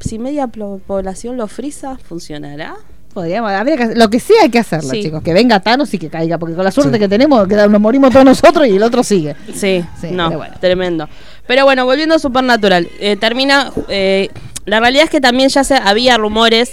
si 0.00 0.18
media 0.18 0.46
población 0.46 1.36
lo 1.36 1.46
frisa, 1.46 1.98
¿funcionará? 2.08 2.74
Podríamos, 3.12 3.50
habría 3.50 3.76
que 3.76 3.82
hacer- 3.84 3.98
lo 3.98 4.08
que 4.10 4.20
sea 4.20 4.42
hay 4.44 4.48
que 4.50 4.58
hacerlo, 4.60 4.90
Sí. 4.90 5.02
chicos. 5.02 5.22
Que 5.22 5.32
venga 5.32 5.58
Thanos 5.60 5.92
y 5.92 5.98
que 5.98 6.08
caiga, 6.08 6.38
porque 6.38 6.54
con 6.54 6.62
la 6.64 6.70
suerte 6.70 6.94
Sí. 6.94 7.00
que 7.00 7.08
tenemos, 7.08 7.48
que 7.48 7.56
nos 7.56 7.80
morimos 7.80 8.12
todos 8.12 8.24
nosotros 8.24 8.66
y 8.68 8.76
el 8.76 8.82
otro 8.82 9.02
sigue. 9.02 9.34
Sí, 9.52 9.84
Sí, 10.00 10.08
no, 10.12 10.28
pero 10.28 10.38
bueno. 10.38 10.54
tremendo. 10.60 11.08
Pero 11.46 11.64
bueno, 11.64 11.84
volviendo 11.84 12.14
a 12.14 12.18
Supernatural, 12.18 12.86
eh, 13.00 13.16
termina. 13.16 13.72
eh, 13.88 14.28
la 14.68 14.80
realidad 14.80 15.04
es 15.04 15.10
que 15.10 15.20
también 15.20 15.48
ya 15.48 15.64
se, 15.64 15.74
había 15.74 16.16
rumores 16.16 16.72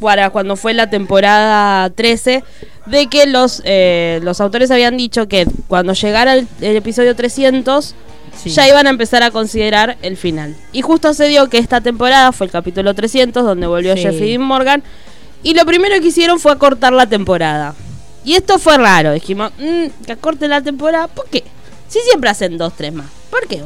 para 0.00 0.30
cuando 0.30 0.56
fue 0.56 0.74
la 0.74 0.90
temporada 0.90 1.90
13 1.90 2.44
de 2.86 3.06
que 3.08 3.26
los, 3.26 3.62
eh, 3.64 4.20
los 4.22 4.40
autores 4.40 4.70
habían 4.70 4.96
dicho 4.96 5.28
que 5.28 5.46
cuando 5.66 5.92
llegara 5.92 6.34
el, 6.34 6.46
el 6.60 6.76
episodio 6.76 7.14
300 7.16 7.94
Sí. 8.36 8.50
ya 8.50 8.68
iban 8.68 8.86
a 8.86 8.90
empezar 8.90 9.24
a 9.24 9.32
considerar 9.32 9.96
el 10.00 10.16
final. 10.16 10.54
Y 10.72 10.82
justo 10.82 11.12
se 11.12 11.26
dio 11.26 11.48
que 11.48 11.58
esta 11.58 11.80
temporada 11.80 12.30
fue 12.30 12.46
el 12.46 12.52
capítulo 12.52 12.94
300 12.94 13.42
donde 13.44 13.66
volvió 13.66 13.96
Sí. 13.96 14.02
Jeffrey 14.02 14.28
Dean 14.30 14.42
Morgan 14.42 14.84
y 15.42 15.54
lo 15.54 15.64
primero 15.66 16.00
que 16.00 16.06
hicieron 16.08 16.38
fue 16.38 16.52
acortar 16.52 16.92
la 16.92 17.06
temporada. 17.06 17.74
Y 18.24 18.34
esto 18.34 18.58
fue 18.60 18.76
raro, 18.78 19.12
dijimos, 19.12 19.50
"Mm, 19.58 20.04
que 20.06 20.12
acorten 20.12 20.50
la 20.50 20.60
temporada, 20.62 21.08
¿por 21.08 21.26
qué? 21.30 21.42
Si 21.88 21.98
siempre 22.00 22.30
hacen 22.30 22.58
dos, 22.58 22.74
tres 22.76 22.92
más, 22.92 23.06
¿por 23.30 23.44
qué? 23.48 23.60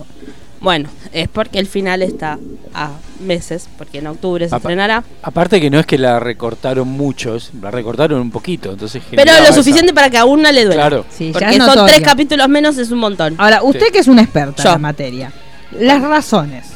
Bueno, 0.62 0.88
es 1.12 1.28
porque 1.28 1.58
el 1.58 1.66
final 1.66 2.02
está 2.02 2.38
a 2.72 2.90
meses, 3.20 3.68
porque 3.76 3.98
en 3.98 4.06
octubre 4.06 4.48
se 4.48 4.54
Apa- 4.54 4.58
estrenará. 4.68 5.02
Aparte 5.22 5.60
que 5.60 5.70
no 5.70 5.78
es 5.80 5.86
que 5.86 5.98
la 5.98 6.20
recortaron 6.20 6.86
muchos, 6.88 7.50
la 7.60 7.70
recortaron 7.70 8.20
un 8.20 8.30
poquito, 8.30 8.70
entonces 8.70 9.02
Pero 9.10 9.32
lo 9.32 9.38
esa- 9.44 9.52
suficiente 9.52 9.92
para 9.92 10.08
que 10.08 10.18
a 10.18 10.24
una 10.24 10.52
le 10.52 10.64
duela. 10.64 10.82
Claro. 10.88 11.04
Sí, 11.10 11.32
ya 11.32 11.32
Porque 11.32 11.58
son 11.58 11.86
tres 11.86 12.00
capítulos 12.00 12.48
menos, 12.48 12.78
es 12.78 12.90
un 12.90 12.98
montón. 12.98 13.34
Ahora, 13.38 13.62
usted 13.62 13.86
Sí. 13.86 13.92
que 13.92 13.98
es 13.98 14.08
una 14.08 14.22
experta 14.22 14.62
Yo. 14.62 14.68
en 14.70 14.74
la 14.74 14.78
materia, 14.78 15.32
las 15.78 16.00
razones 16.00 16.66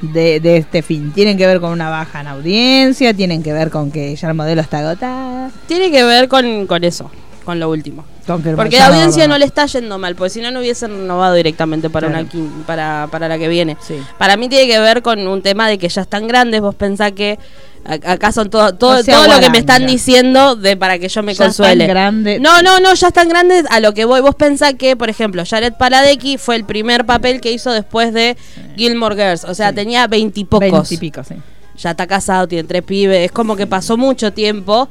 de, 0.00 0.40
de 0.40 0.56
este 0.58 0.82
fin 0.82 1.12
tienen 1.12 1.36
que 1.36 1.46
ver 1.46 1.60
con 1.60 1.70
una 1.72 1.88
baja 1.90 2.20
en 2.20 2.28
audiencia, 2.28 3.12
tienen 3.14 3.42
que 3.42 3.52
ver 3.52 3.70
con 3.70 3.90
que 3.90 4.14
ya 4.14 4.28
el 4.28 4.34
modelo 4.34 4.60
está 4.60 4.78
agotado, 4.78 5.50
Tiene 5.66 5.90
que 5.90 6.04
ver 6.04 6.28
con, 6.28 6.66
con 6.66 6.84
eso, 6.84 7.10
con 7.42 7.58
lo 7.60 7.68
último. 7.70 8.04
Porque 8.26 8.78
la 8.78 8.86
audiencia 8.86 9.26
no 9.26 9.36
le 9.38 9.44
está 9.44 9.66
yendo 9.66 9.98
mal, 9.98 10.14
porque 10.14 10.30
si 10.30 10.40
no, 10.40 10.50
no 10.50 10.60
hubiesen 10.60 10.90
renovado 10.90 11.34
directamente 11.34 11.90
para, 11.90 12.08
Claro. 12.08 12.26
una, 12.34 12.66
para, 12.66 13.08
para 13.10 13.28
la 13.28 13.38
que 13.38 13.48
viene. 13.48 13.76
Sí. 13.86 13.96
Para 14.18 14.36
mí 14.36 14.48
tiene 14.48 14.66
que 14.66 14.78
ver 14.78 15.02
con 15.02 15.26
un 15.26 15.42
tema 15.42 15.68
de 15.68 15.78
que 15.78 15.88
ya 15.88 16.02
están 16.02 16.28
grandes. 16.28 16.60
Vos 16.60 16.74
pensás 16.74 17.12
que 17.12 17.38
acá 17.84 18.30
son 18.30 18.48
todo, 18.48 18.74
todo, 18.76 18.98
No 18.98 19.02
todo 19.02 19.26
lo 19.26 19.40
que 19.40 19.50
me 19.50 19.58
están 19.58 19.86
diciendo 19.86 20.54
de 20.54 20.76
para 20.76 20.98
que 21.00 21.08
yo 21.08 21.22
me 21.24 21.34
Ya 21.34 21.44
consuele. 21.46 21.84
están 21.84 21.88
grandes. 21.88 22.40
No, 22.40 22.62
no, 22.62 22.78
no, 22.78 22.94
ya 22.94 23.08
están 23.08 23.28
grandes. 23.28 23.64
A 23.70 23.80
lo 23.80 23.92
que 23.92 24.04
voy, 24.04 24.20
vos 24.20 24.36
pensás 24.36 24.74
que, 24.74 24.94
por 24.96 25.10
ejemplo, 25.10 25.42
Jared 25.44 25.72
Paladecki 25.74 26.38
fue 26.38 26.54
el 26.56 26.64
primer 26.64 27.04
papel 27.04 27.40
que 27.40 27.50
hizo 27.50 27.72
después 27.72 28.12
de 28.14 28.36
Gilmore 28.76 29.16
Girls. 29.16 29.44
O 29.44 29.54
sea, 29.54 29.70
Sí. 29.70 29.74
tenía 29.74 30.06
veintipocos. 30.06 30.70
Veintipico, 30.70 31.24
sí. 31.24 31.34
Ya 31.76 31.90
está 31.90 32.06
casado, 32.06 32.46
tiene 32.46 32.68
tres 32.68 32.82
pibes. 32.82 33.24
Es 33.26 33.32
como 33.32 33.56
que 33.56 33.66
pasó 33.66 33.96
mucho 33.96 34.32
tiempo. 34.32 34.88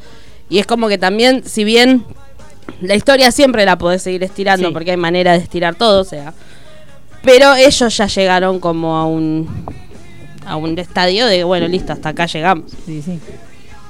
Y 0.50 0.60
es 0.60 0.66
como 0.68 0.90
que 0.90 0.98
también, 0.98 1.44
si 1.46 1.64
bien 1.64 2.04
la 2.82 2.96
historia 2.96 3.32
siempre 3.32 3.66
la 3.66 3.78
podés 3.78 4.02
seguir 4.02 4.24
estirando, 4.24 4.68
Sí. 4.68 4.74
porque 4.74 4.92
hay 4.92 4.98
manera 4.98 5.34
de 5.34 5.40
estirar 5.40 5.76
todo, 5.76 6.02
o 6.02 6.06
sea. 6.06 6.34
Pero 7.24 7.54
ellos 7.56 7.96
ya 7.98 8.08
llegaron 8.08 8.60
como 8.60 8.98
a 8.98 9.06
un 9.06 9.48
a 10.46 10.56
un 10.56 10.78
estadio 10.80 11.28
de 11.28 11.44
bueno, 11.44 11.68
listo, 11.68 11.94
hasta 11.94 12.10
acá 12.10 12.26
llegamos. 12.26 12.72
Sí, 12.86 13.02
sí. 13.02 13.20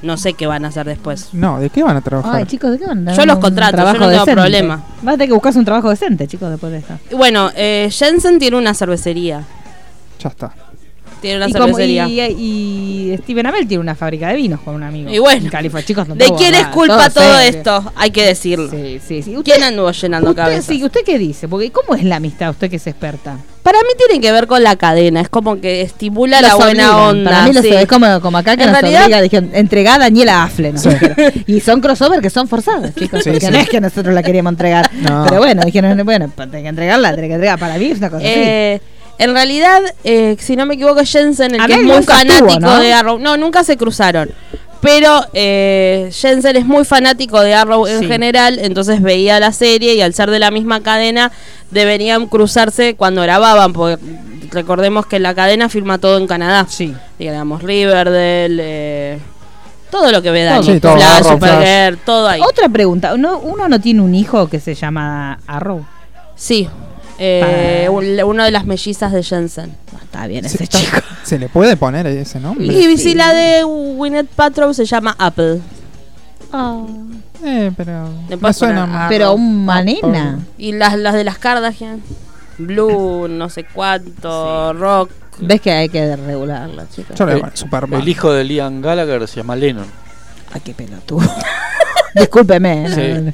No 0.01 0.17
sé 0.17 0.33
qué 0.33 0.47
van 0.47 0.65
a 0.65 0.69
hacer 0.69 0.85
después. 0.85 1.29
No, 1.31 1.59
¿de 1.59 1.69
qué 1.69 1.83
van 1.83 1.95
a 1.95 2.01
trabajar? 2.01 2.35
Ay, 2.35 2.45
chicos, 2.45 2.71
¿de 2.71 2.79
qué 2.79 2.87
van 2.87 3.07
a 3.07 3.13
Yo 3.13 3.25
los 3.25 3.37
contrato, 3.37 3.77
yo 3.77 3.83
no 3.85 3.91
tengo 3.93 4.07
decente? 4.09 4.33
problema. 4.33 4.83
Vas 5.03 5.13
a 5.13 5.17
tener 5.17 5.27
que 5.29 5.33
buscarse 5.33 5.59
un 5.59 5.65
trabajo 5.65 5.89
decente, 5.89 6.27
chicos, 6.27 6.49
después 6.49 6.71
de 6.73 6.79
esto. 6.79 6.97
Y 7.11 7.15
Bueno, 7.15 7.51
eh, 7.55 7.87
Jensen 7.91 8.39
tiene 8.39 8.57
una 8.57 8.73
cervecería. 8.73 9.43
Ya 10.19 10.29
está. 10.29 10.53
Tiene 11.21 11.37
una 11.37 11.47
Y, 11.49 11.53
como- 11.53 11.65
cervecería. 11.67 12.07
y, 12.07 12.19
y 13.11 13.17
Steven 13.19 13.45
Amell 13.45 13.67
tiene 13.67 13.81
una 13.81 13.93
fábrica 13.95 14.29
de 14.29 14.35
vinos 14.37 14.59
con 14.61 14.73
un 14.75 14.83
amigo. 14.83 15.09
Y 15.11 15.19
bueno, 15.19 15.43
En 15.45 15.49
California, 15.51 15.85
chicos, 15.85 16.07
no 16.07 16.15
¿De 16.15 16.31
quién 16.37 16.55
es 16.55 16.65
culpa 16.67 17.09
todo 17.11 17.37
esto? 17.39 17.91
Hay 17.95 18.09
que 18.11 18.25
decirlo. 18.25 18.69
Sí, 18.71 18.99
sí, 19.07 19.21
sí. 19.21 19.35
¿Quién 19.43 19.61
anduvo 19.63 19.91
llenando 19.91 20.31
usted, 20.31 20.41
cabezas? 20.43 20.65
sí, 20.65 20.83
¿Usted 20.83 21.01
qué 21.05 21.19
dice? 21.19 21.47
Porque 21.47 21.71
¿cómo 21.71 21.95
es 21.95 22.03
la 22.03 22.15
amistad? 22.15 22.49
Usted 22.49 22.69
que 22.69 22.77
es 22.77 22.87
experta. 22.87 23.37
Para 23.61 23.77
mí 23.83 23.89
tiene 23.95 24.19
que 24.19 24.31
ver 24.31 24.47
con 24.47 24.63
la 24.63 24.75
cadena. 24.75 25.21
Es 25.21 25.29
como 25.29 25.61
que 25.61 25.81
estimula 25.81 26.41
la 26.41 26.47
Los 26.49 26.57
buena 26.57 26.89
obligan. 26.97 27.17
onda. 27.17 27.31
Para 27.31 27.43
mí 27.47 27.53
los- 27.53 27.63
sí. 27.63 27.69
es 27.71 27.85
como, 27.87 28.19
como 28.19 28.37
acá 28.39 28.57
que 28.57 28.63
En 28.63 28.71
nos 28.71 28.81
realidad- 28.81 29.03
obliga, 29.03 29.21
dijeron, 29.21 29.51
entrega 29.53 29.93
a 29.95 29.99
Daniela 29.99 30.43
Afle. 30.43 30.73
¿no? 30.73 30.81
y 31.45 31.59
son 31.59 31.79
crossover 31.81 32.19
que 32.21 32.31
son 32.31 32.47
forzados, 32.47 32.95
chicos. 32.95 33.23
Sí, 33.23 33.29
sí. 33.39 33.45
no 33.51 33.59
es 33.59 33.69
que 33.69 33.79
nosotros 33.79 34.15
la 34.15 34.23
queríamos 34.23 34.53
entregar. 34.53 34.89
No. 35.07 35.25
Pero 35.29 35.39
bueno, 35.41 35.61
dijeron, 35.63 36.03
bueno, 36.03 36.31
tenés 36.35 36.63
que 36.63 36.67
entregarla, 36.69 37.13
tenés 37.13 37.27
que 37.29 37.33
entregar. 37.35 37.59
Para 37.59 37.77
mí 37.77 37.85
es 37.85 37.99
una 37.99 38.09
cosa 38.09 38.25
así. 38.25 38.81
En 39.21 39.33
realidad, 39.33 39.81
eh, 40.03 40.35
si 40.39 40.55
no 40.55 40.65
me 40.65 40.73
equivoco, 40.73 41.01
Jensen, 41.05 41.55
el 41.55 41.65
que 41.65 41.73
es 41.73 41.83
muy 41.83 42.03
fanático 42.03 42.47
estuvo, 42.47 42.59
¿no? 42.59 42.79
de 42.79 42.91
Arrow. 42.93 43.19
No, 43.19 43.37
nunca 43.37 43.63
se 43.63 43.77
cruzaron. 43.77 44.31
Pero 44.81 45.23
eh, 45.33 46.09
Jensen 46.11 46.55
es 46.55 46.65
muy 46.65 46.83
fanático 46.85 47.39
de 47.41 47.53
Arrow 47.53 47.85
en 47.85 47.99
Sí. 47.99 48.07
general, 48.07 48.57
entonces 48.57 48.99
veía 49.01 49.39
la 49.39 49.51
serie 49.51 49.93
y 49.93 50.01
al 50.01 50.15
ser 50.15 50.31
de 50.31 50.39
la 50.39 50.49
misma 50.49 50.81
cadena 50.81 51.31
deberían 51.69 52.25
cruzarse 52.25 52.95
cuando 52.95 53.21
grababan, 53.21 53.73
porque 53.73 54.03
recordemos 54.49 55.05
que 55.05 55.19
la 55.19 55.35
cadena 55.35 55.69
firma 55.69 55.99
todo 55.99 56.17
en 56.17 56.25
Canadá. 56.25 56.65
Sí. 56.67 56.95
Digamos, 57.19 57.61
Riverdale, 57.61 58.57
eh, 58.59 59.19
todo 59.91 60.11
lo 60.11 60.23
que 60.23 60.31
ve 60.31 60.45
Dani. 60.45 60.65
Sí, 60.65 60.79
todo, 60.79 60.95
Flash, 60.95 61.19
Arrow, 61.19 61.31
Supergirl, 61.33 61.97
todo 62.03 62.27
ahí. 62.27 62.41
Otra 62.41 62.67
pregunta. 62.67 63.15
¿no- 63.17 63.37
¿Uno 63.37 63.69
no 63.69 63.79
tiene 63.79 64.01
un 64.01 64.15
hijo 64.15 64.49
que 64.49 64.59
se 64.59 64.73
llama 64.73 65.37
Arrow? 65.45 65.85
Sí, 66.35 66.67
eh, 67.23 67.83
Pa- 67.85 67.91
un- 67.91 68.23
una 68.23 68.45
de 68.45 68.51
las 68.51 68.65
mellizas 68.65 69.11
de 69.11 69.21
Jensen. 69.23 69.75
No, 69.93 69.99
está 69.99 70.25
bien 70.27 70.47
Se, 70.49 70.55
ese 70.55 70.67
chico. 70.67 70.97
¿Se 71.23 71.37
le 71.37 71.49
puede 71.49 71.77
poner 71.77 72.07
ese 72.07 72.39
nombre? 72.39 72.65
Y 72.65 72.97
si 72.97 73.13
la 73.15 73.33
de 73.33 73.63
Gwyneth 73.63 74.27
Paltrow 74.29 74.73
se 74.73 74.85
llama 74.85 75.15
Apple. 75.19 75.59
Eh, 77.43 77.71
pero. 77.75 78.09
Me 78.39 78.53
suena. 78.53 79.07
Pero 79.09 79.33
una 79.33 79.83
nena. 79.83 80.39
Y 80.57 80.73
las, 80.73 80.97
las 80.97 81.13
de 81.13 81.23
las 81.23 81.37
Kardashian. 81.37 82.01
Blue, 82.57 83.27
no 83.27 83.49
sé 83.49 83.63
cuánto, 83.63 84.73
Rock. 84.73 85.09
¿Ves 85.39 85.61
que 85.61 85.71
hay 85.71 85.89
que 85.89 86.15
regularla, 86.15 86.85
chicos? 86.93 87.17
Yo 87.17 87.25
le 87.25 87.41
Superman. 87.53 88.01
El 88.01 88.07
hijo 88.09 88.31
de 88.31 88.43
Liam 88.43 88.81
Gallagher 88.81 89.27
se 89.27 89.37
llama 89.37 89.55
Lennon. 89.55 89.87
Ay, 90.53 90.61
qué 90.63 90.73
pelotudo. 90.73 91.21
Discúlpeme. 92.15 92.89
¿no? 92.89 92.95
Sí. 92.95 93.01
Pero, 93.01 93.31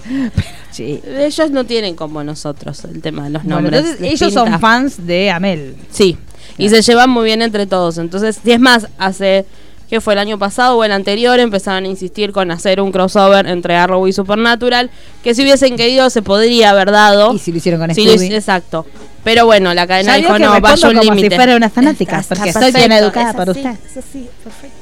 sí. 0.72 1.02
Ellos 1.18 1.52
no 1.52 1.64
tienen 1.66 1.96
como 1.96 2.24
nosotros 2.24 2.84
el 2.86 3.02
tema 3.02 3.24
de 3.24 3.32
los 3.32 3.44
Bueno, 3.44 3.62
nombres. 3.62 3.82
entonces, 3.86 4.12
ellos 4.22 4.34
son 4.34 4.60
fans 4.60 5.06
de 5.08 5.32
Amel. 5.32 5.76
Sí, 5.92 6.18
y 6.58 6.70
se 6.70 6.82
llevan 6.82 7.10
muy 7.10 7.26
bien 7.26 7.42
entre 7.42 7.66
todos. 7.66 7.98
Entonces, 7.98 8.40
y 8.44 8.52
es 8.52 8.60
más, 8.60 8.88
hace 9.00 9.46
que 9.90 10.02
fue 10.02 10.14
el 10.14 10.20
año 10.20 10.38
pasado 10.38 10.76
o 10.78 10.84
el 10.84 10.92
anterior, 10.92 11.40
empezaron 11.40 11.86
a 11.86 11.88
insistir 11.88 12.34
con 12.34 12.52
hacer 12.52 12.82
un 12.82 12.92
crossover 12.92 13.48
entre 13.48 13.74
Arrow 13.76 14.06
y 14.08 14.12
Supernatural, 14.14 14.92
que 15.24 15.34
si 15.34 15.44
hubiesen 15.44 15.78
querido 15.78 16.10
se 16.10 16.22
podría 16.22 16.72
haber 16.72 16.92
dado. 16.92 17.34
Y 17.34 17.40
si 17.40 17.52
lo 17.54 17.58
hicieron 17.58 17.80
con 17.80 17.88
lo 17.88 17.94
Scooby. 17.96 18.34
exacto. 18.36 18.86
Pero 19.24 19.46
bueno, 19.46 19.74
la 19.74 19.88
cadena 19.88 20.16
dijo 20.16 20.34
que 20.34 20.40
no, 20.40 20.60
vaya 20.60 20.90
un 20.90 20.96
como 20.98 21.04
límite. 21.14 21.30
si 21.30 21.36
fuera 21.36 21.56
una 21.56 21.70
fanática, 21.70 22.20
Está- 22.20 22.36
porque 22.36 22.50
estoy 22.50 22.72
bien 22.74 22.92
educada 22.92 23.30
así, 23.30 23.50
usted. 23.52 23.66
es 23.66 23.98
así, 23.98 24.30
perfecto. 24.44 24.77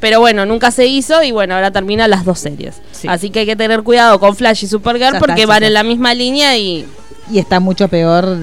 Pero 0.00 0.18
bueno, 0.20 0.46
nunca 0.46 0.70
se 0.70 0.86
hizo 0.86 1.22
y 1.22 1.30
bueno, 1.30 1.54
ahora 1.54 1.70
terminan 1.70 2.08
las 2.10 2.24
dos 2.24 2.38
series. 2.38 2.80
Sí. 2.92 3.06
Así 3.08 3.30
que 3.30 3.40
hay 3.40 3.46
que 3.46 3.56
tener 3.56 3.82
cuidado 3.82 4.18
con 4.18 4.34
Flash 4.34 4.64
y 4.64 4.66
Supergirl 4.66 5.18
porque 5.18 5.42
está, 5.42 5.46
van 5.54 5.62
en 5.62 5.74
la 5.74 5.82
misma 5.82 6.14
línea 6.14 6.56
y 6.56 6.86
Y 7.30 7.38
está 7.38 7.60
mucho 7.60 7.86
peor. 7.88 8.36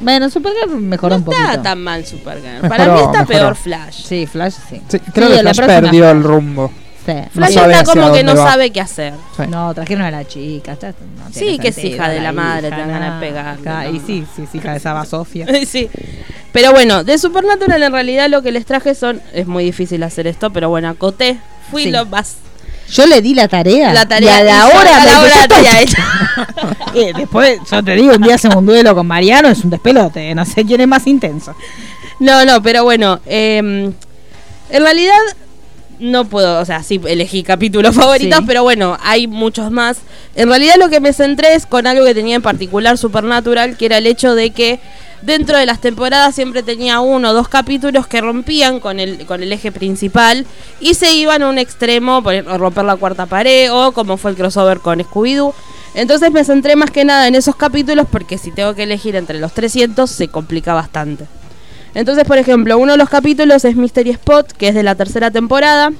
Bueno, 0.00 0.28
Supergirl 0.30 0.76
mejoró 0.76 1.18
no 1.18 1.24
un 1.24 1.32
está 1.32 1.44
poquito. 1.46 1.62
tan 1.62 1.82
mal 1.82 2.06
Supergirl. 2.06 2.62
Mejoró, 2.62 2.68
Para 2.68 2.84
mí 2.94 3.00
está 3.00 3.10
mejoró. 3.20 3.26
peor 3.26 3.56
Flash. 3.56 4.02
Sí, 4.04 4.26
Flash 4.26 4.54
sí. 4.68 4.80
Sí, 4.88 4.98
creo 5.12 5.28
Sí, 5.30 5.36
que 5.36 5.42
la 5.42 5.54
Flash 5.54 5.66
perdió 5.66 5.90
Flash. 6.04 6.16
el 6.16 6.22
rumbo. 6.22 6.72
Sí. 7.06 7.12
Flash 7.32 7.56
está 7.56 7.84
como 7.84 8.12
que 8.12 8.24
no 8.24 8.34
va. 8.34 8.50
sabe 8.50 8.70
qué 8.72 8.80
hacer. 8.80 9.14
Sí. 9.36 9.44
No, 9.48 9.72
trajeron 9.74 10.04
a 10.04 10.10
la 10.10 10.26
chica. 10.26 10.76
no 10.82 11.32
Sí, 11.32 11.58
que 11.58 11.68
es 11.68 11.78
hija 11.78 12.08
de 12.08 12.20
la 12.20 12.32
madre, 12.32 12.68
hija, 12.68 12.76
te 12.78 12.82
pegarle, 13.20 13.38
acá- 13.62 13.84
no, 13.84 13.90
Y 13.90 14.00
sí, 14.00 14.26
sí, 14.34 14.42
es 14.42 14.54
hija 14.54 14.72
de 14.72 14.80
Saba 14.80 15.04
Sofía. 15.04 15.46
sí. 15.66 15.88
Pero 16.52 16.72
bueno, 16.72 17.04
de 17.04 17.16
Supernatural 17.18 17.82
en 17.82 17.92
realidad 17.92 18.28
lo 18.28 18.42
que 18.42 18.50
les 18.50 18.66
traje 18.66 18.94
son. 18.94 19.20
Es 19.32 19.46
muy 19.46 19.64
difícil 19.64 20.02
hacer 20.02 20.26
esto, 20.26 20.50
pero 20.50 20.68
bueno, 20.68 20.88
acoté. 20.88 21.38
Fui 21.70 21.84
Sí. 21.84 21.90
lo 21.90 22.06
más. 22.06 22.36
Yo 22.90 23.06
le 23.06 23.20
di 23.20 23.34
la 23.34 23.48
tarea. 23.48 23.92
La 23.92 24.06
tarea. 24.06 24.36
Y 24.36 24.40
a 24.40 24.44
la 24.44 24.66
hora, 24.68 25.02
a 25.02 25.04
la 25.04 25.20
hora. 25.20 25.46
Eh, 26.94 27.12
después, 27.16 27.58
yo 27.70 27.82
te 27.82 27.94
digo, 27.94 28.14
un 28.14 28.22
día 28.22 28.36
hacemos 28.36 28.56
un 28.56 28.66
duelo 28.66 28.94
con 28.94 29.06
Mariano, 29.06 29.48
es 29.48 29.62
un 29.64 29.70
despelote. 29.70 30.34
No 30.34 30.44
sé 30.44 30.64
quién 30.64 30.80
es 30.80 30.88
más 30.88 31.06
intenso. 31.06 31.54
No, 32.20 32.44
no, 32.44 32.62
pero 32.62 32.84
bueno. 32.84 33.20
eh, 33.26 33.58
en 33.58 34.82
realidad. 34.82 35.14
No 35.98 36.26
puedo, 36.26 36.60
o 36.60 36.64
sea, 36.64 36.82
sí 36.82 37.00
elegí 37.06 37.42
capítulos 37.42 37.94
favoritos, 37.94 38.38
Sí. 38.40 38.44
pero 38.46 38.62
bueno, 38.62 38.98
hay 39.02 39.26
muchos 39.26 39.70
más. 39.70 39.98
En 40.34 40.48
realidad 40.48 40.74
lo 40.78 40.88
que 40.90 41.00
me 41.00 41.12
centré 41.12 41.54
es 41.54 41.64
con 41.66 41.86
algo 41.86 42.04
que 42.04 42.14
tenía 42.14 42.36
en 42.36 42.42
particular 42.42 42.98
Supernatural, 42.98 43.76
que 43.76 43.86
era 43.86 43.98
el 43.98 44.06
hecho 44.06 44.34
de 44.34 44.50
que 44.50 44.78
dentro 45.22 45.56
de 45.56 45.64
las 45.64 45.80
temporadas 45.80 46.34
siempre 46.34 46.62
tenía 46.62 47.00
uno 47.00 47.30
o 47.30 47.32
dos 47.32 47.48
capítulos 47.48 48.06
que 48.06 48.20
rompían 48.20 48.78
con 48.80 49.00
el, 49.00 49.24
con 49.24 49.42
el 49.42 49.50
eje 49.52 49.72
principal 49.72 50.44
y 50.80 50.94
se 50.94 51.14
iban 51.14 51.42
a 51.42 51.48
un 51.48 51.58
extremo, 51.58 52.22
por 52.22 52.34
ejemplo, 52.34 52.58
romper 52.58 52.84
la 52.84 52.96
cuarta 52.96 53.24
pared 53.26 53.72
o 53.72 53.92
como 53.92 54.18
fue 54.18 54.32
el 54.32 54.36
crossover 54.36 54.80
con 54.80 54.98
Scooby-Doo. 55.00 55.54
Entonces 55.94 56.30
me 56.30 56.44
centré 56.44 56.76
más 56.76 56.90
que 56.90 57.06
nada 57.06 57.26
en 57.26 57.34
esos 57.34 57.56
capítulos 57.56 58.06
porque 58.12 58.36
si 58.36 58.50
tengo 58.50 58.74
que 58.74 58.82
elegir 58.82 59.16
entre 59.16 59.40
los 59.40 59.52
300 59.54 60.10
se 60.10 60.28
complica 60.28 60.74
bastante. 60.74 61.24
Entonces, 61.96 62.24
por 62.24 62.36
ejemplo, 62.36 62.76
uno 62.76 62.92
de 62.92 62.98
los 62.98 63.08
capítulos 63.08 63.64
es 63.64 63.74
Mystery 63.74 64.10
Spot, 64.10 64.52
que 64.52 64.68
es 64.68 64.74
de 64.74 64.82
la 64.82 64.94
tercera 64.94 65.30
temporada. 65.30 65.92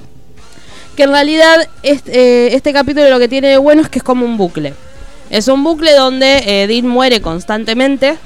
Que 0.95 1.05
en 1.05 1.11
realidad 1.11 1.67
este, 1.83 2.55
este 2.55 2.75
capítulo 2.75 3.09
lo 3.09 3.19
que 3.19 3.29
tiene 3.29 3.49
de 3.49 3.57
bueno 3.57 3.81
es 3.81 3.89
que 3.89 4.01
es 4.01 4.03
como 4.03 4.27
un 4.27 4.37
bucle. 4.37 4.75
Es 5.31 5.49
un 5.49 5.65
bucle 5.65 5.95
donde 5.95 6.43
eh, 6.45 6.67
Dean 6.67 6.87
muere 6.87 7.23
constantemente, 7.23 8.19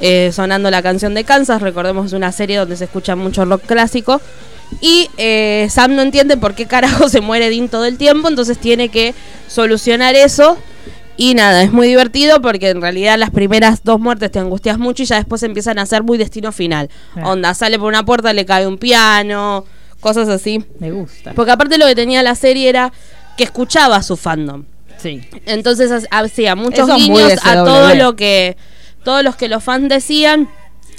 eh, 0.00 0.30
sonando 0.32 0.70
la 0.70 0.80
canción 0.80 1.12
de 1.12 1.24
Kansas. 1.24 1.60
Recordemos 1.60 2.06
es 2.06 2.12
una 2.14 2.32
serie 2.32 2.56
donde 2.56 2.78
se 2.78 2.84
escucha 2.84 3.14
mucho 3.14 3.44
rock 3.44 3.66
clásico. 3.66 4.22
Y 4.80 5.10
eh, 5.18 5.68
Sam 5.70 5.96
no 5.96 6.00
entiende 6.02 6.38
por 6.38 6.54
qué 6.54 6.64
carajo 6.64 7.08
se 7.10 7.20
muere 7.20 7.50
Dean 7.50 7.68
todo 7.68 7.84
el 7.84 7.98
tiempo, 7.98 8.28
entonces 8.28 8.56
tiene 8.56 8.88
que 8.88 9.14
solucionar 9.48 10.14
eso. 10.14 10.56
Y 11.18 11.34
nada, 11.34 11.62
es 11.62 11.72
muy 11.72 11.88
divertido 11.88 12.42
porque 12.42 12.68
en 12.70 12.80
realidad 12.82 13.16
las 13.18 13.30
primeras 13.30 13.82
dos 13.84 13.98
muertes 14.00 14.30
te 14.30 14.38
angustias 14.38 14.78
mucho 14.78 15.02
y 15.02 15.06
ya 15.06 15.16
después 15.16 15.42
empiezan 15.42 15.78
a 15.78 15.86
ser 15.86 16.02
muy 16.02 16.18
destino 16.18 16.52
final. 16.52 16.90
Onda, 17.24 17.54
sale 17.54 17.78
por 17.78 17.88
una 17.88 18.04
puerta, 18.04 18.32
le 18.32 18.44
cae 18.44 18.66
un 18.66 18.76
piano, 18.78 19.64
cosas 20.00 20.28
así. 20.28 20.64
Me 20.78 20.92
gusta. 20.92 21.32
Porque 21.32 21.52
aparte 21.52 21.78
lo 21.78 21.86
que 21.86 21.94
tenía 21.94 22.22
la 22.22 22.34
serie 22.34 22.68
era 22.68 22.92
que 23.36 23.44
escuchaba 23.44 23.96
a 23.96 24.02
su 24.02 24.16
fandom. 24.16 24.64
Sí. 24.98 25.22
Entonces 25.46 26.06
ha- 26.10 26.18
hacía 26.18 26.54
muchos 26.54 26.88
Eso 26.88 26.96
guiños 26.96 27.32
a 27.44 27.54
todo 27.64 27.94
lo 27.94 28.16
que 28.16 28.56
todos 29.04 29.22
los 29.22 29.36
que 29.36 29.48
los 29.48 29.62
fans 29.62 29.88
decían 29.88 30.48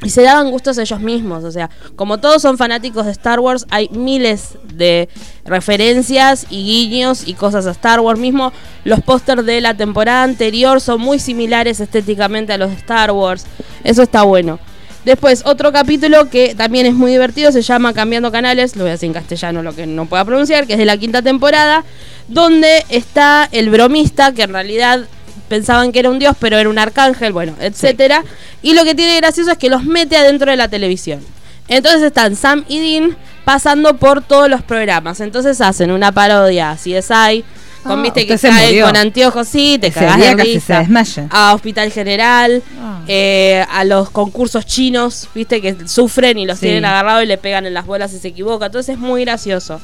y 0.04 0.12
se 0.12 0.22
daban 0.22 0.52
gustos 0.52 0.78
ellos 0.78 1.00
mismos, 1.00 1.43
o 1.43 1.52
sea, 1.52 1.72
como 1.95 2.20
todos 2.20 2.41
son 2.41 2.58
fanáticos 2.58 3.06
de 3.06 3.12
Star 3.12 3.39
Wars, 3.39 3.66
hay 3.70 3.89
miles 3.89 4.58
de 4.74 5.10
referencias 5.43 6.45
y 6.52 6.64
guiños 6.66 7.28
y 7.28 7.34
cosas 7.34 7.66
a 7.66 7.72
Star 7.72 8.00
Wars 8.00 8.20
mismo. 8.20 8.54
Los 8.84 9.02
pósters 9.02 9.45
de 9.45 9.60
la 9.60 9.74
temporada 9.74 10.24
anterior 10.24 10.82
son 10.82 11.02
muy 11.02 11.18
similares 11.18 11.80
estéticamente 11.80 12.54
a 12.54 12.58
los 12.58 12.70
de 12.70 12.76
Star 12.76 13.12
Wars. 13.12 13.45
Eso 13.84 14.04
está 14.04 14.22
bueno. 14.22 14.60
Después, 15.04 15.43
otro 15.45 15.72
capítulo 15.72 16.30
que 16.30 16.54
también 16.54 16.86
es 16.86 16.93
muy 16.93 17.12
divertido, 17.12 17.52
se 17.52 17.62
llama 17.62 17.93
Cambiando 17.93 18.32
Canales, 18.32 18.76
lo 18.76 18.84
voy 18.84 18.89
a 18.89 18.93
decir 18.93 19.08
en 19.08 19.14
castellano, 19.14 19.64
lo 19.64 19.74
que 19.74 19.88
no 19.88 20.06
pueda 20.06 20.26
pronunciar, 20.26 20.68
que 20.68 20.74
es 20.74 20.80
de 20.80 20.86
la 20.86 20.98
quinta 20.98 21.22
temporada, 21.22 21.86
donde 22.28 22.84
está 22.89 23.48
el 23.52 23.70
bromista, 23.70 24.34
que 24.34 24.43
en 24.43 24.52
realidad 24.52 25.08
pensaban 25.50 25.91
que 25.91 26.00
era 26.00 26.10
un 26.10 26.20
dios, 26.20 26.36
pero 26.39 26.58
era 26.58 26.70
un 26.70 26.78
arcángel, 26.80 27.34
bueno, 27.34 27.54
etcétera. 27.60 28.24
Y 28.62 28.74
lo 28.74 28.84
que 28.84 28.95
tiene 28.95 29.18
gracioso 29.18 29.52
es 29.52 29.58
que 29.58 29.70
los 29.70 29.84
mete 29.84 30.18
adentro 30.18 30.52
de 30.52 30.58
la 30.58 30.68
televisión. 30.68 31.24
Entonces 31.70 32.02
están 32.02 32.36
Sam 32.36 32.64
y 32.68 32.80
Dean 32.80 33.18
pasando 33.43 33.98
por 33.98 34.22
todos 34.22 34.50
los 34.50 34.62
programas. 34.62 35.20
Entonces 35.20 35.60
hacen 35.62 35.91
una 35.91 36.12
parodia 36.12 36.72
a 36.72 36.76
CSI, 36.76 37.43
con 37.84 38.00
Ah, 38.00 38.02
viste 38.02 38.26
que 38.28 38.38
se 38.38 38.50
cae 38.50 38.82
con 38.82 38.95
anteojos, 38.98 39.48
sí, 39.48 39.78
te 39.80 39.91
cagás 39.91 40.18
de 40.18 40.26
se 40.28 40.36
risa. 40.36 40.80
desmaya. 40.80 41.28
A 41.30 41.54
Hospital 41.54 41.91
General, 41.91 42.62
Ah. 42.82 43.02
eh, 43.08 43.66
a 43.70 43.84
los 43.86 44.10
concursos 44.10 44.66
chinos, 44.66 45.30
viste 45.36 45.62
que 45.62 45.88
sufren 45.88 46.38
y 46.38 46.45
los 46.45 46.58
Sí. 46.60 46.66
tienen 46.66 46.86
agarrados 46.86 47.24
y 47.24 47.28
le 47.28 47.38
pegan 47.38 47.66
en 47.66 47.74
las 47.74 47.86
bolas 47.86 48.12
si 48.12 48.20
se 48.20 48.30
equivoca. 48.30 48.66
Entonces 48.68 48.95
es 48.95 49.00
muy 49.00 49.24
gracioso. 49.24 49.80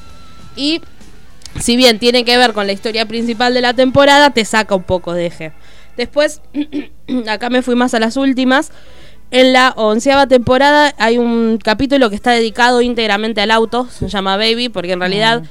Y 0.56 0.82
si 1.60 1.76
bien 1.76 2.00
tiene 2.00 2.26
que 2.26 2.38
ver 2.38 2.54
con 2.54 2.68
la 2.68 2.74
historia 2.74 3.06
principal 3.06 3.54
de 3.54 3.62
la 3.62 3.74
temporada, 3.74 4.32
te 4.32 4.46
saca 4.46 4.76
un 4.76 4.84
poco 4.84 5.14
de 5.14 5.28
eje. 5.28 5.52
Después, 5.98 6.42
acá 7.30 7.50
me 7.50 7.62
fui 7.62 7.76
más 7.76 7.94
a 7.94 8.00
las 8.00 8.18
últimas. 8.18 8.72
En 9.32 9.54
la 9.54 9.74
onceava 9.76 10.28
temporada 10.28 10.94
hay 10.98 11.18
un 11.18 11.58
capítulo 11.58 12.10
que 12.10 12.16
está 12.16 12.32
dedicado 12.32 12.82
íntegramente 12.82 13.42
al 13.42 13.52
auto, 13.52 13.88
se 13.90 14.08
llama 14.08 14.38
Baby, 14.38 14.70
porque 14.70 14.92
en 14.92 15.00
realidad 15.00 15.44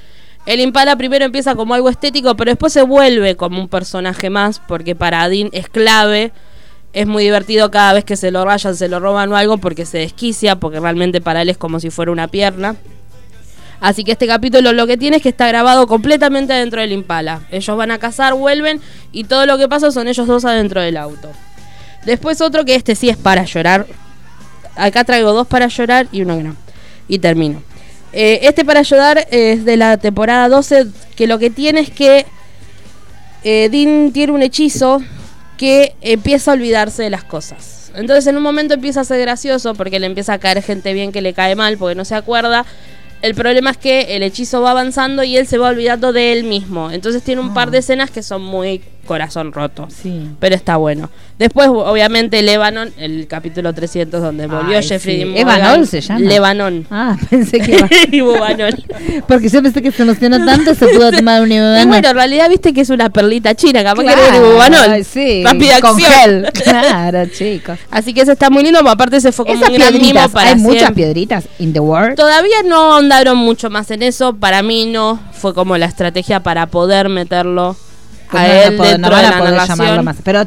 El 0.47 0.61
Impala 0.61 0.97
primero 0.97 1.25
empieza 1.25 1.55
como 1.55 1.75
algo 1.75 1.89
estético, 1.89 2.37
pero 2.37 2.51
después 2.51 2.73
se 2.73 2.83
vuelve 2.83 3.37
como 3.37 3.61
un 3.61 3.69
personaje 3.69 4.31
más, 4.31 4.61
porque 4.61 4.95
para 4.95 5.29
Dean 5.29 5.49
es 5.53 5.69
clave. 5.69 6.33
Es 6.93 7.07
muy 7.07 7.25
divertido 7.25 7.71
cada 7.71 7.93
vez 7.95 8.05
que 8.05 8.17
se 8.17 8.31
lo 8.31 8.45
rayan, 8.45 8.77
se 8.77 8.89
lo 8.89 9.01
roban 9.01 9.33
o 9.33 9.37
algo, 9.37 9.59
porque 9.59 9.87
se 9.87 9.99
desquicia, 9.99 10.57
porque 10.57 10.79
realmente 10.79 11.21
para 11.21 11.43
él 11.43 11.49
es 11.49 11.57
como 11.59 11.81
si 11.81 11.91
fuera 11.91 12.13
una 12.13 12.29
pierna. 12.29 12.77
Así 13.83 14.05
que 14.05 14.13
este 14.13 14.29
capítulo 14.29 14.73
lo 14.73 14.87
que 14.87 14.97
tiene 14.97 15.17
es 15.17 15.23
que 15.25 15.31
está 15.31 15.49
grabado 15.49 15.89
completamente 15.89 16.53
dentro 16.53 16.81
del 16.81 16.93
Impala. 16.93 17.41
Ellos 17.51 17.77
van 17.77 17.91
a 17.91 17.99
cazar, 17.99 18.33
vuelven 18.33 18.81
y 19.11 19.25
todo 19.25 19.45
lo 19.45 19.59
que 19.59 19.69
pasa 19.69 19.91
son 19.91 20.07
ellos 20.07 20.29
dos 20.29 20.45
adentro 20.45 20.81
del 20.81 20.97
auto. 20.97 21.33
Después 22.07 22.41
otro 22.41 22.65
que 22.65 22.77
este 22.77 22.95
sí 22.95 23.09
es 23.09 23.17
para 23.17 23.43
llorar. 23.45 23.89
Acá 24.77 25.03
traigo 25.03 25.33
dos 25.33 25.49
para 25.49 25.67
llorar 25.67 26.07
y 26.13 26.23
uno 26.23 26.37
que 26.37 26.45
no. 26.45 26.57
Y 27.09 27.19
termino. 27.19 27.61
Eh, 28.13 28.39
este 28.43 28.65
para 28.65 28.83
llorar 28.83 29.27
es 29.33 29.65
de 29.65 29.77
la 29.77 29.97
temporada 29.97 30.49
12 30.49 30.87
que 31.17 31.27
lo 31.27 31.41
que 31.41 31.51
tiene 31.51 31.81
es 31.81 31.91
que 31.91 32.25
eh, 33.43 33.69
Dean 33.69 34.13
tiene 34.13 34.33
un 34.33 34.43
hechizo 34.43 35.03
que 35.57 35.97
empieza 36.03 36.53
a 36.53 36.55
olvidarse 36.55 37.03
de 37.03 37.11
las 37.11 37.25
cosas. 37.25 37.91
Entonces 37.97 38.29
en 38.29 38.37
un 38.37 38.45
momento 38.45 38.75
empieza 38.75 39.01
a 39.01 39.05
ser 39.05 39.21
gracioso 39.21 39.75
porque 39.75 39.99
le 39.99 40.07
empieza 40.07 40.35
a 40.35 40.39
caer 40.39 40.63
gente 40.63 40.93
bien 40.93 41.11
que 41.11 41.21
le 41.21 41.35
cae 41.35 41.57
mal 41.57 41.79
porque 41.79 41.97
no 41.97 42.05
se 42.05 42.15
acuerda 42.15 42.65
el 43.23 43.35
problema 43.35 43.71
es 43.71 43.77
que 43.77 44.17
el 44.17 44.23
hechizo 44.23 44.61
va 44.61 44.73
avanzando 44.73 45.23
y 45.23 45.37
él 45.37 45.47
se 45.47 45.57
va 45.57 45.69
olvidando 45.69 46.13
de 46.13 46.33
él 46.33 46.45
mismo. 46.45 46.91
Entonces 46.91 47.23
tiene 47.23 47.41
un 47.41 47.55
par 47.55 47.71
de 47.71 47.79
escenas 47.79 48.11
que 48.11 48.23
son 48.23 48.43
muy 48.43 48.83
corazón 49.07 49.53
roto. 49.53 49.89
Sí. 49.91 50.29
Pero 50.39 50.55
está 50.55 50.77
bueno. 50.77 51.11
Después, 51.39 51.69
obviamente, 51.69 52.41
Lebanon, 52.43 52.93
el 52.99 53.27
capítulo 53.27 53.73
300, 53.73 54.23
donde 54.23 54.47
volvió 54.47 54.79
Ay, 54.79 54.85
Jeffrey 54.87 55.21
sí. 55.23 55.45
Morgan. 55.45 55.87
se 55.87 56.01
llama. 56.01 56.21
Lebanon. 56.21 56.87
Ah, 56.91 57.17
pensé 57.31 57.59
que 57.61 58.23
Bubanol. 58.23 58.85
Porque 59.29 59.49
yo 59.49 59.63
pensé 59.63 59.83
que 59.83 59.91
se 59.91 60.03
emocionó 60.03 60.45
tanto 60.45 60.75
se 60.75 60.87
pudo 60.89 61.11
tomar 61.11 61.43
un 61.43 61.51
Y 61.51 61.57
Ibubanol. 61.57 61.87
bueno, 61.89 62.09
en 62.09 62.15
realidad 62.15 62.49
viste 62.49 62.73
que 62.73 62.83
es 62.83 62.91
una 62.91 63.11
perlita 63.11 63.55
china, 63.55 63.83
capaz 63.83 64.03
que 64.03 64.07
Claro, 64.13 64.23
era 64.23 64.33
de 64.41 64.53
Bubanol. 64.53 64.91
ay, 64.91 65.05
sí, 65.05 65.43
Rápida 65.45 65.81
con 65.81 65.91
acción. 65.91 66.13
gel. 66.13 66.49
Claro, 66.63 67.27
chicos. 67.27 67.79
Así 67.91 68.15
que 68.15 68.21
ese 68.21 68.33
está 68.33 68.51
muy 68.51 68.63
lindo, 68.63 68.79
pero 68.81 68.91
aparte 68.93 69.21
se 69.21 69.33
fue 69.33 69.45
como 69.47 69.57
Esas 69.59 69.71
un 69.71 69.75
gran 69.77 69.93
mimo 69.95 70.29
para 70.29 70.51
hay 70.51 70.57
muchas 70.57 70.79
siempre. 70.81 71.05
piedritas 71.05 71.45
in 71.59 71.73
the 71.73 71.81
world. 71.81 72.15
Todavía 72.17 72.63
no 72.65 72.93
ahondaron 72.95 73.37
mucho 73.37 73.69
más 73.71 73.91
en 73.91 74.03
eso. 74.03 74.35
Para 74.35 74.63
mí 74.63 74.87
no 74.87 75.19
fue 75.33 75.55
como 75.55 75.77
la 75.77 75.87
estrategia 75.87 76.41
para 76.41 76.67
poder 76.67 77.09
meterlo 77.09 77.77
Pues 78.33 78.43
a 78.43 78.47
no 78.49 78.53
van 78.53 78.57
a 78.59 78.65
él 78.69 78.77
poder- 78.77 78.93
dentro 78.93 79.11
no 79.11 79.17
van 79.17 79.23
de 79.23 79.27
a 79.27 79.31
la 79.31 79.39
poder 79.39 79.53
llamarlo 79.55 79.85
narración. 79.85 80.05
más. 80.05 80.17
Pero 80.25 80.45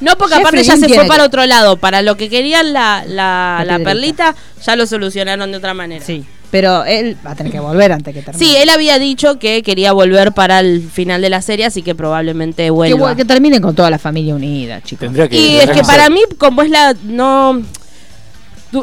No, 0.00 0.16
porque 0.18 0.34
Jeffrey 0.34 0.40
aparte 0.60 0.62
ya 0.64 0.74
Dean 0.76 0.80
se 0.88 0.94
fue 0.94 1.02
que- 1.04 1.08
para 1.08 1.24
otro 1.24 1.44
lado. 1.46 1.76
Para 1.76 2.02
lo 2.02 2.16
que 2.16 2.28
querían 2.28 2.72
la, 2.72 3.04
la, 3.06 3.64
La 3.66 3.78
perlita, 3.80 4.34
ya 4.64 4.76
lo 4.76 4.86
solucionaron 4.86 5.50
de 5.50 5.58
otra 5.58 5.74
manera. 5.74 6.04
sí, 6.04 6.24
pero 6.50 6.84
él 6.84 7.16
va 7.26 7.30
a 7.30 7.34
tener 7.34 7.50
que 7.52 7.60
volver 7.60 7.92
antes 7.92 8.12
que 8.14 8.20
termine. 8.22 8.44
Sí, 8.44 8.56
él 8.56 8.68
había 8.68 8.98
dicho 8.98 9.38
que 9.38 9.62
quería 9.62 9.92
volver 9.92 10.32
para 10.32 10.60
el 10.60 10.82
final 10.90 11.22
de 11.22 11.30
la 11.30 11.40
serie, 11.40 11.64
así 11.66 11.82
que 11.82 11.94
probablemente 11.94 12.64
que, 12.64 12.70
vuelva. 12.70 13.12
vu- 13.12 13.16
que 13.16 13.24
terminen 13.24 13.62
con 13.62 13.74
toda 13.74 13.88
la 13.90 13.98
familia 13.98 14.34
unida, 14.34 14.80
chicos. 14.82 15.06
Tendría 15.06 15.28
que. 15.28 15.36
Y 15.38 15.56
es 15.56 15.70
que 15.70 15.82
para 15.82 16.10
mí, 16.10 16.20
como 16.38 16.62
es 16.62 16.70
la. 16.70 16.94
No. 17.04 17.62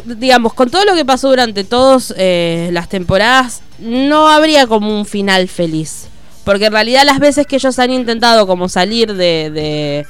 Digamos, 0.05 0.53
con 0.53 0.69
todo 0.69 0.85
lo 0.85 0.93
que 0.95 1.03
pasó 1.03 1.29
durante 1.29 1.63
todas 1.63 2.13
las 2.17 2.87
temporadas, 2.89 3.61
no 3.79 4.27
habría 4.29 4.67
como 4.67 4.95
un 4.95 5.05
final 5.05 5.47
feliz. 5.47 6.07
Porque 6.49 6.65
en 6.65 6.71
realidad, 6.71 7.03
las 7.05 7.19
veces 7.19 7.45
que 7.45 7.57
ellos 7.57 7.77
han 7.77 7.91
intentado 7.91 8.47
como 8.47 8.69
salir 8.69 9.13
de, 9.13 9.51
de, 9.51 10.07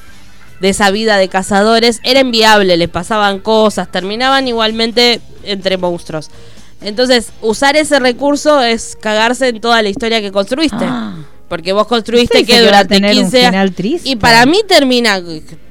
de 0.61 0.69
esa 0.69 0.89
vida 0.89 1.17
de 1.17 1.27
cazadores, 1.27 1.99
era 2.01 2.21
inviable, 2.21 2.77
les 2.77 2.87
pasaban 2.87 3.39
cosas, 3.39 3.91
terminaban 3.91 4.47
igualmente 4.47 5.19
entre 5.43 5.75
monstruos. 5.75 6.29
Entonces, 6.79 7.33
usar 7.41 7.75
ese 7.75 7.99
recurso 7.99 8.61
es 8.61 8.95
cagarse 9.01 9.49
en 9.49 9.59
toda 9.59 9.81
la 9.81 9.89
historia 9.89 10.21
que 10.21 10.31
construiste. 10.31 10.77
Ah. 10.79 11.17
Porque 11.49 11.73
vos 11.73 11.87
construiste 11.87 12.37
¿Usted 12.37 12.39
dice 12.47 12.53
que 12.53 12.65
durante 12.65 12.95
tener 12.95 13.17
un 13.17 13.21
15 13.23 13.45
final 13.47 13.73
triste? 13.73 14.07
Y 14.09 14.15
para 14.15 14.45
mí 14.45 14.61
termina 14.65 15.21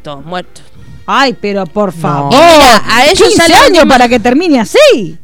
todos 0.03 0.23
muertos. 0.23 0.65
Ay, 1.07 1.35
pero 1.41 1.65
por 1.65 1.95
favor. 1.95 2.29
Mira, 2.29 2.83
a 2.85 3.07
ellos 3.07 3.27
15 3.27 3.37
ya 3.39 3.49
le 3.49 3.55
años 3.55 3.69
última- 3.69 3.95
para 3.95 4.07
que 4.07 4.21
termine 4.21 4.61
así. 4.61 5.17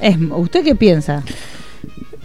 Es, 0.00 0.16
¿Usted 0.30 0.62
qué 0.62 0.76
piensa? 0.76 1.24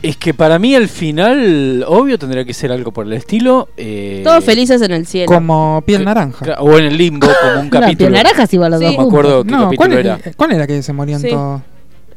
Es 0.02 0.16
que 0.16 0.34
para 0.34 0.60
mí 0.60 0.74
el 0.76 0.88
final, 0.88 1.84
obvio, 1.88 2.18
tendría 2.18 2.46
que 2.46 2.54
ser 2.54 2.72
algo 2.72 2.92
por 2.94 3.06
el 3.06 3.12
estilo. 3.14 3.68
eh, 3.76 4.22
Todos 4.24 4.44
felices 4.46 4.82
en 4.82 4.92
el 4.92 5.06
cielo. 5.06 5.26
Como 5.28 5.84
piel 5.86 6.06
naranja. 6.06 6.46
cla- 6.46 6.56
O 6.60 6.78
en 6.78 6.86
el 6.86 6.98
limbo, 6.98 7.28
como 7.42 7.62
un 7.62 7.70
capítulo. 7.70 7.98
piel 7.98 8.14
naranja 8.14 8.48
sí 8.48 8.58
va 8.58 8.70
los 8.70 8.80
Sí. 8.80 8.86
dos 8.86 8.96
No 8.96 9.02
me 9.02 9.08
acuerdo 9.08 9.38
juntos. 9.40 9.46
qué 9.46 9.52
No, 9.52 9.64
capítulo 9.66 9.78
¿cuál 9.90 10.00
era. 10.06 10.20
¿cuál 10.38 10.52
era 10.54 10.68
que 10.68 10.82
se 10.84 10.94
morían 10.94 11.20
Sí. 11.20 11.30
todos? 11.30 11.62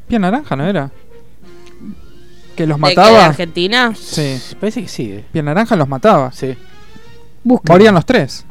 Piel 0.07 0.21
naranja, 0.21 0.55
¿no 0.55 0.65
era? 0.67 0.91
Que 2.55 2.67
los 2.67 2.79
¿De 2.79 2.83
qué, 2.85 2.91
de 2.91 2.97
mataba. 2.97 3.27
Argentina? 3.27 3.93
Sí. 3.99 4.39
Parece 4.61 4.83
que 4.83 4.89
sí, 4.89 5.11
eh. 5.11 5.25
Piel 5.33 5.45
naranja 5.45 5.75
los 5.75 5.89
mataba. 5.89 6.31
Sí. 6.33 6.55
Busca. 7.43 7.73
Morían 7.73 7.95
los 7.95 8.07
tres. 8.07 8.45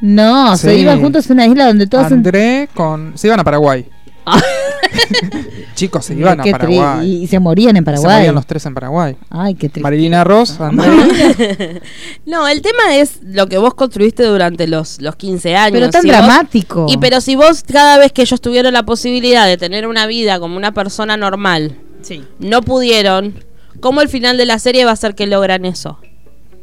No, 0.00 0.56
se 0.56 0.76
iban 0.78 1.00
juntos 1.00 1.28
a 1.28 1.32
una 1.32 1.44
isla 1.46 1.66
donde 1.66 1.88
todos... 1.88 2.12
André 2.12 2.68
con. 2.72 3.18
Se 3.18 3.26
iban 3.26 3.40
a 3.40 3.44
Paraguay. 3.44 3.84
Ah. 4.82 5.38
Chicos, 5.74 6.04
se 6.06 6.14
iban 6.14 6.40
a 6.40 6.44
Paraguay. 6.44 7.22
Y 7.22 7.26
se 7.26 7.38
morían 7.38 7.76
en 7.76 7.82
Se 7.82 7.84
Paraguay. 7.84 8.16
morían 8.16 8.34
los 8.34 8.46
tres 8.46 8.66
en 8.66 8.74
Paraguay. 8.74 9.16
Ay, 9.30 9.54
qué 9.54 9.68
triste. 9.68 9.80
Marilina 9.80 10.24
Ross, 10.24 10.60
André. 10.60 11.80
No, 12.26 12.46
el 12.48 12.62
tema 12.62 12.96
es 12.96 13.20
lo 13.22 13.46
que 13.46 13.58
vos 13.58 13.74
construiste 13.74 14.24
durante 14.24 14.66
los, 14.66 15.00
los 15.00 15.16
15 15.16 15.56
años. 15.56 15.72
Pero 15.72 15.90
tan 15.90 16.02
Si 16.02 16.08
vos- 16.08 16.16
dramático. 16.16 16.86
y 16.88 16.96
pero 16.98 17.20
si 17.20 17.36
vos 17.36 17.62
cada 17.70 17.98
vez 17.98 18.12
que 18.12 18.22
ellos 18.22 18.40
tuvieron 18.40 18.72
la 18.72 18.82
posibilidad 18.84 19.46
de 19.46 19.56
tener 19.56 19.86
una 19.86 20.06
vida 20.06 20.38
como 20.40 20.56
una 20.56 20.72
persona 20.72 21.16
normal, 21.16 21.76
Sí. 22.02 22.24
no 22.38 22.62
pudieron, 22.62 23.34
¿cómo 23.80 24.00
el 24.00 24.08
final 24.08 24.36
de 24.36 24.46
la 24.46 24.58
serie 24.58 24.84
va 24.84 24.92
a 24.92 24.96
ser 24.96 25.14
que 25.14 25.26
logran 25.26 25.64
eso? 25.64 25.98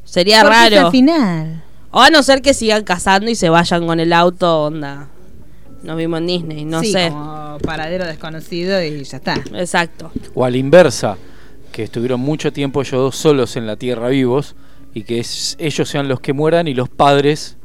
Sería 0.03 0.41
Porque 0.43 0.55
es 0.55 0.71
raro. 0.73 0.85
el 0.87 0.91
final. 0.91 1.63
O 1.91 2.01
a 2.01 2.09
no 2.09 2.21
ser 2.23 2.41
que 2.41 2.53
sigan 2.53 2.83
cazando 2.83 3.29
y 3.31 3.35
se 3.35 3.49
vayan 3.49 3.87
con 3.87 3.99
el 3.99 4.11
auto, 4.13 4.63
onda. 4.65 5.07
Nos 5.83 5.97
vimos 5.97 6.19
en 6.19 6.27
Disney, 6.27 6.65
no 6.65 6.81
Sí, 6.81 6.91
sé. 6.91 7.09
como 7.09 7.44
paradero 7.59 8.05
desconocido 8.05 8.81
y 8.83 9.03
ya 9.03 9.17
está. 9.17 9.35
Exacto. 9.53 10.11
O 10.33 10.45
a 10.45 10.49
la 10.49 10.57
inversa, 10.57 11.17
que 11.71 11.83
estuvieron 11.83 12.19
mucho 12.21 12.53
tiempo 12.53 12.81
ellos 12.81 12.93
dos 13.01 13.15
solos 13.15 13.55
en 13.57 13.67
la 13.67 13.75
tierra 13.75 14.07
vivos 14.09 14.55
y 14.93 15.03
que 15.03 15.19
es- 15.19 15.55
ellos 15.59 15.89
sean 15.89 16.07
los 16.07 16.19
que 16.21 16.31
mueran 16.33 16.67
y 16.67 16.73
los 16.73 16.87
padres, 16.89 17.57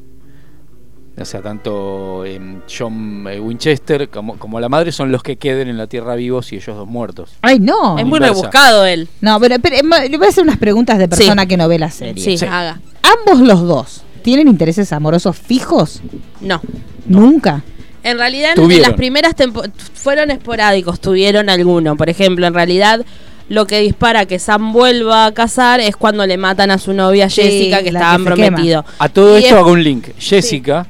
o 1.18 1.24
sea, 1.24 1.42
tanto 1.42 2.24
em, 2.24 2.60
John 2.66 3.26
eh, 3.28 3.38
Winchester 3.38 4.08
como, 4.08 4.38
como 4.38 4.58
la 4.58 4.68
madre 4.68 4.90
son 4.90 5.12
los 5.12 5.22
que 5.22 5.36
queden 5.36 5.68
en 5.68 5.76
la 5.76 5.86
tierra 5.86 6.14
vivos 6.14 6.50
y 6.52 6.56
ellos 6.56 6.74
dos 6.76 6.88
muertos. 6.88 7.32
Ay, 7.42 7.58
no. 7.60 7.98
es 7.98 8.06
muy 8.06 8.16
inversa. 8.16 8.34
rebuscado 8.34 8.86
él. 8.86 9.06
No, 9.20 9.38
pero, 9.38 9.56
pero, 9.60 9.76
eh, 9.76 10.08
le 10.08 10.16
voy 10.16 10.26
a 10.26 10.30
hacer 10.30 10.42
unas 10.44 10.56
preguntas 10.56 10.98
de 10.98 11.08
persona 11.08 11.42
Sí. 11.42 11.48
que 11.48 11.56
no 11.56 11.68
ve 11.68 11.78
la 11.78 11.90
serie. 11.90 12.22
Sí, 12.24 12.38
Sí. 12.38 12.46
haga. 12.46 12.80
¿Ambos 13.02 13.46
los 13.46 13.62
dos 13.62 14.02
tienen 14.22 14.48
intereses 14.48 14.92
amorosos 14.92 15.36
fijos? 15.36 16.00
No. 16.40 16.60
Nunca. 17.06 17.62
En 18.02 18.18
realidad, 18.18 18.52
en 18.58 18.82
las 18.82 18.92
primeras 18.94 19.34
temporadas 19.36 19.72
fueron 19.94 20.30
esporádicos, 20.30 21.00
tuvieron 21.00 21.48
alguno. 21.50 21.96
Por 21.96 22.08
ejemplo, 22.08 22.46
en 22.46 22.54
realidad, 22.54 23.04
lo 23.48 23.66
que 23.66 23.80
dispara 23.80 24.26
que 24.26 24.38
Sam 24.38 24.72
vuelva 24.72 25.26
a 25.26 25.32
casar 25.34 25.80
es 25.80 25.96
cuando 25.96 26.26
le 26.26 26.36
matan 26.38 26.70
a 26.70 26.78
su 26.78 26.92
novia 26.94 27.28
Sí, 27.28 27.42
Jessica, 27.42 27.82
que 27.82 27.92
la 27.92 27.98
estaban 28.00 28.24
que 28.24 28.34
quema. 28.34 28.56
prometidos. 28.56 28.84
A 28.98 29.08
todo 29.08 29.36
Y 29.38 29.42
esto 29.42 29.54
es- 29.56 29.60
hago 29.60 29.72
un 29.72 29.82
link. 29.82 30.06
Jessica 30.18 30.86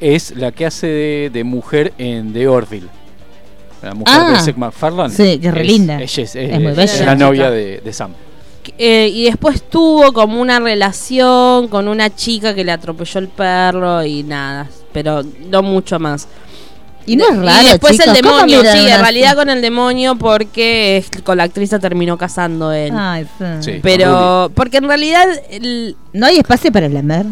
es 0.00 0.34
la 0.36 0.52
que 0.52 0.66
hace 0.66 0.86
de, 0.86 1.30
de 1.32 1.44
mujer 1.44 1.92
en 1.98 2.32
The 2.32 2.48
Orville. 2.48 2.88
La 3.82 3.94
mujer 3.94 4.14
Ah. 4.20 4.32
de 4.32 4.40
Seth 4.40 4.56
MacFarlane. 4.56 5.14
Sí, 5.14 5.38
que 5.38 5.48
es 5.48 5.54
re 5.54 5.64
linda. 5.64 6.00
es, 6.02 6.18
Es 6.18 6.34
muy 6.34 6.72
bella. 6.72 6.82
es 6.84 7.00
la 7.04 7.14
novia 7.14 7.50
de, 7.50 7.80
de 7.80 7.92
Sam. 7.92 8.10
Eh, 8.76 9.08
y 9.14 9.24
después 9.24 9.62
tuvo 9.62 10.12
como 10.12 10.40
una 10.40 10.58
relación 10.60 11.68
con 11.68 11.88
una 11.88 12.14
chica 12.14 12.54
que 12.54 12.64
le 12.64 12.72
atropelló 12.72 13.20
el 13.20 13.28
perro 13.28 14.04
y 14.04 14.22
nada, 14.24 14.68
pero 14.92 15.22
no 15.48 15.62
mucho 15.62 15.98
más. 15.98 16.26
Y 17.08 17.16
no 17.16 17.24
es 17.28 17.36
raro, 17.38 17.62
Y 17.66 17.70
después 17.70 17.92
chicos, 17.98 18.16
el 18.16 18.22
¿cómo 18.22 18.34
demonio, 18.36 18.60
sí, 18.72 18.78
en 18.88 19.00
realidad 19.00 19.34
con 19.34 19.48
el 19.50 19.60
demonio 19.62 20.16
porque 20.16 20.98
es- 20.98 21.22
con 21.22 21.38
la 21.38 21.44
actriz 21.44 21.70
se 21.70 21.78
terminó 21.78 22.16
casando 22.18 22.72
él. 22.72 22.92
Ay, 22.94 23.26
sí. 23.38 23.44
Sí. 23.60 23.80
pero, 23.82 24.50
porque 24.54 24.76
en 24.78 24.84
realidad, 24.88 25.24
el- 25.50 25.96
¿No 26.12 26.26
hay 26.26 26.36
espacio 26.36 26.70
para 26.70 26.86
el 26.86 26.96
amor? 26.96 27.26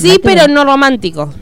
sí, 0.00 0.18
pero 0.22 0.48
no 0.48 0.64
romántico. 0.64 1.32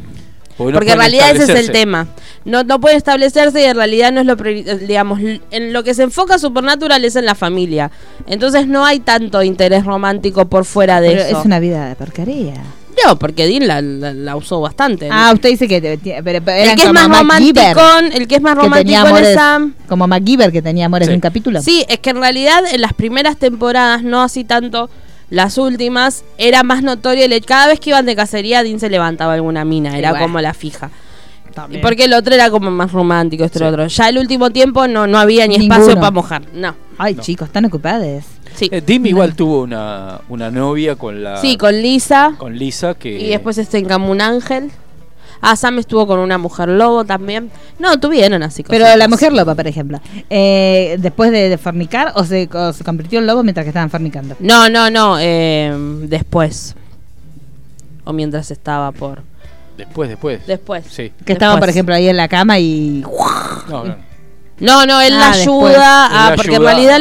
Porque, 0.56 0.72
no 0.72 0.78
Porque 0.78 0.92
en 0.92 0.98
realidad 0.98 1.30
ese 1.34 1.44
es 1.50 1.58
el 1.58 1.70
tema. 1.72 2.06
No, 2.44 2.64
no 2.64 2.80
puede 2.80 2.96
establecerse 2.96 3.62
y 3.62 3.64
en 3.64 3.76
realidad 3.76 4.12
no 4.12 4.20
es 4.20 4.26
lo 4.26 4.36
digamos, 4.36 5.18
en 5.50 5.72
lo 5.72 5.82
que 5.82 5.94
se 5.94 6.02
enfoca 6.02 6.38
Supernatural 6.38 7.02
es 7.02 7.16
en 7.16 7.24
la 7.24 7.34
familia. 7.34 7.90
Entonces 8.26 8.66
no 8.66 8.84
hay 8.84 9.00
tanto 9.00 9.42
interés 9.42 9.86
romántico 9.86 10.44
por 10.48 10.66
fuera 10.66 11.00
de 11.00 11.12
Pero 11.12 11.22
eso. 11.22 11.38
es 11.40 11.44
una 11.46 11.60
vida 11.60 11.88
de 11.88 11.94
porquería. 11.96 12.62
No, 13.06 13.18
porque 13.18 13.46
Dean 13.46 13.66
la, 13.66 13.80
la- 13.80 14.12
la 14.14 14.36
usó 14.36 14.60
bastante. 14.60 15.08
Ah, 15.10 15.30
usted 15.34 15.48
dice 15.50 15.66
que... 15.68 15.80
te- 15.80 16.22
pero- 16.22 16.38
el 16.38 16.44
que 16.74 16.82
es 16.82 16.86
como 16.88 16.92
más 17.08 17.24
MacGyver, 17.24 17.74
romántico, 17.76 18.16
el 18.16 18.28
que 18.28 18.34
es 18.36 18.42
más 18.42 18.56
romántico 18.56 19.06
Sam. 19.34 19.74
Como 19.88 20.06
MacGyver 20.06 20.52
que 20.52 20.62
tenía 20.62 20.86
amores 20.86 21.06
Sí. 21.06 21.10
de 21.12 21.14
un 21.16 21.20
capítulo. 21.20 21.62
Sí, 21.62 21.84
es 21.88 21.98
que 22.00 22.10
en 22.10 22.16
realidad 22.20 22.62
en 22.70 22.80
las 22.80 22.92
primeras 22.92 23.36
temporadas, 23.36 24.02
no 24.02 24.22
así 24.22 24.44
tanto 24.44 24.90
las 25.30 25.58
últimas, 25.58 26.24
era 26.38 26.62
más 26.62 26.82
notorio 26.82 27.24
el 27.24 27.44
cada 27.44 27.68
vez 27.68 27.78
que 27.80 27.90
iban 27.90 28.04
de 28.04 28.16
cacería 28.16 28.62
Dean 28.64 28.80
se 28.80 28.90
levantaba 28.90 29.34
alguna 29.34 29.64
mina, 29.64 29.96
era 29.96 30.10
bueno. 30.10 30.24
como 30.26 30.40
la 30.40 30.54
fija. 30.54 30.90
Y 31.48 31.52
También. 31.52 31.82
porque 31.82 32.04
el 32.04 32.14
otro 32.14 32.34
era 32.34 32.50
como 32.50 32.70
más 32.70 32.92
romántico, 32.92 33.44
este 33.44 33.58
Sí. 33.60 33.64
otro. 33.64 33.86
Ya 33.86 34.08
el 34.08 34.18
último 34.18 34.50
tiempo 34.50 34.86
no, 34.88 35.06
no 35.06 35.18
había 35.18 35.46
ni 35.46 35.56
Ninguno. 35.58 35.74
espacio 35.80 35.94
para 36.00 36.10
mojar. 36.12 36.42
No. 36.54 36.74
Ay, 36.98 37.14
chicos, 37.16 37.48
están 37.48 37.64
ocupados. 37.64 38.24
Sí. 38.54 38.68
Eh, 38.72 38.80
Dim 38.80 39.06
igual 39.06 39.34
tuvo 39.34 39.62
una, 39.62 40.20
una 40.28 40.50
novia 40.50 40.96
con 40.96 41.22
la. 41.22 41.36
Sí, 41.38 41.56
con 41.56 41.74
Lisa. 41.80 42.34
Con 42.38 42.56
Lisa 42.58 42.94
que. 42.94 43.10
Y 43.18 43.28
después 43.30 43.58
este 43.58 43.82
como 43.84 44.10
un 44.10 44.20
ángel. 44.20 44.70
Ah, 45.42 45.56
Sam 45.56 45.78
estuvo 45.78 46.06
con 46.06 46.18
una 46.18 46.36
mujer 46.36 46.68
lobo 46.68 47.04
también. 47.04 47.50
No, 47.78 47.98
tuvieron 47.98 48.42
así 48.42 48.62
Pero 48.62 48.80
cositas. 48.84 48.98
la 48.98 49.08
mujer 49.08 49.32
loba, 49.32 49.54
por 49.54 49.66
ejemplo, 49.66 49.98
eh, 50.28 50.96
después 50.98 51.30
de, 51.32 51.48
de 51.48 51.56
fornicar 51.56 52.12
o 52.14 52.24
se, 52.24 52.46
o 52.52 52.74
se 52.74 52.84
convirtió 52.84 53.20
en 53.20 53.26
lobo 53.26 53.42
mientras 53.42 53.64
que 53.64 53.70
estaban 53.70 53.88
fornicando. 53.88 54.36
No, 54.38 54.68
no, 54.68 54.90
no. 54.90 55.16
eh, 55.18 55.74
después. 56.02 56.74
O 58.04 58.12
mientras 58.12 58.50
estaba 58.50 58.92
por. 58.92 59.22
Después, 59.78 60.10
después. 60.10 60.46
Después. 60.46 60.84
Sí. 60.90 61.10
Que 61.24 61.32
estaban, 61.32 61.58
por 61.58 61.68
ejemplo, 61.70 61.94
ahí 61.94 62.08
en 62.08 62.16
la 62.18 62.28
cama 62.28 62.58
y... 62.58 63.02
No, 63.68 63.84
no. 63.84 63.96
No, 64.58 64.84
no, 64.84 65.00
él 65.00 65.14
la 65.18 65.30
Ah, 65.30 65.36
después. 65.36 65.70
ayuda. 65.74 66.06
A- 66.26 66.30
la 66.30 66.36
porque 66.36 66.56
en 66.56 66.62
realidad 66.62 67.00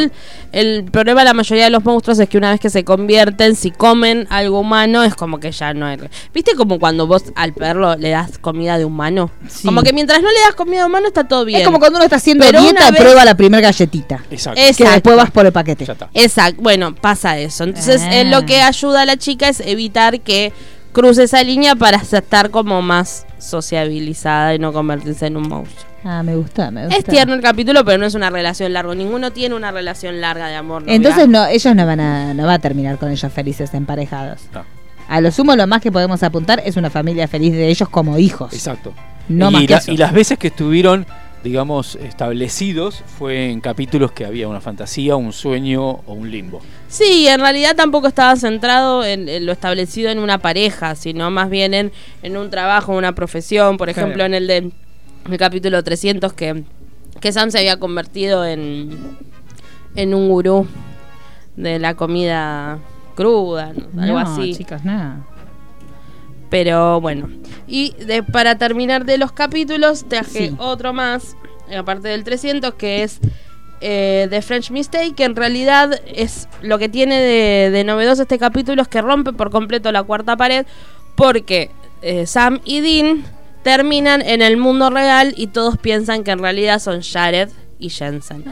el, 0.52 0.84
problema 0.84 1.20
de 1.20 1.24
la 1.26 1.34
mayoría 1.34 1.64
de 1.64 1.70
los 1.70 1.84
monstruos 1.84 2.18
es 2.18 2.28
que 2.28 2.38
una 2.38 2.50
vez 2.50 2.60
que 2.60 2.70
se 2.70 2.84
convierten, 2.84 3.54
si 3.56 3.70
comen 3.70 4.26
algo 4.30 4.60
humano, 4.60 5.02
es 5.04 5.14
como 5.14 5.38
que 5.40 5.52
ya 5.52 5.74
no 5.74 5.86
hay. 5.86 5.98
¿Viste 6.34 6.54
como 6.56 6.78
cuando 6.78 7.06
vos 7.06 7.24
al 7.34 7.52
perro 7.52 7.96
le 7.96 8.10
das 8.10 8.38
comida 8.38 8.78
de 8.78 8.84
humano? 8.84 9.30
Sí. 9.48 9.66
Como 9.66 9.82
que 9.82 9.92
mientras 9.92 10.20
no 10.22 10.28
le 10.28 10.40
das 10.46 10.54
comida 10.54 10.80
de 10.80 10.86
humano 10.86 11.06
está 11.06 11.24
todo 11.28 11.44
bien. 11.44 11.60
Es 11.60 11.66
como 11.66 11.78
cuando 11.78 11.96
uno 11.98 12.04
está 12.04 12.16
haciendo 12.16 12.44
Pero 12.44 12.60
dieta 12.62 12.88
y 12.88 12.92
vez- 12.92 13.00
prueba 13.00 13.24
la 13.24 13.34
primera 13.36 13.60
galletita. 13.62 14.24
Exacto. 14.30 14.60
Es- 14.60 14.76
Que 14.76 14.82
Exacto. 14.84 14.92
después 14.94 15.16
vas 15.16 15.30
por 15.30 15.46
el 15.46 15.52
paquete. 15.52 15.86
Exacto, 16.14 16.62
bueno, 16.62 16.94
pasa 16.94 17.38
eso. 17.38 17.64
Entonces, 17.64 18.02
Ah. 18.02 18.16
él 18.16 18.30
lo 18.30 18.46
que 18.46 18.60
ayuda 18.62 19.02
a 19.02 19.06
la 19.06 19.16
chica 19.16 19.48
es 19.48 19.60
evitar 19.60 20.20
que 20.20 20.52
cruce 20.92 21.24
esa 21.24 21.42
línea 21.42 21.74
para 21.76 21.98
estar 21.98 22.50
como 22.50 22.82
más 22.82 23.26
sociabilizada 23.38 24.54
y 24.54 24.58
no 24.58 24.72
convertirse 24.72 25.26
en 25.26 25.36
un 25.36 25.48
monstruo. 25.48 25.88
Ah, 26.04 26.22
me 26.22 26.34
gusta, 26.34 26.70
me 26.70 26.84
gusta. 26.86 26.96
Es 26.98 27.04
tierno 27.04 27.34
el 27.34 27.42
capítulo, 27.42 27.84
pero 27.84 27.98
no 27.98 28.06
es 28.06 28.14
una 28.14 28.30
relación 28.30 28.72
larga. 28.72 28.94
Ninguno 28.94 29.32
tiene 29.32 29.54
una 29.54 29.70
relación 29.70 30.20
larga 30.20 30.48
de 30.48 30.56
amor. 30.56 30.82
¿no? 30.82 30.92
Entonces 30.92 31.28
Mirá. 31.28 31.40
no, 31.40 31.46
ellos 31.46 31.74
no 31.76 31.86
van 31.86 32.00
a, 32.00 32.34
no 32.34 32.46
va 32.46 32.54
a 32.54 32.58
terminar 32.58 32.96
con 32.98 33.10
ellos 33.10 33.32
felices 33.32 33.72
emparejados. 33.74 34.40
No. 34.54 34.64
A 35.08 35.20
lo 35.20 35.30
sumo 35.30 35.56
lo 35.56 35.66
más 35.66 35.82
que 35.82 35.92
podemos 35.92 36.22
apuntar 36.22 36.62
es 36.64 36.76
una 36.76 36.88
familia 36.88 37.28
feliz 37.28 37.52
de 37.52 37.68
ellos 37.68 37.88
como 37.88 38.16
hijos. 38.18 38.52
Exacto. 38.52 38.94
No 39.28 39.50
y, 39.50 39.52
más 39.52 39.62
que 39.62 39.68
la- 39.72 39.78
eso. 39.78 39.92
y 39.92 39.96
las 39.96 40.12
veces 40.12 40.38
que 40.38 40.48
estuvieron, 40.48 41.06
digamos, 41.42 41.96
establecidos 41.96 43.02
fue 43.18 43.50
en 43.50 43.60
capítulos 43.60 44.12
que 44.12 44.24
había 44.26 44.46
una 44.48 44.60
fantasía, 44.60 45.16
un 45.16 45.32
sueño 45.32 45.82
o 45.88 46.12
un 46.12 46.30
limbo. 46.30 46.60
Sí, 46.88 47.26
en 47.28 47.40
realidad 47.40 47.74
tampoco 47.76 48.08
estaba 48.08 48.36
centrado 48.36 49.04
en, 49.04 49.28
en 49.28 49.46
lo 49.46 49.52
establecido 49.52 50.10
en 50.10 50.18
una 50.18 50.38
pareja, 50.38 50.94
sino 50.94 51.30
más 51.30 51.48
bien 51.50 51.72
en, 51.74 51.92
en 52.22 52.36
un 52.36 52.50
trabajo, 52.50 52.92
una 52.96 53.14
profesión. 53.14 53.76
Por 53.76 53.88
Claro. 53.92 54.00
ejemplo, 54.08 54.24
en 54.24 54.34
el 54.34 54.46
de 54.46 54.70
el 55.30 55.38
capítulo 55.38 55.82
300 55.82 56.32
que, 56.32 56.64
que 57.20 57.32
Sam 57.32 57.50
se 57.50 57.58
había 57.58 57.78
convertido 57.78 58.44
en, 58.46 58.98
en 59.94 60.14
un 60.14 60.28
gurú 60.28 60.66
de 61.56 61.78
la 61.78 61.94
comida 61.94 62.78
cruda, 63.14 63.72
¿no? 63.74 64.02
algo 64.02 64.18
No, 64.20 64.26
así. 64.26 64.54
chicos, 64.54 64.82
no. 64.84 65.26
Pero 66.50 67.00
bueno. 67.00 67.28
Y 67.66 67.92
de- 68.04 68.22
para 68.22 68.58
terminar 68.58 69.04
de 69.04 69.16
los 69.18 69.32
capítulos, 69.32 70.04
traje 70.08 70.48
Sí. 70.48 70.54
otro 70.58 70.92
más, 70.92 71.36
aparte 71.76 72.08
del 72.08 72.24
300, 72.24 72.74
que 72.74 73.02
es 73.04 73.20
eh, 73.82 74.26
The 74.28 74.42
French 74.42 74.70
Mistake, 74.70 75.14
que 75.14 75.24
en 75.24 75.34
realidad 75.36 75.98
es 76.06 76.48
lo 76.60 76.78
que 76.78 76.90
tiene 76.90 77.18
de, 77.18 77.70
de 77.70 77.84
novedoso 77.84 78.20
este 78.22 78.38
capítulo, 78.38 78.82
es 78.82 78.88
que 78.88 79.00
rompe 79.00 79.32
por 79.32 79.50
completo 79.50 79.90
la 79.90 80.02
cuarta 80.02 80.36
pared, 80.36 80.66
porque 81.14 81.70
eh, 82.02 82.26
Sam 82.26 82.60
y 82.66 82.80
Dean 82.80 83.24
terminan 83.62 84.20
en 84.20 84.42
el 84.42 84.56
mundo 84.58 84.90
real 84.90 85.32
y 85.36 85.46
todos 85.46 85.78
piensan 85.78 86.24
que 86.24 86.30
en 86.32 86.40
realidad 86.40 86.78
son 86.78 87.00
Jared 87.02 87.48
y 87.80 87.90
Jensen. 87.90 88.44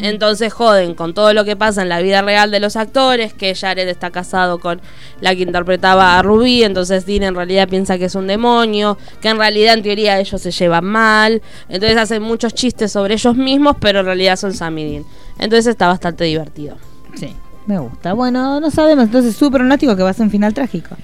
Entonces 0.00 0.52
joden 0.52 0.94
con 0.94 1.12
todo 1.12 1.34
lo 1.34 1.44
que 1.44 1.56
pasa 1.56 1.82
en 1.82 1.88
la 1.88 2.00
vida 2.00 2.22
real 2.22 2.50
de 2.50 2.60
los 2.60 2.76
actores, 2.76 3.34
que 3.34 3.54
Jared 3.54 3.88
está 3.88 4.10
casado 4.10 4.58
con 4.58 4.80
la 5.20 5.34
que 5.34 5.42
interpretaba 5.42 6.18
a 6.18 6.22
Ruby, 6.22 6.62
entonces 6.62 7.04
Dean 7.04 7.24
en 7.24 7.34
realidad 7.34 7.68
piensa 7.68 7.98
que 7.98 8.06
es 8.06 8.14
un 8.14 8.26
demonio, 8.26 8.96
que 9.20 9.28
en 9.28 9.38
realidad 9.38 9.74
en 9.74 9.82
teoría 9.82 10.18
ellos 10.18 10.40
se 10.40 10.50
llevan 10.50 10.84
mal, 10.84 11.42
entonces 11.68 11.98
hacen 11.98 12.22
muchos 12.22 12.54
chistes 12.54 12.92
sobre 12.92 13.14
ellos 13.14 13.36
mismos, 13.36 13.76
pero 13.80 14.00
en 14.00 14.06
realidad 14.06 14.36
son 14.36 14.54
Sam 14.54 14.78
y 14.78 14.90
Dean. 14.90 15.04
Entonces 15.38 15.66
está 15.66 15.88
bastante 15.88 16.24
divertido. 16.24 16.76
Sí, 17.14 17.34
me 17.66 17.78
gusta. 17.78 18.12
Bueno, 18.12 18.60
no 18.60 18.70
sabemos. 18.70 19.06
Entonces, 19.06 19.36
su 19.36 19.50
pronóstico 19.50 19.96
que 19.96 20.02
va 20.02 20.10
a 20.10 20.14
ser 20.14 20.24
un 20.24 20.30
final 20.30 20.54
trágico. 20.54 20.96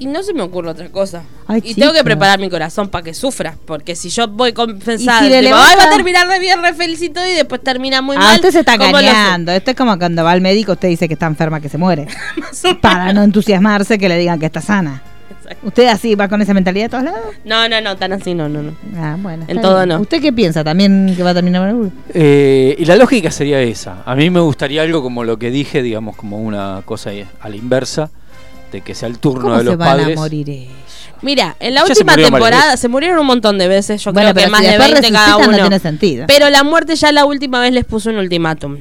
Y 0.00 0.06
no 0.06 0.22
se 0.22 0.32
me 0.32 0.40
ocurre 0.42 0.70
otra 0.70 0.88
cosa. 0.88 1.22
Ay, 1.46 1.60
y 1.62 1.74
tengo 1.74 1.92
que 1.92 2.02
preparar 2.02 2.38
mi 2.40 2.48
corazón 2.48 2.88
para 2.88 3.04
que 3.04 3.12
sufra, 3.12 3.54
porque 3.66 3.94
si 3.94 4.08
yo 4.08 4.26
voy 4.28 4.52
con 4.54 4.78
pensar, 4.78 5.22
si 5.22 5.28
le 5.28 5.40
tipo, 5.40 5.50
levanta- 5.54 5.68
"Ay, 5.72 5.76
va 5.78 5.84
a 5.84 5.90
terminar 5.94 6.26
re 6.26 6.38
bien, 6.38 6.62
re 6.62 6.72
felicito 6.72 7.20
y 7.24 7.34
después 7.34 7.62
termina 7.62 8.00
muy 8.00 8.16
ah, 8.16 8.20
mal. 8.20 8.34
usted 8.36 8.50
se 8.50 8.60
está 8.60 8.74
engañando. 8.74 9.52
Esto 9.52 9.72
es 9.72 9.76
como 9.76 9.96
cuando 9.98 10.24
va 10.24 10.32
al 10.32 10.40
médico, 10.40 10.72
usted 10.72 10.88
dice 10.88 11.06
que 11.06 11.14
está 11.14 11.26
enferma, 11.26 11.60
que 11.60 11.68
se 11.68 11.76
muere. 11.78 12.06
Para 12.80 13.12
no 13.12 13.22
entusiasmarse 13.22 13.98
que 13.98 14.08
le 14.08 14.16
digan 14.16 14.40
que 14.40 14.46
está 14.46 14.62
sana. 14.62 15.02
Exacto. 15.42 15.66
¿Usted 15.66 15.86
así 15.88 16.14
va 16.14 16.28
con 16.28 16.40
esa 16.40 16.54
mentalidad 16.54 16.86
a 16.86 16.88
todos 16.88 17.04
lados? 17.04 17.20
No, 17.44 17.68
no, 17.68 17.80
no, 17.82 17.96
tan 17.96 18.12
así 18.14 18.34
no, 18.34 18.48
no, 18.48 18.62
no. 18.62 18.72
Ah, 18.96 19.16
bueno. 19.18 19.44
En 19.48 19.60
todo 19.60 19.76
bien. 19.84 19.88
no. 19.90 20.00
¿Usted 20.00 20.22
qué 20.22 20.32
piensa? 20.32 20.64
¿También 20.64 21.12
que 21.14 21.22
va 21.22 21.30
a 21.30 21.34
terminar 21.34 21.68
el 21.68 21.90
Eh, 22.14 22.74
y 22.78 22.84
la 22.86 22.96
lógica 22.96 23.30
sería 23.30 23.60
esa. 23.60 24.02
A 24.06 24.14
mí 24.14 24.30
me 24.30 24.40
gustaría 24.40 24.80
algo 24.82 25.02
como 25.02 25.24
lo 25.24 25.38
que 25.38 25.50
dije, 25.50 25.82
digamos, 25.82 26.16
como 26.16 26.38
una 26.38 26.82
cosa 26.84 27.10
a 27.40 27.48
la 27.48 27.56
inversa, 27.56 28.10
de 28.70 28.80
que 28.82 28.94
sea 28.94 29.08
el 29.08 29.18
turno 29.18 29.42
¿Cómo 29.42 29.54
de 29.54 29.60
se 29.60 29.64
los 29.64 29.76
van 29.76 29.98
padres. 29.98 30.16
a 30.16 30.20
morir 30.20 30.50
ellos? 30.50 30.72
Mira, 31.22 31.56
en 31.60 31.74
la 31.74 31.80
Ya 31.80 31.86
se 31.86 31.92
última 31.92 32.16
temporada 32.16 32.76
se 32.76 32.88
murieron 32.88 33.18
un 33.18 33.26
montón 33.26 33.58
de 33.58 33.68
veces, 33.68 34.02
yo 34.02 34.12
Bueno, 34.12 34.32
creo 34.32 34.44
que 34.46 34.50
más 34.50 34.60
si 34.60 34.66
de 34.66 34.72
después 34.78 34.92
20 34.92 35.12
cada 35.12 35.36
uno. 35.36 35.46
no 35.52 35.56
tiene 35.58 35.78
sentido. 35.78 36.24
Pero 36.26 36.48
la 36.48 36.62
muerte 36.64 36.96
ya 36.96 37.12
la 37.12 37.24
última 37.26 37.60
vez 37.60 37.72
les 37.72 37.84
puso 37.84 38.08
un 38.10 38.16
ultimátum. 38.16 38.78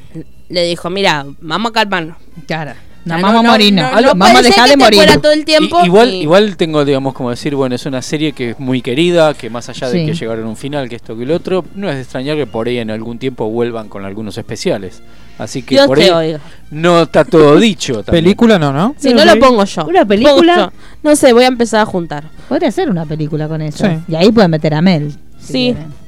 Le 0.47 0.63
dijo, 0.63 0.89
mira, 0.89 1.25
vamos 1.41 1.71
a 1.71 1.73
calmarnos. 1.73 2.17
Claro. 2.47 2.71
No, 3.05 3.15
No, 3.17 3.21
vamos 3.23 3.43
no, 3.43 3.49
a 3.49 3.51
morirnos. 3.53 3.91
no, 3.93 4.01
no 4.01 4.07
vamos 4.15 4.39
a 4.39 4.41
dejar 4.41 4.69
de 4.69 4.77
morir. 4.77 4.99
fuera 4.99 5.19
todo 5.19 5.31
el 5.31 5.43
tiempo. 5.45 5.79
I- 5.81 5.85
igual, 5.87 6.13
y- 6.13 6.21
igual 6.21 6.57
tengo, 6.57 6.83
digamos, 6.85 7.13
como 7.13 7.29
decir, 7.29 7.55
bueno, 7.55 7.75
es 7.75 7.85
una 7.85 8.01
serie 8.01 8.33
que 8.33 8.51
es 8.51 8.59
muy 8.59 8.81
querida, 8.81 9.33
que 9.33 9.49
más 9.49 9.67
allá 9.69 9.89
de 9.89 9.99
Sí. 9.99 10.05
que 10.05 10.13
llegaron 10.13 10.45
a 10.45 10.49
un 10.49 10.57
final, 10.57 10.87
que 10.89 10.95
esto 10.95 11.17
que 11.17 11.23
el 11.23 11.31
otro, 11.31 11.65
no 11.75 11.89
es 11.89 11.95
de 11.95 12.01
extrañar 12.01 12.35
que 12.37 12.45
por 12.45 12.67
ahí 12.67 12.77
en 12.77 12.91
algún 12.91 13.17
tiempo 13.17 13.49
vuelvan 13.49 13.87
con 13.89 14.05
algunos 14.05 14.37
especiales. 14.37 15.01
Así 15.39 15.63
que 15.63 15.75
Dios 15.75 15.87
por 15.87 15.97
te 15.97 16.03
ahí 16.03 16.09
oiga. 16.11 16.39
no 16.69 17.01
está 17.03 17.23
todo 17.25 17.57
dicho. 17.57 18.03
también. 18.03 18.23
Película 18.25 18.59
no, 18.59 18.71
¿no? 18.71 18.93
Si 18.99 19.13
no 19.13 19.23
lo 19.25 19.39
pongo 19.39 19.63
yo. 19.63 19.85
una 19.85 20.05
película-. 20.05 20.71
No 21.01 21.15
sé, 21.15 21.33
voy 21.33 21.45
a 21.45 21.47
empezar 21.47 21.79
a 21.81 21.85
juntar. 21.85 22.25
Podría 22.47 22.71
ser 22.71 22.89
una 22.89 23.05
película 23.05 23.47
con 23.47 23.61
eso. 23.61 23.85
Sí. 23.85 23.91
Y 24.09 24.15
ahí 24.15 24.31
pueden 24.31 24.51
meter 24.51 24.73
a 24.73 24.81
Mel. 24.81 25.11
si 25.39 25.47
Sí. 25.53 25.63
quieren. 25.73 25.99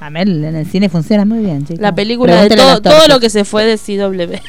A 0.00 0.08
Mel 0.08 0.42
en 0.44 0.56
el 0.56 0.66
cine 0.66 0.88
funciona 0.88 1.26
muy 1.26 1.40
bien, 1.40 1.64
chicos. 1.66 1.80
La 1.82 1.94
película 1.94 2.42
de 2.42 2.56
todo, 2.56 2.80
todo 2.80 3.06
lo 3.06 3.20
que 3.20 3.28
se 3.28 3.44
fue 3.44 3.64
de 3.66 3.76
CW. 3.76 4.40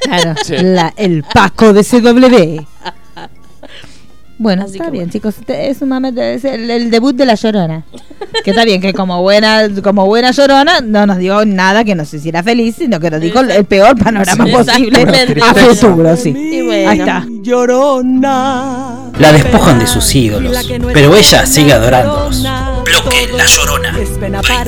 Claro, 0.00 0.34
Sí. 0.42 0.54
la- 0.58 0.94
el 0.96 1.22
Paco 1.24 1.72
de 1.74 1.84
CW. 1.84 2.66
Bueno, 4.36 4.64
Así 4.64 4.72
está 4.72 4.90
bien, 4.90 5.04
bueno. 5.04 5.12
chicos. 5.12 5.36
Este 5.38 5.70
Es, 5.70 5.78
sumamente- 5.78 6.34
es 6.34 6.44
el, 6.44 6.68
el 6.68 6.90
debut 6.90 7.14
de 7.14 7.24
la 7.24 7.34
Llorona. 7.34 7.84
Que 8.42 8.50
está 8.50 8.64
bien, 8.64 8.80
que 8.80 8.92
como 8.92 9.22
buena 9.22 9.68
como 9.82 10.06
buena 10.06 10.32
Llorona 10.32 10.80
no 10.80 11.06
nos 11.06 11.18
dio 11.18 11.44
nada 11.44 11.84
que 11.84 11.94
nos 11.94 12.12
hiciera 12.12 12.42
feliz, 12.42 12.74
sino 12.76 12.98
que 12.98 13.10
nos 13.10 13.20
dijo 13.20 13.38
el, 13.40 13.50
el 13.52 13.64
peor 13.64 13.96
panorama 13.96 14.44
Sí, 14.46 14.52
posible 14.52 15.06
a 15.40 15.54
futuro, 15.54 16.16
sí. 16.16 16.30
Y 16.30 16.62
bueno. 16.62 16.90
Ahí 16.90 16.98
está. 16.98 17.26
Llorona. 17.42 19.10
La 19.18 19.32
despojan 19.32 19.78
de 19.78 19.86
sus 19.86 20.12
ídolos, 20.14 20.68
pero 20.92 21.14
ella 21.14 21.46
sigue 21.46 21.72
adorándolos. 21.72 22.42
Bloque 22.42 23.28
La 23.36 23.44
Llorona. 23.46 23.96
Es 24.00 24.08
pena 24.10 24.40
By 24.42 24.64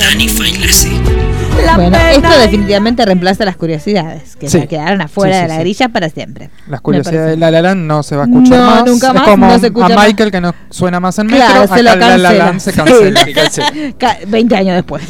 La 1.64 1.74
Bueno, 1.76 1.90
pena 1.92 2.12
esto 2.12 2.28
y- 2.36 2.40
definitivamente 2.42 3.04
reemplaza 3.04 3.44
las 3.44 3.56
curiosidades, 3.56 4.36
que 4.36 4.48
Sí. 4.48 4.60
se 4.60 4.68
quedaron 4.68 5.00
afuera 5.00 5.34
Sí, 5.34 5.38
sí, 5.38 5.42
de 5.42 5.48
la 5.48 5.54
sí. 5.54 5.60
grilla 5.60 5.88
para 5.88 6.08
siempre. 6.08 6.50
Las 6.68 6.80
curiosidades 6.80 7.30
de 7.30 7.36
La 7.36 7.50
La 7.50 7.62
Land 7.62 7.86
no 7.86 8.02
se 8.02 8.16
va 8.16 8.22
a 8.22 8.26
escuchar 8.26 8.58
No, 8.58 8.66
más. 8.66 8.86
nunca 8.86 9.08
Es 9.08 9.14
más, 9.14 9.22
como 9.24 9.46
no 9.46 9.58
se 9.58 9.66
escucha 9.66 9.86
a 9.86 9.96
más. 9.96 10.06
Michael 10.06 10.30
que 10.30 10.40
no 10.40 10.54
suena 10.70 11.00
más 11.00 11.18
en 11.18 11.28
Claro, 11.28 11.60
metro. 11.60 11.76
se 11.76 11.82
lo 11.82 11.90
acá 11.90 11.98
La 12.00 12.18
La 12.18 12.28
cancela. 12.28 12.44
Land 12.46 12.60
se 12.60 12.70
Sí. 12.72 12.76
cancela. 12.76 13.24
Se 13.24 13.32
cancela. 13.32 13.70
Ca- 13.98 14.18
20 14.28 14.56
años 14.56 14.74
después. 14.76 15.02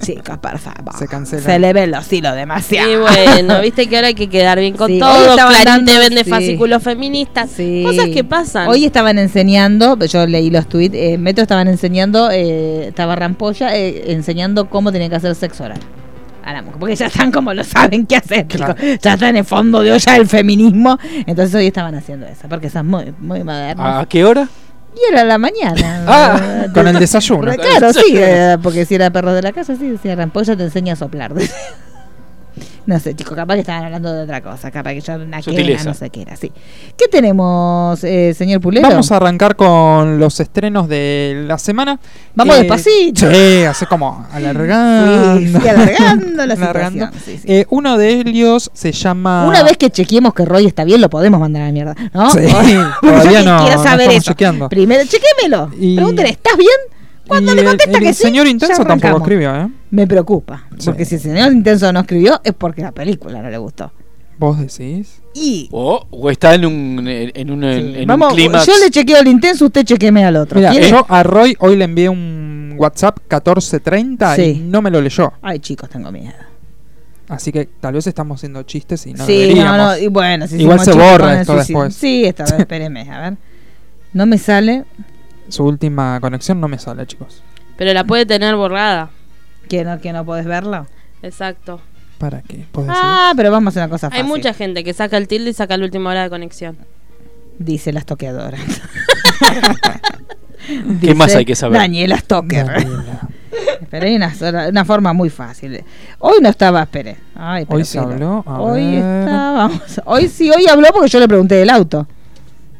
Chicos, 0.00 0.38
por 0.38 0.58
favor. 0.58 0.98
Se 0.98 1.06
cancela. 1.08 1.42
Se 1.42 1.58
le 1.58 1.72
ven 1.72 1.90
los 1.90 2.12
hilos 2.12 2.34
demasiado. 2.34 2.90
Y 2.90 2.96
bueno, 2.96 3.60
viste 3.60 3.86
que 3.88 3.96
ahora 3.96 4.08
hay 4.08 4.14
que 4.14 4.28
quedar 4.28 4.58
bien 4.58 4.76
con 4.76 4.98
todo. 4.98 5.30
estaban 5.30 5.54
Clarín 5.62 5.84
te 5.86 5.98
vende 5.98 6.24
sí. 6.24 6.30
fascículos 6.30 6.82
feministas. 6.82 7.50
Sí. 7.56 7.82
Cosas 7.84 8.06
que 8.08 8.24
pasan. 8.24 8.68
Hoy 8.68 8.84
estaban 8.84 9.18
enseñando, 9.18 9.96
yo 10.04 10.26
leí 10.26 10.50
los 10.50 10.68
tweets, 10.68 10.94
en 10.94 11.22
Metro 11.22 11.42
estaban 11.42 11.68
enseñando, 11.68 12.30
eh, 12.30 12.88
estaba 12.88 13.16
Rampolla 13.16 13.74
eh, 13.76 14.12
enseñando 14.12 14.68
cómo 14.68 14.92
tenían 14.92 15.10
que 15.10 15.16
hacer 15.16 15.34
sexo 15.34 15.64
oral. 15.64 15.75
A 16.46 16.52
la 16.52 16.62
mujer, 16.62 16.78
porque 16.78 16.94
ya 16.94 17.06
están 17.06 17.32
como 17.32 17.52
lo 17.52 17.64
saben 17.64 18.06
qué 18.06 18.16
hacer. 18.16 18.46
Claro. 18.46 18.76
ya 19.02 19.14
está 19.14 19.28
en 19.28 19.36
el 19.36 19.44
fondo 19.44 19.82
de 19.82 19.90
olla 19.90 20.16
el 20.16 20.28
feminismo. 20.28 20.96
Entonces 21.26 21.52
hoy 21.56 21.66
estaban 21.66 21.96
haciendo 21.96 22.24
eso, 22.24 22.48
porque 22.48 22.70
son 22.70 22.86
muy, 22.86 23.12
muy 23.18 23.42
modernos. 23.42 23.84
¿A 23.84 24.06
qué 24.06 24.24
hora? 24.24 24.48
Y 24.94 25.12
era 25.12 25.24
la 25.24 25.38
mañana. 25.38 26.04
Ah, 26.08 26.66
con 26.72 26.86
el 26.86 27.00
desayuno. 27.00 27.52
Claro, 27.52 27.92
sí, 27.92 28.14
eh, 28.14 28.56
porque 28.62 28.86
si 28.86 28.94
era 28.94 29.10
perro 29.10 29.32
de 29.32 29.42
la 29.42 29.52
casa, 29.52 29.74
sí, 29.74 29.88
decía 29.88 30.14
Rampolla 30.14 30.56
te 30.56 30.62
enseña 30.62 30.92
a 30.92 30.96
soplar. 30.96 31.32
No 32.86 32.98
sé, 33.00 33.14
chicos, 33.14 33.34
capaz 33.34 33.54
que 33.54 33.60
estaban 33.60 33.84
hablando 33.84 34.12
de 34.12 34.22
otra 34.22 34.40
cosa. 34.40 34.70
Capaz 34.70 34.92
que 34.92 35.00
yo 35.00 35.14
una 35.16 35.42
quena, 35.42 35.84
no 35.84 35.94
sé 35.94 36.08
qué 36.10 36.22
era. 36.22 36.36
Sí. 36.36 36.52
¿Qué 36.96 37.06
tenemos, 37.08 38.02
eh, 38.04 38.32
señor 38.34 38.60
Pulero? 38.60 38.88
Vamos 38.88 39.10
a 39.12 39.16
arrancar 39.16 39.56
con 39.56 40.18
los 40.18 40.38
estrenos 40.40 40.88
de 40.88 41.44
la 41.46 41.58
semana. 41.58 41.98
Vamos 42.34 42.56
Eh, 42.56 42.58
despacito. 42.60 43.30
Sí, 43.30 43.64
así 43.64 43.86
como 43.86 44.26
alargando. 44.32 45.38
Sí, 45.38 45.48
sí, 45.48 45.68
alargando 45.68 46.46
la 46.46 46.54
Alargando. 46.54 47.06
situación. 47.06 47.22
Sí, 47.24 47.38
sí. 47.46 47.52
Eh, 47.52 47.66
uno 47.70 47.98
de 47.98 48.10
ellos 48.20 48.70
se 48.72 48.92
llama. 48.92 49.46
Una 49.46 49.62
vez 49.62 49.76
que 49.76 49.90
chequeemos 49.90 50.32
que 50.34 50.44
Roy 50.44 50.66
está 50.66 50.84
bien, 50.84 51.00
lo 51.00 51.10
podemos 51.10 51.40
mandar 51.40 51.62
a 51.62 51.66
la 51.66 51.72
mierda. 51.72 51.94
¿no? 52.14 52.30
Sí, 52.30 52.38
todavía 53.02 53.42
no- 53.42 53.64
quiero 53.64 53.82
saber 53.82 54.10
eso. 54.10 54.30
chequeando. 54.32 54.68
Primero, 54.68 55.02
chequémelo. 55.04 55.70
Y- 55.78 55.96
Pregúntele, 55.96 56.30
¿estás 56.30 56.56
bien? 56.56 56.70
Cuando 57.26 57.52
y 57.52 57.54
le 57.56 57.60
el- 57.62 57.66
contesta 57.68 57.98
el, 57.98 58.04
que 58.04 58.14
sí, 58.14 58.22
señor 58.22 58.46
Intenso 58.46 58.84
tampoco 58.84 59.18
escribió, 59.18 59.54
¿eh? 59.56 59.68
Me 59.90 60.06
preocupa. 60.06 60.64
Sí. 60.78 60.86
Porque 60.86 61.04
si 61.04 61.14
el 61.16 61.20
señor 61.20 61.52
Intenso 61.52 61.92
no 61.92 62.00
escribió, 62.00 62.40
es 62.44 62.52
porque 62.54 62.82
la 62.82 62.92
película 62.92 63.40
no 63.42 63.50
le 63.50 63.58
gustó. 63.58 63.92
¿Vos 64.38 64.58
decís? 64.58 65.22
Y. 65.34 65.68
O, 65.72 66.06
o 66.10 66.30
está 66.30 66.54
en 66.54 66.66
un, 66.66 67.08
en 67.08 67.50
un, 67.50 67.64
en 67.64 68.00
un 68.00 68.06
Vamos, 68.06 68.34
clímax. 68.34 68.66
yo 68.66 68.72
le 68.82 68.90
chequeo 68.90 69.18
el 69.20 69.28
Intenso, 69.28 69.64
usted 69.66 69.84
chequeme 69.84 70.24
al 70.24 70.36
otro. 70.36 70.58
Mira, 70.58 70.72
yo 70.74 71.06
a 71.08 71.22
Roy 71.22 71.56
hoy 71.60 71.76
le 71.76 71.84
envié 71.84 72.08
un 72.10 72.74
WhatsApp 72.76 73.18
1430 73.20 74.38
y 74.38 74.54
Sí. 74.54 74.60
no 74.66 74.82
me 74.82 74.90
lo 74.90 75.00
leyó. 75.00 75.32
Ay, 75.40 75.58
chicos, 75.60 75.88
tengo 75.88 76.12
miedo. 76.12 76.34
Así 77.28 77.50
que 77.50 77.66
tal 77.80 77.94
vez 77.94 78.06
estamos 78.06 78.38
haciendo 78.38 78.62
chistes 78.64 79.04
y 79.06 79.14
no 79.14 79.24
sí, 79.26 79.54
no, 79.56 79.76
no. 79.76 79.96
Y 79.98 80.06
bueno, 80.08 80.46
si 80.46 80.60
Igual 80.60 80.80
se 80.80 80.92
borra 80.92 81.40
esto 81.40 81.54
suicidio. 81.54 81.80
después. 81.82 81.94
Sí, 81.96 82.24
esta 82.24 82.44
vez, 82.44 82.52
espéreme, 82.60 83.10
a 83.10 83.20
ver. 83.20 83.36
No 84.12 84.26
me 84.26 84.38
sale. 84.38 84.84
Su 85.48 85.64
última 85.64 86.20
conexión 86.20 86.60
no 86.60 86.68
me 86.68 86.78
sale, 86.78 87.06
chicos. 87.06 87.42
Pero 87.78 87.92
la 87.94 88.04
puede 88.04 88.26
tener 88.26 88.54
borrada. 88.54 89.10
Que 89.68 89.84
no, 89.84 90.00
que 90.00 90.12
no 90.12 90.24
podés 90.24 90.46
verlo. 90.46 90.86
Exacto. 91.22 91.80
¿Para 92.18 92.40
qué? 92.42 92.64
Ah, 92.88 93.32
pero 93.36 93.50
vamos 93.50 93.66
a 93.66 93.68
hacer 93.70 93.82
una 93.82 93.90
cosa 93.90 94.06
Hay 94.06 94.10
fácil. 94.22 94.26
mucha 94.26 94.54
gente 94.54 94.82
que 94.84 94.94
saca 94.94 95.16
el 95.18 95.28
tilde 95.28 95.50
y 95.50 95.52
saca 95.52 95.76
la 95.76 95.84
última 95.84 96.10
hora 96.10 96.22
de 96.22 96.30
conexión. 96.30 96.78
Dice 97.58 97.92
las 97.92 98.06
toqueadoras. 98.06 98.60
¿Qué 101.00 101.14
más 101.14 101.34
hay 101.34 101.44
que 101.44 101.54
saber? 101.54 101.80
Daniela 101.80 102.18
Stoker. 102.18 102.66
Daniela. 102.66 103.20
Pero 103.90 104.06
hay 104.06 104.16
una, 104.16 104.34
sola- 104.34 104.68
una 104.68 104.84
forma 104.84 105.12
muy 105.12 105.30
fácil. 105.30 105.82
Hoy 106.18 106.38
no 106.42 106.48
estaba, 106.48 106.82
espere. 106.82 107.16
Ay, 107.34 107.64
pero 107.64 107.78
Hoy 107.78 107.84
se 107.84 107.98
habló, 107.98 108.42
a 108.46 108.60
Hoy 108.60 108.96
ver. 108.96 109.20
estábamos. 109.20 110.00
Hoy 110.04 110.28
sí, 110.28 110.50
hoy 110.50 110.66
habló 110.68 110.88
porque 110.92 111.08
yo 111.08 111.20
le 111.20 111.28
pregunté 111.28 111.54
del 111.56 111.70
auto. 111.70 112.06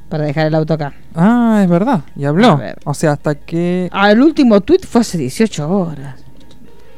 Para 0.09 0.25
dejar 0.25 0.47
el 0.47 0.55
auto 0.55 0.75
acá. 0.75 0.93
Ah, 1.15 1.61
es 1.63 1.69
verdad. 1.69 2.01
Y 2.17 2.25
habló. 2.25 2.61
O 2.85 2.95
sea, 2.95 3.13
hasta 3.13 3.35
que. 3.35 3.89
Ah, 3.93 4.11
el 4.11 4.23
último 4.23 4.61
tweet 4.61 4.81
fue 4.89 5.01
hace 5.01 5.19
18 5.19 5.69
horas. 5.69 6.17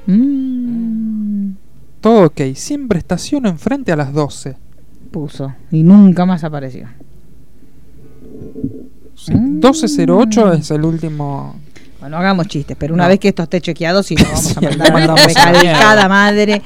Mm, 0.09 1.53
Todo 2.01 2.27
ok. 2.27 2.41
Siempre 2.55 2.99
estaciono 2.99 3.49
enfrente 3.49 3.93
a 3.93 3.97
las 3.97 4.13
12. 4.13 4.57
puso. 5.11 5.55
Y 5.71 5.83
nunca 5.83 6.27
más 6.27 6.45
apareció. 6.45 6.87
Sí, 9.17 9.33
Mm. 9.35 9.55
1208 9.61 10.53
es 10.53 10.71
el 10.71 10.85
último. 10.85 11.57
Bueno, 12.01 12.19
hagamos 12.19 12.47
chistes, 12.47 12.77
pero 12.79 12.95
una 12.95 13.05
No. 13.05 13.09
vez 13.09 13.19
que 13.19 13.29
esto 13.29 13.43
esté 13.43 13.61
chequeado, 13.61 14.03
si 14.03 14.15
no 14.15 14.25
vamos 14.25 14.57
a 14.57 14.61
Sí, 14.61 14.67
mandar 14.67 15.11
a 15.11 15.13
a 15.15 15.17
recalcada 15.27 15.63
mierda. 15.63 16.09
madre. 16.09 16.63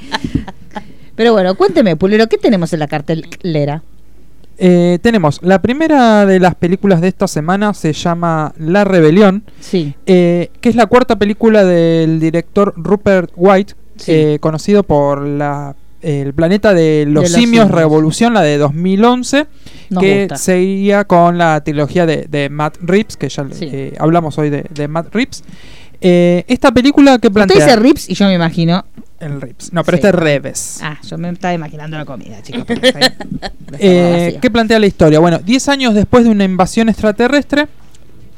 Pero 1.15 1.31
bueno, 1.33 1.55
cuénteme, 1.55 1.95
Pulero, 1.95 2.27
¿qué 2.27 2.37
tenemos 2.37 2.71
en 2.73 2.79
la 2.79 2.87
cartelera? 2.87 3.81
Eh, 4.57 4.99
tenemos 5.01 5.39
la 5.41 5.61
primera 5.61 6.25
de 6.25 6.39
las 6.39 6.55
películas 6.55 7.01
de 7.01 7.07
esta 7.07 7.27
semana 7.27 7.73
se 7.73 7.91
llama 7.93 8.53
La 8.59 8.83
Rebelión, 8.83 9.43
Sí. 9.59 9.95
eh, 10.05 10.49
que 10.61 10.69
es 10.69 10.75
la 10.75 10.85
cuarta 10.85 11.17
película 11.17 11.63
del 11.65 12.19
director 12.19 12.73
Rupert 12.77 13.31
White, 13.35 13.73
Sí. 13.97 14.11
eh, 14.11 14.37
conocido 14.39 14.83
por 14.83 15.21
la 15.25 15.75
el 16.01 16.33
planeta 16.33 16.73
de 16.73 17.05
los, 17.07 17.23
los 17.23 17.31
simios, 17.31 17.63
simios. 17.65 17.71
Revolución, 17.71 18.33
la 18.33 18.41
de 18.41 18.57
2011, 18.57 19.47
Nos 19.89 20.03
que 20.03 20.19
gusta. 20.23 20.35
seguía 20.35 21.05
con 21.05 21.37
la 21.37 21.61
trilogía 21.63 22.05
de, 22.05 22.25
de 22.29 22.49
Matt 22.49 22.75
Reeves, 22.81 23.15
que 23.15 23.29
ya 23.29 23.45
Sí. 23.51 23.69
eh, 23.71 23.93
hablamos 23.99 24.37
hoy 24.37 24.49
de, 24.49 24.65
de 24.69 24.87
Matt 24.89 25.15
Reeves. 25.15 25.45
Eh, 26.01 26.43
esta 26.49 26.73
película 26.73 27.11
que 27.19 27.27
Usted 27.27 27.33
plantea 27.33 27.65
dice 27.65 27.75
Rips 27.77 28.09
y 28.09 28.15
yo 28.15 28.25
me 28.25 28.33
imagino. 28.33 28.83
El 29.23 29.55
no, 29.71 29.83
pero 29.83 29.97
Sí. 29.97 29.99
este 30.03 30.07
es 30.09 30.15
Reeves. 30.15 30.79
Ah, 30.81 30.97
yo 31.07 31.17
me 31.17 31.29
estaba 31.29 31.53
imaginando 31.53 31.97
la 31.97 32.05
comida, 32.05 32.41
chicos. 32.41 32.63
Eh. 33.79 34.37
¿Qué 34.41 34.51
plantea 34.51 34.79
la 34.79 34.85
historia? 34.87 35.19
Bueno, 35.19 35.39
10 35.39 35.67
años 35.69 35.93
después 35.95 36.23
de 36.23 36.29
una 36.29 36.43
invasión 36.43 36.89
extraterrestre, 36.89 37.67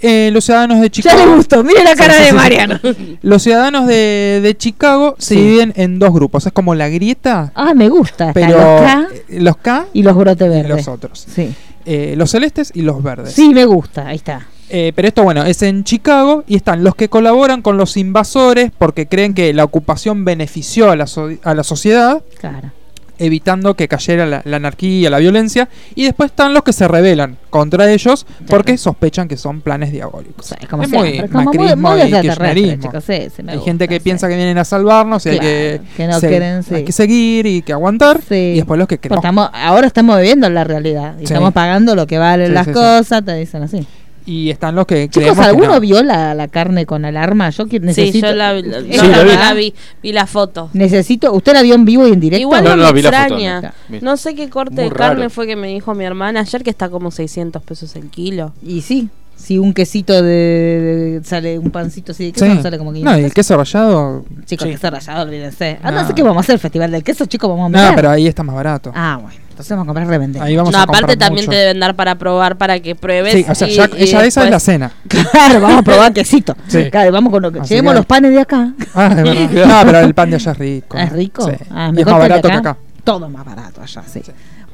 eh, 0.01 0.29
los 0.31 0.45
ciudadanos 0.45 0.77
de 0.79 0.87
Ya 0.87 0.91
Chicago. 0.91 1.25
le 1.25 1.35
gustó, 1.35 1.63
mire 1.63 1.83
la 1.83 1.95
cara 1.95 2.13
Sí, 2.13 2.19
sí, 2.19 2.23
de 2.25 2.29
sí. 2.29 2.35
Mariano. 2.35 2.79
Los 3.21 3.43
ciudadanos 3.43 3.87
de, 3.87 4.39
de 4.43 4.55
Chicago 4.57 5.15
se 5.17 5.35
dividen 5.35 5.73
en 5.75 5.99
dos 5.99 6.13
grupos. 6.13 6.45
Es 6.45 6.53
como 6.53 6.75
la 6.75 6.87
grieta, 6.89 7.51
Ah, 7.55 7.73
me 7.73 7.89
gusta. 7.89 8.31
Pero 8.33 8.57
los 8.57 8.81
K 8.81 9.07
eh, 9.29 9.39
los 9.41 9.57
K 9.57 9.85
y 9.93 10.03
los 10.03 10.15
brotes 10.15 10.45
y 10.47 10.49
verdes. 10.49 10.69
los 10.69 10.87
otros. 10.87 11.25
Sí. 11.33 11.53
Eh, 11.85 12.15
los 12.17 12.31
celestes 12.31 12.71
y 12.73 12.81
los 12.81 13.01
verdes. 13.03 13.33
sí, 13.33 13.49
me 13.53 13.65
gusta. 13.65 14.07
Ahí 14.07 14.15
está. 14.17 14.47
Eh, 14.69 14.91
pero 14.95 15.07
esto, 15.07 15.23
bueno, 15.23 15.43
es 15.45 15.61
en 15.61 15.83
Chicago 15.83 16.43
y 16.47 16.55
están 16.55 16.83
los 16.83 16.95
que 16.95 17.07
colaboran 17.09 17.61
con 17.61 17.77
los 17.77 17.97
invasores 17.97 18.71
porque 18.77 19.07
creen 19.07 19.33
que 19.33 19.53
la 19.53 19.63
ocupación 19.63 20.25
benefició 20.25 20.89
a 20.89 20.95
la, 20.95 21.05
so- 21.07 21.29
a 21.43 21.53
la 21.53 21.63
sociedad, 21.63 22.23
Claro. 22.39 22.71
evitando 23.17 23.75
que 23.75 23.87
cayera 23.87 24.25
la, 24.25 24.41
la 24.43 24.57
anarquía, 24.57 25.09
la 25.11 25.19
violencia. 25.19 25.69
Y 25.93 26.03
después 26.05 26.31
están 26.31 26.53
los 26.53 26.63
que 26.63 26.73
se 26.73 26.87
rebelan 26.87 27.37
contra 27.51 27.89
ellos 27.91 28.25
porque 28.47 28.77
sospechan 28.77 29.27
que 29.27 29.37
son 29.37 29.61
planes 29.61 29.91
diabólicos. 29.91 30.45
O 30.45 30.49
sea, 30.49 30.57
es 30.59 30.67
como 30.67 30.83
es 30.83 30.89
muy 30.89 31.19
como 31.29 31.43
muy, 31.43 31.57
macrismo 31.57 31.89
muy 31.91 32.01
y 32.01 32.11
kirchnerismo. 32.21 32.83
chicos. 32.83 33.03
Sí, 33.05 33.27
sí, 33.35 33.43
me 33.43 33.51
Hay 33.53 33.57
gusta, 33.59 33.69
gente 33.71 33.87
que 33.87 33.95
sí. 33.95 33.99
piensa 34.01 34.27
que 34.27 34.35
vienen 34.35 34.57
a 34.57 34.65
salvarnos 34.65 35.25
y 35.27 35.29
hay 35.29 35.39
que, 35.39 35.81
que 35.95 36.07
no 36.07 36.19
se- 36.19 36.27
quieren, 36.27 36.61
hay 36.71 36.83
que 36.83 36.91
seguir 36.91 37.45
y 37.45 37.61
que 37.61 37.71
aguantar. 37.71 38.19
Y 38.31 38.55
después 38.55 38.77
los 38.79 38.87
que 38.87 38.95
Pues 38.97 39.01
queremos. 39.03 39.23
estamos, 39.23 39.49
ahora 39.53 39.85
estamos 39.87 40.17
viviendo 40.17 40.49
la 40.49 40.63
realidad. 40.63 41.15
Y 41.19 41.23
estamos 41.25 41.53
pagando 41.53 41.95
lo 41.95 42.07
que 42.07 42.17
valen 42.17 42.53
las 42.53 42.67
cosas, 42.67 43.23
te 43.23 43.35
dicen 43.35 43.61
así. 43.63 43.85
Y 44.27 44.49
están 44.49 44.73
los 44.75 44.87
que 44.87 45.07
Chicos, 45.07 45.37
que 45.37 45.43
¿alguno 45.43 45.73
no. 45.75 45.79
vio 45.79 46.01
la, 46.01 46.33
la 46.33 46.47
carne 46.47 46.85
con 46.87 47.05
alarma? 47.05 47.51
Yo 47.51 47.67
que 47.67 47.77
Sí, 47.77 47.85
necesito. 47.85 48.27
yo 48.27 48.33
la, 48.33 48.53
la- 48.53 48.81
Sí, 48.81 48.87
yo 48.91 49.03
la 49.03 49.17
la 49.17 49.23
vi. 49.23 49.29
vi, 49.29 49.35
la 49.37 49.53
vi, 49.53 49.73
vi 50.01 50.11
la 50.13 50.25
foto. 50.25 50.69
Necesito. 50.73 51.31
¿Usted 51.33 51.53
la 51.53 51.61
vio 51.61 51.75
en 51.75 51.85
vivo 51.85 52.07
y 52.07 52.11
en 52.11 52.19
directo? 52.19 52.41
Igual 52.41 52.63
No, 52.63 52.71
no, 52.71 52.75
no, 52.77 52.87
me 52.87 52.93
vi 52.93 53.01
la 53.03 53.11
foto, 53.11 53.21
extraña. 53.35 53.73
no. 53.89 53.97
No 54.01 54.17
sé 54.17 54.33
qué 54.33 54.49
corte 54.49 54.73
Muy 54.81 54.83
de 54.85 54.89
carne 54.91 55.15
raro. 55.17 55.29
fue 55.29 55.45
que 55.45 55.55
me 55.55 55.67
dijo 55.67 55.93
mi 55.93 56.05
hermana 56.05 56.39
ayer 56.39 56.63
que 56.63 56.71
está 56.71 56.89
como 56.89 57.11
600 57.11 57.61
pesos 57.61 57.95
el 57.95 58.09
kilo. 58.09 58.51
Y 58.65 58.81
sí. 58.81 59.09
Si 59.37 59.59
un 59.59 59.73
quesito 59.73 60.13
de, 60.23 61.19
de- 61.19 61.21
sale 61.23 61.59
un 61.59 61.69
pancito 61.69 62.13
así 62.13 62.23
de 62.25 62.31
queso, 62.31 62.45
Sí. 62.45 62.53
no 62.55 62.61
sale 62.63 62.77
como 62.79 62.93
500 62.93 63.13
No, 63.13 63.19
y 63.21 63.25
el 63.25 63.33
queso 63.33 63.55
rallado. 63.57 64.25
Chicos, 64.45 64.65
sí. 64.65 64.73
queso 64.73 64.89
rallado, 64.89 65.23
olvídense. 65.23 65.77
Ah, 65.83 65.91
No. 65.91 66.01
no 66.01 66.07
sé 66.07 66.13
qué 66.15 66.23
vamos 66.23 66.37
a 66.37 66.39
hacer, 66.39 66.57
festival 66.57 66.89
del 66.89 67.03
queso, 67.03 67.25
chicos, 67.25 67.49
vamos 67.49 67.65
a 67.67 67.69
No, 67.69 67.77
meter. 67.77 67.95
pero 67.95 68.09
ahí 68.09 68.25
está 68.27 68.43
más 68.43 68.55
barato. 68.55 68.91
Ah, 68.95 69.19
bueno. 69.21 69.37
Entonces 69.55 69.69
vamos 69.69 69.85
a 69.85 69.87
comprar 69.87 70.07
revender. 70.07 70.41
Ahí 70.41 70.53
vamos 70.57 70.73
no, 70.73 70.79
a 70.79 70.81
aparte 70.81 70.99
comprar 71.13 71.17
también 71.17 71.45
mucho. 71.45 71.51
te 71.51 71.55
deben 71.61 71.79
dar 71.79 71.95
para 71.95 72.15
probar 72.15 72.57
para 72.57 72.77
que 72.81 72.93
pruebes. 72.93 73.31
Sí, 73.31 73.45
o 73.47 73.55
sea, 73.55 73.69
y- 73.69 73.73
ya, 73.73 73.89
y 73.97 74.03
esa 74.03 74.43
es 74.43 74.49
la 74.51 74.59
cena. 74.59 74.91
Claro, 75.07 75.61
vamos 75.61 75.79
a 75.79 75.81
probar 75.81 76.11
quesito. 76.11 76.57
Sí. 76.67 76.89
Claro, 76.91 77.13
vamos 77.13 77.31
con 77.31 77.41
lo 77.41 77.53
que. 77.53 77.61
Que- 77.61 77.81
los 77.81 78.05
panes 78.05 78.31
de 78.31 78.41
acá. 78.41 78.73
Ah, 78.93 79.07
es 79.15 79.23
verdad. 79.23 79.65
No, 79.65 79.85
pero 79.85 79.99
el 79.99 80.13
pan 80.13 80.29
de 80.29 80.35
allá 80.35 80.51
es 80.51 80.57
rico. 80.57 80.97
¿Es 80.97 81.09
rico? 81.13 81.49
Sí. 81.49 81.55
Ah, 81.71 81.89
y 81.95 82.01
es 82.01 82.05
más 82.05 82.05
que 82.05 82.05
el 82.05 82.05
de 82.05 82.13
barato 82.13 82.47
que 82.49 82.53
acá. 82.53 82.77
Todo 83.05 83.29
más 83.29 83.45
barato 83.45 83.81
allá, 83.81 84.03
sí. 84.11 84.21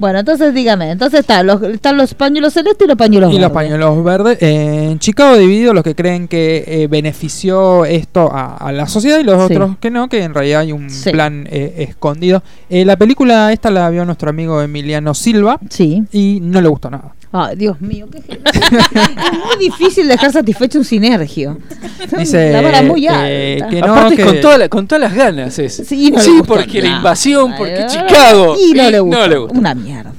Bueno, 0.02 0.18
entonces 0.18 0.52
dígame, 0.52 0.90
entonces 0.90 1.20
están 1.20 1.46
los, 1.46 1.62
están 1.62 1.96
los 1.96 2.16
pañuelos 2.16 2.54
celestes 2.54 2.86
y 2.86 2.88
los 2.88 2.98
pañuelos 2.98 3.30
Y 3.32 3.34
los 3.38 3.54
verdes. 3.54 3.54
pañuelos 3.54 4.04
verdes. 4.04 4.42
Eh, 4.42 4.90
en 4.94 4.98
Chicago 4.98 5.38
dividido 5.38 5.76
los 5.76 5.84
que 5.84 5.94
creen 5.94 6.28
que 6.28 6.64
eh, 6.66 6.88
benefició 6.88 7.86
esto 7.86 8.32
a, 8.34 8.58
a 8.58 8.72
la 8.72 8.88
sociedad 8.88 9.20
y 9.20 9.24
los 9.24 9.48
Sí. 9.48 9.54
otros 9.54 9.78
que 9.80 9.92
no, 9.92 10.10
que 10.10 10.24
en 10.24 10.34
realidad 10.34 10.62
hay 10.62 10.72
un 10.72 10.90
Sí. 10.90 11.12
plan 11.12 11.48
eh, 11.52 11.86
escondido. 11.88 12.42
Eh, 12.68 12.84
la 12.84 12.96
película 12.98 13.54
esta 13.54 13.70
la 13.70 13.88
vio 13.92 14.04
nuestro 14.04 14.32
amigo 14.32 14.60
Emiliano 14.64 15.14
Silva 15.14 15.60
Sí. 15.70 16.02
y 16.12 16.40
no 16.42 16.62
le 16.62 16.68
gustó 16.68 16.90
nada. 16.90 17.14
Ay, 17.34 17.56
Dios 17.56 17.80
mío, 17.80 18.08
qué 18.12 18.18
es 18.18 19.38
muy 19.46 19.58
difícil 19.58 20.08
dejar 20.08 20.34
satisfecho 20.34 20.80
un 20.80 20.84
sinergio. 20.86 21.58
Dice 22.18 22.52
la 22.52 22.62
vara 22.62 22.82
muy 22.82 23.08
eh, 23.08 23.54
alta. 23.62 23.70
que 23.70 23.82
no, 23.82 23.94
Aparte 23.94 24.16
que- 24.18 24.26
con, 24.26 24.42
toda 24.42 24.58
la- 24.58 24.68
con 24.70 24.88
todas 24.88 25.02
las 25.02 25.14
ganas 25.16 25.58
es. 25.60 25.82
Sí, 25.88 26.12
no 26.12 26.22
le 26.22 26.28
gustó 26.30 26.44
porque 26.56 26.82
la 26.82 26.88
nada. 26.90 26.98
invasión, 26.98 27.54
porque 27.58 27.76
Ay, 27.84 27.88
Chicago. 27.88 28.56
Y 28.60 28.74
no 28.74 28.88
Y 28.88 28.92
le 28.92 29.00
gustó. 29.00 29.18
no 29.20 29.28
le 29.28 29.38
gustó. 29.38 29.58
Una 29.60 29.74
mierda. 29.76 30.12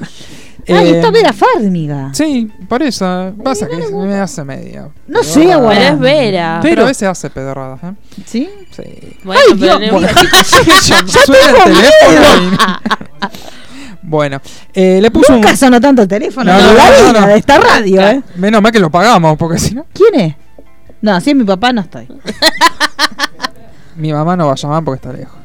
Eh, 0.64 0.74
Ay, 0.76 0.90
está 0.90 1.10
Vera 1.10 1.32
Farmiga. 1.32 2.14
Sí, 2.14 2.48
por 2.68 2.82
eso. 2.84 3.34
Pasa 3.42 3.66
que 3.68 3.76
me 3.76 4.14
hace 4.14 4.44
media. 4.44 4.88
No 5.08 5.22
sé. 5.24 5.40
Pero 5.40 5.70
es 5.72 5.98
Vera. 5.98 6.60
Pero, 6.62 6.74
Pero- 6.76 6.84
a 6.84 6.86
veces 6.86 7.08
hace 7.08 7.28
pedorradas, 7.30 7.82
¿eh? 7.82 7.92
¿Sí? 8.24 8.48
Sí. 8.70 8.82
Bueno, 9.24 9.40
Ay, 9.50 9.56
pero 9.58 9.78
Dios, 9.78 9.92
no- 9.92 9.98
bueno. 9.98 10.08
Suena 11.26 11.50
el 11.50 11.74
teléfono 11.74 12.54
y- 12.54 13.51
Bueno, 14.02 14.40
eh, 14.74 14.98
le 15.00 15.10
puso 15.10 15.32
Nunca 15.32 15.50
un... 15.50 15.56
sonó 15.56 15.80
tanto 15.80 16.02
el 16.02 16.08
teléfono 16.08 16.52
No, 16.52 16.58
no, 16.60 17.12
la 17.12 17.20
no, 17.20 17.26
de 17.28 17.36
esta 17.36 17.58
radio, 17.58 18.00
¿eh? 18.02 18.22
Menos 18.34 18.60
mal 18.60 18.72
que 18.72 18.80
lo 18.80 18.90
pagamos, 18.90 19.36
porque 19.38 19.58
si 19.58 19.74
no, 19.74 19.86
¿Quién 19.92 20.20
es? 20.20 20.34
No, 21.00 21.20
si 21.20 21.30
es 21.30 21.36
mi 21.36 21.44
papá, 21.44 21.72
no 21.72 21.80
estoy. 21.82 22.08
mi 23.96 24.12
mamá 24.12 24.36
no 24.36 24.46
va 24.46 24.52
a 24.52 24.56
llamar 24.56 24.84
porque 24.84 24.96
está 24.96 25.12
lejos. 25.16 25.38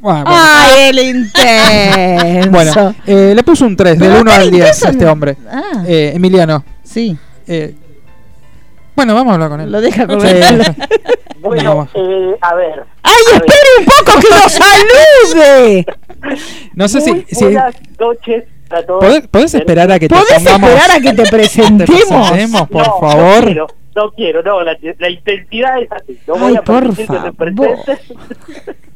Bueno, 0.00 0.24
bueno. 0.24 0.40
¡Ay, 0.40 0.90
el 0.90 0.98
intenso! 1.16 2.50
Bueno, 2.50 2.94
eh, 3.06 3.32
le 3.34 3.42
puso 3.42 3.66
un 3.66 3.76
3, 3.76 3.98
del 3.98 4.08
Pero 4.08 4.20
1 4.20 4.30
acá 4.30 4.40
al 4.40 4.46
el 4.46 4.50
10 4.52 4.64
intenso 4.66 4.86
a 4.86 4.90
este 4.90 5.06
hombre. 5.06 5.36
Ah, 5.50 5.82
Eh, 5.86 6.12
Emiliano, 6.14 6.64
sí. 6.84 7.16
eh, 7.46 7.74
Bueno, 8.96 9.14
vamos 9.14 9.30
a 9.32 9.34
hablar 9.34 9.50
con 9.50 9.60
él. 9.60 9.70
Lo 9.70 9.80
deja 9.80 10.06
con 10.06 10.20
Sí. 10.20 10.26
Bueno, 11.40 11.86
eh, 11.94 12.36
a 12.40 12.54
ver. 12.56 12.82
¡Ay, 13.04 13.12
espere 13.34 13.68
un 13.78 13.84
poco 13.84 14.18
que 14.18 14.28
nos 14.30 14.52
salude! 14.52 15.86
No 16.74 16.88
sé 16.88 17.00
si, 17.02 17.12
Muy 17.12 17.24
si 17.28 17.44
buenas 17.44 17.74
noches 18.00 18.44
a 18.70 18.82
todos. 18.82 19.04
¿podés, 19.04 19.26
podés 19.28 19.54
esperar 19.54 19.92
a 19.92 19.98
que 20.00 20.08
te 20.08 20.14
¿Podés 20.16 20.32
pongamos 20.42 20.70
esperar 20.70 20.90
a 20.96 21.00
que 21.00 21.12
te 21.12 21.22
presentemos? 21.30 22.30
presentemos, 22.30 22.68
por 22.68 22.86
No, 22.88 22.98
favor? 23.00 23.38
No 23.38 23.44
quiero, 23.44 23.66
no 23.94 24.10
quiero, 24.12 24.42
no, 24.42 24.62
la, 24.62 24.76
la 24.98 25.10
intensidad 25.10 25.78
es 25.80 25.92
así. 25.92 26.18
No 26.26 26.34
voy 26.36 26.50
Ay, 26.52 26.56
a 26.56 26.62
por 26.62 26.80
permitir 26.80 27.06
que 27.06 27.12
me 27.12 27.18
favor. 27.20 27.36
presentes. 27.36 28.00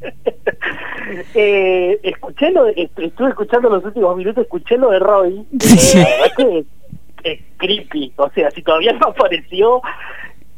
eh, 1.34 2.00
escuché 2.02 2.50
lo 2.50 2.64
de- 2.64 2.72
est- 2.82 2.98
estuve 2.98 3.28
escuchando 3.28 3.68
los 3.68 3.84
últimos 3.84 4.16
minutos, 4.16 4.42
escuché 4.42 4.76
lo 4.76 4.90
de 4.90 4.98
Roy. 4.98 5.46
Sí. 5.60 5.98
La 5.98 6.34
creepy. 7.56 8.12
O 8.16 8.30
sea, 8.34 8.50
si 8.50 8.62
todavía 8.62 8.92
no 8.92 9.08
apareció, 9.08 9.80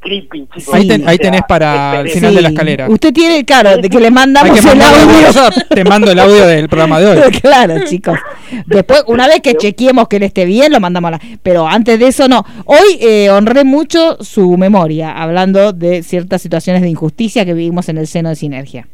creepy, 0.00 0.48
chicos. 0.54 0.74
Ahí, 0.74 0.86
ten- 0.86 1.04
O 1.04 1.08
ahí 1.08 1.16
sea, 1.16 1.24
tenés 1.30 1.42
para 1.48 2.00
el 2.00 2.08
final 2.08 2.34
de 2.34 2.42
la 2.42 2.48
escalera. 2.48 2.88
Usted 2.88 3.12
tiene, 3.12 3.44
claro, 3.44 3.76
de 3.76 3.88
que 3.88 4.00
le 4.00 4.10
mandamos 4.10 4.58
que 4.60 4.68
el 4.68 4.82
audio. 4.82 5.50
Te 5.68 5.84
mando 5.84 6.10
el 6.10 6.18
audio 6.18 6.46
del 6.46 6.68
programa 6.68 7.00
de 7.00 7.06
hoy. 7.06 7.30
claro, 7.40 7.84
chicos. 7.84 8.18
Después, 8.66 9.04
una 9.06 9.26
vez 9.28 9.40
que 9.40 9.54
chequeemos 9.54 10.08
que 10.08 10.16
él 10.16 10.24
esté 10.24 10.44
bien, 10.44 10.72
lo 10.72 10.80
mandamos 10.80 11.08
a 11.08 11.10
la... 11.12 11.20
Pero 11.42 11.66
antes 11.68 11.98
de 11.98 12.08
eso, 12.08 12.28
no. 12.28 12.44
Hoy 12.64 12.98
eh, 13.00 13.30
honré 13.30 13.64
mucho 13.64 14.18
su 14.22 14.56
memoria, 14.58 15.12
hablando 15.12 15.72
de 15.72 16.02
ciertas 16.02 16.42
situaciones 16.42 16.82
de 16.82 16.88
injusticia 16.88 17.44
que 17.44 17.54
vivimos 17.54 17.88
en 17.88 17.98
el 17.98 18.06
seno 18.06 18.28
de 18.28 18.36
Sinergia. 18.36 18.88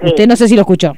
Sí. 0.00 0.06
Usted 0.08 0.26
no 0.26 0.34
sé 0.36 0.48
si 0.48 0.54
lo 0.54 0.62
escuchó. 0.62 0.94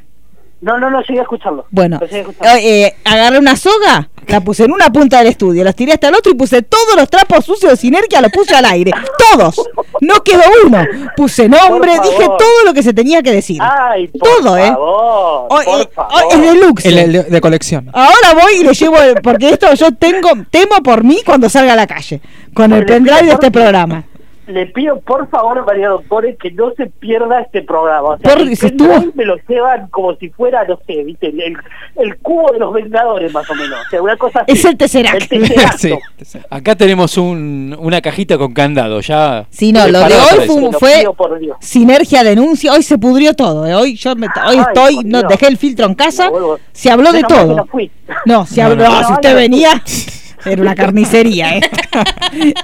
No, 0.66 0.78
no, 0.80 0.90
no 0.90 1.01
llegué 1.02 1.20
a 1.20 1.22
escucharlo. 1.22 1.64
Bueno, 1.70 1.98
a 2.02 2.05
escucharlo. 2.05 2.59
eh, 2.60 2.93
agarré 3.05 3.38
una 3.38 3.55
soga, 3.56 4.09
la 4.26 4.40
puse 4.40 4.64
en 4.64 4.72
una 4.72 4.90
punta 4.93 5.18
del 5.18 5.28
estudio, 5.28 5.62
las 5.62 5.76
tiré 5.76 5.93
hasta 5.93 6.09
el 6.09 6.14
otro 6.16 6.32
y 6.32 6.34
puse 6.34 6.60
todos 6.62 6.97
los 6.97 7.09
trapos 7.09 7.44
sucios 7.44 7.70
de 7.70 7.76
Sinergia, 7.76 8.20
los 8.20 8.32
puse 8.32 8.55
al 8.56 8.64
aire. 8.64 8.90
Todos. 9.32 9.55
No 10.01 10.22
quedó 10.24 10.43
uno. 10.64 10.84
Puse 11.16 11.48
nombre, 11.48 11.93
dije 12.02 12.26
todo 12.38 12.64
lo 12.64 12.74
que 12.74 12.82
se 12.82 12.93
tenía 12.93 13.22
que 13.22 13.30
decir. 13.32 13.60
Ay, 13.62 14.09
por 14.09 14.28
todo, 14.28 14.59
¿eh? 14.59 14.66
favor, 14.66 15.47
Hoy, 15.51 15.64
por 15.64 15.80
eh, 15.80 15.88
favor. 15.94 16.12
hoy 16.12 16.24
es 16.32 16.40
deluxe. 16.43 16.86
El, 16.88 16.98
el 16.98 17.12
de, 17.30 17.40
colección. 17.40 17.88
Ahora 17.93 18.34
voy 18.34 18.55
y 18.60 18.64
le 18.64 18.74
llevo, 18.74 18.97
el- 19.01 19.22
porque 19.22 19.51
esto 19.51 19.72
yo 19.74 19.93
tengo, 19.93 20.30
temo 20.51 20.76
por 20.82 21.05
mí 21.05 21.20
cuando 21.24 21.48
salga 21.48 21.74
a 21.74 21.76
la 21.76 21.86
calle, 21.86 22.20
con 22.55 22.72
el 22.72 22.84
pendrive 22.84 23.22
de 23.22 23.32
este 23.32 23.51
programa. 23.52 24.02
Le 24.47 24.66
pido 24.66 25.01
por 25.01 25.28
favor, 25.28 25.64
María 25.66 25.89
Doctores, 25.89 26.36
que 26.39 26.51
no 26.52 26.73
se 26.77 26.86
pierda 26.86 27.40
este 27.40 27.62
programa. 27.62 28.10
O 28.10 28.18
sea, 28.18 28.36
me 29.14 29.24
lo 29.24 29.36
llevan 29.48 29.89
como 29.89 30.14
si 30.16 30.28
fuera, 30.31 30.64
no 30.64 30.78
sé, 30.86 31.02
¿viste? 31.05 31.28
El, 31.28 31.40
el, 31.40 31.56
el 31.97 32.16
cubo 32.18 32.52
de 32.52 32.60
los 32.60 32.73
Vengadores, 32.73 33.32
más 33.32 33.48
o 33.51 33.55
menos. 33.55 33.78
O 33.86 33.90
sea, 33.90 34.02
una 34.02 34.16
cosa 34.16 34.40
así. 34.40 34.52
Es 34.52 34.64
el 34.64 34.77
Tesseract. 34.77 35.32
El 35.32 35.40
Tesseract. 35.40 35.77
Sí. 36.27 36.39
Acá 36.48 36.74
tenemos 36.74 37.18
un, 37.18 37.77
una 37.78 38.01
cajita 38.01 38.39
con 38.39 38.52
candado, 38.52 39.01
ya. 39.01 39.47
Sí, 39.51 39.73
no, 39.73 39.86
lo 39.89 40.01
de 40.01 40.14
hoy 40.14 40.73
fue, 40.78 41.05
por 41.16 41.39
sinergia 41.60 42.24
denuncia, 42.24 42.73
hoy 42.73 42.82
se 42.82 42.98
pudrió 42.98 43.35
todo, 43.35 43.66
¿eh? 43.66 43.74
hoy 43.74 43.97
yo 43.97 44.14
me, 44.16 44.27
hoy 44.27 44.56
Ay, 44.56 44.59
estoy, 44.59 45.05
no 45.05 45.23
dejé 45.23 45.48
el 45.48 45.56
filtro 45.56 45.86
en 45.86 45.94
casa, 45.94 46.31
se 46.73 46.90
habló 46.90 47.12
de 47.12 47.23
todo. 47.23 47.66
no 48.24 48.47
se 48.47 48.62
habló, 48.62 48.85
no, 48.85 49.05
si 49.05 49.12
usted 49.12 49.28
No, 49.31 49.35
no, 49.35 49.40
venía, 49.40 49.82
era 50.44 50.62
una 50.62 50.74
carnicería, 50.74 51.56
¿eh? 51.58 51.60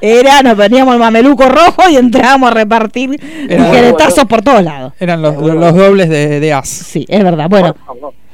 Era, 0.01 0.43
nos 0.43 0.57
veníamos 0.57 0.95
el 0.95 1.01
mameluco 1.01 1.49
rojo 1.49 1.89
y 1.91 1.97
entrábamos 1.97 2.51
a 2.51 2.55
repartir 2.55 3.19
tijeretazos 3.49 4.25
por 4.27 4.43
todos 4.43 4.63
lados. 4.63 4.93
Eran 5.01 5.23
los, 5.23 5.37
los 5.37 5.75
dobles 5.75 6.09
de, 6.09 6.41
de 6.41 6.53
As. 6.53 6.69
Sí, 6.69 7.05
es 7.09 7.23
verdad. 7.25 7.49
Bueno, 7.49 7.75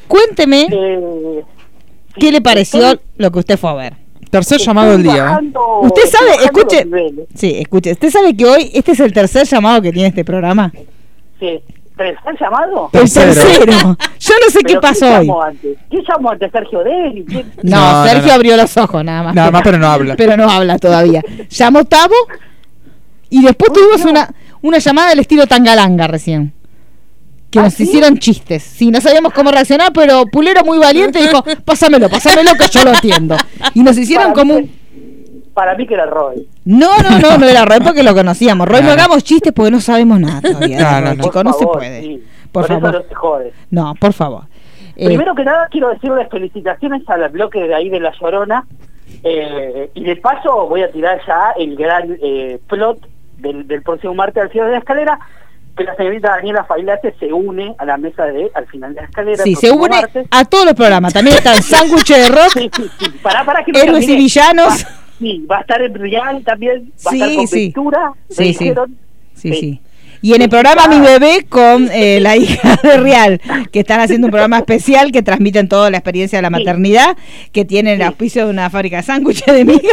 cuénteme 0.08 0.66
Eh, 0.70 1.00
sí, 2.14 2.20
qué 2.20 2.32
le 2.32 2.40
pareció 2.40 2.80
estoy- 2.92 3.00
lo 3.16 3.30
que 3.30 3.38
usted 3.38 3.58
fue 3.58 3.70
a 3.70 3.74
ver. 3.74 3.94
Tercer 4.30 4.56
estoy 4.56 4.66
llamado 4.66 4.92
del 4.92 5.02
día. 5.04 5.14
¿eh? 5.14 5.20
bajando- 5.20 5.80
Usted 5.82 6.02
sabe, 6.06 6.44
escuche, 6.44 6.86
sí, 7.34 7.54
escuche, 7.58 7.92
usted 7.92 8.10
sabe 8.10 8.36
que 8.36 8.44
hoy 8.44 8.70
este 8.74 8.92
es 8.92 9.00
el 9.00 9.12
tercer 9.12 9.46
llamado 9.46 9.80
que 9.80 9.90
tiene 9.92 10.08
este 10.08 10.24
programa. 10.24 10.70
Sí. 11.40 11.60
¿Pero 11.98 12.10
el 12.30 12.38
llamado? 12.40 12.90
El 12.94 13.12
tercero. 13.12 13.72
Yo 14.20 14.34
no 14.44 14.50
sé 14.50 14.58
qué 14.60 14.64
¿Pero 14.68 14.80
pasó 14.80 15.00
quién 15.00 15.12
hoy. 15.18 15.26
llamó 15.26 15.42
antes? 15.42 15.78
¿Quién 15.90 16.02
llamó 16.08 16.30
antes? 16.30 16.52
¿Sergio 16.52 16.78
Deli? 16.84 17.26
No, 17.64 18.02
No, 18.02 18.06
Sergio 18.06 18.28
no. 18.28 18.32
abrió 18.34 18.56
los 18.56 18.76
ojos 18.76 19.04
nada 19.04 19.22
más. 19.24 19.34
Nada 19.34 19.50
más, 19.50 19.62
pero 19.62 19.78
no 19.78 19.86
habla. 19.88 20.16
Pero 20.16 20.36
no 20.36 20.48
habla 20.50 20.78
todavía. 20.78 21.22
Llamó 21.50 21.84
Tavo 21.84 22.14
y 23.30 23.42
después 23.42 23.72
tuvimos 23.72 24.04
una, 24.04 24.30
una 24.62 24.78
llamada 24.78 25.10
del 25.10 25.18
estilo 25.18 25.46
Tangalanga 25.46 26.06
recién. 26.06 26.52
Que 27.50 27.58
¿Ah, 27.60 27.62
nos 27.62 27.74
sí? 27.74 27.84
hicieron 27.84 28.18
chistes. 28.18 28.62
Sí, 28.62 28.90
no 28.90 29.00
sabíamos 29.00 29.32
cómo 29.32 29.50
reaccionar, 29.50 29.92
pero 29.92 30.26
Pulero 30.26 30.64
muy 30.64 30.78
valiente 30.78 31.20
dijo, 31.20 31.42
pásamelo, 31.64 32.08
pásamelo 32.10 32.52
que 32.54 32.68
yo 32.70 32.84
lo 32.84 32.90
atiendo. 32.90 33.36
Y 33.74 33.82
nos 33.82 33.96
hicieron 33.96 34.32
como 34.34 34.54
un... 34.56 34.77
Para 35.58 35.74
mí 35.74 35.88
que 35.88 35.94
era 35.94 36.06
Roy. 36.06 36.46
No, 36.66 36.96
no, 36.98 37.18
no, 37.18 37.36
no 37.36 37.46
era 37.46 37.64
Roy 37.64 37.80
porque 37.80 38.04
lo 38.04 38.14
conocíamos. 38.20 38.68
Roy, 38.68 38.80
no, 38.80 38.92
hagamos 38.92 39.24
chistes 39.24 39.52
porque 39.52 39.72
no 39.72 39.80
sabemos 39.80 40.20
nada 40.20 40.40
todavía. 40.52 41.00
No, 41.00 41.14
no, 41.16 41.32
no. 41.32 41.42
no 41.42 41.52
se 41.52 41.66
puede. 41.66 42.00
sí. 42.00 42.24
Por 42.52 42.66
Con 42.68 42.80
favor. 42.80 42.90
eso 42.94 43.02
no 43.02 43.08
se 43.08 43.14
jode. 43.16 43.52
No, 43.70 43.94
por 44.00 44.12
favor. 44.12 44.42
Eh, 44.94 45.06
Primero 45.06 45.34
que 45.34 45.42
nada 45.44 45.66
quiero 45.68 45.88
decirles 45.88 46.28
felicitaciones 46.30 47.02
al 47.08 47.28
bloque 47.30 47.58
de 47.66 47.74
ahí 47.74 47.88
de 47.88 47.98
La 47.98 48.12
Llorona 48.20 48.64
eh, 49.24 49.90
y 49.94 50.04
de 50.04 50.16
paso 50.16 50.68
voy 50.68 50.82
a 50.82 50.90
tirar 50.92 51.20
ya 51.26 51.52
el 51.58 51.74
gran 51.76 52.16
eh, 52.22 52.60
plot 52.68 52.98
del, 53.38 53.66
del 53.66 53.82
próximo 53.82 54.14
martes 54.14 54.42
al 54.44 54.50
final 54.50 54.66
de 54.68 54.72
la 54.74 54.78
escalera 54.78 55.18
que 55.76 55.84
la 55.84 55.94
señorita 55.94 56.30
Daniela 56.30 56.64
Failate 56.64 57.14
se 57.20 57.32
une 57.32 57.74
a 57.78 57.84
la 57.84 57.96
mesa 57.96 58.24
de 58.26 58.50
al 58.54 58.66
final 58.66 58.94
de 58.94 59.00
la 59.02 59.06
escalera 59.06 59.44
sí, 59.44 59.54
se 59.54 59.70
une 59.70 59.88
martes. 59.88 60.26
a 60.30 60.44
todos 60.44 60.64
los 60.64 60.74
programas. 60.74 61.12
También 61.12 61.36
está 61.36 61.54
el 61.54 61.62
sándwich 61.62 62.08
de 62.08 62.28
rock, 62.28 62.50
Sí, 62.54 62.70
sí, 62.74 62.90
sí. 62.98 63.08
Pará, 63.22 63.44
pará, 63.44 63.64
que 63.64 63.70
no 63.72 63.78
héroes 63.78 64.08
y 64.08 64.16
villanos. 64.16 64.84
Sí, 65.18 65.44
va 65.50 65.58
a 65.58 65.60
estar 65.62 65.82
en 65.82 65.94
Real 65.94 66.42
también, 66.44 66.92
va 67.06 67.10
Sí, 67.10 67.20
a 67.22 67.24
estar 67.26 67.36
con 67.36 67.48
sí. 67.48 67.64
Ventura, 67.66 68.12
Sí, 68.28 68.34
sí. 68.36 68.44
dijeron. 68.48 68.96
Sí, 69.34 69.48
Sí. 69.52 69.60
sí. 69.60 69.80
Y 70.20 70.34
en 70.34 70.42
el 70.42 70.48
programa 70.48 70.88
Mi 70.88 70.98
Bebé 70.98 71.46
con 71.48 71.88
eh, 71.92 72.18
la 72.20 72.36
hija 72.36 72.76
de 72.82 72.96
Real, 72.96 73.40
que 73.70 73.78
están 73.80 74.00
haciendo 74.00 74.26
un 74.26 74.32
programa 74.32 74.58
especial 74.58 75.12
que 75.12 75.22
transmiten 75.22 75.68
toda 75.68 75.90
la 75.90 75.98
experiencia 75.98 76.38
de 76.38 76.42
la 76.42 76.50
maternidad, 76.50 77.16
que 77.52 77.64
tienen 77.64 78.00
el 78.00 78.02
auspicio 78.02 78.44
de 78.44 78.50
una 78.50 78.68
fábrica 78.68 78.96
de 78.96 79.02
sándwiches 79.04 79.54
de 79.54 79.64
miga. 79.64 79.80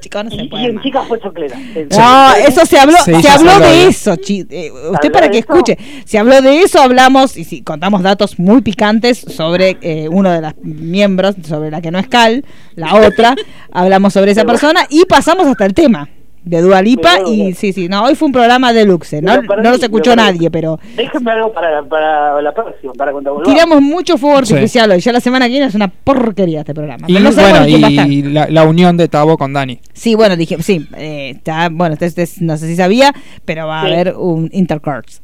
Chicos, 0.00 0.24
no 0.24 0.30
se 0.30 0.36
Y, 0.36 0.48
puede 0.48 0.62
y 0.62 0.66
en 0.66 0.74
más. 0.76 0.84
Chicas 0.84 1.06
fue 1.08 1.20
Choclera. 1.20 1.58
No, 1.90 2.34
eso 2.34 2.66
se 2.66 2.78
habló, 2.78 2.96
Sí, 3.04 3.04
se 3.04 3.28
habló 3.28 3.50
se 3.50 3.54
habló 3.54 3.58
de 3.66 3.86
eso, 3.86 4.16
chi- 4.16 4.46
eh, 4.50 4.70
usted 4.72 4.94
¿Habló 4.96 5.12
para 5.12 5.30
que 5.30 5.38
eso? 5.38 5.46
escuche, 5.52 5.78
se 6.04 6.18
habló 6.18 6.40
de 6.42 6.60
eso, 6.62 6.80
hablamos 6.80 7.36
y 7.36 7.44
sí, 7.44 7.62
contamos 7.62 8.02
datos 8.02 8.38
muy 8.38 8.62
picantes 8.62 9.18
sobre 9.18 9.76
eh, 9.82 10.08
uno 10.10 10.30
de 10.30 10.40
los 10.40 10.52
miembros, 10.62 11.36
sobre 11.46 11.70
la 11.70 11.80
que 11.80 11.90
no 11.90 11.98
es 11.98 12.08
Cal, 12.08 12.44
la 12.74 12.94
otra, 12.96 13.34
hablamos 13.72 14.12
sobre 14.12 14.32
esa 14.32 14.44
persona 14.44 14.86
y 14.88 15.04
pasamos 15.04 15.46
hasta 15.46 15.66
el 15.66 15.74
tema 15.74 16.08
de 16.42 16.60
Dualipa 16.62 17.20
y 17.26 17.52
sí, 17.54 17.72
sí, 17.72 17.88
no, 17.88 18.04
hoy 18.04 18.14
fue 18.14 18.26
un 18.26 18.32
programa 18.32 18.72
no, 19.20 19.36
lo 19.36 19.42
perdí, 19.42 19.62
no 19.62 19.70
los 19.70 19.78
me 19.80 19.84
escuchó 19.86 20.16
nadie, 20.16 20.50
pero 20.50 20.78
Déjenme 20.96 21.30
algo 21.32 21.52
para, 21.52 21.82
para 21.82 22.40
la 22.40 22.52
próxima, 22.52 22.92
para 22.94 23.12
cuando 23.12 23.34
volvamos. 23.34 23.52
tiramos 23.54 23.82
mucho 23.82 24.16
fuego 24.18 24.44
Sí. 24.44 24.54
artificial 24.54 24.90
hoy, 24.90 25.00
ya 25.00 25.12
la 25.12 25.20
semana 25.20 25.46
que 25.46 25.50
viene 25.52 25.66
es 25.66 25.74
una 25.74 25.88
porquería 25.88 26.60
este 26.60 26.74
programa. 26.74 27.06
Y 27.08 27.14
no 27.14 27.30
bueno, 27.32 27.66
y 27.66 28.22
la, 28.22 28.46
la 28.48 28.64
unión 28.64 28.96
de 28.96 29.08
Tabo 29.08 29.36
con 29.36 29.52
Dani. 29.52 29.80
Sí, 29.92 30.14
bueno, 30.14 30.36
dije, 30.36 30.62
sí, 30.62 30.86
eh, 30.96 31.32
está, 31.36 31.68
bueno, 31.70 31.92
usted, 31.94 32.06
usted 32.08 32.28
no 32.40 32.56
sé 32.56 32.66
si 32.68 32.76
sabía, 32.76 33.12
pero 33.44 33.66
va 33.66 33.80
a 33.80 33.82
haber 33.82 34.14
un 34.16 34.48
intercourse. 34.52 35.20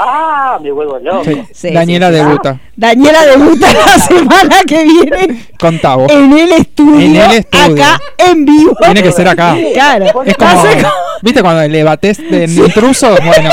Ah, 0.00 0.58
me 0.62 0.70
vuelvo 0.70 0.98
loco. 0.98 1.24
Sí. 1.24 1.42
Sí, 1.52 1.70
Daniela 1.72 2.08
sí, 2.10 2.14
sí. 2.14 2.20
debuta 2.20 2.60
Daniela 2.76 3.24
debuta 3.26 3.66
la 3.72 3.98
semana 3.98 4.56
que 4.66 4.82
viene 4.84 5.44
con 5.58 5.78
Tabo. 5.78 6.06
en 6.10 6.32
el 6.32 6.52
estudio, 6.52 7.00
En 7.00 7.16
el 7.16 7.30
estudio. 7.38 7.74
acá 7.84 8.00
en 8.18 8.44
vivo. 8.44 8.76
Tiene 8.84 9.02
que 9.02 9.12
ser 9.12 9.28
acá. 9.28 9.56
Claro, 9.72 10.22
Es 10.24 10.36
como, 10.52 10.92
¿viste 11.22 11.42
cuando 11.42 11.66
le 11.68 11.82
bates 11.84 12.18
de 12.18 12.44
intruso? 12.44 13.14
Bueno, 13.24 13.50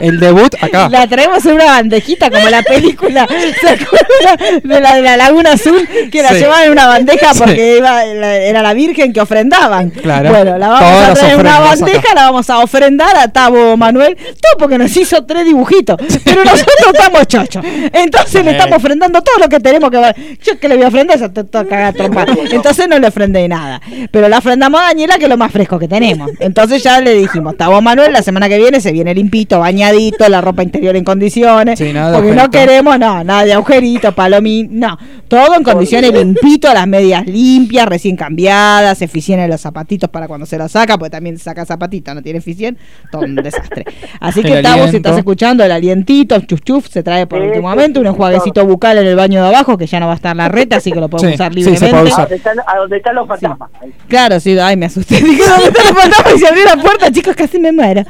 el 0.00 0.18
debut 0.20 0.54
acá. 0.60 0.88
La 0.88 1.06
traemos 1.06 1.44
en 1.46 1.52
una 1.54 1.66
bandejita 1.66 2.30
como 2.30 2.48
la 2.48 2.62
película, 2.62 3.26
¿se 3.60 3.68
acuerdan 3.68 4.60
de 4.62 4.80
la 4.80 4.94
de 4.96 5.02
la 5.02 5.16
Laguna 5.16 5.52
Azul? 5.52 5.86
Que 6.10 6.22
la 6.22 6.30
Sí. 6.30 6.36
llevaban 6.36 6.64
en 6.64 6.72
una 6.72 6.86
bandeja 6.86 7.34
Sí. 7.34 7.38
porque 7.44 7.76
iba, 7.78 8.04
era 8.04 8.62
la 8.62 8.72
Virgen 8.74 9.12
que 9.12 9.20
ofrendaban. 9.20 9.90
Claro. 9.90 10.30
Bueno, 10.30 10.58
la 10.58 10.68
vamos 10.68 10.90
Todas 10.90 11.10
a 11.10 11.14
traer 11.14 11.34
en 11.34 11.40
una 11.40 11.58
bandeja, 11.60 11.98
acá. 11.98 12.14
la 12.14 12.22
vamos 12.24 12.50
a 12.50 12.58
ofrendar 12.58 13.16
a 13.16 13.28
Tabo 13.28 13.76
Manuel, 13.76 14.16
todo 14.16 14.58
porque 14.58 14.78
nos 14.78 14.96
hizo 14.96 15.24
tres 15.24 15.44
dibujitos. 15.44 15.96
Pero 16.24 16.44
nosotros 16.44 16.76
estamos 16.94 17.26
chochos. 17.26 17.64
Entonces 17.92 18.44
le 18.44 18.50
Sí. 18.52 18.56
estamos 18.56 18.78
ofrendando 18.78 19.20
todo 19.22 19.36
lo 19.38 19.48
que 19.48 19.60
tenemos 19.60 19.90
que 19.90 19.98
ver. 19.98 20.16
Yo 20.42 20.58
que 20.58 20.68
le 20.68 20.76
voy 20.76 20.84
a 20.84 20.88
ofrendar, 20.88 21.18
toca 21.32 21.64
cagar 21.66 21.94
trompa. 21.94 22.24
Entonces 22.50 22.88
no 22.88 22.98
le 22.98 23.08
ofrendé 23.08 23.46
nada. 23.48 23.80
Pero 24.10 24.28
la 24.28 24.38
ofrendamos 24.38 24.80
a 24.80 24.84
Daniela, 24.84 25.16
que 25.18 25.24
es 25.24 25.28
lo 25.28 25.36
más 25.36 25.50
fresco 25.52 25.78
que 25.78 25.86
tenemos. 25.88 25.97
Entonces 26.40 26.82
ya 26.82 27.00
le 27.00 27.14
dijimos, 27.14 27.56
Tabo 27.56 27.80
Manuel, 27.80 28.12
la 28.12 28.22
semana 28.22 28.48
que 28.48 28.58
viene 28.58 28.80
se 28.80 28.92
viene 28.92 29.14
limpito, 29.14 29.58
bañadito, 29.60 30.28
la 30.28 30.40
ropa 30.40 30.62
interior 30.62 30.96
en 30.96 31.04
condiciones. 31.04 31.78
Sí, 31.78 31.92
nada 31.92 32.12
de 32.12 32.18
porque 32.18 32.34
no 32.34 32.50
queremos, 32.50 32.98
no, 32.98 33.24
nada 33.24 33.44
de 33.44 33.52
agujerito, 33.52 34.12
palomín, 34.12 34.78
no. 34.78 34.98
Todo 35.28 35.54
en 35.56 35.62
condiciones 35.62 36.12
limpito, 36.12 36.72
las 36.72 36.86
medias 36.86 37.26
limpias, 37.26 37.86
recién 37.86 38.16
cambiadas, 38.16 39.02
eficiencia 39.02 39.44
en 39.44 39.50
los 39.50 39.60
zapatitos 39.60 40.08
para 40.10 40.26
cuando 40.28 40.46
se 40.46 40.56
los 40.58 40.72
saca, 40.72 40.96
porque 40.98 41.10
también 41.10 41.38
saca 41.38 41.64
zapatitos, 41.64 42.14
no 42.14 42.22
tiene 42.22 42.38
eficiencia, 42.38 42.82
todo 43.10 43.22
un 43.22 43.34
desastre. 43.36 43.84
Así 44.20 44.42
que 44.42 44.58
El 44.58 44.62
Tabo, 44.62 44.88
si 44.88 44.96
estás 44.96 45.16
escuchando, 45.18 45.64
el 45.64 45.72
alientito, 45.72 46.38
chuf 46.40 46.60
chuf, 46.62 46.88
se 46.88 47.02
trae 47.02 47.26
por 47.26 47.40
último 47.40 47.68
momento, 47.68 48.00
un 48.00 48.06
enjuaguecito 48.06 48.64
bucal 48.66 48.98
en 48.98 49.06
el 49.06 49.16
baño 49.16 49.42
de 49.42 49.48
abajo, 49.48 49.76
que 49.76 49.86
ya 49.86 50.00
no 50.00 50.06
va 50.06 50.12
a 50.12 50.16
estar 50.16 50.34
la 50.36 50.48
reta, 50.48 50.76
así 50.76 50.92
que 50.92 51.00
lo 51.00 51.08
podemos 51.08 51.28
Sí, 51.30 51.34
usar 51.34 51.52
sí, 51.52 51.62
se 51.62 51.70
libremente. 51.70 51.90
puede 52.00 52.10
A 52.10 52.12
usar. 52.14 52.22
donde 52.28 52.36
están, 52.36 52.56
a 52.66 52.76
donde 52.78 52.96
están 52.96 53.14
los 53.14 53.28
fantasmas. 53.28 53.70
Claro, 54.08 54.40
sí, 54.40 54.58
ay, 54.58 54.76
me 54.76 54.86
asusté. 54.86 55.16
Dije, 55.22 55.42
¿dónde 55.46 55.68
está 55.68 55.87
fantasma? 55.94 56.32
Y 56.34 56.38
se 56.38 56.46
abrió 56.48 56.64
la 56.64 56.76
puerta, 56.76 57.10
chicos, 57.10 57.34
casi 57.36 57.58
me 57.58 57.72
muero. 57.72 58.02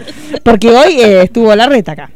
Porque 0.45 0.71
hoy 0.71 1.01
eh, 1.01 1.23
estuvo 1.23 1.55
la 1.55 1.67
reta 1.67 1.93
acá. 1.93 2.11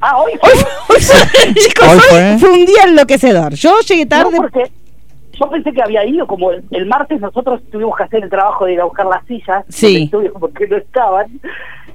Ah, 0.00 0.16
hoy 0.18 0.32
Hoy, 0.42 0.50
hoy 0.88 1.00
fue- 1.00 1.54
chicos, 1.54 1.86
Hoy 1.88 1.94
hoy 1.98 2.00
fue. 2.08 2.36
fue 2.40 2.50
un 2.50 2.64
día 2.66 2.82
enloquecedor. 2.86 3.54
Yo 3.54 3.78
llegué 3.80 4.04
No, 4.04 4.08
tarde. 4.08 4.36
porque 4.36 4.70
yo 5.44 5.50
pensé 5.50 5.72
que 5.72 5.82
había 5.82 6.04
ido, 6.06 6.26
como 6.26 6.50
el, 6.52 6.64
el 6.70 6.86
martes 6.86 7.20
nosotros 7.20 7.60
tuvimos 7.70 7.96
que 7.96 8.04
hacer 8.04 8.22
el 8.24 8.30
trabajo 8.30 8.64
de 8.66 8.74
ir 8.74 8.80
a 8.80 8.84
buscar 8.84 9.06
las 9.06 9.24
sillas 9.26 9.64
Sí. 9.68 10.04
estudio 10.04 10.32
porque 10.38 10.66
no 10.68 10.76
estaban. 10.76 11.26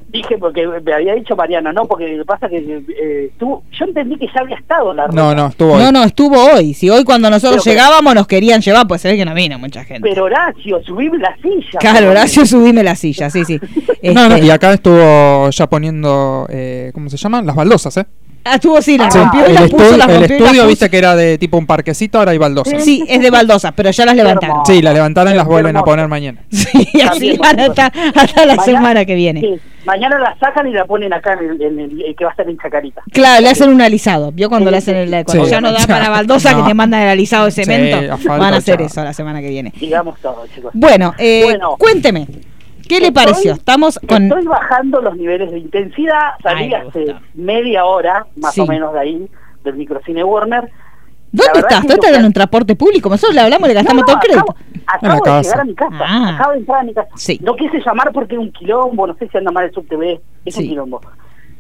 Dije, 0.10 0.38
porque 0.38 0.66
me 0.66 0.94
había 0.94 1.16
dicho 1.16 1.36
Mariano, 1.36 1.74
no, 1.74 1.84
porque 1.86 2.08
lo 2.16 2.24
que 2.24 2.26
pasa 2.28 2.48
que 2.48 2.58
eh, 2.98 3.30
tú, 3.38 3.62
yo 3.78 3.86
entendí 3.86 4.16
que 4.18 4.28
ya 4.28 4.40
había 4.40 4.56
estado 4.56 4.94
la 4.94 5.06
No, 5.08 5.32
ruta, 5.32 5.36
no, 5.36 5.48
estuvo 5.48 5.74
hoy. 5.74 5.84
No, 5.84 5.92
no, 5.92 6.04
estuvo 6.06 6.36
hoy. 6.54 6.74
Si 6.74 6.90
hoy 6.90 7.04
cuando 7.04 7.30
nosotros 7.30 7.62
Pero 7.62 7.76
que- 7.76 7.82
llegábamos 7.82 8.16
nos 8.16 8.26
querían 8.26 8.62
llevar, 8.62 8.88
pues 8.88 9.02
se 9.02 9.10
ve 9.10 9.18
que 9.18 9.26
no 9.26 9.34
vino 9.34 9.60
mucha 9.60 9.84
gente. 9.84 10.08
Pero 10.08 10.24
Horacio, 10.24 10.82
subime 10.84 11.18
la 11.18 11.36
silla. 11.42 11.80
Claro, 11.80 12.12
Horacio, 12.12 12.46
subime 12.46 12.84
la 12.84 12.96
silla, 12.96 13.30
sí, 13.30 13.44
sí. 13.44 13.60
No, 14.14 14.30
no, 14.30 14.36
Este, 14.36 14.48
y 14.48 14.50
acá 14.50 14.72
estuvo 14.74 15.50
ya 15.50 15.68
poniendo, 15.68 16.46
eh, 16.50 16.92
¿cómo 16.94 17.10
se 17.10 17.18
llaman? 17.18 17.46
Las 17.46 17.58
baldosas, 17.58 17.98
¿eh? 17.98 18.06
Ah, 18.50 18.56
estuvo, 18.56 18.82
sí, 18.82 18.98
la 18.98 19.10
rompió 19.10 19.42
y 19.42 19.46
el 19.50 19.54
la 19.56 19.68
puso, 19.68 19.96
el 19.96 20.22
y 20.22 20.24
estudio 20.34 20.68
viste 20.68 20.90
que 20.90 20.98
era 20.98 21.16
de 21.16 21.38
tipo 21.38 21.58
un 21.58 21.66
parquecito, 21.66 22.20
ahora 22.20 22.32
hay 22.32 22.38
baldosas. 22.38 22.84
Sí, 22.84 23.04
es 23.08 23.22
de 23.22 23.30
baldosas, 23.30 23.74
pero 23.76 23.92
ya 23.92 24.06
las 24.06 24.16
levantaron. 24.16 24.66
Sí, 24.66 24.82
las 24.82 24.94
levantaron 24.94 25.34
y 25.34 25.36
las 25.36 25.46
vuelven 25.46 25.76
a 25.78 25.84
poner 25.84 26.08
mañana. 26.08 26.42
Sí, 26.52 27.02
así 27.02 27.38
van 27.38 27.60
hasta, 27.60 27.88
hasta 27.88 28.46
la 28.46 28.56
Mañana- 28.56 28.64
semana 28.64 29.06
que 29.06 29.16
viene. 29.16 29.40
Sí, 29.42 29.56
mañana 29.86 30.20
la 30.20 30.38
sacan 30.40 30.68
y 30.68 30.74
la 30.74 30.86
ponen 30.86 31.12
acá 31.14 31.34
en 31.34 31.50
el, 31.50 31.62
en 31.62 31.80
el- 31.80 32.02
el 32.04 32.16
que 32.16 32.24
va 32.26 32.30
a 32.30 32.34
estar 32.34 32.48
en 32.50 32.58
Chacarita. 32.58 33.02
Claro, 33.12 33.42
le 33.42 33.50
hacen 33.50 33.70
un 33.70 33.82
alisado. 33.82 34.32
¿Vio 34.32 34.50
cuando 34.50 34.68
Sí, 34.70 34.72
le 34.72 34.78
hacen 34.78 34.96
el 34.96 35.26
cuando 35.26 35.46
sí. 35.46 35.52
ya 35.52 35.62
no 35.62 35.72
da 35.72 35.86
para 35.88 36.10
baldosa 36.10 36.56
que 36.56 36.64
te 36.64 36.74
mandan 36.74 37.02
el 37.04 37.10
alisado 37.10 37.46
de 37.46 37.52
Sí, 37.52 37.64
cemento? 37.64 38.18
Van 38.28 38.54
a 38.54 38.58
hacer 38.58 38.78
chao. 38.78 38.86
eso 38.88 39.04
la 39.04 39.14
semana 39.14 39.42
que 39.42 39.50
viene. 39.50 39.74
Digamos 39.80 40.20
todo, 40.22 40.46
chicos. 40.54 40.72
Bueno, 40.74 41.14
eh, 41.18 41.42
Bueno. 41.46 41.76
cuénteme, 41.80 42.28
¿qué 42.88 43.00
le 43.00 43.08
Estoy- 43.08 43.24
pareció? 43.26 43.54
Estamos 43.54 44.00
con 44.08 44.24
Estoy 44.24 44.46
bajando 44.46 45.02
los 45.02 45.16
niveles 45.16 45.52
de 45.52 45.60
intensidad. 45.60 46.32
Salí 46.42 46.64
Ay, 46.64 46.70
me 46.70 46.76
hace 46.76 47.16
media 47.36 47.86
hora, 47.86 48.26
más 48.38 48.54
Sí. 48.54 48.62
o 48.62 48.66
menos 48.66 48.94
de 48.94 49.00
ahí, 49.00 49.28
del 49.64 49.76
microcine 49.76 50.24
Warner. 50.24 50.70
¿Dónde 51.32 51.60
estás? 51.60 51.86
¿Tú 51.86 51.94
estás 51.94 52.18
en 52.18 52.26
un 52.26 52.34
transporte 52.34 52.76
público? 52.76 53.10
Nosotros 53.10 53.36
le 53.36 53.42
hablamos 53.42 53.68
y 53.68 53.70
le 53.70 53.76
gastamos 53.76 54.02
No, 54.02 54.06
todo 54.06 54.16
no, 54.16 54.22
el 54.22 54.28
crédito. 54.28 54.56
Acabo, 54.88 55.14
acabo 55.18 55.38
de 55.38 55.44
llegar 55.44 55.60
a 55.60 55.66
mi 55.66 55.76
casa. 55.76 55.98
Ah. 56.00 56.36
Acabo 56.36 56.52
de 56.54 56.58
entrar 56.60 56.80
a 56.80 56.84
mi 56.84 56.94
casa. 56.94 57.10
Sí. 57.16 57.40
No 57.44 57.56
quise 57.56 57.80
llamar 57.86 58.12
porque 58.14 58.36
es 58.36 58.40
un 58.40 58.52
quilombo, 58.54 59.06
no 59.08 59.14
sé 59.16 59.28
si 59.28 59.38
anda 59.38 59.52
mal 59.52 59.66
el 59.66 59.74
subtv, 59.74 60.22
es 60.46 60.56
Sí. 60.56 60.64
un 60.64 60.70
quilombo. 60.70 61.02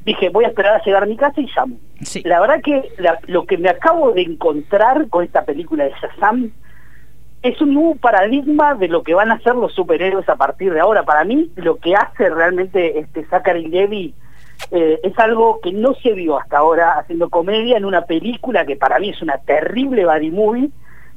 Dije, 0.06 0.30
voy 0.30 0.46
a 0.46 0.48
esperar 0.48 0.76
a 0.76 0.84
llegar 0.84 1.04
a 1.04 1.06
mi 1.06 1.18
casa 1.18 1.42
y 1.42 1.48
llamo. 1.54 1.76
Sí. 2.02 2.22
La 2.24 2.40
verdad 2.40 2.62
que 2.64 2.90
la- 2.98 3.20
lo 3.28 3.46
que 3.46 3.58
me 3.58 3.68
acabo 3.70 4.14
de 4.14 4.22
encontrar 4.22 5.10
con 5.10 5.26
esta 5.26 5.44
película 5.44 5.84
de 5.84 5.92
Shazam 6.02 6.50
es 7.44 7.62
un 7.62 7.74
nuevo 7.74 7.96
paradigma 7.96 8.74
de 8.76 8.88
lo 8.88 9.04
que 9.04 9.14
van 9.14 9.32
a 9.32 9.40
ser 9.40 9.56
los 9.56 9.74
superhéroes 9.74 10.28
a 10.30 10.36
partir 10.36 10.74
de 10.74 10.80
ahora. 10.80 11.04
Para 11.04 11.24
mí, 11.24 11.50
lo 11.56 11.78
que 11.78 11.96
hace 11.96 12.30
realmente 12.30 13.00
este 13.00 13.26
Zachary 13.26 13.68
Levi 13.68 14.14
eh, 14.72 15.00
es 15.04 15.18
algo 15.20 15.60
que 15.62 15.72
no 15.72 15.94
se 15.96 16.14
vio 16.14 16.40
hasta 16.40 16.58
ahora 16.58 16.94
haciendo 17.00 17.30
comedia 17.30 17.78
en 17.78 17.86
una 17.86 18.02
película 18.02 18.66
que 18.66 18.76
para 18.76 19.00
mí 19.00 19.10
es 19.10 19.22
una 19.22 19.38
terrible 19.40 20.06
body 20.06 20.32
movie, 20.32 20.70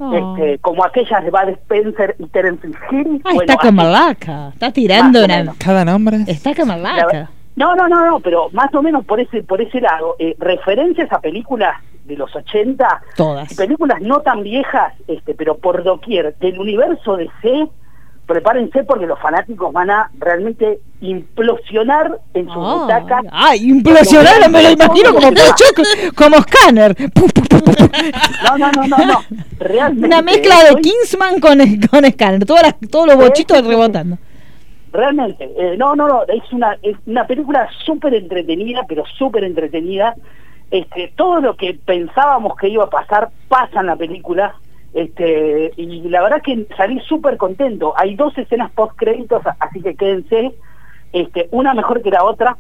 Oh. 0.03 0.15
este, 0.35 0.59
como 0.61 0.83
aquellas 0.83 1.23
de 1.23 1.31
Bud 1.31 1.49
Spencer 1.51 2.17
y 2.19 2.27
Terence 2.29 2.67
Hill. 2.67 3.21
Ah, 3.23 3.33
Bueno, 3.35 3.41
está 3.43 3.57
con 3.59 3.67
así- 3.69 3.77
Malaca. 3.77 4.49
Está 4.55 4.73
tirando 4.73 5.23
una. 5.23 5.53
Cada 5.59 5.85
nombre. 5.85 6.21
Está 6.27 6.55
con 6.55 6.69
la 6.69 6.77
Malaca. 6.79 7.07
ver- 7.13 7.27
No, 7.61 7.74
no, 7.77 7.87
no, 7.89 8.07
no, 8.11 8.20
pero 8.20 8.49
más 8.53 8.74
o 8.74 8.82
menos 8.82 9.05
por 9.05 9.20
ese 9.20 9.43
por 9.43 9.61
ese 9.61 9.81
lado. 9.81 10.16
Eh, 10.19 10.35
referencias 10.39 11.12
a 11.12 11.20
películas 11.20 11.74
de 12.05 12.16
los 12.16 12.35
80 12.35 13.03
Todas. 13.16 13.55
películas 13.55 14.01
no 14.01 14.20
tan 14.20 14.43
viejas, 14.43 14.95
este, 15.07 15.35
pero 15.35 15.57
por 15.59 15.85
doquier, 15.85 16.35
del 16.39 16.59
universo 16.59 17.16
de 17.16 17.28
C, 17.43 17.69
prepárense 18.27 18.85
porque 18.85 19.07
los 19.07 19.19
fanáticos 19.20 19.73
van 19.73 19.91
a 19.91 20.11
realmente 20.19 20.81
implosionar 21.01 22.19
en 22.35 22.47
sus 22.47 22.57
Ah, 22.57 22.74
butacas. 22.81 23.24
Ay, 23.31 23.69
implosionar, 23.70 24.49
me 24.51 24.62
lo 24.62 24.70
imagino 24.70 25.12
como 25.15 25.28
como 26.16 26.37
Scanner. 26.43 26.97
No, 28.45 28.59
no, 28.59 28.73
no, 28.73 28.87
no, 28.89 29.07
no. 29.07 29.20
Realmente. 29.59 30.07
Una 30.07 30.23
mezcla 30.23 30.55
de 30.65 30.81
Kingsman 30.81 31.41
con, 31.41 31.59
con 31.91 32.05
Scanner. 32.11 32.45
Todas 32.47 32.62
las- 32.62 32.91
todos 32.91 33.07
los 33.07 33.16
bochitos 33.16 33.65
rebotando. 33.66 34.19
Realmente, 34.93 35.51
eh, 35.57 35.77
no, 35.77 35.95
no, 35.95 36.09
no, 36.09 36.23
es 36.25 36.53
una, 36.53 36.77
es 36.83 36.97
una 37.07 37.27
película 37.27 37.69
súper 37.85 38.15
entretenida, 38.15 38.85
pero 38.89 39.05
súper 39.17 39.45
entretenida. 39.45 40.15
Este, 40.71 41.12
todo 41.17 41.41
lo 41.41 41.57
que 41.57 41.75
pensábamos 41.75 42.57
que 42.57 42.69
iba 42.69 42.85
a 42.85 42.91
pasar 42.91 43.31
pasa 43.49 43.81
en 43.81 43.87
la 43.87 43.97
película. 43.97 44.55
Este, 44.93 45.73
y 45.77 46.09
la 46.09 46.23
verdad 46.23 46.43
que 46.43 46.67
salí 46.77 46.99
súper 47.01 47.37
contento. 47.37 47.95
Hay 47.97 48.17
dos 48.17 48.37
escenas 48.37 48.73
post 48.73 48.97
créditos, 48.97 49.43
así 49.61 49.81
que 49.81 49.95
quédense. 49.95 50.53
Este, 51.12 51.49
una 51.53 51.75
mejor 51.75 52.03
que 52.03 52.11
la 52.11 52.25
otra. 52.25 52.57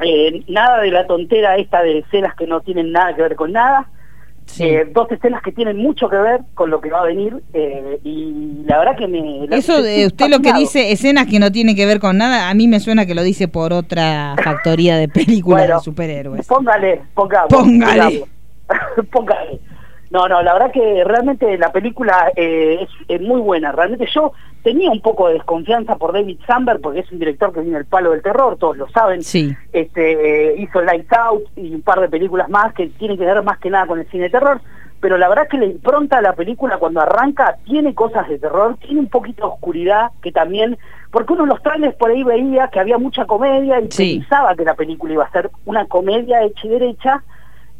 Eh, 0.00 0.44
nada 0.48 0.80
de 0.82 0.90
la 0.90 1.06
tontera 1.06 1.56
esta 1.56 1.82
de 1.82 1.98
escenas 1.98 2.34
que 2.34 2.46
no 2.46 2.60
tienen 2.60 2.92
nada 2.92 3.14
que 3.14 3.22
ver 3.22 3.36
con 3.36 3.52
nada. 3.52 3.86
Sí. 4.46 4.64
Eh, 4.64 4.84
dos 4.92 5.10
escenas 5.10 5.42
que 5.42 5.52
tienen 5.52 5.76
mucho 5.76 6.08
que 6.08 6.16
ver 6.16 6.40
con 6.54 6.70
lo 6.70 6.80
que 6.80 6.90
va 6.90 7.00
a 7.00 7.04
venir. 7.04 7.36
eh, 7.54 7.98
y 8.04 8.62
la 8.66 8.78
verdad 8.78 8.96
que 8.96 9.06
me. 9.08 9.44
Eso 9.50 9.82
de 9.82 10.06
usted 10.06 10.28
lo 10.28 10.40
que 10.40 10.52
dice, 10.52 10.92
escenas 10.92 11.26
que 11.26 11.38
no 11.38 11.50
tienen 11.52 11.74
que 11.76 11.86
ver 11.86 12.00
con 12.00 12.18
nada, 12.18 12.48
a 12.50 12.54
mí 12.54 12.68
me 12.68 12.80
suena 12.80 13.06
que 13.06 13.14
lo 13.14 13.22
dice 13.22 13.48
por 13.48 13.72
otra 13.72 14.34
factoría 14.42 14.96
de 14.96 15.08
películas 15.08 15.62
Bueno, 15.62 15.76
de 15.78 15.84
superhéroes. 15.84 16.46
Póngale. 16.46 17.02
Póngale. 17.14 17.48
pongamos. 17.48 18.12
Póngale. 19.10 19.60
No, 20.10 20.28
no, 20.28 20.42
la 20.42 20.52
verdad 20.52 20.72
que 20.72 21.02
realmente 21.04 21.56
la 21.56 21.72
película 21.72 22.30
eh, 22.36 22.80
es, 22.82 22.88
es 23.08 23.20
muy 23.22 23.40
buena. 23.40 23.72
Realmente 23.72 24.06
yo 24.14 24.32
tenía 24.62 24.90
un 24.90 25.00
poco 25.00 25.28
de 25.28 25.34
desconfianza 25.34 25.96
por 25.96 26.12
David 26.12 26.38
Samberg 26.46 26.80
porque 26.80 27.00
es 27.00 27.10
un 27.12 27.18
director 27.18 27.52
que 27.52 27.60
viene 27.60 27.78
el 27.78 27.84
palo 27.84 28.10
del 28.12 28.22
terror, 28.22 28.56
todos 28.58 28.76
lo 28.76 28.88
saben. 28.90 29.22
Sí. 29.22 29.54
Este, 29.72 30.52
eh, 30.52 30.54
hizo 30.58 30.80
Lights 30.82 31.12
Out 31.12 31.42
y 31.56 31.74
un 31.74 31.82
par 31.82 32.00
de 32.00 32.08
películas 32.08 32.48
más 32.48 32.72
que 32.74 32.86
tienen 32.88 33.18
que 33.18 33.24
ver 33.24 33.42
más 33.42 33.58
que 33.58 33.70
nada 33.70 33.86
con 33.86 33.98
el 33.98 34.06
cine 34.10 34.24
de 34.24 34.30
terror. 34.30 34.60
Pero 35.00 35.18
la 35.18 35.28
verdad 35.28 35.48
que 35.48 35.58
la 35.58 35.64
impronta 35.64 36.16
de 36.18 36.22
la 36.22 36.34
película 36.34 36.78
cuando 36.78 37.00
arranca 37.00 37.56
tiene 37.64 37.92
cosas 37.92 38.28
de 38.28 38.38
terror, 38.38 38.76
tiene 38.76 39.00
un 39.00 39.08
poquito 39.08 39.46
de 39.46 39.52
oscuridad 39.52 40.12
que 40.22 40.30
también, 40.30 40.78
porque 41.10 41.32
uno 41.32 41.42
en 41.42 41.48
los 41.48 41.60
trailers 41.62 41.96
por 41.96 42.10
ahí 42.12 42.22
veía 42.22 42.68
que 42.68 42.78
había 42.78 42.98
mucha 42.98 43.24
comedia 43.24 43.80
y 43.80 43.90
Sí. 43.90 44.18
pensaba 44.20 44.54
que 44.54 44.64
la 44.64 44.74
película 44.74 45.12
iba 45.12 45.24
a 45.24 45.30
ser 45.32 45.50
una 45.64 45.86
comedia 45.86 46.44
hecha 46.44 46.66
y 46.68 46.70
derecha 46.70 47.24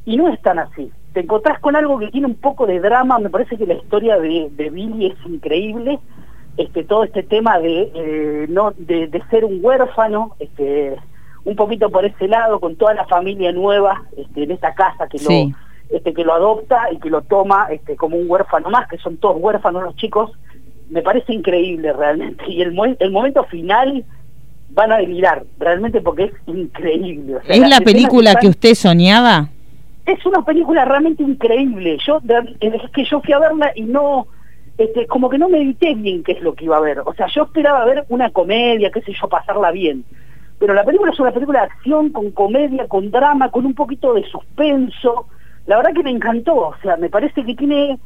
y 0.04 0.16
no 0.16 0.28
es 0.30 0.42
tan 0.42 0.58
así. 0.58 0.90
Te 1.12 1.20
encontrás 1.20 1.60
con 1.60 1.76
algo 1.76 1.96
que 2.00 2.08
tiene 2.08 2.26
un 2.26 2.34
poco 2.34 2.66
de 2.66 2.80
drama, 2.80 3.20
me 3.20 3.30
parece 3.30 3.56
que 3.56 3.66
la 3.66 3.74
historia 3.74 4.18
de, 4.18 4.48
de 4.50 4.70
Billy 4.70 5.06
es 5.06 5.26
increíble, 5.26 6.00
este 6.56 6.84
todo 6.84 7.04
este 7.04 7.22
tema 7.22 7.58
de 7.58 7.90
eh, 7.94 8.46
no 8.48 8.72
de, 8.76 9.06
de 9.08 9.22
ser 9.30 9.44
un 9.44 9.58
huérfano, 9.62 10.34
este 10.38 10.96
un 11.44 11.56
poquito 11.56 11.90
por 11.90 12.04
ese 12.04 12.28
lado 12.28 12.60
con 12.60 12.76
toda 12.76 12.94
la 12.94 13.04
familia 13.06 13.50
nueva 13.52 14.02
este, 14.16 14.44
en 14.44 14.52
esta 14.52 14.74
casa 14.74 15.08
que 15.08 15.18
Sí. 15.18 15.52
lo 15.90 15.96
este 15.96 16.14
que 16.14 16.24
lo 16.24 16.32
adopta 16.34 16.90
y 16.92 16.98
que 16.98 17.10
lo 17.10 17.22
toma 17.22 17.66
este 17.70 17.96
como 17.96 18.16
un 18.16 18.30
huérfano 18.30 18.70
más, 18.70 18.88
que 18.88 18.96
son 18.98 19.16
todos 19.18 19.36
huérfanos 19.40 19.82
los 19.82 19.96
chicos, 19.96 20.30
me 20.90 21.02
parece 21.02 21.32
increíble 21.34 21.92
realmente 21.92 22.44
y 22.48 22.62
el, 22.62 22.74
el 23.00 23.10
momento 23.10 23.44
final 23.44 24.04
van 24.70 24.92
a 24.92 24.96
delirar 24.98 25.42
realmente 25.58 26.00
porque 26.00 26.24
es 26.24 26.32
increíble. 26.46 27.36
O 27.36 27.42
sea, 27.42 27.56
¿Es 27.56 27.68
la 27.68 27.80
película 27.80 28.30
están- 28.30 28.40
que 28.42 28.48
usted 28.48 28.74
soñaba? 28.74 29.48
es 30.06 30.24
una 30.26 30.44
película 30.44 30.84
realmente 30.84 31.22
increíble. 31.22 31.96
Yo 32.06 32.20
es 32.60 32.90
que 32.92 33.04
yo 33.04 33.20
fui 33.20 33.32
a 33.34 33.38
verla 33.38 33.70
y 33.76 33.82
no 33.82 34.26
este 34.78 35.06
como 35.06 35.28
que 35.28 35.38
no 35.38 35.48
medité 35.48 35.94
bien 35.94 36.22
qué 36.22 36.32
es 36.32 36.42
lo 36.42 36.54
que 36.54 36.64
iba 36.64 36.76
a 36.76 36.80
ver. 36.80 37.00
O 37.00 37.12
sea, 37.14 37.26
yo 37.28 37.44
esperaba 37.44 37.84
ver 37.84 38.04
una 38.08 38.30
comedia, 38.30 38.90
qué 38.90 39.00
sé 39.02 39.12
yo, 39.20 39.28
pasarla 39.28 39.70
bien. 39.70 40.04
Pero 40.58 40.74
la 40.74 40.84
película 40.84 41.10
es 41.12 41.20
una 41.20 41.32
película 41.32 41.60
de 41.60 41.66
acción 41.66 42.10
con 42.10 42.30
comedia, 42.30 42.86
con 42.88 43.10
drama, 43.10 43.50
con 43.50 43.66
un 43.66 43.74
poquito 43.74 44.14
de 44.14 44.24
suspenso. 44.24 45.26
La 45.66 45.76
verdad 45.76 45.92
que 45.94 46.02
me 46.02 46.10
encantó, 46.10 46.54
o 46.54 46.74
sea, 46.82 46.96
me 46.96 47.08
parece 47.08 47.44
que 47.44 47.54
tiene 47.54 47.98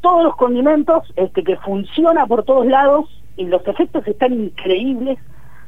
todos 0.00 0.24
los 0.24 0.36
condimentos, 0.36 1.12
este 1.16 1.44
que 1.44 1.56
funciona 1.58 2.26
por 2.26 2.44
todos 2.44 2.66
lados 2.66 3.06
y 3.36 3.44
los 3.46 3.66
efectos 3.66 4.06
están 4.08 4.32
increíbles, 4.32 5.18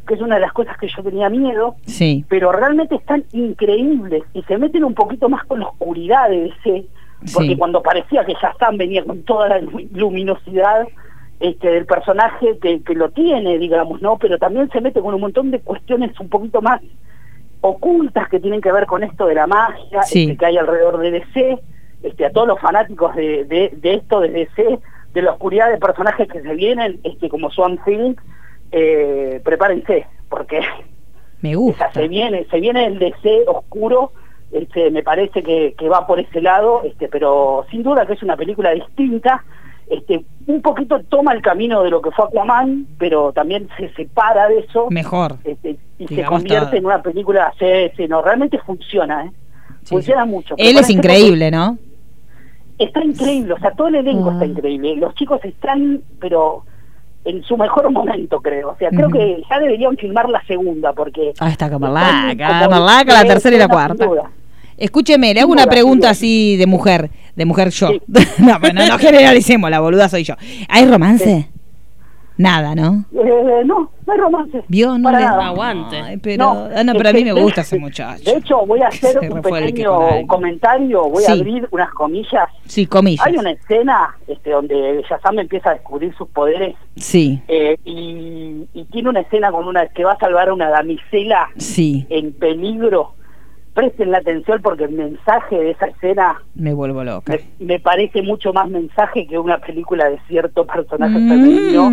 que 0.06 0.14
es 0.14 0.20
una 0.20 0.36
de 0.36 0.40
las 0.40 0.52
cosas 0.52 0.76
que 0.78 0.88
yo 0.88 1.02
tenía 1.02 1.28
miedo 1.28 1.76
Sí. 1.86 2.24
pero 2.28 2.50
realmente 2.50 2.96
están 2.96 3.24
increíbles 3.32 4.22
y 4.34 4.42
se 4.42 4.58
meten 4.58 4.84
un 4.84 4.94
poquito 4.94 5.28
más 5.28 5.44
con 5.44 5.60
la 5.60 5.66
oscuridad 5.68 6.28
de 6.28 6.40
DC, 6.64 6.86
porque 7.34 7.48
Sí. 7.48 7.56
cuando 7.56 7.82
parecía 7.82 8.24
que 8.24 8.34
Shazam 8.34 8.76
venía 8.76 9.04
con 9.04 9.22
toda 9.22 9.48
la 9.48 9.58
lu- 9.60 9.88
luminosidad 9.92 10.86
este, 11.40 11.70
del 11.70 11.86
personaje 11.86 12.56
que, 12.60 12.82
que 12.82 12.94
lo 12.94 13.10
tiene, 13.10 13.58
digamos, 13.58 14.00
¿no? 14.00 14.16
Pero 14.18 14.38
también 14.38 14.70
se 14.70 14.80
mete 14.80 15.00
con 15.00 15.14
un 15.14 15.20
montón 15.20 15.50
de 15.50 15.60
cuestiones 15.60 16.18
un 16.20 16.28
poquito 16.28 16.62
más 16.62 16.80
ocultas 17.60 18.28
que 18.28 18.40
tienen 18.40 18.60
que 18.60 18.72
ver 18.72 18.86
con 18.86 19.02
esto 19.02 19.26
de 19.26 19.34
la 19.34 19.46
magia 19.46 20.02
Sí. 20.02 20.22
este, 20.24 20.36
que 20.36 20.46
hay 20.46 20.58
alrededor 20.58 20.98
de 20.98 21.10
DC, 21.12 21.58
este, 22.02 22.26
a 22.26 22.30
todos 22.32 22.48
los 22.48 22.60
fanáticos 22.60 23.14
de, 23.14 23.44
de, 23.44 23.72
de 23.76 23.94
esto 23.94 24.20
de 24.20 24.30
DC, 24.30 24.78
de 25.14 25.22
la 25.22 25.32
oscuridad 25.32 25.70
de 25.70 25.78
personajes 25.78 26.28
que 26.28 26.42
se 26.42 26.54
vienen, 26.54 27.00
este, 27.04 27.28
como 27.28 27.50
Swamp 27.50 27.80
Thing, 27.84 28.14
eh, 28.72 29.40
prepárense, 29.44 30.06
porque 30.28 30.60
Me 31.40 31.54
o 31.56 31.60
gusta. 31.60 31.92
sea, 31.92 32.02
se 32.02 32.08
viene, 32.08 32.46
se 32.50 32.58
viene 32.60 32.86
el 32.86 32.98
DC 32.98 33.44
oscuro 33.46 34.12
este, 34.52 34.90
me 34.90 35.02
parece 35.02 35.42
que, 35.42 35.74
que 35.78 35.88
va 35.88 36.06
por 36.06 36.20
ese 36.20 36.40
lado, 36.40 36.82
este, 36.84 37.08
pero 37.08 37.64
sin 37.70 37.82
duda 37.82 38.06
que 38.06 38.12
es 38.12 38.22
una 38.22 38.36
película 38.36 38.70
distinta. 38.70 39.42
Este, 39.88 40.24
un 40.46 40.62
poquito 40.62 41.00
toma 41.08 41.32
el 41.32 41.42
camino 41.42 41.82
de 41.82 41.90
lo 41.90 42.00
que 42.00 42.10
fue 42.12 42.24
Aquaman, 42.26 42.86
pero 42.98 43.32
también 43.32 43.68
se 43.76 43.92
separa 43.94 44.48
de 44.48 44.60
eso. 44.60 44.88
Mejor. 44.90 45.36
Este, 45.44 45.76
y 45.98 46.06
se 46.06 46.24
convierte 46.24 46.66
todo. 46.66 46.76
en 46.76 46.86
una 46.86 47.02
película, 47.02 47.52
no, 48.08 48.22
realmente 48.22 48.58
funciona, 48.58 49.26
¿eh? 49.26 49.30
funciona 49.84 50.24
mucho. 50.24 50.54
Él 50.56 50.76
es 50.76 50.86
bueno, 50.86 50.98
increíble, 50.98 51.50
¿no? 51.50 51.78
Está 52.78 53.04
increíble, 53.04 53.52
o 53.52 53.58
sea, 53.58 53.72
todo 53.72 53.88
el 53.88 53.96
elenco 53.96 54.32
está 54.32 54.46
increíble. 54.46 54.96
Los 54.96 55.14
chicos 55.14 55.40
están, 55.44 56.00
pero 56.20 56.64
en 57.24 57.42
su 57.44 57.56
mejor 57.56 57.90
momento, 57.90 58.40
creo. 58.40 58.70
O 58.70 58.76
sea, 58.76 58.90
creo 58.90 59.10
que 59.10 59.42
ya 59.48 59.58
deberían 59.58 59.96
filmar 59.96 60.28
la 60.28 60.42
segunda, 60.46 60.92
porque... 60.92 61.32
Ah, 61.38 61.50
está 61.50 61.70
como 61.70 61.86
están 61.86 62.28
laca, 62.28 62.48
como 62.48 62.70
como 62.70 62.86
laca 62.86 63.12
la 63.12 63.24
tercera 63.24 63.56
y 63.56 63.58
la 63.58 63.66
sin 63.66 63.72
cuarta. 63.72 64.06
duda. 64.06 64.30
Escúcheme, 64.82 65.32
le 65.32 65.40
hago 65.40 65.52
una 65.52 65.66
pregunta 65.66 66.10
así 66.10 66.56
de 66.56 66.66
mujer, 66.66 67.10
de 67.36 67.44
mujer 67.44 67.70
yo. 67.70 67.90
no, 68.38 68.58
pero 68.60 68.74
no, 68.74 68.86
no 68.86 68.98
generalicemos, 68.98 69.70
la 69.70 69.80
boluda 69.80 70.08
soy 70.08 70.24
yo. 70.24 70.34
¿Hay 70.68 70.86
romance? 70.86 71.48
Nada, 72.38 72.74
¿no? 72.74 73.04
Eh, 73.12 73.62
no, 73.64 73.90
no 74.06 74.12
hay 74.12 74.18
romance. 74.18 74.64
¿Vio? 74.66 74.96
No 74.98 75.04
para 75.04 75.18
le- 75.20 75.24
nada. 75.26 75.46
Aguante. 75.48 75.96
Ay, 76.00 76.16
pero, 76.16 76.42
No, 76.44 76.68
ah, 76.74 76.82
no, 76.82 76.94
pero 76.94 77.10
a 77.10 77.12
mí 77.12 77.22
me 77.22 77.32
gusta 77.32 77.60
ese 77.60 77.78
muchacho. 77.78 78.24
De 78.24 78.38
hecho, 78.38 78.66
voy 78.66 78.80
a 78.80 78.88
hacer 78.88 79.20
Se 79.20 79.30
un 79.30 79.42
pequeño 79.42 80.26
comentario, 80.26 81.02
voy 81.10 81.22
Sí. 81.22 81.30
a 81.30 81.34
abrir 81.34 81.68
unas 81.70 81.90
comillas. 81.90 82.48
Sí, 82.66 82.86
comillas. 82.86 83.24
Hay 83.26 83.36
una 83.36 83.50
escena 83.52 84.16
este, 84.26 84.50
donde 84.50 85.04
Shazam 85.08 85.38
empieza 85.38 85.70
a 85.70 85.74
descubrir 85.74 86.12
sus 86.16 86.26
poderes 86.30 86.74
Sí, 86.96 87.40
eh, 87.48 87.76
y, 87.84 88.66
y 88.72 88.84
tiene 88.90 89.10
una 89.10 89.20
escena 89.20 89.52
con 89.52 89.68
una 89.68 89.86
que 89.88 90.02
va 90.02 90.12
a 90.14 90.18
salvar 90.18 90.48
a 90.48 90.54
una 90.54 90.70
damisela 90.70 91.48
sí, 91.58 92.06
en 92.08 92.32
peligro. 92.32 93.12
Presten 93.74 94.10
la 94.10 94.18
atención 94.18 94.60
porque 94.62 94.84
el 94.84 94.90
mensaje 94.92 95.56
de 95.56 95.70
esa 95.70 95.86
escena 95.86 96.42
me 96.54 96.74
vuelvo 96.74 97.02
loca. 97.04 97.32
me, 97.58 97.66
me 97.66 97.80
parece 97.80 98.20
mucho 98.22 98.52
más 98.52 98.68
mensaje 98.68 99.26
que 99.26 99.38
una 99.38 99.58
película 99.58 100.10
de 100.10 100.18
cierto 100.28 100.66
personaje 100.66 101.14
femenino 101.14 101.88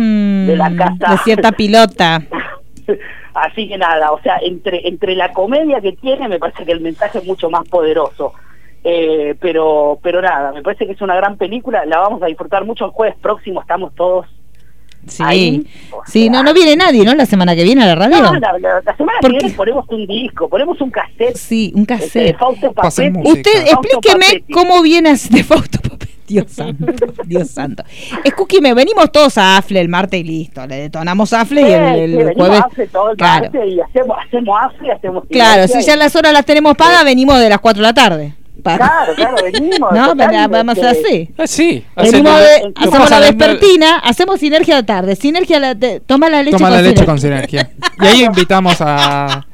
de 0.46 0.56
la 0.56 0.68
Mm, 0.70 0.76
casa. 0.76 1.12
de 1.12 1.18
cierta 1.18 1.52
pilota. 1.52 2.22
Así 3.34 3.68
que 3.68 3.78
nada, 3.78 4.12
o 4.12 4.20
sea, 4.20 4.38
entre, 4.42 4.86
entre 4.88 5.14
la 5.14 5.32
comedia 5.32 5.80
que 5.80 5.92
tiene, 5.92 6.28
me 6.28 6.38
parece 6.38 6.64
que 6.66 6.72
el 6.72 6.80
mensaje 6.80 7.18
es 7.18 7.24
mucho 7.24 7.48
más 7.48 7.66
poderoso. 7.68 8.32
Eh, 8.82 9.36
pero, 9.40 9.98
pero 10.02 10.20
nada, 10.20 10.52
me 10.52 10.62
parece 10.62 10.86
que 10.86 10.92
es 10.92 11.00
una 11.02 11.14
gran 11.14 11.36
película, 11.36 11.84
la 11.86 11.98
vamos 11.98 12.22
a 12.22 12.26
disfrutar 12.26 12.64
mucho 12.64 12.86
el 12.86 12.90
jueves 12.90 13.16
próximo, 13.20 13.60
estamos 13.60 13.94
todos. 13.94 14.26
Sí, 15.06 15.22
Ahí, 15.26 15.66
sí, 16.06 16.28
no, 16.30 16.42
no 16.42 16.52
viene 16.54 16.76
nadie, 16.76 17.04
¿no? 17.04 17.14
La 17.14 17.26
semana 17.26 17.56
que 17.56 17.64
viene 17.64 17.82
a 17.82 17.86
la 17.86 17.94
radio. 17.94 18.22
No, 18.22 18.34
la, 18.34 18.58
la- 18.58 18.80
la 18.84 18.96
semana 18.96 19.18
¿Por 19.20 19.30
que 19.32 19.38
viene 19.38 19.54
ponemos 19.54 19.84
un 19.88 20.06
disco, 20.06 20.48
ponemos 20.48 20.80
un 20.80 20.90
cassette. 20.90 21.36
Sí, 21.36 21.72
un 21.74 21.82
este, 21.82 21.94
de 21.94 22.00
cassette. 22.00 22.38
Fausto 22.38 22.72
Pasen 22.72 23.12
Papetti. 23.14 23.30
Usted, 23.32 23.50
Fausto 23.52 23.70
explíqueme 23.72 24.24
Papetti. 24.26 24.52
cómo 24.52 24.82
viene 24.82 25.10
de 25.30 25.44
Fausto 25.44 25.78
Papetti. 25.80 26.10
Dios 26.28 26.46
santo, 26.52 26.86
Dios 27.24 27.50
santo. 27.50 27.82
Escúcheme, 28.22 28.72
venimos 28.74 29.10
todos 29.10 29.36
a 29.36 29.56
Afle 29.56 29.80
el 29.80 29.88
martes 29.88 30.20
y 30.20 30.22
listo. 30.22 30.64
Le 30.66 30.76
detonamos 30.76 31.32
Afle 31.32 31.62
y 31.62 31.64
Sí, 31.64 31.70
el, 31.72 31.80
sí, 31.96 32.00
el 32.02 32.16
venimos 32.18 32.34
jueves. 32.36 32.60
a 32.60 32.64
Afle 32.66 32.86
todo 32.86 33.10
el 33.10 33.16
Claro. 33.16 33.42
martes 33.50 33.62
y 33.66 33.80
hacemos, 33.80 34.16
hacemos 34.24 34.58
Afle, 34.62 34.92
hacemos 34.92 35.24
Claro, 35.28 35.66
si 35.66 35.82
ya 35.82 35.96
las 35.96 36.14
horas 36.14 36.32
las 36.32 36.44
tenemos 36.44 36.76
pagas, 36.76 37.04
venimos 37.04 37.40
de 37.40 37.48
las 37.48 37.58
4 37.58 37.82
de 37.82 37.88
la 37.88 37.94
tarde. 37.94 38.34
Claro, 38.62 39.14
claro, 39.14 39.36
venimos. 39.52 39.92
No, 39.92 40.14
vamos 40.14 40.78
a 40.78 40.90
este, 40.90 41.06
así. 41.06 41.30
Ah, 41.38 41.46
sí. 41.46 41.84
Venimos 41.96 42.38
de- 42.40 42.72
hacemos 42.76 43.10
la 43.10 43.20
vespertina, 43.20 43.98
hacemos 43.98 44.40
sinergia 44.40 44.76
de 44.76 44.82
tarde. 44.82 45.16
Sinergia, 45.16 45.58
la, 45.60 45.74
de- 45.74 46.00
toma 46.00 46.28
la 46.28 46.42
leche 46.42 46.56
Toma 46.56 46.68
con 46.68 46.76
la 46.76 46.82
leche 46.82 47.04
sinergia. 47.04 47.06
con 47.06 47.18
sinergia. 47.20 47.70
Y 48.00 48.06
ahí 48.06 48.24
invitamos 48.24 48.76
a 48.80 49.46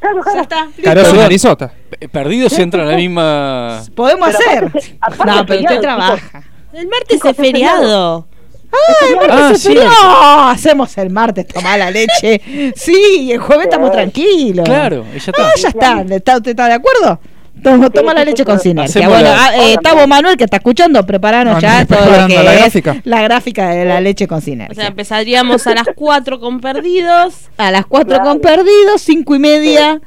Claro, 0.00 0.18
Ya 0.24 0.46
claro. 0.84 1.00
está. 1.00 1.16
Narizota. 1.16 1.72
Eh, 2.00 2.08
Perdidos 2.08 2.56
entran 2.58 2.86
a 2.86 2.90
la 2.92 2.96
misma. 2.96 3.82
Podemos 3.96 4.28
Pero 4.28 4.38
hacer. 4.38 4.64
aparte- 4.64 4.96
aparte 5.00 5.32
No, 5.32 5.46
pero 5.46 5.60
usted 5.60 5.80
trabaja. 5.80 6.42
El 6.72 6.86
martes 6.88 7.24
es 7.24 7.36
feriado. 7.36 8.28
Ay, 8.70 9.08
el 9.10 9.16
martes 9.16 9.36
Ah, 9.40 9.50
es 9.54 9.60
sí. 9.62 9.68
feriado. 9.68 9.90
No, 10.02 10.48
hacemos 10.50 10.98
el 10.98 11.10
martes, 11.10 11.48
toma 11.48 11.76
la 11.78 11.90
leche. 11.90 12.40
Sí, 12.76 13.30
el 13.32 13.38
jueves 13.38 13.64
estamos 13.64 13.90
tranquilos. 13.90 14.64
Claro, 14.64 15.04
y 15.12 15.18
ya 15.18 15.30
está. 15.32 15.42
Ah, 15.48 15.52
ya 15.56 15.68
está. 15.68 16.00
¿Está- 16.14 16.36
¿Usted 16.36 16.50
está 16.50 16.66
de 16.68 16.74
acuerdo? 16.74 17.18
Toma, 17.62 17.90
toma 17.90 18.14
la 18.14 18.24
leche 18.24 18.44
con 18.44 18.58
sinergia. 18.60 19.08
Bueno, 19.08 19.24
la- 19.24 19.46
ah, 19.48 19.56
eh, 19.56 19.76
Tavo 19.82 20.06
Manuel, 20.06 20.36
que 20.36 20.44
está 20.44 20.58
escuchando, 20.58 21.04
preparanos 21.04 21.54
No, 21.54 21.60
ya 21.60 21.84
todo 21.84 21.98
lo 22.04 22.26
que 22.26 22.34
la 22.42 22.54
es 22.54 22.60
gráfica. 22.60 23.00
la 23.04 23.22
gráfica 23.22 23.68
de 23.70 23.84
la 23.84 24.00
leche 24.00 24.26
con 24.28 24.38
O 24.38 24.40
sea, 24.40 24.52
sinergia. 24.52 24.86
empezaríamos 24.86 25.66
a 25.66 25.74
las 25.74 25.86
4 25.94 26.38
con 26.40 26.60
perdidos. 26.60 27.34
A 27.56 27.70
las 27.70 27.86
4 27.86 28.16
Claro. 28.16 28.24
con 28.30 28.40
perdidos, 28.40 29.00
5 29.02 29.34
y 29.34 29.38
media. 29.38 30.00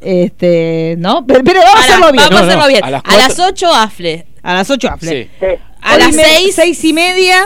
Este, 0.00 0.96
¿no? 0.98 1.26
Pero, 1.26 1.44
pero 1.44 1.60
vamos 1.60 1.76
a 1.80 1.84
hacerlo 1.84 2.12
bien. 2.12 2.24
Vamos 2.24 2.30
a 2.30 2.30
No, 2.30 2.40
no, 2.40 2.46
hacerlo 2.48 2.66
bien. 2.68 2.84
a 2.84 2.86
A 2.86 2.90
las 2.90 3.02
las, 3.04 3.26
cuatro- 3.36 3.44
8 3.48 3.74
afle. 3.74 4.26
A 4.42 4.54
las 4.54 4.70
8 4.70 4.88
Afle. 4.88 5.24
Sí. 5.24 5.30
Sí, 5.40 5.46
A 5.82 5.98
las 5.98 6.14
6. 6.14 6.54
6 6.54 6.84
y 6.84 6.92
media. 6.92 7.44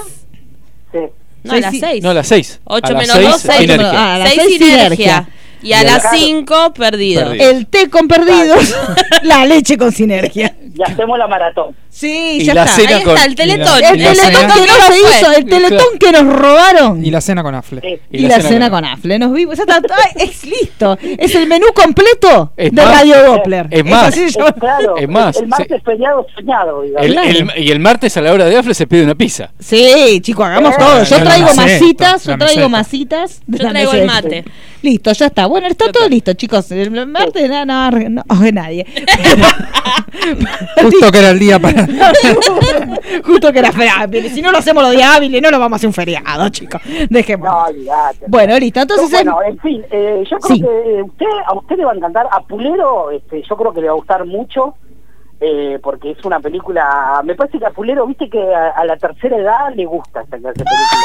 sí. 0.92 0.98
No, 1.42 1.52
a 1.52 1.56
las 1.56 1.70
seis 1.72 1.74
y- 1.74 1.80
6. 1.86 2.02
No, 2.02 2.10
a 2.10 2.14
las 2.14 2.26
6. 2.28 2.60
8 2.64 2.94
menos 2.96 3.20
2, 3.20 3.40
6. 3.40 3.58
sinergia. 3.58 3.90
Ah, 3.92 4.14
a 4.14 4.18
las 4.18 4.28
6 4.30 4.42
seis 4.46 4.58
sinergia. 4.58 4.88
sinergia. 4.96 5.28
Y 5.64 5.72
a 5.72 5.82
Y 5.82 5.86
a 5.86 5.90
las 5.94 6.04
la- 6.04 6.10
5 6.12 6.74
perdidos. 6.74 7.24
Perdidos. 7.24 7.46
El 7.52 7.66
té 7.66 7.88
con 7.90 8.06
perdidos. 8.06 8.74
la 9.22 9.44
leche 9.46 9.76
con 9.76 9.90
sinergia. 9.92 10.54
Y 10.76 10.82
hacemos 10.82 11.16
la 11.18 11.28
maratón. 11.28 11.76
Sí, 11.88 12.38
Y 12.40 12.44
ya 12.44 12.54
la 12.54 12.64
está. 12.64 12.76
cena 12.76 12.96
Ahí 12.96 13.02
con- 13.04 13.14
está 13.14 13.24
el 13.26 13.34
teletón. 13.36 13.80
la- 13.80 13.90
El 13.90 13.98
teletón 14.02 14.32
que 14.32 14.66
no 14.66 14.74
se 14.92 14.98
hizo, 14.98 15.32
el 15.36 15.44
teletón 15.44 15.98
que 16.00 16.10
nos 16.12 16.26
robaron. 16.36 17.04
Y 17.04 17.10
la 17.12 17.20
cena 17.20 17.42
con 17.44 17.54
Afle. 17.54 17.80
Sí. 17.80 18.00
Y, 18.10 18.26
la, 18.26 18.40
cena 18.40 18.68
con 18.70 18.84
Afle. 18.84 19.18
Nos 19.20 19.32
vimos. 19.32 19.56
ya 19.56 19.62
está, 19.62 19.78
es 20.16 20.44
listo. 20.44 20.98
Es 21.00 21.34
el 21.36 21.46
menú 21.46 21.66
completo 21.74 22.52
Es 22.56 22.72
de 22.72 22.82
más, 22.82 22.92
Radio 22.98 23.22
Doppler. 23.24 23.68
es 23.70 23.84
más, 23.84 24.16
Es 24.16 24.36
claro, 24.58 24.96
Es 24.96 25.08
más, 25.08 25.36
el 25.36 25.46
martes 25.46 25.80
soñado. 25.84 26.26
El- 26.98 27.18
el- 27.18 27.52
y 27.58 27.70
el 27.70 27.78
martes 27.78 28.16
a 28.16 28.20
la 28.20 28.32
hora 28.32 28.46
de 28.46 28.56
Afle 28.56 28.74
se 28.74 28.86
pide 28.88 29.04
una 29.04 29.14
pizza. 29.14 29.52
Sí, 29.60 30.20
chicos, 30.22 30.44
hagamos 30.46 30.74
Eh, 30.74 30.76
todo. 30.78 31.04
Yo 31.04 31.22
traigo 31.22 31.54
masitas, 31.54 32.24
yo 32.24 32.36
traigo 32.36 32.68
masitas. 32.68 33.40
Yo 33.46 33.68
traigo 33.68 33.92
el 33.92 34.06
mate. 34.06 34.44
Listo, 34.82 35.12
ya 35.12 35.26
está. 35.26 35.46
Bueno, 35.46 35.66
está 35.68 35.90
todo 35.92 36.08
listo, 36.08 36.32
chicos. 36.34 36.70
El 36.72 36.90
martes 37.06 37.48
no, 37.48 37.64
no, 37.64 37.90
nadie. 38.52 38.84
Justo 40.82 41.10
que 41.12 41.18
era 41.18 41.30
el 41.30 41.38
día 41.38 41.58
para. 41.58 41.86
Justo 43.24 43.52
que 43.52 43.58
era 43.58 43.72
feriado. 43.72 44.12
Si 44.30 44.42
no 44.42 44.50
lo 44.52 44.58
hacemos 44.58 44.82
los 44.82 44.92
días 44.92 45.16
hábiles, 45.16 45.42
no 45.42 45.50
lo 45.50 45.58
vamos 45.58 45.72
a 45.72 45.76
hacer 45.76 45.86
un 45.88 45.92
feriado, 45.94 46.48
chicos. 46.50 46.80
Dejemos. 47.10 47.48
No, 47.48 47.64
olvidate. 47.64 48.24
Bueno, 48.28 48.58
listo. 48.58 48.80
Entonces, 48.80 49.10
bueno, 49.10 49.38
en 49.42 49.58
fin, 49.58 49.84
eh, 49.90 50.24
yo 50.30 50.38
creo 50.38 50.56
Sí. 50.56 50.62
que 50.62 51.02
usted, 51.02 51.26
a 51.46 51.54
usted 51.54 51.76
le 51.76 51.84
va 51.84 51.92
a 51.92 51.96
encantar. 51.96 52.26
A 52.30 52.40
Pulero, 52.42 53.10
este, 53.10 53.42
yo 53.48 53.56
creo 53.56 53.72
que 53.72 53.80
le 53.80 53.86
va 53.88 53.92
a 53.92 53.96
gustar 53.96 54.24
mucho. 54.24 54.74
eh, 55.40 55.78
porque 55.82 56.12
es 56.12 56.24
una 56.24 56.40
película. 56.40 57.20
Me 57.24 57.34
parece 57.34 57.58
que 57.58 57.66
a 57.66 57.70
Pulero, 57.70 58.06
viste 58.06 58.30
que 58.30 58.40
a, 58.54 58.68
a 58.70 58.84
la 58.86 58.96
tercera 58.96 59.36
edad 59.36 59.74
le 59.74 59.84
gusta 59.84 60.22
esta 60.22 60.38
clase 60.38 60.58
de 60.60 60.64
película. 60.64 61.04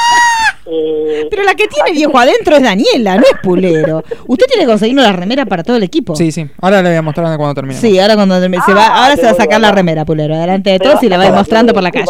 Eh, 0.72 1.28
pero 1.30 1.44
la 1.44 1.56
que 1.56 1.68
tiene 1.68 1.92
viejo 1.92 2.18
adentro 2.18 2.56
es 2.56 2.62
Daniela, 2.64 3.16
no 3.16 3.24
es 3.24 3.40
Pulero. 3.42 4.04
Usted 4.28 4.46
tiene 4.48 4.64
que 4.64 4.68
conseguirnos 4.70 5.04
la 5.06 5.14
remera 5.14 5.46
para 5.46 5.64
todo 5.64 5.78
el 5.78 5.84
equipo. 5.84 6.16
Sí, 6.16 6.32
sí. 6.32 6.48
Ahora 6.62 6.82
le 6.82 6.90
voy 6.90 6.98
a 6.98 7.02
mostrar 7.02 7.26
cuando 7.38 7.56
termine. 7.56 7.80
Sí, 7.80 7.98
ahora 8.00 8.16
cuando 8.16 8.40
termine- 8.40 8.64
se 8.66 8.74
va, 8.74 8.86
Ah, 8.88 9.04
ahora 9.06 9.16
se 9.16 9.24
va 9.24 9.30
a 9.30 9.34
pero 9.34 9.44
sacar 9.44 9.62
la 9.62 9.68
bueno. 9.70 9.76
remera, 9.78 10.06
Pulero, 10.06 10.38
delante 10.38 10.70
de 10.72 10.80
todos 10.80 11.02
y 11.04 11.10
la 11.10 11.18
va 11.18 11.24
a 11.24 11.28
ir 11.28 11.34
mostrando 11.34 11.74
por 11.74 11.82
la 11.84 11.92
calle. 11.92 12.06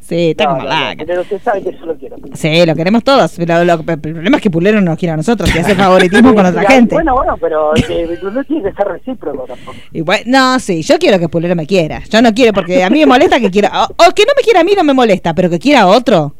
Sí, 0.00 0.30
está 0.30 0.44
no, 0.44 0.50
como 0.56 0.64
la. 0.68 0.94
Pero 1.04 1.22
usted 1.22 1.40
sabe 1.42 1.62
que 1.64 1.72
yo 1.72 1.84
lo 1.84 1.96
quiero. 1.96 2.16
Sí, 2.34 2.64
lo 2.64 2.76
queremos 2.76 3.02
todos. 3.02 3.32
Pero 3.36 3.64
lo- 3.64 3.74
el 3.74 3.98
problema 4.00 4.36
es 4.36 4.42
que 4.42 4.50
Pulero 4.50 4.80
no 4.80 4.90
nos 4.92 4.98
quiere 4.98 5.12
a 5.12 5.16
nosotros 5.16 5.52
y 5.54 5.58
hace 5.58 5.74
favoritismo 5.74 6.32
con 6.32 6.46
otra 6.46 6.62
Ya, 6.62 6.68
gente. 6.76 6.94
Bueno, 6.94 7.14
bueno, 7.16 7.36
pero 7.40 7.74
eh, 7.76 8.16
no 8.22 8.44
tiene 8.44 8.70
que 8.70 8.76
ser 8.76 8.86
recíproco 8.86 9.44
tampoco. 9.48 9.76
Y 9.92 10.02
bueno, 10.02 10.22
no, 10.26 10.60
sí, 10.60 10.82
yo 10.82 10.96
quiero 10.98 11.18
que 11.18 11.28
Pulero 11.28 11.56
me 11.56 11.66
quiera. 11.66 12.02
Yo 12.08 12.22
no 12.22 12.32
quiero 12.32 12.52
porque 12.52 12.84
a 12.84 12.90
mí 12.90 13.00
me 13.00 13.06
molesta 13.06 13.40
que 13.40 13.50
quiera. 13.50 13.82
O, 13.82 13.84
o 13.86 14.12
que 14.14 14.22
no 14.24 14.32
me 14.36 14.42
quiera 14.44 14.60
a 14.60 14.64
mí 14.64 14.72
no 14.76 14.84
me 14.84 14.94
molesta, 14.94 15.34
pero 15.34 15.50
que 15.50 15.58
quiera 15.58 15.80
a 15.82 15.86
otro. 15.88 16.34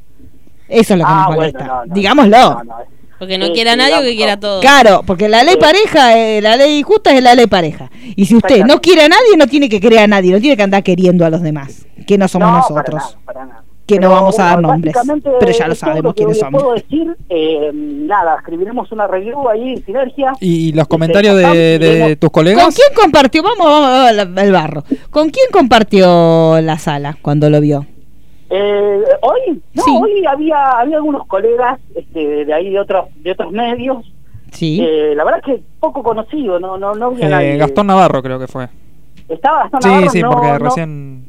Eso 0.68 0.94
es 0.94 0.98
lo 1.00 1.04
que 1.06 1.10
Ah, 1.12 1.16
nos 1.16 1.26
bueno, 1.26 1.40
molesta. 1.40 1.64
no, 1.66 1.86
no. 1.86 1.94
Digámoslo. 1.94 2.38
No, 2.38 2.64
no. 2.64 2.74
Porque 3.18 3.38
no 3.38 3.46
Sí, 3.46 3.52
quiera 3.52 3.72
sí, 3.72 3.78
nadie 3.78 3.98
o 3.98 4.02
que 4.02 4.14
quiera 4.16 4.38
todos. 4.38 4.60
Claro, 4.60 5.02
porque 5.06 5.28
la 5.28 5.42
ley 5.42 5.54
Sí. 5.54 5.60
pareja, 5.60 6.18
eh, 6.18 6.42
la 6.42 6.56
ley 6.56 6.82
justa 6.82 7.14
es 7.14 7.22
la 7.22 7.34
ley 7.34 7.46
pareja. 7.46 7.90
Y 8.14 8.26
si 8.26 8.36
usted 8.36 8.64
no 8.66 8.80
quiere 8.82 9.04
a 9.04 9.08
nadie, 9.08 9.36
no 9.38 9.46
tiene 9.46 9.68
que 9.70 9.80
querer 9.80 10.00
a 10.00 10.06
nadie, 10.06 10.32
no 10.32 10.40
tiene 10.40 10.56
que 10.56 10.62
andar 10.62 10.82
queriendo 10.82 11.24
a 11.24 11.30
los 11.30 11.40
demás, 11.40 11.86
que 12.06 12.18
no 12.18 12.28
somos 12.28 12.50
No, 12.50 12.56
nosotros. 12.58 12.84
Para 12.84 12.96
nada, 13.06 13.18
para 13.24 13.44
nada. 13.46 13.62
Que 13.86 14.00
no 14.00 14.10
vamos 14.10 14.36
a 14.40 14.42
dar 14.46 14.54
bueno, 14.56 14.68
nombres, 14.70 14.96
pero 15.38 15.52
ya 15.52 15.68
lo 15.68 15.74
todo 15.74 15.80
sabemos 15.86 16.12
que 16.14 16.16
quiénes 16.24 16.40
somos. 16.40 16.60
puedo 16.60 16.74
decir, 16.74 17.16
eh, 17.30 17.70
nada, 17.72 18.34
escribiremos 18.38 18.90
una 18.90 19.06
review 19.06 19.48
ahí 19.48 19.74
en 19.74 19.84
Sinergia. 19.86 20.32
¿Y 20.40 20.72
los 20.72 20.88
comentarios 20.88 21.36
de, 21.36 21.78
de 21.78 22.16
tus 22.16 22.30
¿Con 22.30 22.42
colegas? 22.42 22.74
quién 22.74 22.88
compartió? 23.00 23.44
Vamos, 23.44 23.64
vamos, 23.64 23.88
vamos 24.16 24.38
al 24.38 24.52
barro. 24.52 24.82
¿Con 25.10 25.30
quién 25.30 25.46
compartió 25.52 26.60
la 26.62 26.78
sala 26.80 27.16
cuando 27.22 27.48
lo 27.48 27.60
vio? 27.60 27.86
Eh, 28.48 29.02
hoy, 29.22 29.60
no, 29.74 29.82
Sí. 29.82 29.90
hoy 30.00 30.24
había 30.26 30.70
había 30.72 30.96
algunos 30.96 31.26
colegas 31.26 31.80
este, 31.94 32.44
de 32.44 32.54
ahí 32.54 32.70
de 32.70 32.78
otros 32.80 33.06
de 33.16 33.32
otros 33.32 33.50
medios. 33.52 34.04
Sí. 34.52 34.78
Eh, 34.80 35.14
la 35.16 35.24
verdad 35.24 35.40
es 35.44 35.54
que 35.56 35.62
poco 35.80 36.02
conocido, 36.02 36.58
no 36.60 36.78
no 36.78 36.94
no 36.94 37.06
había 37.06 37.26
Eh, 37.26 37.30
nadie. 37.30 37.56
Gastón 37.56 37.88
Navarro 37.88 38.22
creo 38.22 38.38
que 38.38 38.46
fue. 38.46 38.68
Estaba 39.28 39.62
Gastón 39.64 39.82
Sí, 39.82 39.88
Navarro, 39.88 40.10
sí, 40.10 40.22
no, 40.22 40.30
porque 40.30 40.48
no, 40.48 40.58
recién... 40.58 41.26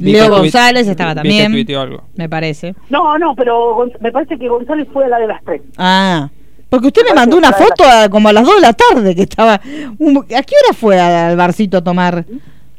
Leo 0.00 0.30
González 0.30 0.88
estaba 0.88 1.14
también. 1.14 1.52
algo. 1.78 2.02
Me 2.16 2.28
parece. 2.28 2.74
No, 2.90 3.16
no, 3.18 3.34
pero 3.36 3.86
me 4.00 4.10
parece 4.10 4.36
que 4.38 4.48
González 4.48 4.88
fue 4.92 5.08
la 5.08 5.18
de 5.18 5.26
las 5.28 5.42
tres. 5.44 5.62
Ah, 5.78 6.28
Porque 6.68 6.88
usted 6.88 7.02
me 7.08 7.14
mandó 7.14 7.36
una 7.36 7.52
foto 7.52 7.84
a- 7.84 8.08
como 8.08 8.28
a 8.28 8.32
las 8.32 8.44
2 8.44 8.56
de 8.56 8.60
la 8.62 8.72
tarde 8.72 9.14
que 9.14 9.22
estaba... 9.22 9.60
un- 9.98 10.18
¿A 10.18 10.42
qué 10.42 10.54
hora 10.64 10.74
fue 10.76 10.98
al 10.98 11.36
barcito 11.36 11.76
a 11.78 11.84
tomar? 11.84 12.24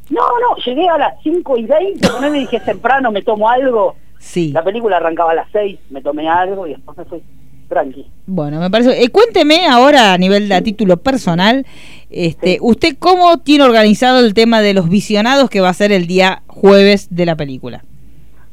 No, 0.10 0.22
no, 0.22 0.56
llegué 0.66 0.88
a 0.88 0.98
las 0.98 1.14
5 1.24 1.58
y 1.58 1.66
20, 1.66 2.08
con 2.10 2.24
él 2.24 2.32
me 2.32 2.40
dije 2.40 2.60
temprano, 2.62 3.12
me 3.12 3.22
tomo 3.22 3.50
algo. 3.50 3.96
Sí. 4.20 4.52
La 4.52 4.64
película 4.64 4.98
arrancaba 4.98 5.32
a 5.32 5.36
las 5.36 5.48
6, 5.52 5.80
me 5.90 6.02
tomé 6.02 6.28
algo 6.30 6.66
y 6.68 6.72
después 6.72 6.98
me 6.98 7.06
fui 7.06 7.22
tranqui. 7.68 8.08
Bueno, 8.26 8.60
me 8.62 8.70
parece... 8.72 9.04
eh, 9.04 9.10
cuénteme 9.10 9.68
ahora 9.68 10.14
a 10.14 10.18
nivel 10.18 10.48
de 10.48 10.56
a 10.56 10.62
título 10.62 10.98
personal, 10.98 11.66
este, 12.10 12.58
¿usted 12.62 12.96
cómo 12.98 13.38
tiene 13.40 13.66
organizado 13.66 14.20
el 14.20 14.34
tema 14.34 14.62
de 14.62 14.74
los 14.74 14.88
visionados 14.90 15.50
que 15.50 15.60
va 15.60 15.70
a 15.70 15.74
ser 15.74 15.92
el 15.92 16.08
día 16.08 16.44
jueves 16.48 17.08
de 17.14 17.26
la 17.26 17.36
película? 17.36 17.84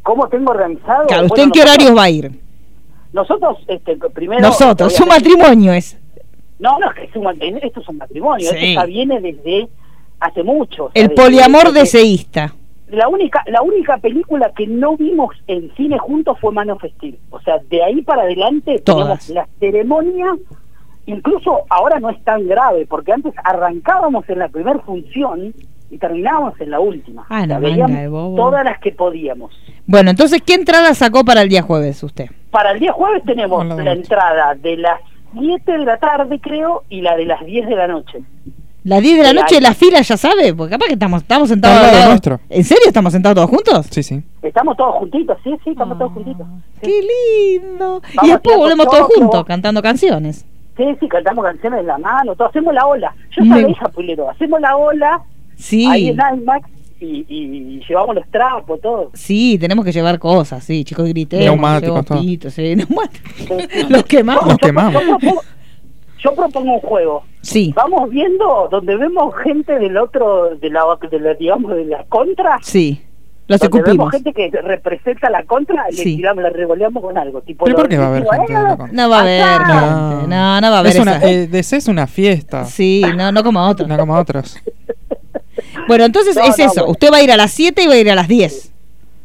¿Cómo 0.02 0.28
tengo 0.28 0.50
organizado? 0.50 1.06
Claro, 1.06 1.26
¿usted 1.26 1.36
Bueno, 1.36 1.44
en 1.44 1.50
qué 1.52 1.58
nosotros- 1.60 1.74
horarios 1.86 1.98
va 1.98 2.02
a 2.02 2.10
ir? 2.10 2.40
Nosotros, 3.12 3.58
este, 3.68 3.96
primero... 4.12 4.40
Nosotros, 4.42 4.92
su 4.92 5.06
matrimonio 5.06 5.72
es 5.72 5.96
No, 6.58 6.78
no, 6.80 6.90
es 6.90 6.96
que 6.96 7.04
es 7.04 7.16
un, 7.16 7.58
esto 7.62 7.80
es 7.80 7.88
un 7.88 7.96
matrimonio, 7.98 8.50
Sí. 8.50 8.56
esto 8.56 8.80
ya 8.80 8.86
viene 8.86 9.20
desde 9.20 9.68
hace 10.24 10.42
mucho. 10.42 10.90
el 10.94 11.12
poliamor 11.12 11.72
deseísta. 11.72 12.54
La 12.88 13.08
única, 13.08 13.42
la 13.46 13.62
única 13.62 13.96
película 13.98 14.52
que 14.54 14.66
no 14.66 14.96
vimos 14.96 15.34
en 15.46 15.74
cine 15.74 15.98
juntos 15.98 16.38
fue 16.40 16.52
Man 16.52 16.70
of 16.70 16.84
Steel. 16.96 17.18
O 17.30 17.40
sea, 17.40 17.58
de 17.68 17.82
ahí 17.82 18.02
para 18.02 18.22
adelante 18.22 18.78
Todas. 18.80 19.26
tenemos 19.26 19.30
la 19.30 19.48
ceremonia, 19.58 20.26
incluso 21.06 21.62
ahora 21.70 21.98
no 21.98 22.10
es 22.10 22.22
tan 22.24 22.46
grave, 22.46 22.86
porque 22.86 23.12
antes 23.12 23.32
arrancábamos 23.42 24.28
en 24.28 24.38
la 24.38 24.48
primera 24.48 24.78
función 24.80 25.54
y 25.90 25.98
terminábamos 25.98 26.60
en 26.60 26.70
la 26.70 26.80
última. 26.80 27.26
Ah, 27.30 27.46
la 27.46 27.58
veíamos 27.58 27.90
manga 27.90 28.02
de 28.02 28.08
bobo. 28.08 28.36
todas 28.36 28.64
las 28.64 28.78
que 28.80 28.92
podíamos. 28.92 29.52
Bueno, 29.86 30.10
entonces, 30.10 30.42
¿qué 30.42 30.54
entrada 30.54 30.94
sacó 30.94 31.24
para 31.24 31.42
el 31.42 31.48
día 31.48 31.62
jueves 31.62 32.02
usted? 32.02 32.26
Para 32.50 32.72
el 32.72 32.80
día 32.80 32.92
jueves 32.92 33.22
tenemos 33.24 33.66
la 33.66 33.92
entrada 33.92 34.54
de 34.54 34.76
las 34.76 35.00
7 35.38 35.72
de 35.72 35.78
la 35.78 35.96
tarde, 35.98 36.38
creo, 36.40 36.84
y 36.88 37.00
la 37.00 37.16
de 37.16 37.24
las 37.26 37.44
10 37.44 37.66
de 37.66 37.76
la 37.76 37.88
noche. 37.88 38.20
¿Las 38.84 39.02
10 39.02 39.16
de 39.16 39.22
la 39.22 39.32
noche 39.32 39.60
la 39.62 39.72
fila 39.74 40.00
ya 40.02 40.16
sabe? 40.16 40.52
Porque 40.54 40.72
capaz 40.72 40.86
que 40.86 40.92
estamos, 40.92 41.22
estamos 41.22 41.48
sentados 41.48 41.76
Al 41.78 41.82
lado 41.82 41.92
al 41.94 41.98
lado. 42.00 42.10
nuestro. 42.10 42.40
¿En 42.50 42.64
serio 42.64 42.84
estamos 42.86 43.12
sentados 43.12 43.34
todos 43.36 43.50
juntos? 43.50 43.86
Sí, 43.90 44.02
sí. 44.02 44.22
Estamos 44.42 44.76
todos 44.76 44.94
juntitos, 44.96 45.38
sí, 45.42 45.50
sí, 45.64 45.70
estamos 45.70 45.96
todos 45.98 46.12
juntitos. 46.12 46.46
Sí. 46.82 46.90
¡Qué 46.90 47.58
lindo! 47.62 48.02
y 48.22 48.28
después 48.28 48.56
volvemos 48.58 48.86
todos 48.86 49.08
juntos 49.14 49.44
cantando 49.46 49.80
canciones. 49.82 50.44
Sí, 50.76 50.84
sí, 51.00 51.08
cantamos 51.08 51.44
canciones 51.44 51.80
en 51.80 51.86
la 51.86 51.98
mano, 51.98 52.34
todo, 52.34 52.48
hacemos 52.48 52.74
la 52.74 52.84
ola. 52.86 53.14
Yo 53.36 53.44
Me- 53.44 53.62
sabía, 53.62 53.76
Pulero, 53.94 54.28
hacemos 54.28 54.60
la 54.60 54.76
ola 54.76 55.22
Sí. 55.56 55.86
ahí 55.86 56.08
en 56.08 56.18
IMAX 56.40 56.68
y, 57.00 57.24
y 57.28 57.80
llevamos 57.88 58.16
los 58.16 58.26
trapos, 58.30 58.80
todo. 58.80 59.10
Sí, 59.14 59.56
tenemos 59.58 59.84
que 59.84 59.92
llevar 59.92 60.18
cosas, 60.18 60.62
sí, 60.64 60.84
chicos, 60.84 61.06
gritemos. 61.08 61.44
Neumáticos, 61.46 62.04
todo. 62.04 62.20
pitos, 62.20 62.52
sí, 62.54 62.74
neumáticos. 62.76 63.56
Los 63.88 64.02
quemamos. 64.04 64.46
Los 64.48 64.58
quemamos. 64.58 65.02
Yo 66.24 66.34
propongo, 66.34 66.74
un 66.74 66.80
juego. 66.80 67.22
Sí, 67.42 67.72
Vamos 67.76 68.08
viendo 68.10 68.68
donde 68.70 68.96
vemos 68.96 69.34
gente 69.42 69.78
del 69.78 69.96
otro, 69.98 70.56
de 70.56 70.70
la, 70.70 70.82
de 71.10 71.20
la 71.20 71.34
digamos, 71.34 71.74
de 71.74 71.84
la 71.84 72.04
contra. 72.04 72.58
sí. 72.62 73.02
Los 73.46 73.60
donde 73.60 73.82
vemos 73.82 74.10
gente 74.10 74.32
que 74.32 74.50
representa 74.62 75.28
la 75.28 75.42
contra, 75.44 75.84
le 75.90 75.96
Sí. 75.98 76.16
tiramos, 76.16 76.42
la 76.42 76.48
regoleamos 76.48 77.02
con 77.02 77.18
algo. 77.18 77.42
Tipo 77.42 77.66
¿Pero 77.66 77.76
por 77.76 77.88
qué 77.90 77.98
va 77.98 78.04
a 78.06 78.08
haber 78.08 78.22
gente 78.26 78.52
de 78.54 78.62
la 78.62 78.72
"Eh, 78.72 78.76
contra? 78.78 78.96
No 78.96 79.10
va 79.10 79.18
a 79.18 79.20
haber 79.20 79.42
gente. 79.42 80.26
No, 80.28 80.60
no 80.62 80.70
va 80.70 80.76
a 80.76 80.78
haber 80.78 80.92
Es 80.92 80.98
una, 80.98 81.16
eh, 81.22 81.46
DC 81.46 81.76
es 81.76 81.86
una 81.88 82.06
fiesta. 82.06 82.64
Sí, 82.64 83.02
no, 83.14 83.30
no 83.32 83.42
como 83.44 83.60
otros. 83.68 83.86
No 83.86 83.98
como 83.98 84.14
otros. 84.14 84.56
Bueno, 85.86 86.04
entonces 86.04 86.34
No, 86.36 86.42
es 86.42 86.58
no, 86.58 86.64
eso. 86.64 86.72
bueno. 86.80 86.90
Usted 86.92 87.12
va 87.12 87.16
a 87.18 87.22
ir 87.22 87.30
a 87.32 87.36
las 87.36 87.50
7 87.52 87.82
y 87.82 87.86
va 87.86 87.92
a 87.94 87.98
ir 87.98 88.10
a 88.10 88.14
las 88.14 88.28
10. 88.28 88.72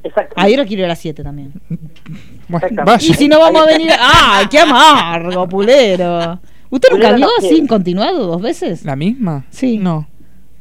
Exacto. 0.04 0.34
Ah, 0.38 0.50
yo 0.50 0.58
no 0.58 0.66
quiero 0.66 0.82
ir 0.82 0.86
a 0.86 0.90
las 0.90 1.00
7 1.00 1.24
también. 1.24 1.54
Bueno, 1.70 2.68
Exactamente. 2.68 2.84
vaya. 2.92 3.08
Y 3.08 3.14
si 3.14 3.28
no 3.30 3.40
vamos 3.40 3.62
a 3.62 3.66
venir. 3.66 3.90
¡Ah, 3.98 4.42
qué 4.52 4.60
amargo, 4.60 5.48
pulero! 5.48 6.40
¿Usted 6.70 6.90
nunca 6.92 7.14
vio 7.14 7.26
no 7.26 7.32
así 7.40 7.66
continuado 7.68 8.28
dos 8.28 8.42
veces? 8.42 8.84
¿La 8.86 8.96
misma? 8.96 9.46
Sí. 9.50 9.78
No. 9.78 10.08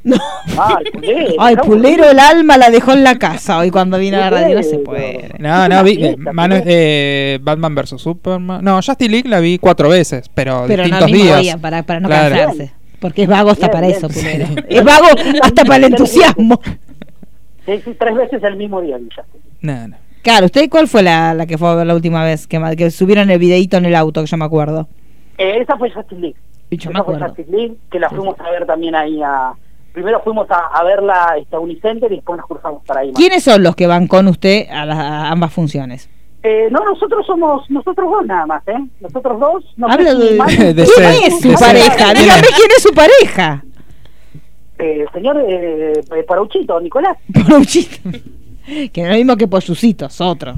No. 0.05 0.17
Ay, 0.57 0.85
Pulero, 0.93 1.35
Ay, 1.39 1.57
Pulero 1.57 2.11
el 2.11 2.19
alma 2.19 2.57
la 2.57 2.71
dejó 2.71 2.93
en 2.93 3.05
la 3.05 3.19
casa 3.19 3.59
hoy 3.59 3.71
cuando 3.71 3.99
vino 3.99 4.17
a 4.17 4.21
la 4.21 4.31
radio. 4.31 4.57
No 4.57 4.63
se 4.63 4.79
puede. 4.79 5.31
No, 5.39 5.69
no, 5.69 5.83
vi 5.85 5.99
eh, 6.03 6.17
eh, 6.67 7.39
Batman 7.43 7.75
vs 7.75 8.01
Superman. 8.01 8.65
No, 8.65 8.77
Justice 8.77 9.11
League 9.11 9.29
la 9.29 9.41
vi 9.41 9.59
cuatro 9.59 9.89
veces, 9.89 10.31
pero, 10.35 10.65
Pero 10.67 10.85
no 10.85 10.89
distintos 10.89 11.11
mismo 11.11 11.25
días. 11.25 11.41
día, 11.43 11.59
para, 11.59 11.83
para 11.83 12.01
no 12.01 12.09
Claro. 12.09 12.35
cansarse. 12.37 12.73
Porque 13.01 13.23
es 13.25 13.29
vago 13.29 13.51
hasta 13.51 13.67
Bien, 13.67 13.73
para 13.73 13.87
bien. 13.89 13.99
eso, 13.99 14.09
Pulero. 14.09 14.47
Sí. 14.47 14.55
Es 14.71 14.85
vago 14.85 15.07
hasta 15.43 15.65
para 15.65 15.77
el 15.77 15.85
entusiasmo. 15.93 16.61
Sí, 17.67 17.73
sí, 17.85 17.91
tres 17.99 18.15
veces 18.15 18.43
el 18.43 18.57
mismo 18.57 18.81
día. 18.81 18.99
No, 19.61 19.89
no. 19.89 19.97
Claro, 20.23 20.47
¿usted 20.47 20.69
cuál 20.71 20.89
fue 20.89 21.03
la, 21.03 21.35
la 21.35 21.47
que 21.47 21.59
fue 21.59 21.69
a 21.69 21.75
ver 21.75 21.87
la 21.87 21.95
última 21.95 22.25
vez? 22.25 22.47
Que, 22.47 22.61
que 22.77 22.91
subieron 22.91 23.31
el 23.31 23.39
videíto 23.39 23.77
en 23.77 23.85
el 23.85 23.95
auto, 23.95 24.21
que 24.23 24.27
yo 24.27 24.37
me 24.37 24.45
acuerdo. 24.45 24.89
Eh, 25.39 25.59
esa 25.63 25.77
fue 25.79 25.91
Justice 25.91 26.21
League. 26.21 26.37
Me 26.71 26.77
Esa 26.77 27.05
fue. 27.05 27.19
Justice 27.19 27.51
League, 27.51 27.77
que 27.91 27.99
la 27.99 28.11
fuimos 28.11 28.39
a 28.41 28.51
ver 28.51 28.67
también 28.67 28.95
ahí 28.95 29.23
a... 29.23 29.53
Primero 29.93 30.21
fuimos 30.23 30.49
a, 30.51 30.67
a 30.67 30.85
ver 30.85 31.03
la 31.03 31.37
esta 31.41 31.59
Unicenter 31.59 32.13
y 32.13 32.17
después 32.17 32.37
nos 32.37 32.47
cruzamos 32.47 32.85
para 32.85 33.01
ahí. 33.01 33.13
¿Quiénes 33.15 33.43
son 33.43 33.63
los 33.63 33.75
que 33.75 33.87
van 33.87 34.07
con 34.07 34.29
usted 34.29 34.69
a, 34.71 34.85
las- 34.85 34.99
a 34.99 35.31
ambas 35.31 35.53
funciones? 35.53 36.09
Eh, 36.43 36.69
no, 36.71 36.85
nosotros 36.85 37.27
somos 37.27 37.69
nosotros 37.71 38.09
dos 38.11 38.27
nada 38.27 38.47
más, 38.47 38.63
¿eh? 38.69 38.77
Nosotros 39.01 39.41
dos. 39.41 39.65
No 39.77 39.89
Habla 39.89 40.15
de, 40.15 40.35
más- 40.37 40.57
de 40.57 40.75
¿Quién 40.75 40.87
ser, 40.87 41.05
es 41.25 41.41
su 41.41 41.53
pareja? 41.55 42.13
¿Quién 42.13 42.17
Dígame 42.25 42.43
quién 42.43 42.71
es 42.77 42.83
su 42.83 42.93
pareja. 42.95 43.65
Eh, 44.79 45.05
señor 45.13 45.43
eh, 45.49 45.93
Nicolás. 46.83 47.17
Poruchito. 47.49 48.11
Que 48.93 49.03
no 49.03 49.07
es 49.07 49.11
lo 49.13 49.17
mismo 49.17 49.37
que 49.37 49.49
Pollucito, 49.49 50.07
es 50.07 50.21
otro. 50.21 50.55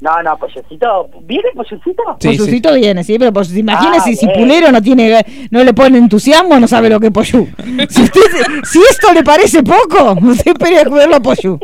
No, 0.00 0.22
no, 0.22 0.36
Pollucito. 0.38 1.10
¿Viene 1.22 1.48
Pollucito? 1.54 2.02
Sí, 2.20 2.28
Pollucito 2.36 2.74
viene, 2.74 3.02
sí, 3.02 3.18
pero 3.18 3.32
pues, 3.32 3.54
imagínese 3.56 4.10
Ah, 4.10 4.14
si. 4.14 4.26
Pulero 4.28 4.70
no 4.70 4.80
tiene 4.80 5.24
no 5.50 5.64
le 5.64 5.74
pone 5.74 5.98
entusiasmo, 5.98 6.58
no 6.60 6.68
sabe 6.68 6.88
lo 6.88 7.00
que 7.00 7.06
es 7.08 7.12
Poyu. 7.12 7.48
Si, 7.88 8.02
usted, 8.02 8.20
si 8.64 8.78
esto 8.90 9.12
le 9.12 9.22
parece 9.24 9.62
poco, 9.62 10.16
usted 10.22 10.52
espere 10.52 10.80
a 10.80 10.84
verlo 10.84 11.16
a 11.16 11.20
Poyu. 11.20 11.58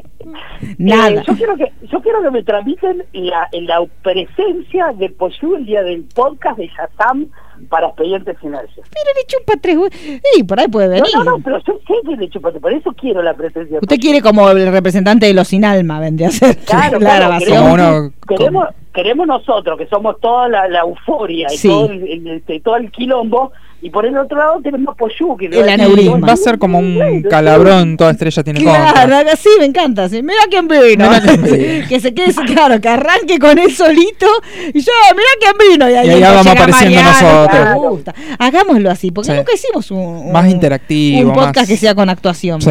Nada. 0.79 1.11
Eh, 1.11 1.23
yo 1.27 1.35
quiero 1.37 1.57
que 1.57 1.73
yo 1.91 2.01
quiero 2.01 2.23
que 2.23 2.31
me 2.31 2.43
transmiten 2.43 3.05
la, 3.13 3.49
la 3.53 3.85
presencia 4.03 4.93
de 4.97 5.11
Poyu 5.11 5.57
el 5.57 5.67
día 5.67 5.83
del 5.83 6.05
podcast 6.15 6.59
de 6.59 6.69
Shazam 6.69 7.27
para 7.69 7.87
expedientes 7.89 8.37
sinergia. 8.41 8.83
Pero 8.91 9.11
le 9.17 9.27
chupa 9.27 9.53
tres 9.61 10.21
Y 10.37 10.43
por 10.43 10.59
ahí 10.61 10.69
puede 10.69 10.89
No, 10.89 10.93
venir. 11.05 11.11
no, 11.17 11.25
no, 11.25 11.39
pero 11.43 11.59
yo 11.59 11.79
sé 11.87 11.95
que 12.09 12.17
le 12.17 12.29
chupate, 12.31 12.61
por 12.61 12.73
eso 12.73 12.93
quiero 12.93 13.23
la 13.23 13.35
presencia. 13.35 13.79
Usted 13.81 13.99
quiere 13.99 14.21
como 14.23 14.51
el 14.51 14.71
representante 14.73 15.27
de 15.27 15.35
los 15.35 15.49
sin 15.49 15.65
alma, 15.65 16.01
vendría 16.01 16.29
a 16.29 16.33
ser 16.33 16.57
Claro, 16.59 16.99
la 17.01 17.39
claro, 17.39 17.73
uno- 17.73 18.13
queremos, 18.29 18.69
queremos 18.93 19.27
nosotros, 19.27 19.79
que 19.79 19.87
somos 19.87 20.21
toda 20.21 20.49
la, 20.49 20.69
la 20.69 20.81
euforia 20.81 21.47
y 21.53 21.57
Sí. 21.57 21.69
todo, 21.69 21.91
el, 21.91 22.03
el- 22.09 22.27
este, 22.29 22.61
todo 22.61 22.77
el 22.77 22.91
quilombo, 22.91 23.53
y 23.85 23.91
por 23.91 24.07
el 24.07 24.17
otro 24.17 24.39
lado 24.39 24.61
tenemos 24.63 24.97
Poyu, 24.97 25.37
que 25.37 25.47
El 25.47 25.69
aneurisma. 25.69 26.27
va 26.27 26.33
a 26.33 26.37
ser 26.37 26.59
como 26.59 26.79
un 26.79 27.23
calabrón, 27.29 27.99
toda 27.99 28.13
estrella 28.13 28.43
tiene 28.43 28.61
Claro, 28.61 28.95
contra. 29.11 29.33
así, 29.33 29.49
me 29.59 29.67
encanta. 29.67 30.09
sí. 30.09 30.23
Mira 30.23 30.39
quién 30.49 30.67
vino. 30.67 30.87
Mira 31.09 31.21
quién 31.21 31.43
vino. 31.43 31.87
que 31.89 32.01
se 32.01 32.15
quede, 32.15 32.33
claro, 32.47 32.81
que 32.81 32.89
arranque 32.89 33.39
con 33.39 33.59
él 33.59 33.71
solito. 33.73 34.27
Y 34.73 34.81
yo, 34.81 34.93
mira 35.15 35.29
quién 35.39 35.71
vino. 35.71 35.91
Y 35.91 35.95
ahí, 35.95 36.07
Y 36.07 36.11
ahí 36.13 36.21
vamos 36.23 36.47
apareciendo 36.47 37.03
Mariano, 37.03 37.33
nosotros. 37.43 37.65
Me 37.83 37.89
gusta. 37.91 38.15
Hagámoslo 38.39 38.91
así, 38.91 39.11
porque 39.11 39.31
Sí. 39.33 39.37
nunca 39.37 39.53
hicimos 39.55 39.91
un, 39.91 39.99
un- 39.99 40.33
Más 40.33 40.49
interactivo, 40.49 41.29
un 41.29 41.35
podcast 41.35 41.57
más- 41.57 41.69
que 41.69 41.77
sea 41.77 41.95
con 41.95 42.09
actuación. 42.09 42.63
Sí. 42.63 42.71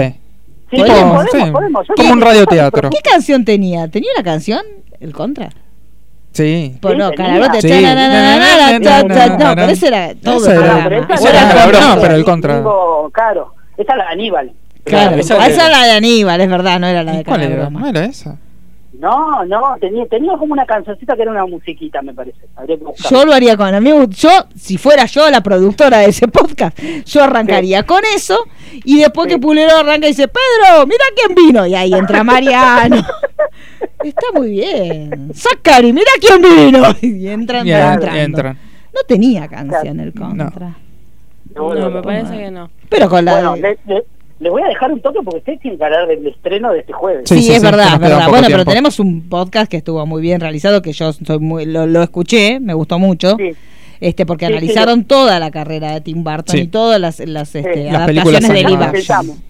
Sí, 0.71 0.77
Podemos, 0.79 1.27
podemos, 1.51 1.85
sí. 1.85 1.93
Como 1.95 2.13
un 2.13 2.21
radioteatro. 2.21 2.89
¿Qué 2.89 2.97
canción 3.07 3.45
tenía? 3.45 3.87
¿Tenía 3.89 4.09
una 4.15 4.23
canción? 4.23 4.61
¿El 4.99 5.13
contra? 5.13 5.49
Sí. 6.33 6.75
Pues 6.81 6.97
no. 6.97 7.11
Calarote. 7.11 7.61
Sí. 7.61 7.69
No, 7.69 9.55
pero 9.55 9.69
ese 9.69 9.87
era 9.87 10.15
todo 10.15 10.51
era- 10.51 10.87
era 10.87 10.97
era. 11.67 11.95
No, 11.95 12.01
pero 12.01 12.15
el 12.15 12.25
contra. 12.25 12.57
Digo, 12.57 13.09
claro, 13.13 13.53
esa 13.77 13.91
es 13.93 13.97
la 13.97 14.03
de 14.05 14.11
Aníbal. 14.11 14.51
Claro, 14.83 15.15
esa 15.15 15.45
era 15.45 15.69
la 15.69 15.85
de 15.85 15.91
Aníbal, 15.91 16.41
es 16.41 16.49
verdad, 16.49 16.79
no 16.79 16.87
era 16.87 17.03
la 17.03 17.11
de 17.13 17.21
¿Y 17.21 17.23
¿Cuál 17.23 17.41
era? 17.41 17.49
Calabroma. 17.51 17.79
¿No 17.79 17.87
era 17.87 18.05
esa? 18.05 18.37
No, 18.99 19.43
no, 19.45 19.75
tenía, 19.81 20.05
tenía 20.07 20.33
como 20.37 20.53
una 20.53 20.65
cancioncita 20.65 21.15
que 21.15 21.23
era 21.23 21.31
una 21.31 21.45
musiquita, 21.45 22.01
me 22.01 22.13
parece. 22.13 22.37
Habría 22.55 22.77
que. 22.77 22.83
Yo 23.09 23.25
lo 23.25 23.33
haría 23.33 23.57
con 23.57 23.73
a 23.73 23.81
mí, 23.81 23.91
me 23.91 23.99
gust- 24.05 24.13
yo 24.15 24.29
si 24.55 24.77
fuera 24.77 25.05
yo 25.05 25.29
la 25.29 25.41
productora 25.41 25.97
de 25.99 26.05
ese 26.05 26.27
podcast, 26.27 26.77
yo 27.05 27.23
arrancaría 27.23 27.83
con 27.83 28.01
eso 28.15 28.37
y 28.85 28.99
después 28.99 29.27
Sí. 29.27 29.33
que 29.35 29.41
Pulero 29.41 29.77
arranca 29.77 30.07
y 30.07 30.11
dice, 30.11 30.27
"Pedro, 30.27 30.85
mira 30.85 31.03
quién 31.15 31.35
vino." 31.35 31.65
Y 31.65 31.75
ahí 31.75 31.93
entra 31.93 32.23
Mariano. 32.23 33.03
Está 34.03 34.25
muy 34.33 34.49
bien. 34.51 35.31
Zacari, 35.33 35.93
mira 35.93 36.11
quién 36.19 36.41
vino. 36.41 36.83
Y 37.01 37.27
entran, 37.27 37.67
Y 37.67 37.71
van 37.71 37.81
en- 37.81 37.93
entrando. 37.93 38.19
entran. 38.21 38.57
No 38.93 38.99
tenía 39.07 39.47
canción 39.47 39.99
el 39.99 40.13
contra. 40.13 40.77
No, 41.55 41.73
No, 41.73 41.75
no, 41.75 41.89
me 41.89 42.01
parece 42.01 42.37
que 42.37 42.51
no. 42.51 42.69
Pero 42.89 43.09
con 43.09 43.25
la 43.25 43.33
Bueno, 43.33 43.53
de- 43.55 43.61
le, 43.61 43.77
le- 43.95 44.03
le 44.39 44.49
voy 44.49 44.61
a 44.61 44.67
dejar 44.67 44.91
un 44.91 44.99
toque 45.01 45.19
porque 45.23 45.37
ustedes 45.39 45.59
tienen 45.61 45.77
que 45.77 45.85
hablar 45.85 46.07
del 46.07 46.27
estreno 46.27 46.71
de 46.73 46.79
este 46.79 46.91
jueves. 46.93 47.21
Sí, 47.29 47.35
Sí, 47.37 47.43
sí, 47.43 47.51
es 47.53 47.59
sí, 47.59 47.65
verdad, 47.65 47.93
es 47.93 47.99
verdad. 47.99 48.27
Bueno, 48.29 48.47
pero 48.49 48.65
tenemos 48.65 48.99
un 48.99 49.29
podcast 49.29 49.69
que 49.71 49.77
estuvo 49.77 50.05
muy 50.05 50.21
bien 50.21 50.41
realizado, 50.41 50.81
que 50.81 50.91
yo 50.91 51.13
soy 51.13 51.39
muy, 51.39 51.65
lo, 51.65 51.85
lo 51.85 52.03
escuché, 52.03 52.59
me 52.59 52.73
gustó 52.73 52.99
mucho. 52.99 53.35
Sí. 53.37 53.51
Este, 54.01 54.25
porque 54.25 54.45
Sí, 54.47 54.51
sí, 54.51 54.57
analizaron 54.57 55.05
toda 55.05 55.39
la 55.39 55.49
carrera 55.49 55.93
de 55.93 56.01
Tim 56.01 56.25
Burton 56.25 56.57
Sí. 56.57 56.63
y 56.63 56.67
todas 56.67 56.99
las, 56.99 57.19
las 57.19 57.55
este, 57.55 57.73
Sí. 57.85 57.89
Las 57.91 58.05
películas 58.05 58.43
adaptaciones 58.43 58.49
de 58.49 58.55
live 58.69 58.83
animadas. 58.83 59.09
action. 59.09 59.43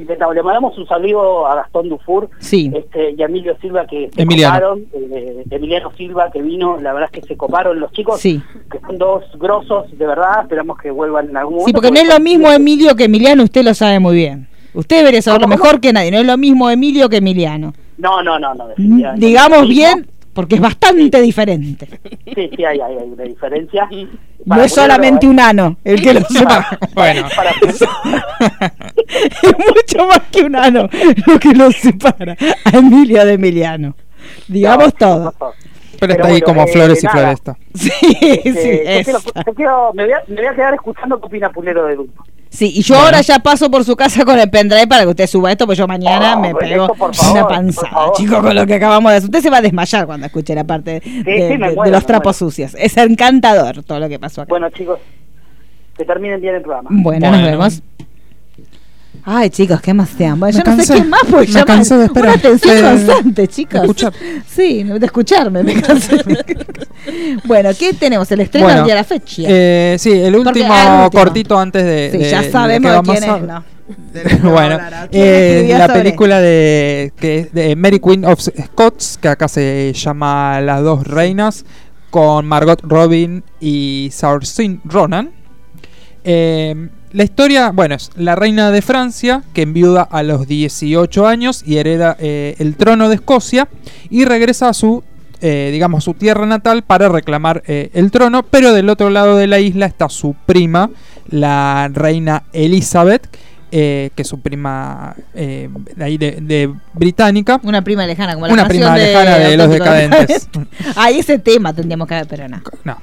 Intentamos. 0.00 0.34
Le 0.34 0.42
mandamos 0.42 0.76
un 0.78 0.86
saludo 0.86 1.46
a 1.46 1.56
Gastón 1.56 1.88
Dufour 1.88 2.30
Sí. 2.38 2.70
este, 2.74 3.12
y 3.16 3.22
a 3.22 3.26
Emilio 3.26 3.56
Silva 3.60 3.86
que 3.86 4.10
se 4.14 4.22
Emiliano. 4.22 4.54
coparon, 4.54 4.84
eh, 4.94 5.44
Emiliano 5.50 5.92
Silva 5.96 6.30
que 6.32 6.40
vino, 6.42 6.78
la 6.80 6.92
verdad 6.92 7.10
es 7.12 7.20
que 7.20 7.26
se 7.28 7.36
coparon 7.36 7.78
los 7.80 7.92
chicos, 7.92 8.20
Sí. 8.20 8.40
que 8.70 8.78
son 8.80 8.98
dos 8.98 9.24
grosos, 9.38 9.86
de 9.96 10.06
verdad, 10.06 10.42
esperamos 10.42 10.78
que 10.78 10.90
vuelvan 10.90 11.28
en 11.30 11.36
algún 11.36 11.54
momento. 11.56 11.66
Sí, 11.68 11.72
porque 11.72 11.90
no 11.90 12.00
es 12.00 12.08
lo 12.08 12.20
mismo 12.20 12.50
Emilio 12.50 12.94
que 12.96 13.04
Emiliano, 13.04 13.42
usted 13.44 13.64
lo 13.64 13.74
sabe 13.74 13.98
muy 14.00 14.14
bien. 14.16 14.48
Usted 14.72 14.98
debería 14.98 15.20
saberlo 15.20 15.48
mejor 15.48 15.80
que 15.80 15.92
nadie, 15.92 16.10
no 16.12 16.18
es 16.18 16.26
lo 16.26 16.36
mismo 16.38 16.70
Emilio 16.70 17.08
que 17.08 17.16
Emiliano. 17.16 17.72
No, 17.98 18.22
no, 18.22 18.38
no, 18.38 18.54
no. 18.54 18.68
Digamos 19.16 19.68
bien, 19.68 20.08
porque 20.32 20.54
es 20.56 20.60
bastante 20.60 21.20
diferente. 21.20 21.88
¿no? 21.90 22.10
Sí, 22.34 22.50
sí, 22.56 22.64
hay, 22.64 22.80
hay, 22.80 22.96
hay 22.96 23.08
una 23.08 23.24
diferencia. 23.24 23.88
No 23.90 24.08
Para 24.46 24.64
es 24.64 24.72
solamente 24.74 25.26
un 25.26 25.38
ano 25.40 25.76
el 25.84 26.00
que 26.00 26.14
lo 26.14 26.20
separa. 26.28 26.78
Bueno. 26.94 27.26
para- 27.36 27.50
es 29.42 29.54
mucho 29.58 30.06
más 30.06 30.20
que 30.30 30.42
un 30.42 30.56
ano 30.56 30.88
lo 31.26 31.38
que 31.38 31.52
lo 31.54 31.70
separa 31.72 32.36
a 32.64 32.76
Emilio 32.76 33.24
de 33.24 33.32
Emiliano. 33.34 33.94
Digamos 34.48 34.86
No, 34.86 34.92
todo. 34.92 35.18
no, 35.18 35.46
no. 35.46 35.52
Pero 35.98 36.12
está 36.14 36.22
Pero 36.22 36.24
ahí 36.24 36.40
bueno, 36.40 36.46
como 36.46 36.62
eh, 36.62 36.72
flores 36.72 37.02
y 37.02 37.06
nada. 37.06 37.18
floresta. 37.18 37.56
Sí, 37.74 37.90
Eh, 38.22 38.40
sí, 38.44 38.52
yo 38.52 38.52
quiero- 39.04 39.18
esa. 39.18 39.44
yo 39.46 39.54
quiero- 39.54 39.92
me, 39.94 40.04
voy 40.04 40.12
a, 40.14 40.22
me 40.28 40.36
voy 40.36 40.46
a 40.46 40.54
quedar 40.54 40.74
escuchando 40.74 41.20
qué 41.20 41.26
opina 41.26 41.50
Pulero 41.50 41.84
de 41.86 41.96
Dumbo. 41.96 42.24
Sí, 42.50 42.72
y 42.74 42.82
yo 42.82 42.96
ahora 42.98 43.20
ya 43.20 43.38
paso 43.38 43.70
por 43.70 43.84
su 43.84 43.94
casa 43.94 44.24
con 44.24 44.36
el 44.38 44.50
pendrive 44.50 44.86
para 44.88 45.02
que 45.04 45.08
usted 45.10 45.26
suba 45.28 45.52
esto, 45.52 45.66
pues 45.66 45.78
yo 45.78 45.86
mañana 45.86 46.34
Oh, 46.36 46.40
me 46.40 46.52
pego 46.54 46.82
esto, 46.86 46.94
por 46.96 47.14
favor, 47.14 47.32
una 47.38 47.48
panzada, 47.48 47.88
favor. 47.90 48.16
chico, 48.16 48.40
con 48.42 48.54
lo 48.56 48.66
que 48.66 48.74
acabamos 48.74 49.12
de 49.12 49.18
hacer. 49.18 49.28
Usted 49.30 49.40
se 49.40 49.50
va 49.50 49.58
a 49.58 49.62
desmayar 49.62 50.04
cuando 50.06 50.26
escuche 50.26 50.52
la 50.54 50.64
parte 50.64 51.00
de, 51.00 51.00
sí, 51.00 51.22
me 51.24 51.68
de- 51.68 51.74
muero, 51.76 51.82
de 51.84 51.90
los 51.92 52.04
trapos 52.06 52.40
muero. 52.42 52.50
sucios. 52.50 52.74
Es 52.76 52.96
encantador 52.96 53.84
todo 53.84 54.00
lo 54.00 54.08
que 54.08 54.18
pasó 54.18 54.42
acá. 54.42 54.48
Bueno, 54.48 54.68
chicos, 54.70 54.98
que 55.96 56.04
terminen 56.04 56.40
bien 56.40 56.56
el 56.56 56.62
programa. 56.62 56.88
Bueno, 56.92 57.30
nos 57.30 57.42
vemos. 57.42 57.82
Ay, 59.24 59.50
chicos, 59.50 59.80
qué 59.80 59.92
más 59.94 60.10
te 60.10 60.24
amo. 60.26 60.46
Me 60.46 60.52
Yo 60.52 60.58
no 60.58 60.64
cansé. 60.64 60.84
sé 60.86 60.92
quién 60.94 61.08
más, 61.10 61.20
porque 61.30 61.52
Me 61.52 61.64
cansé 61.64 61.96
de 61.98 62.04
esperar. 62.06 62.28
una 62.30 62.38
atención 62.38 62.74
De- 62.76 62.82
constante, 62.82 63.48
chicos. 63.48 63.80
escuchar. 63.82 64.12
Sí, 64.48 64.82
de 64.84 65.06
escucharme, 65.06 65.62
me 65.62 65.80
cansé. 65.80 66.16
bueno, 67.44 67.70
¿qué 67.78 67.92
tenemos? 67.94 68.30
El 68.32 68.40
estreno 68.40 68.66
Bueno, 68.66 68.78
del 68.78 68.84
día 68.86 68.94
de 68.94 69.00
la 69.00 69.04
fecha. 69.04 69.42
Eh, 69.46 69.96
sí, 69.98 70.10
el 70.12 70.32
Porque- 70.34 70.48
último, 70.60 70.68
ah, 70.72 70.82
el 71.00 71.04
último. 71.04 71.22
cortito 71.24 71.58
antes 71.58 71.84
de. 71.84 72.08
sí, 72.12 72.18
de- 72.18 72.30
ya 72.30 72.50
sabemos 72.50 72.92
de 72.92 73.12
quién 73.12 73.24
a- 73.24 73.26
es, 73.26 74.42
bueno, 74.42 74.74
hablar. 74.74 75.08
¿Quién 75.10 75.24
eh, 75.24 75.66
la 75.76 75.86
sobre? 75.88 76.00
película 76.02 76.40
de, 76.40 77.12
que 77.16 77.38
es 77.40 77.52
de 77.52 77.74
Mary 77.76 77.98
Queen 77.98 78.24
of 78.24 78.40
Scots, 78.40 79.18
que 79.20 79.28
acá 79.28 79.48
se 79.48 79.92
llama 79.94 80.60
Las 80.60 80.82
dos 80.82 81.06
reinas, 81.06 81.64
con 82.10 82.46
Margot 82.46 82.80
Robin 82.82 83.42
y 83.60 84.08
Saoirse 84.12 84.78
Ronan. 84.84 85.30
Eh, 86.24 86.88
la 87.12 87.24
historia, 87.24 87.72
bueno, 87.72 87.96
es 87.96 88.10
la 88.14 88.36
reina 88.36 88.70
de 88.70 88.82
Francia 88.82 89.42
que 89.52 89.62
enviuda 89.62 90.02
a 90.02 90.22
los 90.22 90.46
18 90.46 91.26
años 91.26 91.64
y 91.66 91.78
hereda 91.78 92.16
eh, 92.20 92.54
el 92.58 92.76
trono 92.76 93.08
de 93.08 93.16
Escocia 93.16 93.66
y 94.10 94.24
regresa 94.24 94.68
a 94.68 94.74
su, 94.74 95.02
eh, 95.40 95.70
digamos, 95.72 96.04
su 96.04 96.14
tierra 96.14 96.46
natal 96.46 96.82
para 96.82 97.08
reclamar 97.08 97.64
eh, 97.66 97.90
el 97.94 98.12
trono, 98.12 98.44
pero 98.44 98.72
del 98.72 98.88
otro 98.88 99.10
lado 99.10 99.36
de 99.36 99.48
la 99.48 99.58
isla 99.58 99.86
está 99.86 100.08
su 100.08 100.36
prima, 100.46 100.90
la 101.28 101.90
reina 101.92 102.44
Elizabeth, 102.52 103.26
eh, 103.72 104.10
que 104.14 104.22
es 104.22 104.28
su 104.28 104.40
prima 104.40 105.14
eh, 105.34 105.68
de 105.96 106.04
ahí 106.04 106.18
de, 106.18 106.38
de 106.40 106.72
británica. 106.92 107.60
Una 107.62 107.82
prima 107.82 108.06
lejana, 108.06 108.34
como 108.34 108.46
la 108.46 108.52
Una 108.52 108.68
prima 108.68 108.96
lejana 108.96 109.38
de 109.38 109.56
los 109.56 109.70
decadentes. 109.70 110.48
Ay, 110.96 111.18
ese 111.20 111.38
tema 111.38 111.72
tendríamos 111.72 112.08
que 112.08 112.14
haber, 112.14 112.26
pero 112.26 112.48
no. 112.48 112.60
No. 112.84 112.98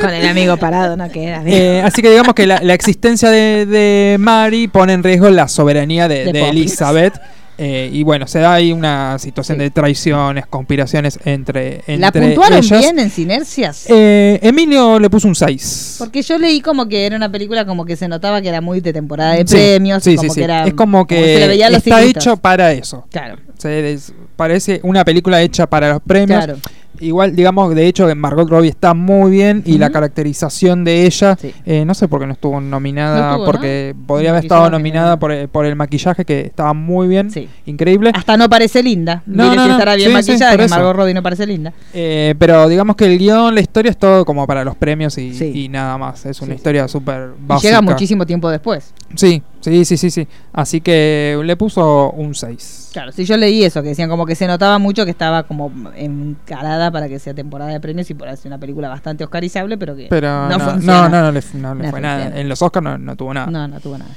Con 0.00 0.10
el 0.10 0.26
amigo 0.26 0.56
parado, 0.56 0.96
no 0.96 1.08
queda 1.10 1.42
bien. 1.42 1.50
Eh, 1.60 1.82
así 1.82 2.00
que 2.00 2.08
digamos 2.10 2.34
que 2.34 2.46
la, 2.46 2.60
la 2.62 2.74
existencia 2.74 3.28
de, 3.28 3.66
de 3.66 4.16
Mary 4.18 4.68
pone 4.68 4.92
en 4.92 5.02
riesgo 5.02 5.28
la 5.30 5.46
soberanía 5.48 6.08
de. 6.08 6.30
Elizabeth. 6.30 7.20
Eh, 7.62 7.90
y 7.92 8.02
bueno, 8.04 8.26
se 8.26 8.38
da 8.38 8.54
ahí 8.54 8.72
una 8.72 9.18
situación 9.18 9.58
Sí. 9.58 9.64
de 9.64 9.70
traiciones, 9.70 10.46
conspiraciones 10.46 11.18
entre, 11.26 11.82
entre 11.86 11.98
¿La 11.98 12.10
puntuaron 12.10 12.58
ellas. 12.58 12.78
bien 12.80 12.98
en 12.98 13.10
Sinercias? 13.10 13.84
Eh, 13.90 14.38
Emilio 14.42 14.98
le 14.98 15.10
puso 15.10 15.28
un 15.28 15.34
6. 15.34 15.96
Porque 15.98 16.22
yo 16.22 16.38
leí 16.38 16.62
como 16.62 16.88
que 16.88 17.04
era 17.04 17.16
una 17.16 17.30
película 17.30 17.66
como 17.66 17.84
que 17.84 17.96
se 17.96 18.08
notaba 18.08 18.40
que 18.40 18.48
era 18.48 18.62
muy 18.62 18.80
de 18.80 18.94
temporada 18.94 19.32
de 19.34 19.46
Sí, 19.46 19.54
premios. 19.54 20.02
sí, 20.02 20.16
como 20.16 20.32
sí, 20.32 20.38
que 20.40 20.44
era, 20.44 20.64
es 20.66 20.72
como 20.72 21.06
que, 21.06 21.16
se 21.34 21.38
le 21.40 21.48
veían 21.48 21.72
los 21.72 21.86
está 21.86 22.02
hecho 22.02 22.36
para 22.38 22.72
eso. 22.72 23.06
Claro, 23.10 23.36
Se 23.58 23.98
parece 24.36 24.80
una 24.82 25.04
película 25.04 25.42
hecha 25.42 25.68
para 25.68 25.90
los 25.92 26.00
premios. 26.02 26.44
claro. 26.44 26.58
Igual, 26.98 27.34
digamos, 27.36 27.74
de 27.74 27.86
hecho, 27.86 28.06
que 28.06 28.14
Margot 28.14 28.48
Robbie 28.50 28.68
está 28.70 28.92
muy 28.94 29.30
bien 29.30 29.62
y 29.64 29.78
la 29.78 29.90
caracterización 29.90 30.84
de 30.84 31.06
ella, 31.06 31.36
Sí. 31.40 31.52
eh, 31.64 31.84
no 31.84 31.94
sé 31.94 32.08
por 32.08 32.20
qué 32.20 32.26
no 32.26 32.32
estuvo 32.32 32.60
nominada, 32.60 33.20
No 33.20 33.30
estuvo, 33.30 33.46
porque 33.46 33.94
¿no? 33.96 34.06
podría 34.06 34.30
haber 34.30 34.42
estado 34.44 34.68
nominada 34.70 35.18
por, 35.18 35.32
el- 35.32 35.48
por 35.48 35.64
el 35.64 35.76
maquillaje, 35.76 36.24
que 36.24 36.40
estaba 36.40 36.74
muy 36.74 37.08
bien, 37.08 37.30
Sí. 37.30 37.48
increíble. 37.66 38.10
Hasta 38.14 38.36
no 38.36 38.48
parece 38.50 38.82
linda. 38.82 39.22
No, 39.24 39.54
no, 39.54 39.64
si 39.64 39.70
estará 39.70 39.94
bien 39.94 40.08
Sí, 40.08 40.14
maquillada, 40.14 40.56
que. 40.56 40.68
Margot 40.68 40.96
Robbie 40.96 41.14
no 41.14 41.22
parece 41.22 41.46
linda. 41.46 41.72
Eh, 41.94 42.34
pero 42.38 42.68
digamos 42.68 42.96
que 42.96 43.06
el 43.06 43.18
guion, 43.18 43.54
la 43.54 43.60
historia 43.60 43.90
es 43.90 43.96
todo 43.96 44.24
como 44.24 44.46
para 44.46 44.64
los 44.64 44.76
premios 44.76 45.16
y, 45.16 45.32
y 45.54 45.68
nada 45.68 45.96
más. 45.96 46.26
Es 46.26 46.40
una 46.42 46.54
historia 46.54 46.86
súper 46.88 47.30
Y 47.42 47.46
básica. 47.46 47.68
llega 47.68 47.82
muchísimo 47.82 48.26
tiempo 48.26 48.50
después. 48.50 48.92
Sí, 49.14 49.42
sí, 49.60 49.84
sí, 49.84 49.96
sí, 49.96 50.10
sí. 50.10 50.28
Así 50.52 50.80
que 50.80 51.40
le 51.42 51.56
puso 51.56 52.10
un 52.12 52.34
6. 52.34 52.90
Claro, 52.92 53.12
si 53.12 53.24
yo 53.24 53.36
leí 53.36 53.62
eso, 53.62 53.82
que 53.82 53.90
decían 53.90 54.08
como 54.08 54.26
que 54.26 54.34
se 54.34 54.46
notaba 54.46 54.78
mucho 54.78 55.04
que 55.04 55.10
estaba 55.10 55.44
como 55.44 55.70
encarada 55.94 56.90
para 56.90 57.08
que 57.08 57.18
sea 57.18 57.34
temporada 57.34 57.70
de 57.70 57.80
premios 57.80 58.10
y 58.10 58.14
por 58.14 58.28
hacer 58.28 58.48
una 58.48 58.58
película 58.58 58.88
bastante 58.88 59.24
oscarizable, 59.24 59.78
pero 59.78 59.94
que 59.96 60.06
Pero 60.10 60.48
no, 60.48 60.58
no, 60.58 61.08
no, 61.08 61.08
no 61.08 61.32
le, 61.32 61.42
no 61.54 61.74
le 61.74 61.84
No 61.84 61.90
fue 61.90 62.00
nada. 62.00 62.38
En 62.38 62.48
los 62.48 62.60
Oscars 62.62 62.84
no, 62.84 62.98
no 62.98 63.16
tuvo 63.16 63.34
nada. 63.34 63.50
No, 63.50 63.68
no 63.68 63.80
tuvo 63.80 63.98
nada. 63.98 64.10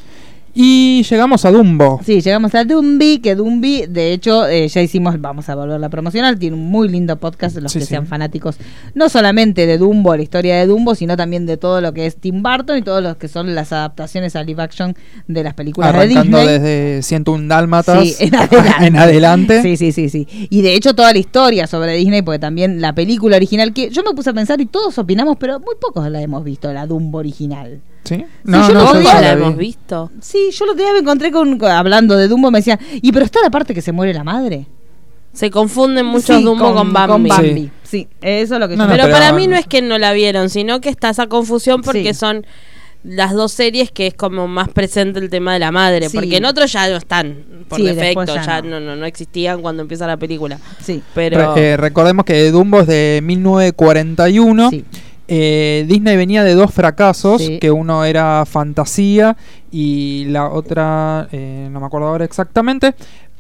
Y 0.56 1.02
llegamos 1.10 1.46
a 1.46 1.52
Dumbo. 1.52 2.00
Sí, 2.06 2.22
llegamos 2.22 2.54
a 2.54 2.64
Dumbi, 2.64 3.18
que 3.20 3.34
Dumbi, 3.34 3.86
de 3.88 4.14
hecho, 4.14 4.48
eh, 4.48 4.68
ya 4.68 4.82
hicimos, 4.84 5.20
vamos 5.20 5.50
a 5.50 5.56
volverla 5.56 5.88
a 5.88 5.90
promocionar, 5.90 6.38
tiene 6.38 6.56
un 6.56 6.70
muy 6.70 6.88
lindo 6.90 7.16
podcast, 7.18 7.58
los 7.58 7.72
Sí, 7.72 7.80
que 7.80 7.86
sí. 7.86 7.90
sean 7.90 8.06
fanáticos, 8.06 8.58
no 8.94 9.10
solamente 9.10 9.66
de 9.66 9.80
Dumbo, 9.80 10.16
la 10.16 10.22
historia 10.22 10.58
de 10.58 10.68
Dumbo, 10.68 10.94
sino 10.94 11.18
también 11.18 11.48
de 11.48 11.58
todo 11.58 11.82
lo 11.82 11.92
que 11.94 12.06
es 12.06 12.18
Tim 12.18 12.44
Burton 12.44 12.78
y 12.78 12.82
todo 12.84 13.02
lo 13.02 13.18
que 13.18 13.28
son 13.28 13.56
las 13.56 13.74
adaptaciones 13.74 14.36
a 14.36 14.44
live 14.44 14.62
action 14.62 14.94
de 15.28 15.44
las 15.44 15.56
películas 15.56 15.90
Arrancando 15.90 16.38
de 16.38 16.44
Disney. 16.44 16.60
desde 16.60 17.02
101 17.02 17.48
Dálmatas 17.48 18.08
Sí, 18.08 18.16
en 18.26 18.36
adelante. 18.36 18.74
en 18.86 18.96
adelante. 18.98 19.62
Sí, 19.64 19.76
sí, 19.76 19.92
sí, 19.92 20.10
sí. 20.10 20.28
Y 20.52 20.62
de 20.62 20.76
hecho 20.76 20.94
toda 20.94 21.12
la 21.14 21.20
historia 21.20 21.66
sobre 21.66 21.96
Disney, 21.96 22.22
porque 22.22 22.38
también 22.38 22.80
la 22.80 22.94
película 22.94 23.38
original, 23.38 23.74
que 23.74 23.90
yo 23.90 24.04
me 24.04 24.14
puse 24.14 24.30
a 24.30 24.34
pensar 24.34 24.62
y 24.62 24.68
todos 24.68 25.00
opinamos, 25.00 25.38
pero 25.40 25.60
muy 25.60 25.74
pocos 25.82 26.08
la 26.12 26.22
hemos 26.22 26.44
visto, 26.44 26.72
la 26.72 26.86
Dumbo 26.86 27.18
original. 27.18 27.82
¿Sí? 28.04 28.18
yo 28.18 28.26
no 28.44 28.58
yo 28.60 28.64
sabía. 28.68 28.86
¿Todos 28.86 29.04
la 29.04 29.22
la 29.22 29.36
vi. 29.36 29.42
hemos 29.44 29.58
visto? 29.58 30.12
Sí, 30.22 30.50
yo 30.52 30.66
el 30.66 30.72
otro 30.72 30.84
día 30.84 30.94
me 30.94 31.00
encontré 31.00 31.32
con, 31.32 31.58
con- 31.58 31.72
hablando 31.72 32.18
de 32.18 32.28
Dumbo, 32.28 32.52
me 32.52 32.60
decían, 32.60 32.80
y 33.02 33.12
pero 33.12 33.26
está 33.26 33.40
la 33.42 33.50
parte 33.50 33.74
que 33.74 33.82
se 33.82 33.92
muere 33.92 34.14
la 34.14 34.24
madre. 34.24 34.68
Se 35.32 35.50
confunden 35.50 36.06
muchos 36.06 36.38
Sí, 36.38 36.44
Dumbo 36.44 36.74
con, 36.76 36.94
Bambi. 36.94 37.30
Bambi. 37.30 37.72
Sí, 37.84 38.08
eso 38.22 38.54
es 38.56 38.60
lo 38.60 38.68
que 38.68 38.76
No, 38.76 38.84
yo 38.84 38.88
no, 38.90 38.94
pero, 38.94 39.04
pero- 39.06 39.18
para 39.18 39.34
mí 39.34 39.48
no 39.48 39.56
es 39.56 39.66
que 39.66 39.82
no 39.82 39.98
la 39.98 40.14
vieron, 40.14 40.50
sino 40.50 40.80
que 40.82 40.90
está 40.90 41.10
esa 41.10 41.28
confusión 41.28 41.82
porque 41.82 42.14
Sí. 42.14 42.20
son 42.20 42.46
las 43.04 43.34
dos 43.34 43.52
series 43.52 43.92
que 43.92 44.08
es 44.08 44.14
como 44.14 44.48
más 44.48 44.70
presente 44.70 45.20
el 45.20 45.30
tema 45.30 45.52
de 45.54 45.60
la 45.60 45.72
madre, 45.72 46.08
Sí. 46.10 46.16
porque 46.18 46.38
en 46.38 46.46
otros 46.46 46.72
ya 46.72 46.88
no 46.90 46.96
están 46.98 47.66
por 47.68 47.80
Sí, 47.80 47.86
defecto, 47.86 48.26
ya 48.36 48.46
ya 48.46 48.62
no. 48.62 48.80
no. 48.80 48.80
No, 48.80 48.96
no 48.96 49.06
existían 49.06 49.62
cuando 49.62 49.82
empieza 49.82 50.06
la 50.08 50.18
película. 50.18 50.60
Sí. 50.82 51.02
Pero 51.16 51.54
Re- 51.56 51.72
eh, 51.74 51.78
recordemos 51.78 52.24
que 52.26 52.50
Dumbo 52.52 52.82
es 52.82 52.88
de 52.88 53.20
1941. 53.24 54.70
Sí. 54.70 54.86
Eh, 55.28 55.86
Disney 55.88 56.18
venía 56.18 56.44
de 56.44 56.54
dos 56.54 56.74
fracasos, 56.74 57.42
Sí. 57.42 57.60
que 57.60 57.72
uno 57.72 58.04
era 58.04 58.46
Fantasía 58.46 59.38
y 59.72 60.26
la 60.26 60.50
otra, 60.50 61.28
eh, 61.32 61.68
no 61.72 61.80
me 61.80 61.86
acuerdo 61.86 62.08
ahora 62.08 62.26
exactamente, 62.26 62.94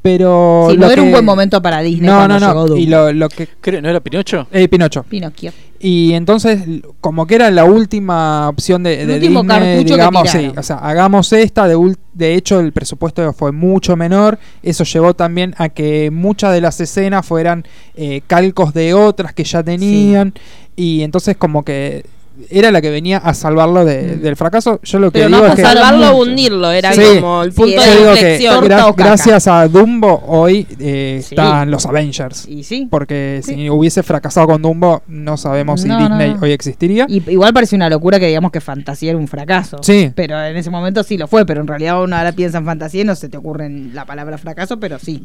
pero... 0.03 0.67
Sí, 0.69 0.77
no 0.77 0.91
era 0.91 1.01
un 1.01 1.09
buen 1.11 1.25
momento 1.25 1.59
para 1.61 1.79
Disney 1.81 2.07
No, 2.07 2.17
cuando 2.17 2.39
no, 2.39 2.47
llegó 2.47 2.53
no. 2.61 2.67
Dumbo. 2.67 2.77
Y 2.81 2.85
lo, 2.85 3.11
lo 3.13 3.29
que... 3.29 3.47
Creo- 3.59 3.81
¿No 3.81 3.89
era 3.89 3.99
Pinocho? 4.01 4.47
eh, 4.51 4.67
Pinocho. 4.67 5.01
Pinocchio. 5.03 5.51
Y 5.79 6.13
entonces, 6.13 6.61
como 7.01 7.25
que 7.25 7.35
era 7.35 7.49
la 7.51 7.65
última 7.65 8.47
opción 8.47 8.83
de, 8.83 9.01
El 9.01 9.07
de 9.07 9.13
último 9.15 9.41
Disney, 9.41 9.59
cartucho 9.59 9.87
que 9.87 9.93
digamos, 9.93 10.29
sí, 10.29 10.51
o 10.55 10.63
sea, 10.63 10.77
hagamos 10.77 11.33
esta, 11.33 11.67
de, 11.67 11.95
de 12.13 12.35
hecho 12.35 12.61
el 12.61 12.71
presupuesto 12.71 13.33
fue 13.33 13.51
mucho 13.51 13.97
menor, 13.97 14.39
eso 14.61 14.85
llevó 14.85 15.13
también 15.13 15.53
a 15.57 15.67
que 15.67 16.09
muchas 16.09 16.53
de 16.53 16.61
las 16.61 16.79
escenas 16.79 17.25
fueran 17.25 17.65
eh, 17.95 18.21
calcos 18.27 18.73
de 18.73 18.93
otras 18.93 19.33
que 19.33 19.43
ya 19.43 19.61
tenían, 19.61 20.33
y 20.77 21.01
entonces 21.01 21.35
como 21.35 21.63
que 21.63 22.05
era 22.49 22.71
la 22.71 22.81
que 22.81 22.89
venía 22.89 23.17
a 23.19 23.33
salvarlo 23.33 23.85
de- 23.85 24.17
Mm. 24.17 24.21
del 24.21 24.35
fracaso. 24.35 24.79
Yo 24.83 24.99
lo 24.99 25.11
que 25.11 25.19
Pero 25.19 25.29
no 25.29 25.37
digo 25.37 25.47
es 25.49 25.55
que... 25.55 25.61
salvarlo 25.61 26.11
o 26.17 26.21
hundirlo 26.23 26.71
era 26.71 26.91
Sí. 26.93 27.01
como 27.19 27.43
el 27.43 27.51
punto 27.53 27.81
de 27.81 28.09
inflexión. 28.11 28.65
Gra- 28.65 28.93
gracias 28.95 29.47
a 29.47 29.67
Dumbo 29.67 30.23
hoy 30.27 30.65
eh, 30.79 31.19
Sí. 31.23 31.35
están 31.35 31.69
los 31.69 31.85
Avengers. 31.85 32.47
Y 32.47 32.63
sí. 32.63 32.87
Porque 32.89 33.41
Sí. 33.43 33.53
si 33.55 33.69
hubiese 33.69 34.01
fracasado 34.03 34.47
con 34.47 34.61
Dumbo, 34.61 35.03
no 35.07 35.37
sabemos 35.37 35.81
si 35.81 35.87
no, 35.87 35.99
Disney 35.99 36.33
no. 36.33 36.39
hoy 36.41 36.51
existiría. 36.51 37.05
Y 37.07 37.21
igual 37.31 37.53
parece 37.53 37.75
una 37.75 37.89
locura 37.89 38.19
que 38.19 38.27
digamos 38.27 38.51
que 38.51 38.61
fantasía 38.61 39.11
era 39.11 39.19
un 39.19 39.27
fracaso. 39.27 39.77
Sí. 39.81 40.11
Pero 40.15 40.41
en 40.43 40.57
ese 40.57 40.69
momento 40.69 41.03
sí 41.03 41.17
lo 41.17 41.27
fue, 41.27 41.45
pero 41.45 41.61
en 41.61 41.67
realidad 41.67 42.01
uno 42.03 42.15
ahora 42.15 42.31
piensa 42.31 42.57
en 42.57 42.65
fantasía 42.65 43.01
y 43.01 43.05
no 43.05 43.15
se 43.15 43.29
te 43.29 43.37
ocurre 43.37 43.65
en 43.67 43.93
la 43.93 44.05
palabra 44.05 44.37
fracaso, 44.37 44.79
pero 44.79 44.97
sí. 44.99 45.23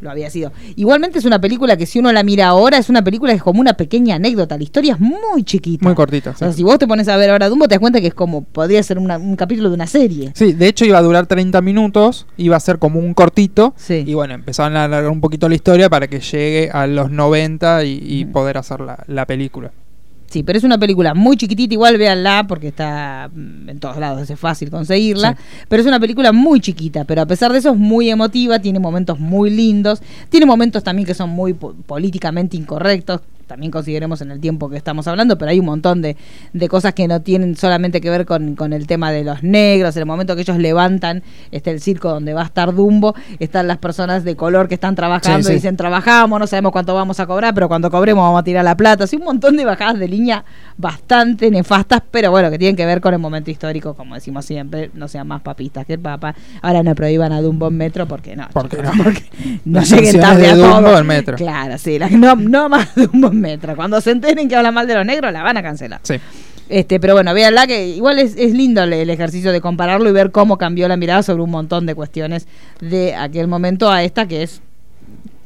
Lo 0.00 0.10
había 0.10 0.30
sido. 0.30 0.52
Igualmente 0.76 1.18
es 1.18 1.24
una 1.24 1.40
película 1.40 1.76
que 1.76 1.86
si 1.86 1.98
uno 1.98 2.12
la 2.12 2.22
mira 2.22 2.46
ahora, 2.48 2.78
es 2.78 2.88
una 2.88 3.02
película 3.02 3.32
que 3.32 3.36
es 3.38 3.42
como 3.42 3.60
una 3.60 3.74
pequeña 3.74 4.16
anécdota. 4.16 4.56
La 4.56 4.62
historia 4.62 4.94
es 4.94 5.00
muy 5.00 5.42
chiquita. 5.44 5.84
Muy 5.84 5.94
cortita. 5.94 6.30
O 6.30 6.36
sea, 6.36 6.52
si 6.52 6.62
vos 6.62 6.78
te 6.78 6.86
pones 6.86 7.08
a 7.08 7.16
ver 7.16 7.30
ahora 7.30 7.48
Dumbo, 7.48 7.68
te 7.68 7.74
das 7.74 7.80
cuenta 7.80 8.00
que 8.00 8.06
es 8.08 8.14
como, 8.14 8.42
podría 8.44 8.82
ser 8.82 8.98
una- 8.98 9.18
un 9.18 9.36
capítulo 9.36 9.68
de 9.68 9.74
una 9.74 9.86
serie. 9.86 10.32
Sí, 10.34 10.52
de 10.52 10.68
hecho 10.68 10.84
iba 10.84 10.98
a 10.98 11.02
durar 11.02 11.26
30 11.26 11.60
minutos, 11.60 12.26
iba 12.36 12.56
a 12.56 12.60
ser 12.60 12.78
como 12.78 12.98
un 12.98 13.14
cortito. 13.14 13.74
Sí. 13.76 14.04
Y 14.06 14.14
bueno, 14.14 14.34
empezaron 14.34 14.76
a 14.76 14.84
alargar 14.84 15.10
un 15.10 15.20
poquito 15.20 15.48
la 15.48 15.54
historia 15.54 15.88
para 15.90 16.08
que 16.08 16.20
llegue 16.20 16.70
a 16.72 16.86
los 16.86 17.10
90 17.10 17.84
y, 17.84 18.00
y 18.02 18.24
poder 18.24 18.58
hacer 18.58 18.80
la, 18.80 19.04
la 19.06 19.26
película. 19.26 19.72
Sí, 20.30 20.44
pero 20.44 20.56
es 20.56 20.64
una 20.64 20.78
película 20.78 21.12
muy 21.12 21.36
chiquitita, 21.36 21.74
igual 21.74 21.98
véanla 21.98 22.46
porque 22.48 22.68
está 22.68 23.28
mm, 23.34 23.68
en 23.68 23.80
todos 23.80 23.96
lados, 23.96 24.30
es 24.30 24.38
fácil 24.38 24.70
conseguirla. 24.70 25.36
Pero 25.68 25.82
es 25.82 25.88
una 25.88 25.98
película 26.00 26.30
muy 26.32 26.60
chiquita, 26.60 27.04
pero 27.04 27.20
a 27.22 27.26
pesar 27.26 27.52
de 27.52 27.58
eso 27.58 27.70
es 27.72 27.76
muy 27.76 28.08
emotiva, 28.10 28.60
tiene 28.60 28.78
momentos 28.78 29.18
muy 29.18 29.50
lindos, 29.50 30.00
tiene 30.28 30.46
momentos 30.46 30.84
también 30.84 31.04
que 31.04 31.14
son 31.14 31.30
muy 31.30 31.52
po- 31.52 31.74
políticamente 31.84 32.56
incorrectos. 32.56 33.20
También 33.50 33.72
consideremos 33.72 34.20
en 34.20 34.30
el 34.30 34.38
tiempo 34.38 34.70
que 34.70 34.76
estamos 34.76 35.08
hablando, 35.08 35.36
pero 35.36 35.50
hay 35.50 35.58
un 35.58 35.66
montón 35.66 36.02
de, 36.02 36.16
de 36.52 36.68
cosas 36.68 36.94
que 36.94 37.08
no 37.08 37.20
tienen 37.20 37.56
solamente 37.56 38.00
que 38.00 38.08
ver 38.08 38.24
con, 38.24 38.54
con 38.54 38.72
el 38.72 38.86
tema 38.86 39.10
de 39.10 39.24
los 39.24 39.42
negros. 39.42 39.96
En 39.96 40.02
el 40.02 40.06
momento 40.06 40.36
que 40.36 40.42
ellos 40.42 40.56
levantan 40.56 41.24
este, 41.50 41.72
el 41.72 41.80
circo 41.80 42.10
donde 42.10 42.32
va 42.32 42.42
a 42.42 42.44
estar 42.44 42.72
Dumbo, 42.72 43.12
están 43.40 43.66
las 43.66 43.78
personas 43.78 44.22
de 44.22 44.36
color 44.36 44.68
que 44.68 44.74
están 44.74 44.94
trabajando 44.94 45.48
Sí, 45.48 45.50
y 45.50 45.54
dicen 45.56 45.76
trabajamos, 45.76 46.38
no 46.38 46.46
sabemos 46.46 46.70
cuánto 46.70 46.94
vamos 46.94 47.18
a 47.18 47.26
cobrar, 47.26 47.52
pero 47.52 47.66
cuando 47.66 47.90
cobremos 47.90 48.22
vamos 48.22 48.38
a 48.40 48.44
tirar 48.44 48.64
la 48.64 48.76
plata. 48.76 49.02
Así 49.02 49.16
un 49.16 49.24
montón 49.24 49.56
de 49.56 49.64
bajadas 49.64 49.98
de 49.98 50.06
línea 50.06 50.44
bastante 50.76 51.50
nefastas, 51.50 52.02
pero 52.08 52.30
bueno, 52.30 52.50
que 52.50 52.58
tienen 52.58 52.76
que 52.76 52.86
ver 52.86 53.00
con 53.00 53.12
el 53.14 53.18
momento 53.20 53.50
histórico, 53.50 53.94
como 53.94 54.14
decimos 54.14 54.44
siempre, 54.44 54.90
no 54.94 55.08
sean 55.08 55.26
más 55.26 55.42
papistas 55.42 55.84
que 55.86 55.94
el 55.94 55.98
Papa. 56.00 56.34
Ahora 56.62 56.82
no 56.84 56.94
prohíban 56.94 57.32
a 57.32 57.42
Dumbo 57.42 57.66
en 57.68 57.76
metro 57.76 58.06
porque 58.06 58.36
no. 58.36 58.48
¿Por 58.52 58.68
qué 58.68 58.76
chicos, 58.78 58.96
no? 58.96 59.04
Porque 59.04 59.24
no 59.64 59.82
lleguen 59.82 60.20
tarde 60.20 60.42
de 60.42 60.48
a 60.50 60.54
Dumbo 60.56 60.80
todo. 60.80 60.98
en 60.98 61.06
metro. 61.06 61.36
Claro, 61.36 61.76
sí, 61.78 61.98
la- 61.98 62.08
no, 62.08 62.36
no 62.36 62.68
más 62.68 62.94
Dumbo 62.94 63.28
en 63.28 63.39
metro. 63.40 63.74
Cuando 63.76 64.00
se 64.00 64.10
enteren 64.10 64.48
que 64.48 64.56
habla 64.56 64.70
mal 64.70 64.86
de 64.86 64.94
los 64.94 65.06
negros, 65.06 65.32
la 65.32 65.42
van 65.42 65.56
a 65.56 65.62
cancelar. 65.62 66.00
Sí. 66.02 66.14
Este, 66.68 67.00
pero 67.00 67.14
bueno, 67.14 67.34
véanla 67.34 67.66
que 67.66 67.88
igual 67.88 68.20
es, 68.20 68.36
es 68.36 68.52
lindo 68.52 68.82
el, 68.84 68.92
el 68.92 69.10
ejercicio 69.10 69.50
de 69.50 69.60
compararlo 69.60 70.08
y 70.08 70.12
ver 70.12 70.30
cómo 70.30 70.56
cambió 70.56 70.86
la 70.86 70.96
mirada 70.96 71.24
sobre 71.24 71.42
un 71.42 71.50
montón 71.50 71.84
de 71.84 71.96
cuestiones 71.96 72.46
de 72.80 73.16
aquel 73.16 73.48
momento 73.48 73.90
a 73.90 74.04
esta 74.04 74.28
que 74.28 74.44
es 74.44 74.62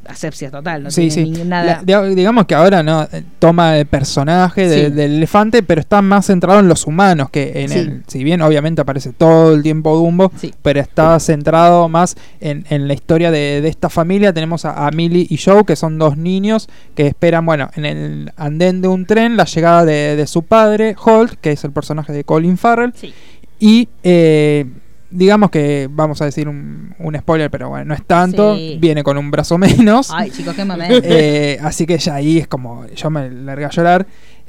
asepsia 0.09 0.51
total, 0.51 0.83
no 0.85 0.91
sí, 0.91 1.09
tiene 1.09 1.13
sí. 1.37 1.43
ni- 1.43 1.49
nada. 1.49 1.83
La- 1.87 2.03
digamos 2.03 2.47
que 2.47 2.55
ahora 2.55 2.83
no 2.83 3.03
eh, 3.05 3.25
toma 3.39 3.79
el 3.79 3.87
personaje 3.87 4.69
de- 4.69 4.87
Sí. 4.87 4.91
del 4.93 5.13
elefante, 5.17 5.63
pero 5.63 5.81
está 5.81 6.03
más 6.03 6.27
centrado 6.27 6.61
en 6.61 6.69
los 6.69 6.87
humanos 6.87 7.31
que 7.31 7.53
en 7.63 7.69
Sí. 7.69 7.79
el. 7.79 8.03
Si 8.07 8.25
bien 8.25 8.43
obviamente 8.43 8.81
aparece 8.83 9.13
todo 9.13 9.55
el 9.55 9.63
tiempo 9.63 9.97
Dumbo, 9.97 10.31
Sí. 10.41 10.53
pero 10.63 10.81
está 10.81 11.19
centrado 11.21 11.89
más 11.89 12.17
en, 12.41 12.65
en 12.71 12.89
la 12.89 12.95
historia 12.95 13.31
de, 13.31 13.61
de 13.61 13.69
esta 13.69 13.89
familia. 13.89 14.33
Tenemos 14.33 14.65
a, 14.65 14.87
a 14.87 14.91
Millie 14.91 15.27
y 15.29 15.39
Joe, 15.39 15.65
que 15.65 15.77
son 15.77 15.99
dos 15.99 16.17
niños 16.17 16.69
que 16.95 17.07
esperan, 17.07 17.45
bueno, 17.47 17.71
en 17.75 17.85
el 17.85 18.33
andén 18.37 18.81
de 18.83 18.89
un 18.89 19.07
tren 19.07 19.37
la 19.37 19.45
llegada 19.45 19.85
de, 19.85 20.17
de 20.17 20.27
su 20.27 20.43
padre, 20.43 20.95
Holt, 21.03 21.35
que 21.41 21.53
es 21.53 21.65
el 21.65 21.73
personaje 21.73 22.13
de 22.13 22.25
Colin 22.25 22.59
Farrell. 22.59 22.93
Sí. 22.95 23.13
Y 23.61 23.89
eh, 24.03 24.67
digamos 25.15 25.51
que, 25.51 25.89
vamos 25.91 26.20
a 26.20 26.24
decir 26.24 26.49
un, 26.49 26.95
un 26.99 27.16
spoiler, 27.16 27.51
pero 27.51 27.69
bueno, 27.69 27.86
no 27.86 27.95
es 27.95 28.05
tanto. 28.05 28.57
Sí. 28.57 28.77
Viene 28.81 29.03
con 29.03 29.16
un 29.16 29.31
brazo 29.31 29.57
menos. 29.59 30.11
Ay, 30.12 30.31
chicos, 30.31 30.55
qué 30.55 30.65
momento. 30.65 30.95
Eh, 31.07 31.59
así 31.62 31.86
que 31.86 31.99
ya 31.99 32.16
ahí 32.16 32.39
es 32.39 32.49
como, 32.49 32.86
yo 32.86 33.11
me 33.11 33.31
largué 33.31 33.65
a 33.65 33.70
llorar. 33.70 34.07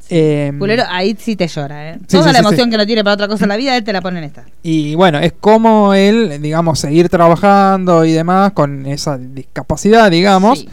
Eh, 0.10 0.54
Pulero, 0.58 0.84
ahí 0.90 1.16
sí 1.20 1.36
te 1.36 1.48
llora, 1.48 1.92
¿eh? 1.92 1.98
Sí, 2.02 2.18
Toda 2.18 2.28
sí, 2.28 2.34
la 2.34 2.40
emoción 2.40 2.70
que 2.70 2.78
no 2.78 2.86
tiene 2.86 3.04
para 3.04 3.16
otra 3.16 3.28
cosa 3.28 3.46
en 3.46 3.50
la 3.50 3.58
vida, 3.58 3.76
él 3.76 3.84
te 3.84 3.92
la 3.92 4.02
pone 4.02 4.20
en 4.20 4.26
esta. 4.26 4.46
y 4.62 4.96
bueno, 4.96 5.20
es 5.20 5.34
como 5.34 5.94
él, 5.94 6.40
digamos, 6.42 6.80
seguir 6.80 7.10
trabajando 7.10 8.06
y 8.06 8.12
demás 8.12 8.52
con 8.54 8.86
esa 8.86 9.18
discapacidad, 9.18 10.12
digamos. 10.12 10.66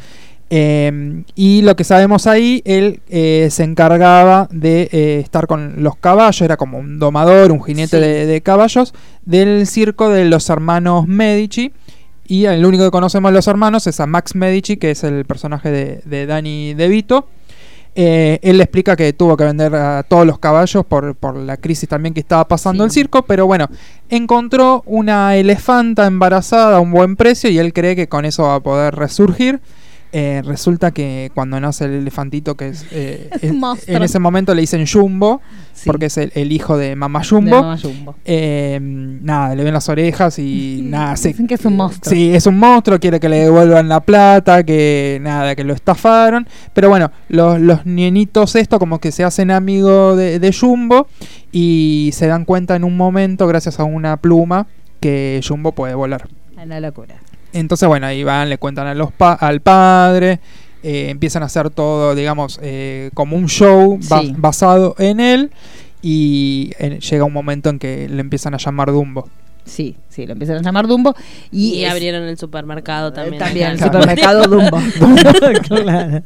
Eh, 0.55 1.23
y 1.35 1.63
lo 1.63 1.75
que 1.77 1.83
sabemos 1.85 2.27
ahí, 2.27 2.61
él 2.67 3.01
eh, 3.09 3.49
se 3.51 3.65
encargaba 3.65 4.49
de 4.53 4.87
eh, 4.93 5.19
estar 5.25 5.47
con 5.47 5.83
los 5.83 5.97
caballos, 5.97 6.43
era 6.43 6.59
como 6.59 6.77
un 6.79 6.99
domador, 6.99 7.53
un 7.53 7.63
jinete 7.65 7.97
Sí. 7.97 8.03
de, 8.03 8.27
de 8.27 8.41
caballos, 8.43 8.93
del 9.25 9.67
circo 9.67 10.11
de 10.11 10.27
los 10.27 10.51
hermanos 10.51 11.07
Medici. 11.09 11.73
Y 12.29 12.45
el 12.45 12.67
único 12.67 12.85
que 12.85 12.91
conocemos 12.91 13.31
de 13.31 13.37
los 13.37 13.47
hermanos 13.47 13.87
es 13.87 13.99
a 13.99 14.07
Max 14.07 14.35
Medici, 14.35 14.77
que 14.77 14.91
es 14.91 15.05
el 15.05 15.25
personaje 15.25 15.71
de, 15.71 16.03
de 16.05 16.27
Danny 16.27 16.75
DeVito. 16.75 17.29
Eh, 17.95 18.39
él 18.43 18.59
le 18.59 18.65
explica 18.65 18.95
que 18.95 19.13
tuvo 19.15 19.37
que 19.39 19.45
vender 19.45 19.75
a 19.75 20.03
todos 20.03 20.27
los 20.27 20.39
caballos 20.39 20.85
por, 20.85 21.15
por 21.15 21.35
la 21.37 21.57
crisis 21.57 21.89
también 21.89 22.13
que 22.15 22.21
estaba 22.21 22.47
pasando 22.47 22.85
Sí. 22.85 22.87
el 22.89 22.91
circo, 22.91 23.23
pero 23.23 23.47
bueno, 23.47 23.69
encontró 24.11 24.83
una 24.87 25.35
elefanta 25.37 26.07
embarazada 26.07 26.77
a 26.77 26.81
un 26.81 26.91
buen 26.91 27.17
precio 27.17 27.49
y 27.51 27.59
él 27.59 27.73
cree 27.73 27.97
que 27.97 28.09
con 28.09 28.25
eso 28.27 28.43
va 28.45 28.57
a 28.57 28.61
poder 28.61 28.95
resurgir. 28.95 29.61
Eh, 30.15 30.43
resulta 30.45 30.91
que 30.91 31.31
cuando 31.35 31.59
nace 31.59 31.87
el 31.87 31.93
elefantito, 31.93 32.55
que 32.55 32.69
es, 32.69 32.85
eh, 32.93 33.31
Es 33.33 33.45
es- 33.45 33.51
un 33.51 33.61
monstruo. 33.61 33.97
en 33.97 34.03
ese 34.03 34.19
momento 34.19 34.55
le 34.55 34.61
dicen 34.61 34.85
Jumbo, 34.87 35.41
Sí. 35.73 35.85
porque 35.87 36.07
es 36.07 36.19
el, 36.19 36.31
el 36.35 36.53
hijo 36.53 36.77
de 36.77 36.95
Mamá 36.97 37.21
De 37.21 37.27
Jumbo. 37.29 37.51
Mamá 37.63 37.79
Jumbo. 37.79 38.15
Eh, 38.27 38.79
nada, 38.83 39.55
le 39.55 39.65
ven 39.65 39.73
las 39.73 39.89
orejas 39.89 40.39
y 40.39 40.81
nada, 40.85 41.17
se, 41.17 41.29
Dicen 41.29 41.47
que 41.47 41.55
es 41.55 41.65
un 41.65 41.77
monstruo. 41.77 42.15
Sí, 42.15 42.35
es 42.35 42.47
un 42.47 42.59
monstruo, 42.59 43.01
quiere 43.01 43.19
que 43.21 43.29
le 43.31 43.39
devuelvan 43.39 43.89
la 43.89 44.01
plata, 44.01 44.63
que 44.65 45.19
nada, 45.23 45.55
que 45.57 45.65
lo 45.65 45.73
estafaron. 45.73 46.47
Pero 46.75 46.91
bueno, 46.91 47.11
los, 47.29 47.59
los 47.59 47.87
nienitos 47.87 48.55
esto 48.55 48.79
como 48.79 48.99
que 48.99 49.13
se 49.13 49.25
hacen 49.25 49.51
amigos 49.51 50.19
de, 50.19 50.39
de 50.39 50.53
Jumbo 50.53 51.09
y 51.53 52.11
se 52.13 52.27
dan 52.27 52.45
cuenta 52.45 52.77
en 52.77 52.85
un 52.85 52.97
momento, 52.99 53.47
gracias 53.47 53.81
a 53.81 53.85
una 53.85 54.19
pluma, 54.19 54.67
que 55.01 55.41
Jumbo 55.47 55.73
puede 55.73 55.95
volar. 55.95 56.29
Una 56.63 56.79
locura. 56.81 57.17
Entonces, 57.53 57.87
bueno, 57.89 58.07
ahí 58.07 58.25
van, 58.25 58.49
le 58.49 58.59
cuentan 58.59 58.87
a 58.87 58.95
los 58.95 59.13
pa- 59.13 59.35
al 59.35 59.61
padre, 59.61 60.41
eh, 60.83 61.09
empiezan 61.11 61.43
a 61.43 61.47
hacer 61.47 61.71
todo, 61.71 62.15
digamos, 62.15 62.59
eh, 62.63 63.11
como 63.15 63.37
un 63.37 63.49
show 63.49 63.99
ba- 64.09 64.21
Sí. 64.21 64.35
basado 64.37 64.95
en 64.99 65.21
él 65.21 65.51
y 66.01 66.73
eh, 66.79 66.99
llega 66.99 67.25
un 67.25 67.33
momento 67.33 67.69
en 67.71 67.79
que 67.79 68.09
le 68.09 68.21
empiezan 68.21 68.55
a 68.55 68.59
llamar 68.59 68.91
Dumbo. 68.91 69.29
Sí, 69.65 69.97
sí, 70.09 70.27
lo 70.27 70.33
empiezan 70.33 70.57
a 70.57 70.63
llamar 70.63 70.89
Dumbo. 70.89 71.15
Y, 71.53 71.75
Y, 71.75 71.85
es- 71.85 71.91
abrieron 71.93 72.25
el 72.25 72.37
supermercado 72.37 73.11
eh, 73.11 73.13
también. 73.13 73.39
También 73.39 73.71
el 73.73 73.79
supermercado 73.81 74.45
Dumbo. 74.49 74.79
Claro. 75.69 76.23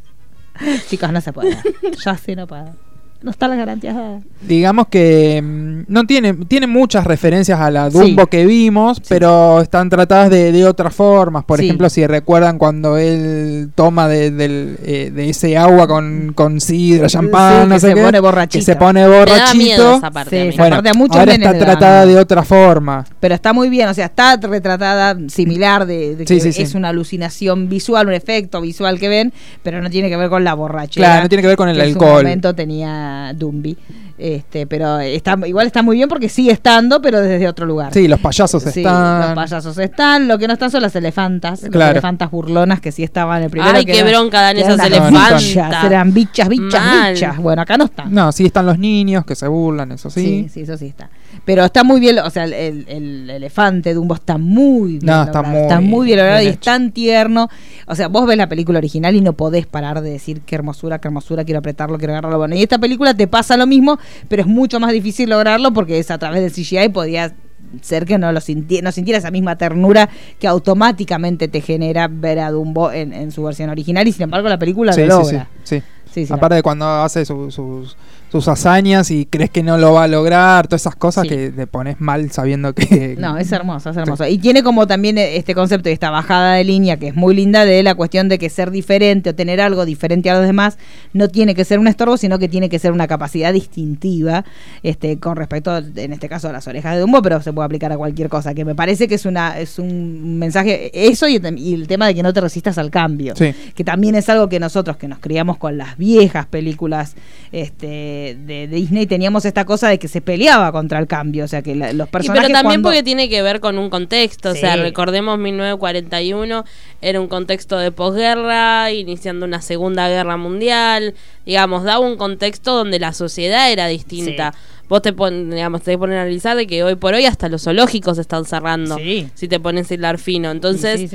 Chicos, 0.89 1.11
no 1.11 1.21
se 1.21 1.31
puede. 1.33 1.55
Yo 2.03 2.09
así 2.09 2.35
no 2.35 2.47
puedo. 2.47 2.73
No 3.19 3.31
están 3.31 3.49
las 3.49 3.57
garantías 3.59 3.95
dadas. 3.95 4.21
Digamos 4.47 4.87
que 4.89 5.41
mm, 5.43 5.91
no 5.91 6.05
tiene, 6.05 6.33
tiene 6.33 6.67
muchas 6.67 7.03
referencias 7.05 7.59
a 7.59 7.71
la 7.71 7.89
Dumbo 7.89 8.23
Sí. 8.23 8.27
que 8.29 8.45
vimos, 8.45 9.01
pero 9.09 9.59
están 9.61 9.89
tratadas 9.89 10.29
de, 10.29 10.51
de 10.51 10.65
otras 10.65 10.93
formas. 10.93 11.43
Por 11.43 11.57
Sí. 11.59 11.65
ejemplo, 11.65 11.89
si 11.89 12.05
recuerdan 12.05 12.59
cuando 12.59 12.95
él 12.97 13.69
toma 13.73 14.07
de, 14.07 14.29
del, 14.29 14.77
eh, 14.83 15.11
de 15.13 15.29
ese 15.29 15.57
agua 15.57 15.87
con, 15.87 16.33
con 16.35 16.61
sidra, 16.61 17.07
champán, 17.07 17.63
Sí, 17.63 17.69
no 17.69 17.75
que 17.75 17.79
sé 17.81 17.87
se 17.89 17.93
qué, 17.95 18.01
pone 18.03 18.19
borrachito. 18.19 18.59
que 18.59 18.65
se 18.65 18.75
pone 18.75 19.07
borrachito. 19.07 19.95
esa 19.95 20.11
parte. 20.11 20.53
Bueno, 20.55 20.75
a 20.75 21.17
ahora 21.19 21.33
está 21.33 21.57
tratada 21.57 22.05
de 22.05 22.17
otra 22.17 22.43
forma. 22.43 23.03
Pero 23.19 23.33
está 23.33 23.51
muy 23.51 23.69
bien, 23.69 23.89
o 23.89 23.93
sea, 23.95 24.05
está 24.05 24.37
retratada 24.37 25.17
similar 25.27 25.87
de, 25.87 26.15
de 26.15 26.27
Sí, 26.27 26.35
que 26.35 26.39
sí, 26.41 26.53
sí. 26.53 26.61
es 26.61 26.75
una 26.75 26.89
alucinación 26.89 27.67
visual, 27.67 28.07
un 28.07 28.13
efecto 28.13 28.61
visual 28.61 28.99
que 28.99 29.09
ven, 29.09 29.33
pero 29.63 29.81
no 29.81 29.89
tiene 29.89 30.09
que 30.09 30.17
ver 30.17 30.29
con 30.29 30.43
la 30.43 30.53
borrachera. 30.53 31.07
Claro, 31.07 31.23
no 31.23 31.29
tiene 31.29 31.41
que 31.41 31.47
ver 31.47 31.57
con 31.57 31.69
el 31.69 31.77
que 31.77 31.83
En 31.83 31.93
su 31.93 31.99
alcohol. 31.99 32.23
momento 32.23 32.53
tenía 32.53 33.06
Dumbi. 33.33 33.75
Este, 34.17 34.65
pero 34.65 34.99
está 34.99 35.37
igual 35.45 35.67
está 35.67 35.83
muy 35.83 35.97
bien 35.97 36.09
porque 36.09 36.27
sigue 36.27 36.51
estando, 36.51 37.01
pero 37.01 37.21
desde 37.21 37.47
otro 37.47 37.65
lugar. 37.67 37.93
Sí, 37.93 38.07
los 38.07 38.19
payasos 38.19 38.63
Sí, 38.63 38.79
están. 38.79 39.21
los 39.21 39.31
payasos 39.35 39.77
están, 39.77 40.27
lo 40.27 40.39
que 40.39 40.47
no 40.47 40.53
están 40.53 40.71
son 40.71 40.81
las 40.81 40.95
elefantas, 40.95 41.61
las 41.61 41.71
Claro. 41.71 41.91
elefantas 41.91 42.31
burlonas 42.31 42.81
que 42.81 42.91
sí 42.91 43.03
estaban 43.03 43.37
en 43.37 43.43
el 43.45 43.49
primero. 43.51 43.71
Ay, 43.77 43.85
qué 43.85 43.99
eran- 43.99 44.07
bronca 44.11 44.41
dan 44.41 44.57
esas 44.57 44.79
elefantas. 44.83 45.43
bichas, 45.43 45.83
eran 45.83 46.13
bichas, 46.13 46.49
bichas, 46.49 46.83
Mal. 46.83 47.13
bichas. 47.13 47.37
Bueno, 47.37 47.61
acá 47.61 47.77
no 47.77 47.85
están. 47.85 48.11
No, 48.13 48.31
sí 48.31 48.45
están 48.47 48.65
los 48.65 48.79
niños 48.79 49.23
que 49.23 49.35
se 49.35 49.47
burlan, 49.47 49.91
eso 49.91 50.09
sí. 50.09 50.23
Sí, 50.25 50.49
sí, 50.49 50.61
eso 50.61 50.77
sí 50.77 50.87
está. 50.87 51.09
Pero 51.45 51.63
está 51.63 51.83
muy 51.83 51.99
bien, 51.99 52.17
o 52.19 52.29
sea, 52.31 52.45
el, 52.45 52.53
el- 52.53 52.85
el 52.87 53.29
elefante 53.29 53.93
Dumbo 53.93 54.15
está 54.15 54.37
muy 54.39 54.93
bien 54.93 55.05
No, 55.05 55.23
está 55.23 55.43
muy 55.43 55.61
está 55.61 55.79
muy 55.79 56.05
bien 56.07 56.17
logrado 56.17 56.39
bien 56.39 56.51
y 56.51 56.53
es 56.55 56.59
tan 56.59 56.91
tierno. 56.91 57.49
O 57.85 57.93
sea, 57.95 58.07
vos 58.07 58.25
ves 58.25 58.37
la 58.37 58.49
película 58.49 58.79
original 58.79 59.15
y 59.15 59.21
no 59.21 59.33
podés 59.33 59.67
parar 59.67 60.01
de 60.01 60.09
decir 60.09 60.41
qué 60.41 60.55
hermosura, 60.55 60.99
qué 60.99 61.07
hermosura, 61.07 61.43
quiero 61.45 61.59
apretarlo, 61.59 61.97
quiero 61.99 62.13
agarrarlo. 62.13 62.39
Bueno, 62.39 62.55
y 62.55 62.63
esta 62.63 62.79
película 62.79 63.13
te 63.13 63.27
pasa 63.27 63.55
lo 63.55 63.67
mismo, 63.67 63.99
pero 64.27 64.41
es 64.41 64.47
mucho 64.47 64.79
más 64.79 64.91
difícil 64.91 65.29
lograrlo 65.29 65.73
porque 65.73 65.99
es 65.99 66.11
a 66.11 66.17
través 66.17 66.41
del 66.41 66.51
CGI 66.51 66.89
podía 66.89 67.33
ser 67.81 68.05
que 68.05 68.17
no 68.17 68.31
lo 68.31 68.39
sinti- 68.39 68.81
no 68.81 68.91
sintiera 68.91 69.17
esa 69.19 69.31
misma 69.31 69.57
ternura 69.57 70.09
que 70.39 70.47
automáticamente 70.47 71.47
te 71.47 71.59
genera 71.61 72.07
ver 72.07 72.39
a 72.39 72.51
Dumbo 72.51 72.91
en, 72.91 73.11
en 73.13 73.31
su 73.31 73.43
versión 73.43 73.69
original 73.69 74.07
y 74.07 74.11
sin 74.13 74.23
embargo 74.23 74.47
la 74.47 74.57
película 74.59 74.93
Sí, 74.93 75.01
lo 75.01 75.19
logra. 75.19 75.49
sí, 75.63 75.79
sí. 75.79 75.83
Sí, 76.13 76.25
sí, 76.25 76.33
Aparte 76.33 76.55
de 76.55 76.63
cuando 76.63 76.85
hace 76.87 77.25
su- 77.25 77.51
sus, 77.51 77.95
sus 78.31 78.47
hazañas 78.47 79.09
y 79.09 79.25
crees 79.25 79.49
que 79.49 79.63
no 79.63 79.77
lo 79.77 79.93
va 79.93 80.03
a 80.03 80.07
lograr, 80.07 80.67
todas 80.67 80.81
esas 80.81 80.95
cosas 80.95 81.27
que 81.27 81.49
te 81.49 81.67
pones 81.67 82.01
mal 82.01 82.29
sabiendo 82.31 82.73
que... 82.73 83.15
No, 83.17 83.37
es 83.37 83.51
hermoso, 83.51 83.89
es 83.89 83.97
hermoso. 83.97 84.27
Y 84.27 84.37
tiene 84.37 84.63
como 84.63 84.85
también 84.85 85.17
este 85.17 85.55
concepto 85.55 85.89
de 85.89 85.93
esta 85.93 86.09
bajada 86.09 86.55
de 86.55 86.63
línea 86.63 86.97
que 86.97 87.09
es 87.09 87.15
muy 87.15 87.35
linda 87.35 87.65
de 87.65 87.81
la 87.83 87.95
cuestión 87.95 88.27
de 88.29 88.37
que 88.37 88.49
ser 88.49 88.71
diferente 88.71 89.29
o 89.29 89.35
tener 89.35 89.61
algo 89.61 89.85
diferente 89.85 90.29
a 90.29 90.35
los 90.35 90.45
demás 90.45 90.77
no 91.13 91.29
tiene 91.29 91.55
que 91.55 91.63
ser 91.63 91.79
un 91.79 91.87
estorbo, 91.87 92.17
sino 92.17 92.37
que 92.37 92.49
tiene 92.49 92.69
que 92.69 92.79
ser 92.79 92.91
una 92.91 93.07
capacidad 93.07 93.53
distintiva 93.53 94.43
este, 94.83 95.19
con 95.19 95.37
respecto, 95.37 95.75
en 95.77 96.13
este 96.13 96.27
caso, 96.27 96.49
a 96.49 96.51
las 96.51 96.67
orejas 96.67 96.95
de 96.95 97.01
Dumbo, 97.01 97.21
pero 97.21 97.41
se 97.41 97.53
puede 97.53 97.65
aplicar 97.65 97.91
a 97.91 97.97
cualquier 97.97 98.29
cosa, 98.29 98.53
que 98.53 98.65
me 98.65 98.75
parece 98.75 99.07
que 99.07 99.15
es, 99.15 99.25
una, 99.25 99.59
es 99.59 99.79
un 99.79 100.37
mensaje, 100.37 100.91
eso 100.93 101.27
y, 101.27 101.37
el 101.37 101.87
tema 101.87 102.07
de 102.07 102.15
que 102.15 102.23
no 102.23 102.33
te 102.33 102.41
resistas 102.41 102.77
al 102.77 102.91
cambio, 102.91 103.33
que 103.33 103.83
también 103.83 104.15
es 104.15 104.27
algo 104.29 104.49
que 104.49 104.59
nosotros 104.59 104.97
que 104.97 105.07
nos 105.07 105.19
criamos 105.19 105.57
con 105.57 105.77
las 105.77 105.97
viejas 105.97 106.45
películas 106.45 107.15
este, 107.51 108.16
de, 108.37 108.67
Disney 108.67 109.05
teníamos 109.05 109.45
esta 109.45 109.65
cosa 109.65 109.89
de 109.89 109.99
que 109.99 110.07
se 110.07 110.21
peleaba 110.21 110.71
contra 110.71 110.99
el 110.99 111.07
cambio, 111.07 111.45
o 111.45 111.47
sea 111.47 111.61
que 111.61 111.75
los 111.75 112.09
personajes... 112.09 112.47
pero 112.47 112.61
también 112.61 112.81
porque 112.81 113.03
tiene 113.03 113.29
que 113.29 113.41
ver 113.41 113.59
con 113.59 113.77
un 113.77 113.89
contexto, 113.89 114.51
o 114.51 114.55
sea, 114.55 114.75
recordemos 114.75 115.37
1941, 115.37 116.65
era 117.01 117.21
un 117.21 117.27
contexto 117.27 117.77
de 117.77 117.91
posguerra, 117.91 118.91
iniciando 118.91 119.45
una 119.45 119.61
segunda 119.61 120.07
guerra 120.07 120.37
mundial, 120.37 121.13
digamos, 121.45 121.83
daba 121.83 121.99
un 121.99 122.17
contexto 122.17 122.75
donde 122.75 122.99
la 122.99 123.13
sociedad 123.13 123.71
era 123.71 123.87
distinta. 123.87 124.53
Vos 124.89 125.01
te, 125.01 125.11
pon, 125.11 125.49
digamos, 125.49 125.81
te 125.81 125.97
pones 125.97 126.17
a 126.17 126.21
analizar 126.21 126.55
de 126.55 126.65
que 126.65 126.83
hoy 126.83 126.95
por 126.95 127.13
hoy 127.13 127.25
hasta 127.25 127.49
los 127.49 127.63
zoológicos 127.63 128.17
están 128.17 128.45
cerrando, 128.45 128.97
si 128.97 129.47
te 129.47 129.59
pones 129.59 129.91
a 129.91 129.93
hilar 129.93 130.17
fino. 130.17 130.49
Entonces, 130.49 131.11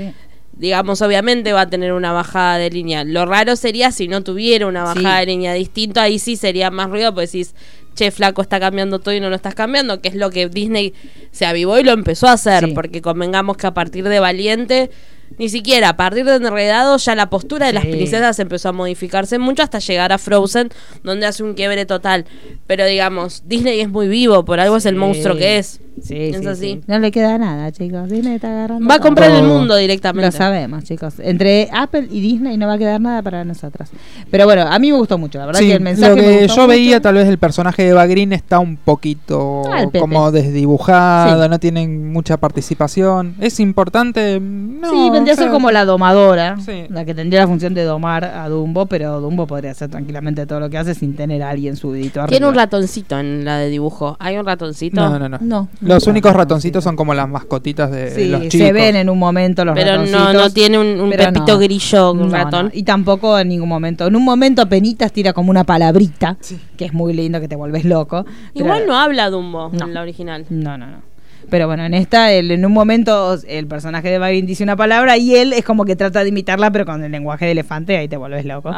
digamos, 0.52 1.02
obviamente 1.02 1.52
va 1.52 1.62
a 1.62 1.70
tener 1.70 1.92
una 1.92 2.12
bajada 2.12 2.58
de 2.58 2.70
línea. 2.70 3.04
Lo 3.04 3.26
raro 3.26 3.56
sería 3.56 3.90
si 3.90 4.08
no 4.08 4.22
tuviera 4.22 4.66
una 4.66 4.84
bajada 4.84 5.20
de 5.20 5.26
línea 5.26 5.54
distinto, 5.54 6.00
ahí 6.00 6.18
sí 6.18 6.36
sería 6.36 6.70
más 6.70 6.90
ruido, 6.90 7.14
pues 7.14 7.32
decís, 7.32 7.54
che, 7.94 8.10
flaco, 8.10 8.42
está 8.42 8.60
cambiando 8.60 8.98
todo 8.98 9.14
y 9.14 9.20
no 9.20 9.28
lo 9.28 9.36
estás 9.36 9.54
cambiando, 9.54 10.00
que 10.00 10.08
es 10.08 10.14
lo 10.14 10.30
que 10.30 10.48
Disney 10.48 10.94
se 11.30 11.46
avivó 11.46 11.78
y 11.78 11.84
lo 11.84 11.92
empezó 11.92 12.28
a 12.28 12.32
hacer, 12.32 12.74
porque 12.74 13.02
convengamos 13.02 13.56
que 13.56 13.66
a 13.66 13.74
partir 13.74 14.08
de 14.08 14.20
Valiente 14.20 14.90
ni 15.38 15.48
siquiera 15.48 15.90
a 15.90 15.96
partir 15.96 16.24
de 16.24 16.36
Enredado 16.36 16.96
ya 16.96 17.14
la 17.14 17.30
postura 17.30 17.66
de 17.66 17.72
las 17.72 17.86
princesas 17.86 18.38
empezó 18.38 18.70
a 18.70 18.72
modificarse 18.72 19.38
mucho 19.38 19.62
hasta 19.62 19.78
llegar 19.78 20.12
a 20.12 20.18
Frozen, 20.18 20.70
donde 21.02 21.26
hace 21.26 21.42
un 21.42 21.54
quiebre 21.54 21.86
total. 21.86 22.24
Pero 22.66 22.86
digamos, 22.86 23.42
Disney 23.46 23.80
es 23.80 23.88
muy 23.88 24.08
vivo, 24.08 24.44
por 24.44 24.60
algo 24.60 24.76
es 24.76 24.86
el 24.86 24.96
monstruo 24.96 25.36
que 25.36 25.58
es. 25.58 25.80
Sí, 26.00 26.16
es 26.16 26.46
así. 26.46 26.80
No 26.86 26.98
le 26.98 27.10
queda 27.10 27.36
nada, 27.36 27.70
chicos. 27.70 28.08
Disney 28.08 28.36
está 28.36 28.48
agarrando. 28.48 28.88
Va 28.88 28.94
a 28.94 28.98
comprar 28.98 29.30
el 29.30 29.42
mundo 29.42 29.76
directamente. 29.76 30.26
Lo 30.26 30.32
sabemos, 30.32 30.84
chicos. 30.84 31.14
Entre 31.18 31.68
Apple 31.72 32.08
y 32.10 32.20
Disney 32.20 32.56
no 32.56 32.66
va 32.66 32.74
a 32.74 32.78
quedar 32.78 33.00
nada 33.00 33.22
para 33.22 33.44
nosotros. 33.44 33.90
Pero 34.30 34.46
bueno, 34.46 34.62
a 34.62 34.78
mí 34.78 34.90
me 34.90 34.96
gustó 34.96 35.18
mucho, 35.18 35.38
la 35.38 35.46
verdad 35.46 35.60
que 35.60 35.72
el 35.72 35.80
mensaje. 35.80 36.16
Lo 36.16 36.16
que 36.16 36.48
yo 36.48 36.66
veía, 36.66 37.00
tal 37.00 37.16
vez 37.16 37.28
el 37.28 37.38
personaje 37.38 37.82
de 37.82 37.90
Eva 37.90 38.06
Green 38.06 38.32
está 38.32 38.58
un 38.58 38.76
poquito 38.76 39.62
ah, 39.70 39.84
como 39.98 40.32
desdibujado, 40.32 41.48
no 41.48 41.60
tienen 41.60 42.12
mucha 42.12 42.36
participación. 42.38 43.36
¿Es 43.40 43.60
importante? 43.60 44.40
No, 44.40 44.90
sí, 45.22 45.30
vendría 45.30 45.34
a 45.34 45.36
ser 45.36 45.50
como 45.50 45.70
la 45.70 45.84
domadora, 45.84 46.56
la 46.88 47.04
que 47.04 47.14
tendría 47.14 47.40
la 47.40 47.46
función 47.46 47.74
de 47.74 47.84
domar 47.84 48.24
a 48.24 48.48
Dumbo, 48.48 48.86
pero 48.86 49.20
Dumbo 49.20 49.46
podría 49.46 49.70
hacer 49.72 49.90
tranquilamente 49.90 50.46
todo 50.46 50.60
lo 50.60 50.70
que 50.70 50.78
hace 50.78 50.94
sin 50.94 51.16
tener 51.16 51.42
a 51.42 51.50
alguien 51.50 51.76
su 51.76 51.94
editor. 51.94 52.28
Tiene 52.28 52.46
un 52.46 52.54
ratoncito 52.54 53.18
en 53.18 53.44
la 53.44 53.58
de 53.58 53.68
dibujo. 53.68 54.16
¿Hay 54.18 54.36
un 54.36 54.46
ratoncito? 54.46 55.00
No, 55.00 55.18
no, 55.18 55.28
no. 55.28 55.38
no 55.40 55.68
los 55.80 56.06
únicos 56.06 56.32
ratoncitos 56.34 56.82
son 56.82 56.96
como 56.96 57.14
las 57.14 57.28
mascotitas 57.28 57.90
de, 57.90 58.28
los 58.28 58.42
chicos. 58.42 58.66
se 58.66 58.72
ven 58.72 58.96
en 58.96 59.10
un 59.10 59.18
momento 59.18 59.64
los 59.64 59.74
pero 59.74 59.92
ratoncitos. 59.92 60.26
Pero 60.26 60.40
no, 60.40 60.50
tiene 60.50 60.78
un, 60.78 61.10
pepito 61.10 61.58
grillo, 61.58 62.12
un 62.12 62.30
ratón. 62.30 62.70
Y 62.72 62.82
tampoco 62.82 63.38
en 63.38 63.48
ningún 63.48 63.68
momento. 63.68 64.06
En 64.06 64.16
un 64.16 64.24
momento 64.24 64.68
penitas 64.68 65.12
tira 65.12 65.32
como 65.32 65.50
una 65.50 65.64
palabrita, 65.64 66.36
que 66.76 66.84
es 66.84 66.92
muy 66.92 67.12
lindo, 67.12 67.40
que 67.40 67.48
te 67.48 67.56
vuelves 67.56 67.84
loco. 67.84 68.24
Igual 68.54 68.86
no 68.86 68.96
habla 68.98 69.30
Dumbo 69.30 69.70
en 69.72 69.94
la 69.94 70.02
original. 70.02 70.46
No, 70.50 70.78
no, 70.78 70.86
no. 70.86 71.11
Pero 71.50 71.66
bueno, 71.66 71.84
en 71.84 71.94
esta, 71.94 72.32
en 72.32 72.64
un 72.64 72.72
momento, 72.72 73.36
el 73.46 73.66
personaje 73.66 74.10
de 74.10 74.18
Bagrin 74.18 74.46
dice 74.46 74.62
una 74.62 74.76
palabra 74.76 75.16
y 75.16 75.36
él 75.36 75.52
es 75.52 75.64
como 75.64 75.84
que 75.84 75.96
trata 75.96 76.22
de 76.22 76.28
imitarla, 76.28 76.70
pero 76.70 76.86
con 76.86 77.02
el 77.02 77.12
lenguaje 77.12 77.46
de 77.46 77.52
elefante, 77.52 77.96
ahí 77.96 78.08
te 78.08 78.16
vuelves 78.16 78.44
loco. 78.44 78.70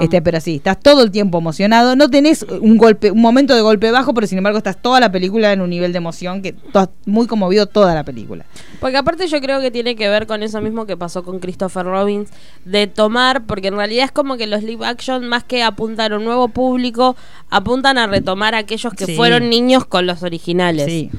este, 0.00 0.22
pero 0.22 0.40
sí, 0.40 0.56
estás 0.56 0.80
todo 0.80 1.02
el 1.02 1.10
tiempo 1.10 1.38
emocionado. 1.38 1.96
No 1.96 2.10
tenés 2.10 2.42
un 2.42 2.76
golpe, 2.76 3.10
un 3.10 3.20
momento 3.20 3.54
de 3.54 3.60
golpe 3.60 3.90
bajo, 3.90 4.14
pero 4.14 4.26
sin 4.26 4.38
embargo 4.38 4.58
estás 4.58 4.80
toda 4.80 5.00
la 5.00 5.12
película 5.12 5.52
en 5.52 5.60
un 5.60 5.70
nivel 5.70 5.92
de 5.92 5.98
emoción 5.98 6.42
que 6.42 6.48
estás 6.48 6.88
muy 7.04 7.26
conmovido 7.26 7.66
toda 7.66 7.94
la 7.94 8.04
película. 8.04 8.44
Porque 8.80 8.96
aparte 8.96 9.26
yo 9.26 9.40
creo 9.40 9.60
que 9.60 9.70
tiene 9.70 9.96
que 9.96 10.08
ver 10.08 10.26
con 10.26 10.42
eso 10.42 10.60
mismo 10.60 10.86
que 10.86 10.96
pasó 10.96 11.22
con 11.22 11.38
Christopher 11.38 11.84
Robbins, 11.84 12.30
de 12.64 12.86
tomar, 12.86 13.44
porque 13.44 13.68
en 13.68 13.76
realidad 13.76 14.06
es 14.06 14.12
como 14.12 14.36
que 14.36 14.46
los 14.46 14.62
live 14.62 14.84
action, 14.84 15.26
más 15.28 15.44
que 15.44 15.62
apuntar 15.62 16.12
a 16.12 16.16
un 16.16 16.24
nuevo 16.24 16.48
público, 16.48 17.16
apuntan 17.50 17.98
a 17.98 18.06
retomar 18.06 18.54
a 18.54 18.58
aquellos 18.58 18.92
que 18.94 19.14
fueron 19.14 19.48
niños 19.48 19.84
con 19.86 20.06
los 20.06 20.22
originales. 20.22 20.86
Sí. 20.86 21.10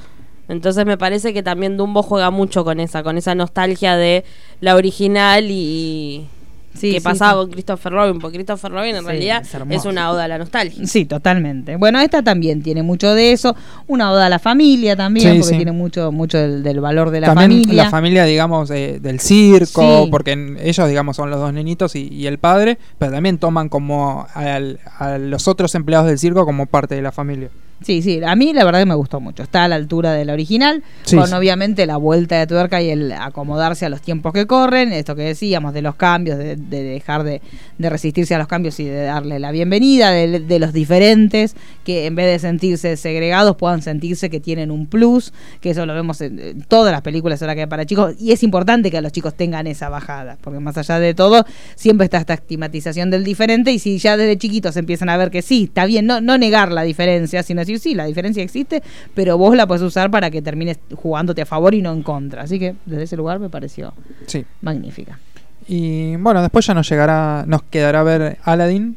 Entonces 0.49 0.86
me 0.86 0.98
parece 0.98 1.34
que 1.34 1.44
también 1.44 1.78
Dumbo 1.78 2.03
juega 2.03 2.32
mucho 2.32 2.64
con 2.64 2.80
esa, 2.80 3.03
con 3.03 3.18
esa 3.18 3.36
nostalgia 3.36 3.98
de 3.98 4.24
la 4.61 4.76
original 4.76 5.45
y, 5.49 6.28
sí, 6.74 6.94
que 6.94 7.02
pasaba 7.02 7.41
con 7.41 7.52
Christopher 7.52 7.91
Robin, 7.91 8.19
porque 8.19 8.38
Christopher 8.38 8.72
Robin 8.72 8.95
en 8.95 9.06
realidad 9.06 9.44
es, 9.69 9.86
una 9.86 10.10
oda 10.10 10.24
a 10.24 10.28
la 10.28 10.38
nostalgia. 10.38 10.86
Sí, 10.86 11.06
totalmente. 11.06 11.76
Bueno, 11.76 11.99
esta 11.99 12.24
también 12.24 12.64
tiene 12.64 12.84
mucho 12.84 13.14
de 13.14 13.34
eso, 13.34 13.56
una 13.88 14.11
oda 14.11 14.28
a 14.28 14.30
la 14.30 14.40
familia 14.40 14.95
también, 14.95 15.40
porque 15.40 15.56
tiene 15.57 15.72
mucho 15.72 16.11
mucho 16.11 16.38
del, 16.38 16.80
valor 16.80 17.10
de 17.10 17.22
la 17.22 17.34
familia. 17.34 17.84
La 17.84 17.90
familia, 17.90 18.24
digamos, 18.24 18.69
del 18.69 19.19
circo, 19.19 20.07
porque 20.10 20.56
ellos, 20.61 20.88
digamos, 20.88 21.18
son 21.18 21.30
los 21.30 21.40
dos 21.40 21.52
nenitos 21.52 21.95
y, 21.95 22.28
el 22.28 22.40
padre, 22.40 22.78
pero 22.98 23.11
también 23.11 23.38
toman 23.38 23.69
como 23.69 24.28
a 24.34 25.18
los 25.18 25.48
otros 25.48 25.76
empleados 25.76 26.07
del 26.07 26.19
circo 26.19 26.45
como 26.45 26.65
parte 26.65 26.95
de 26.95 27.02
la 27.02 27.11
familia. 27.11 27.49
Sí, 27.83 28.01
sí, 28.01 28.19
a 28.25 28.35
mí 28.35 28.53
la 28.53 28.65
verdad 28.65 28.79
que 28.79 28.87
me 28.87 28.95
gustó 28.95 29.19
mucho. 29.19 29.43
Está 29.43 29.65
a 29.65 29.67
la 29.67 29.75
altura 29.75 30.13
de 30.13 30.25
la 30.25 30.33
original, 30.33 30.83
con 31.11 31.31
obviamente 31.31 31.85
la 31.85 31.97
vuelta 31.97 32.39
de 32.39 32.47
tuerca 32.47 32.81
y 32.81 32.89
el 32.89 33.11
acomodarse 33.11 33.85
a 33.85 33.89
los 33.89 34.01
tiempos 34.01 34.33
que 34.33 34.47
corren, 34.47 34.91
esto 34.93 35.15
que 35.15 35.21
decíamos 35.21 35.75
de 35.75 35.83
los 35.83 35.95
cambios, 35.95 36.39
de, 36.39 36.55
dejar 36.55 37.23
de, 37.23 37.39
resistirse 37.77 38.33
a 38.33 38.39
los 38.39 38.47
cambios 38.47 38.79
y 38.79 38.85
de 38.85 39.03
darle 39.03 39.37
la 39.37 39.51
bienvenida, 39.51 40.09
de, 40.09 40.59
los 40.59 40.73
diferentes, 40.73 41.55
que 41.83 42.07
en 42.07 42.15
vez 42.15 42.25
de 42.25 42.39
sentirse 42.39 42.97
segregados 42.97 43.55
puedan 43.57 43.83
sentirse 43.83 44.31
que 44.31 44.39
tienen 44.39 44.71
un 44.71 44.87
plus, 44.87 45.31
que 45.61 45.69
eso 45.69 45.85
lo 45.85 45.93
vemos 45.93 46.19
en, 46.21 46.63
todas 46.67 46.91
las 46.91 47.03
películas 47.03 47.41
ahora 47.43 47.53
que 47.53 47.61
hay 47.61 47.67
para 47.67 47.85
chicos, 47.85 48.15
y 48.19 48.31
es 48.31 48.41
importante 48.41 48.89
que 48.89 48.99
los 49.01 49.11
chicos 49.11 49.35
tengan 49.35 49.67
esa 49.67 49.89
bajada, 49.89 50.37
porque 50.41 50.59
más 50.59 50.79
allá 50.79 50.99
de 50.99 51.13
todo, 51.13 51.45
siempre 51.75 52.05
está 52.05 52.17
esta 52.17 52.33
estigmatización 52.33 53.11
del 53.11 53.23
diferente, 53.23 53.71
y 53.71 53.77
si 53.77 53.99
ya 53.99 54.17
desde 54.17 54.35
chiquitos 54.35 54.75
empiezan 54.77 55.09
a 55.09 55.17
ver 55.17 55.29
que 55.29 55.43
sí, 55.43 55.65
está 55.65 55.85
bien, 55.85 56.07
no, 56.07 56.21
no 56.21 56.39
negar 56.39 56.71
la 56.71 56.81
diferencia, 56.81 57.43
sino 57.43 57.66
decir, 57.68 57.80
sí, 57.80 57.95
la 57.95 58.06
diferencia 58.06 58.44
existe, 58.44 58.81
pero 59.14 59.38
vos 59.38 59.56
la 59.56 59.68
puedes 59.68 59.84
usar 59.84 60.10
para 60.10 60.30
que 60.31 60.41
termines 60.41 60.80
jugándote 60.95 61.41
a 61.41 61.45
favor 61.45 61.73
y 61.73 61.81
no 61.81 61.91
en 61.94 62.03
contra. 62.03 62.44
Así 62.44 62.60
que 62.60 62.76
desde 62.85 63.03
ese 63.03 63.18
lugar 63.18 63.39
me 63.39 63.49
pareció 63.49 63.94
sí. 64.26 64.45
magnífica. 64.61 65.19
Y 65.68 66.15
bueno, 66.15 66.41
después 66.41 66.65
ya 66.65 66.73
nos 66.73 66.89
llegará, 66.89 67.44
nos 67.45 67.64
quedará 67.64 68.03
ver 68.03 68.38
Aladdin 68.44 68.95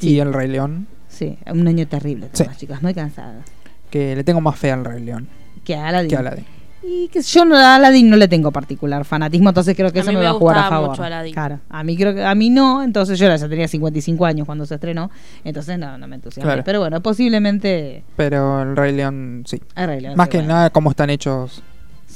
y 0.00 0.18
El 0.18 0.32
Rey 0.32 0.48
León. 0.48 0.86
Sí, 1.08 1.38
un 1.46 1.66
año 1.68 1.86
terrible, 1.86 2.28
chicas, 2.32 2.82
muy 2.82 2.94
cansada. 2.94 3.42
Que 3.90 4.16
le 4.16 4.24
tengo 4.24 4.40
más 4.40 4.58
fe 4.58 4.70
al 4.70 4.84
Rey 4.84 5.02
León. 5.02 5.28
Que 5.64 5.74
a 5.74 5.88
Aladdin. 5.88 6.10
Que 6.10 6.16
a 6.16 6.18
Aladdin. 6.20 6.44
Y 6.88 7.08
que 7.08 7.20
yo 7.20 7.44
no, 7.44 7.56
a 7.56 7.74
Aladdin 7.74 8.08
no 8.08 8.16
le 8.16 8.28
tengo 8.28 8.52
particular 8.52 9.04
fanatismo, 9.04 9.48
entonces 9.48 9.74
creo 9.74 9.92
que 9.92 9.98
eso 9.98 10.12
me, 10.12 10.20
va 10.20 10.30
a 10.30 10.34
jugar 10.34 10.58
a 10.58 10.68
favor. 10.68 10.96
Claro, 11.32 11.58
a 11.68 11.82
mí 11.82 11.96
creo 11.96 12.14
que 12.14 12.24
a 12.24 12.34
mí 12.36 12.48
no, 12.48 12.82
entonces 12.84 13.18
yo 13.18 13.26
ya 13.26 13.48
tenía 13.48 13.66
55 13.66 14.24
años 14.24 14.46
cuando 14.46 14.64
se 14.66 14.76
estrenó, 14.76 15.10
entonces 15.42 15.78
no, 15.80 15.98
no 15.98 16.06
me 16.06 16.14
entusiasma. 16.14 16.62
Pero 16.62 16.78
bueno, 16.78 17.02
posiblemente. 17.02 18.04
Pero 18.14 18.62
el 18.62 18.76
Rey 18.76 18.92
León 18.92 19.42
sí. 19.46 19.60
Más 20.14 20.28
que 20.28 20.42
nada, 20.42 20.70
cómo 20.70 20.90
están 20.90 21.10
hechos 21.10 21.62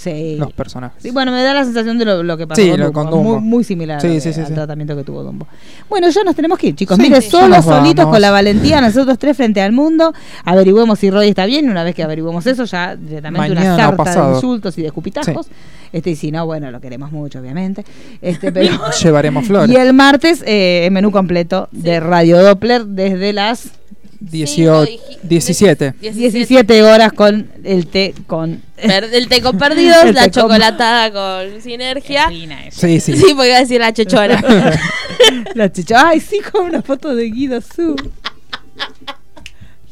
los 0.07 0.53
personajes. 0.53 1.03
Sí, 1.03 1.11
bueno, 1.11 1.33
me 1.33 1.43
da 1.43 1.55
la 1.55 1.65
sensación 1.65 1.99
de 1.99 2.05
lo, 2.05 2.37
que 2.37 2.47
pasó 2.47 2.63
con, 2.93 3.11
Dumbo. 3.11 3.41
Muy, 3.41 3.65
similar 3.65 4.05
al 4.05 4.55
tratamiento 4.55 4.97
que 4.97 5.05
tuvo 5.05 5.23
Dumbo. 5.23 5.47
Bueno, 5.89 6.09
ya 6.09 6.25
nos 6.25 6.35
tenemos 6.35 6.59
que 6.59 6.69
ir, 6.69 6.75
chicos. 6.75 6.99
Mire, 6.99 7.21
solos, 7.21 7.65
solitos, 7.65 8.07
con 8.07 8.21
la 8.21 8.31
valentía, 8.31 8.81
nosotros 8.81 9.19
tres 9.19 9.37
frente 9.37 9.61
al 9.61 9.73
mundo. 9.73 10.13
Averiguemos 10.45 10.99
si 10.99 11.11
Roy 11.11 11.29
está 11.29 11.47
bien. 11.47 11.69
Una 11.71 11.85
vez 11.85 11.95
que 11.95 12.03
averiguemos 12.03 12.47
eso, 12.47 12.65
ya 12.65 12.97
directamente 12.97 13.53
una 13.53 13.77
carta 13.77 14.27
de 14.27 14.35
insultos 14.35 14.79
y 14.79 14.83
de 14.83 14.89
escupitajos. 14.89 15.49
Este, 15.93 16.11
y 16.11 16.17
si 16.17 16.31
no, 16.31 16.47
bueno, 16.47 16.71
lo 16.71 16.81
queremos 16.81 17.11
mucho, 17.11 17.41
obviamente. 17.41 17.85
Este, 18.23 18.53
pero 18.53 18.79
Llevaremos 19.03 19.47
flores. 19.47 19.71
Y 19.75 19.77
el 19.77 19.93
martes, 19.93 20.43
eh, 20.47 20.89
menú 20.91 21.11
completo 21.11 21.69
de 21.73 22.01
Radio 22.01 22.43
Doppler 22.43 22.87
desde 22.87 23.33
las 23.33 23.71
18, 24.21 24.91
17. 25.23 25.95
17 26.01 26.83
horas 26.83 27.13
con 27.13 27.51
el 27.65 27.87
té 27.87 28.15
con 28.27 28.63
el 28.77 29.29
té 29.29 29.41
con 29.41 29.57
perdidos, 29.59 30.13
la 30.13 30.31
chocolatada 30.31 31.11
con 31.11 31.61
sinergia. 31.63 32.29
Sí, 32.71 33.01
sí. 33.01 33.17
Sí, 33.17 33.27
porque 33.35 33.49
iba 33.49 33.57
a 33.57 33.61
decir 33.61 33.81
la 33.81 33.93
chechora. 33.93 34.43
la 35.55 35.73
chechora. 35.73 36.09
Ay, 36.09 36.21
sí, 36.21 36.39
con 36.53 36.67
una 36.67 36.83
foto 36.83 37.15
de 37.15 37.25
Guido 37.31 37.61
Su. 37.61 37.97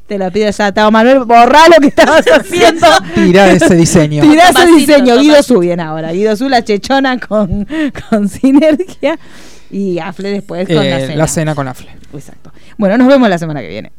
Te 0.07 0.17
la 0.17 0.31
pido 0.31 0.51
ya, 0.51 0.73
Tao 0.73 0.91
Manuel, 0.91 1.25
borrá 1.25 1.69
lo 1.69 1.77
que 1.81 1.89
estabas 1.89 2.25
haciendo. 2.33 2.87
Tirá 3.15 3.51
ese 3.51 3.75
diseño. 3.77 4.23
Tirá 4.23 4.51
ese 4.51 4.67
diseño. 4.67 5.19
Guido 5.19 5.43
Su 5.43 5.59
bien 5.59 5.81
ahora. 5.81 6.13
Guido 6.13 6.37
Su, 6.37 6.49
la 6.49 6.65
chechona 6.65 7.19
con, 7.19 7.67
con 8.09 8.29
sinergia. 8.29 9.19
Y 9.71 9.99
Afle 9.99 10.31
después 10.31 10.67
con 10.67 10.77
la 10.77 10.99
eh, 10.99 11.07
cena. 11.07 11.17
La 11.17 11.27
cena 11.27 11.55
con 11.55 11.69
Afle. 11.69 11.91
Exacto. 12.15 12.53
Bueno, 12.79 12.97
nos 12.97 13.07
vemos 13.07 13.29
la 13.29 13.39
semana 13.39 13.61
que 13.61 13.69
viene. 13.69 13.93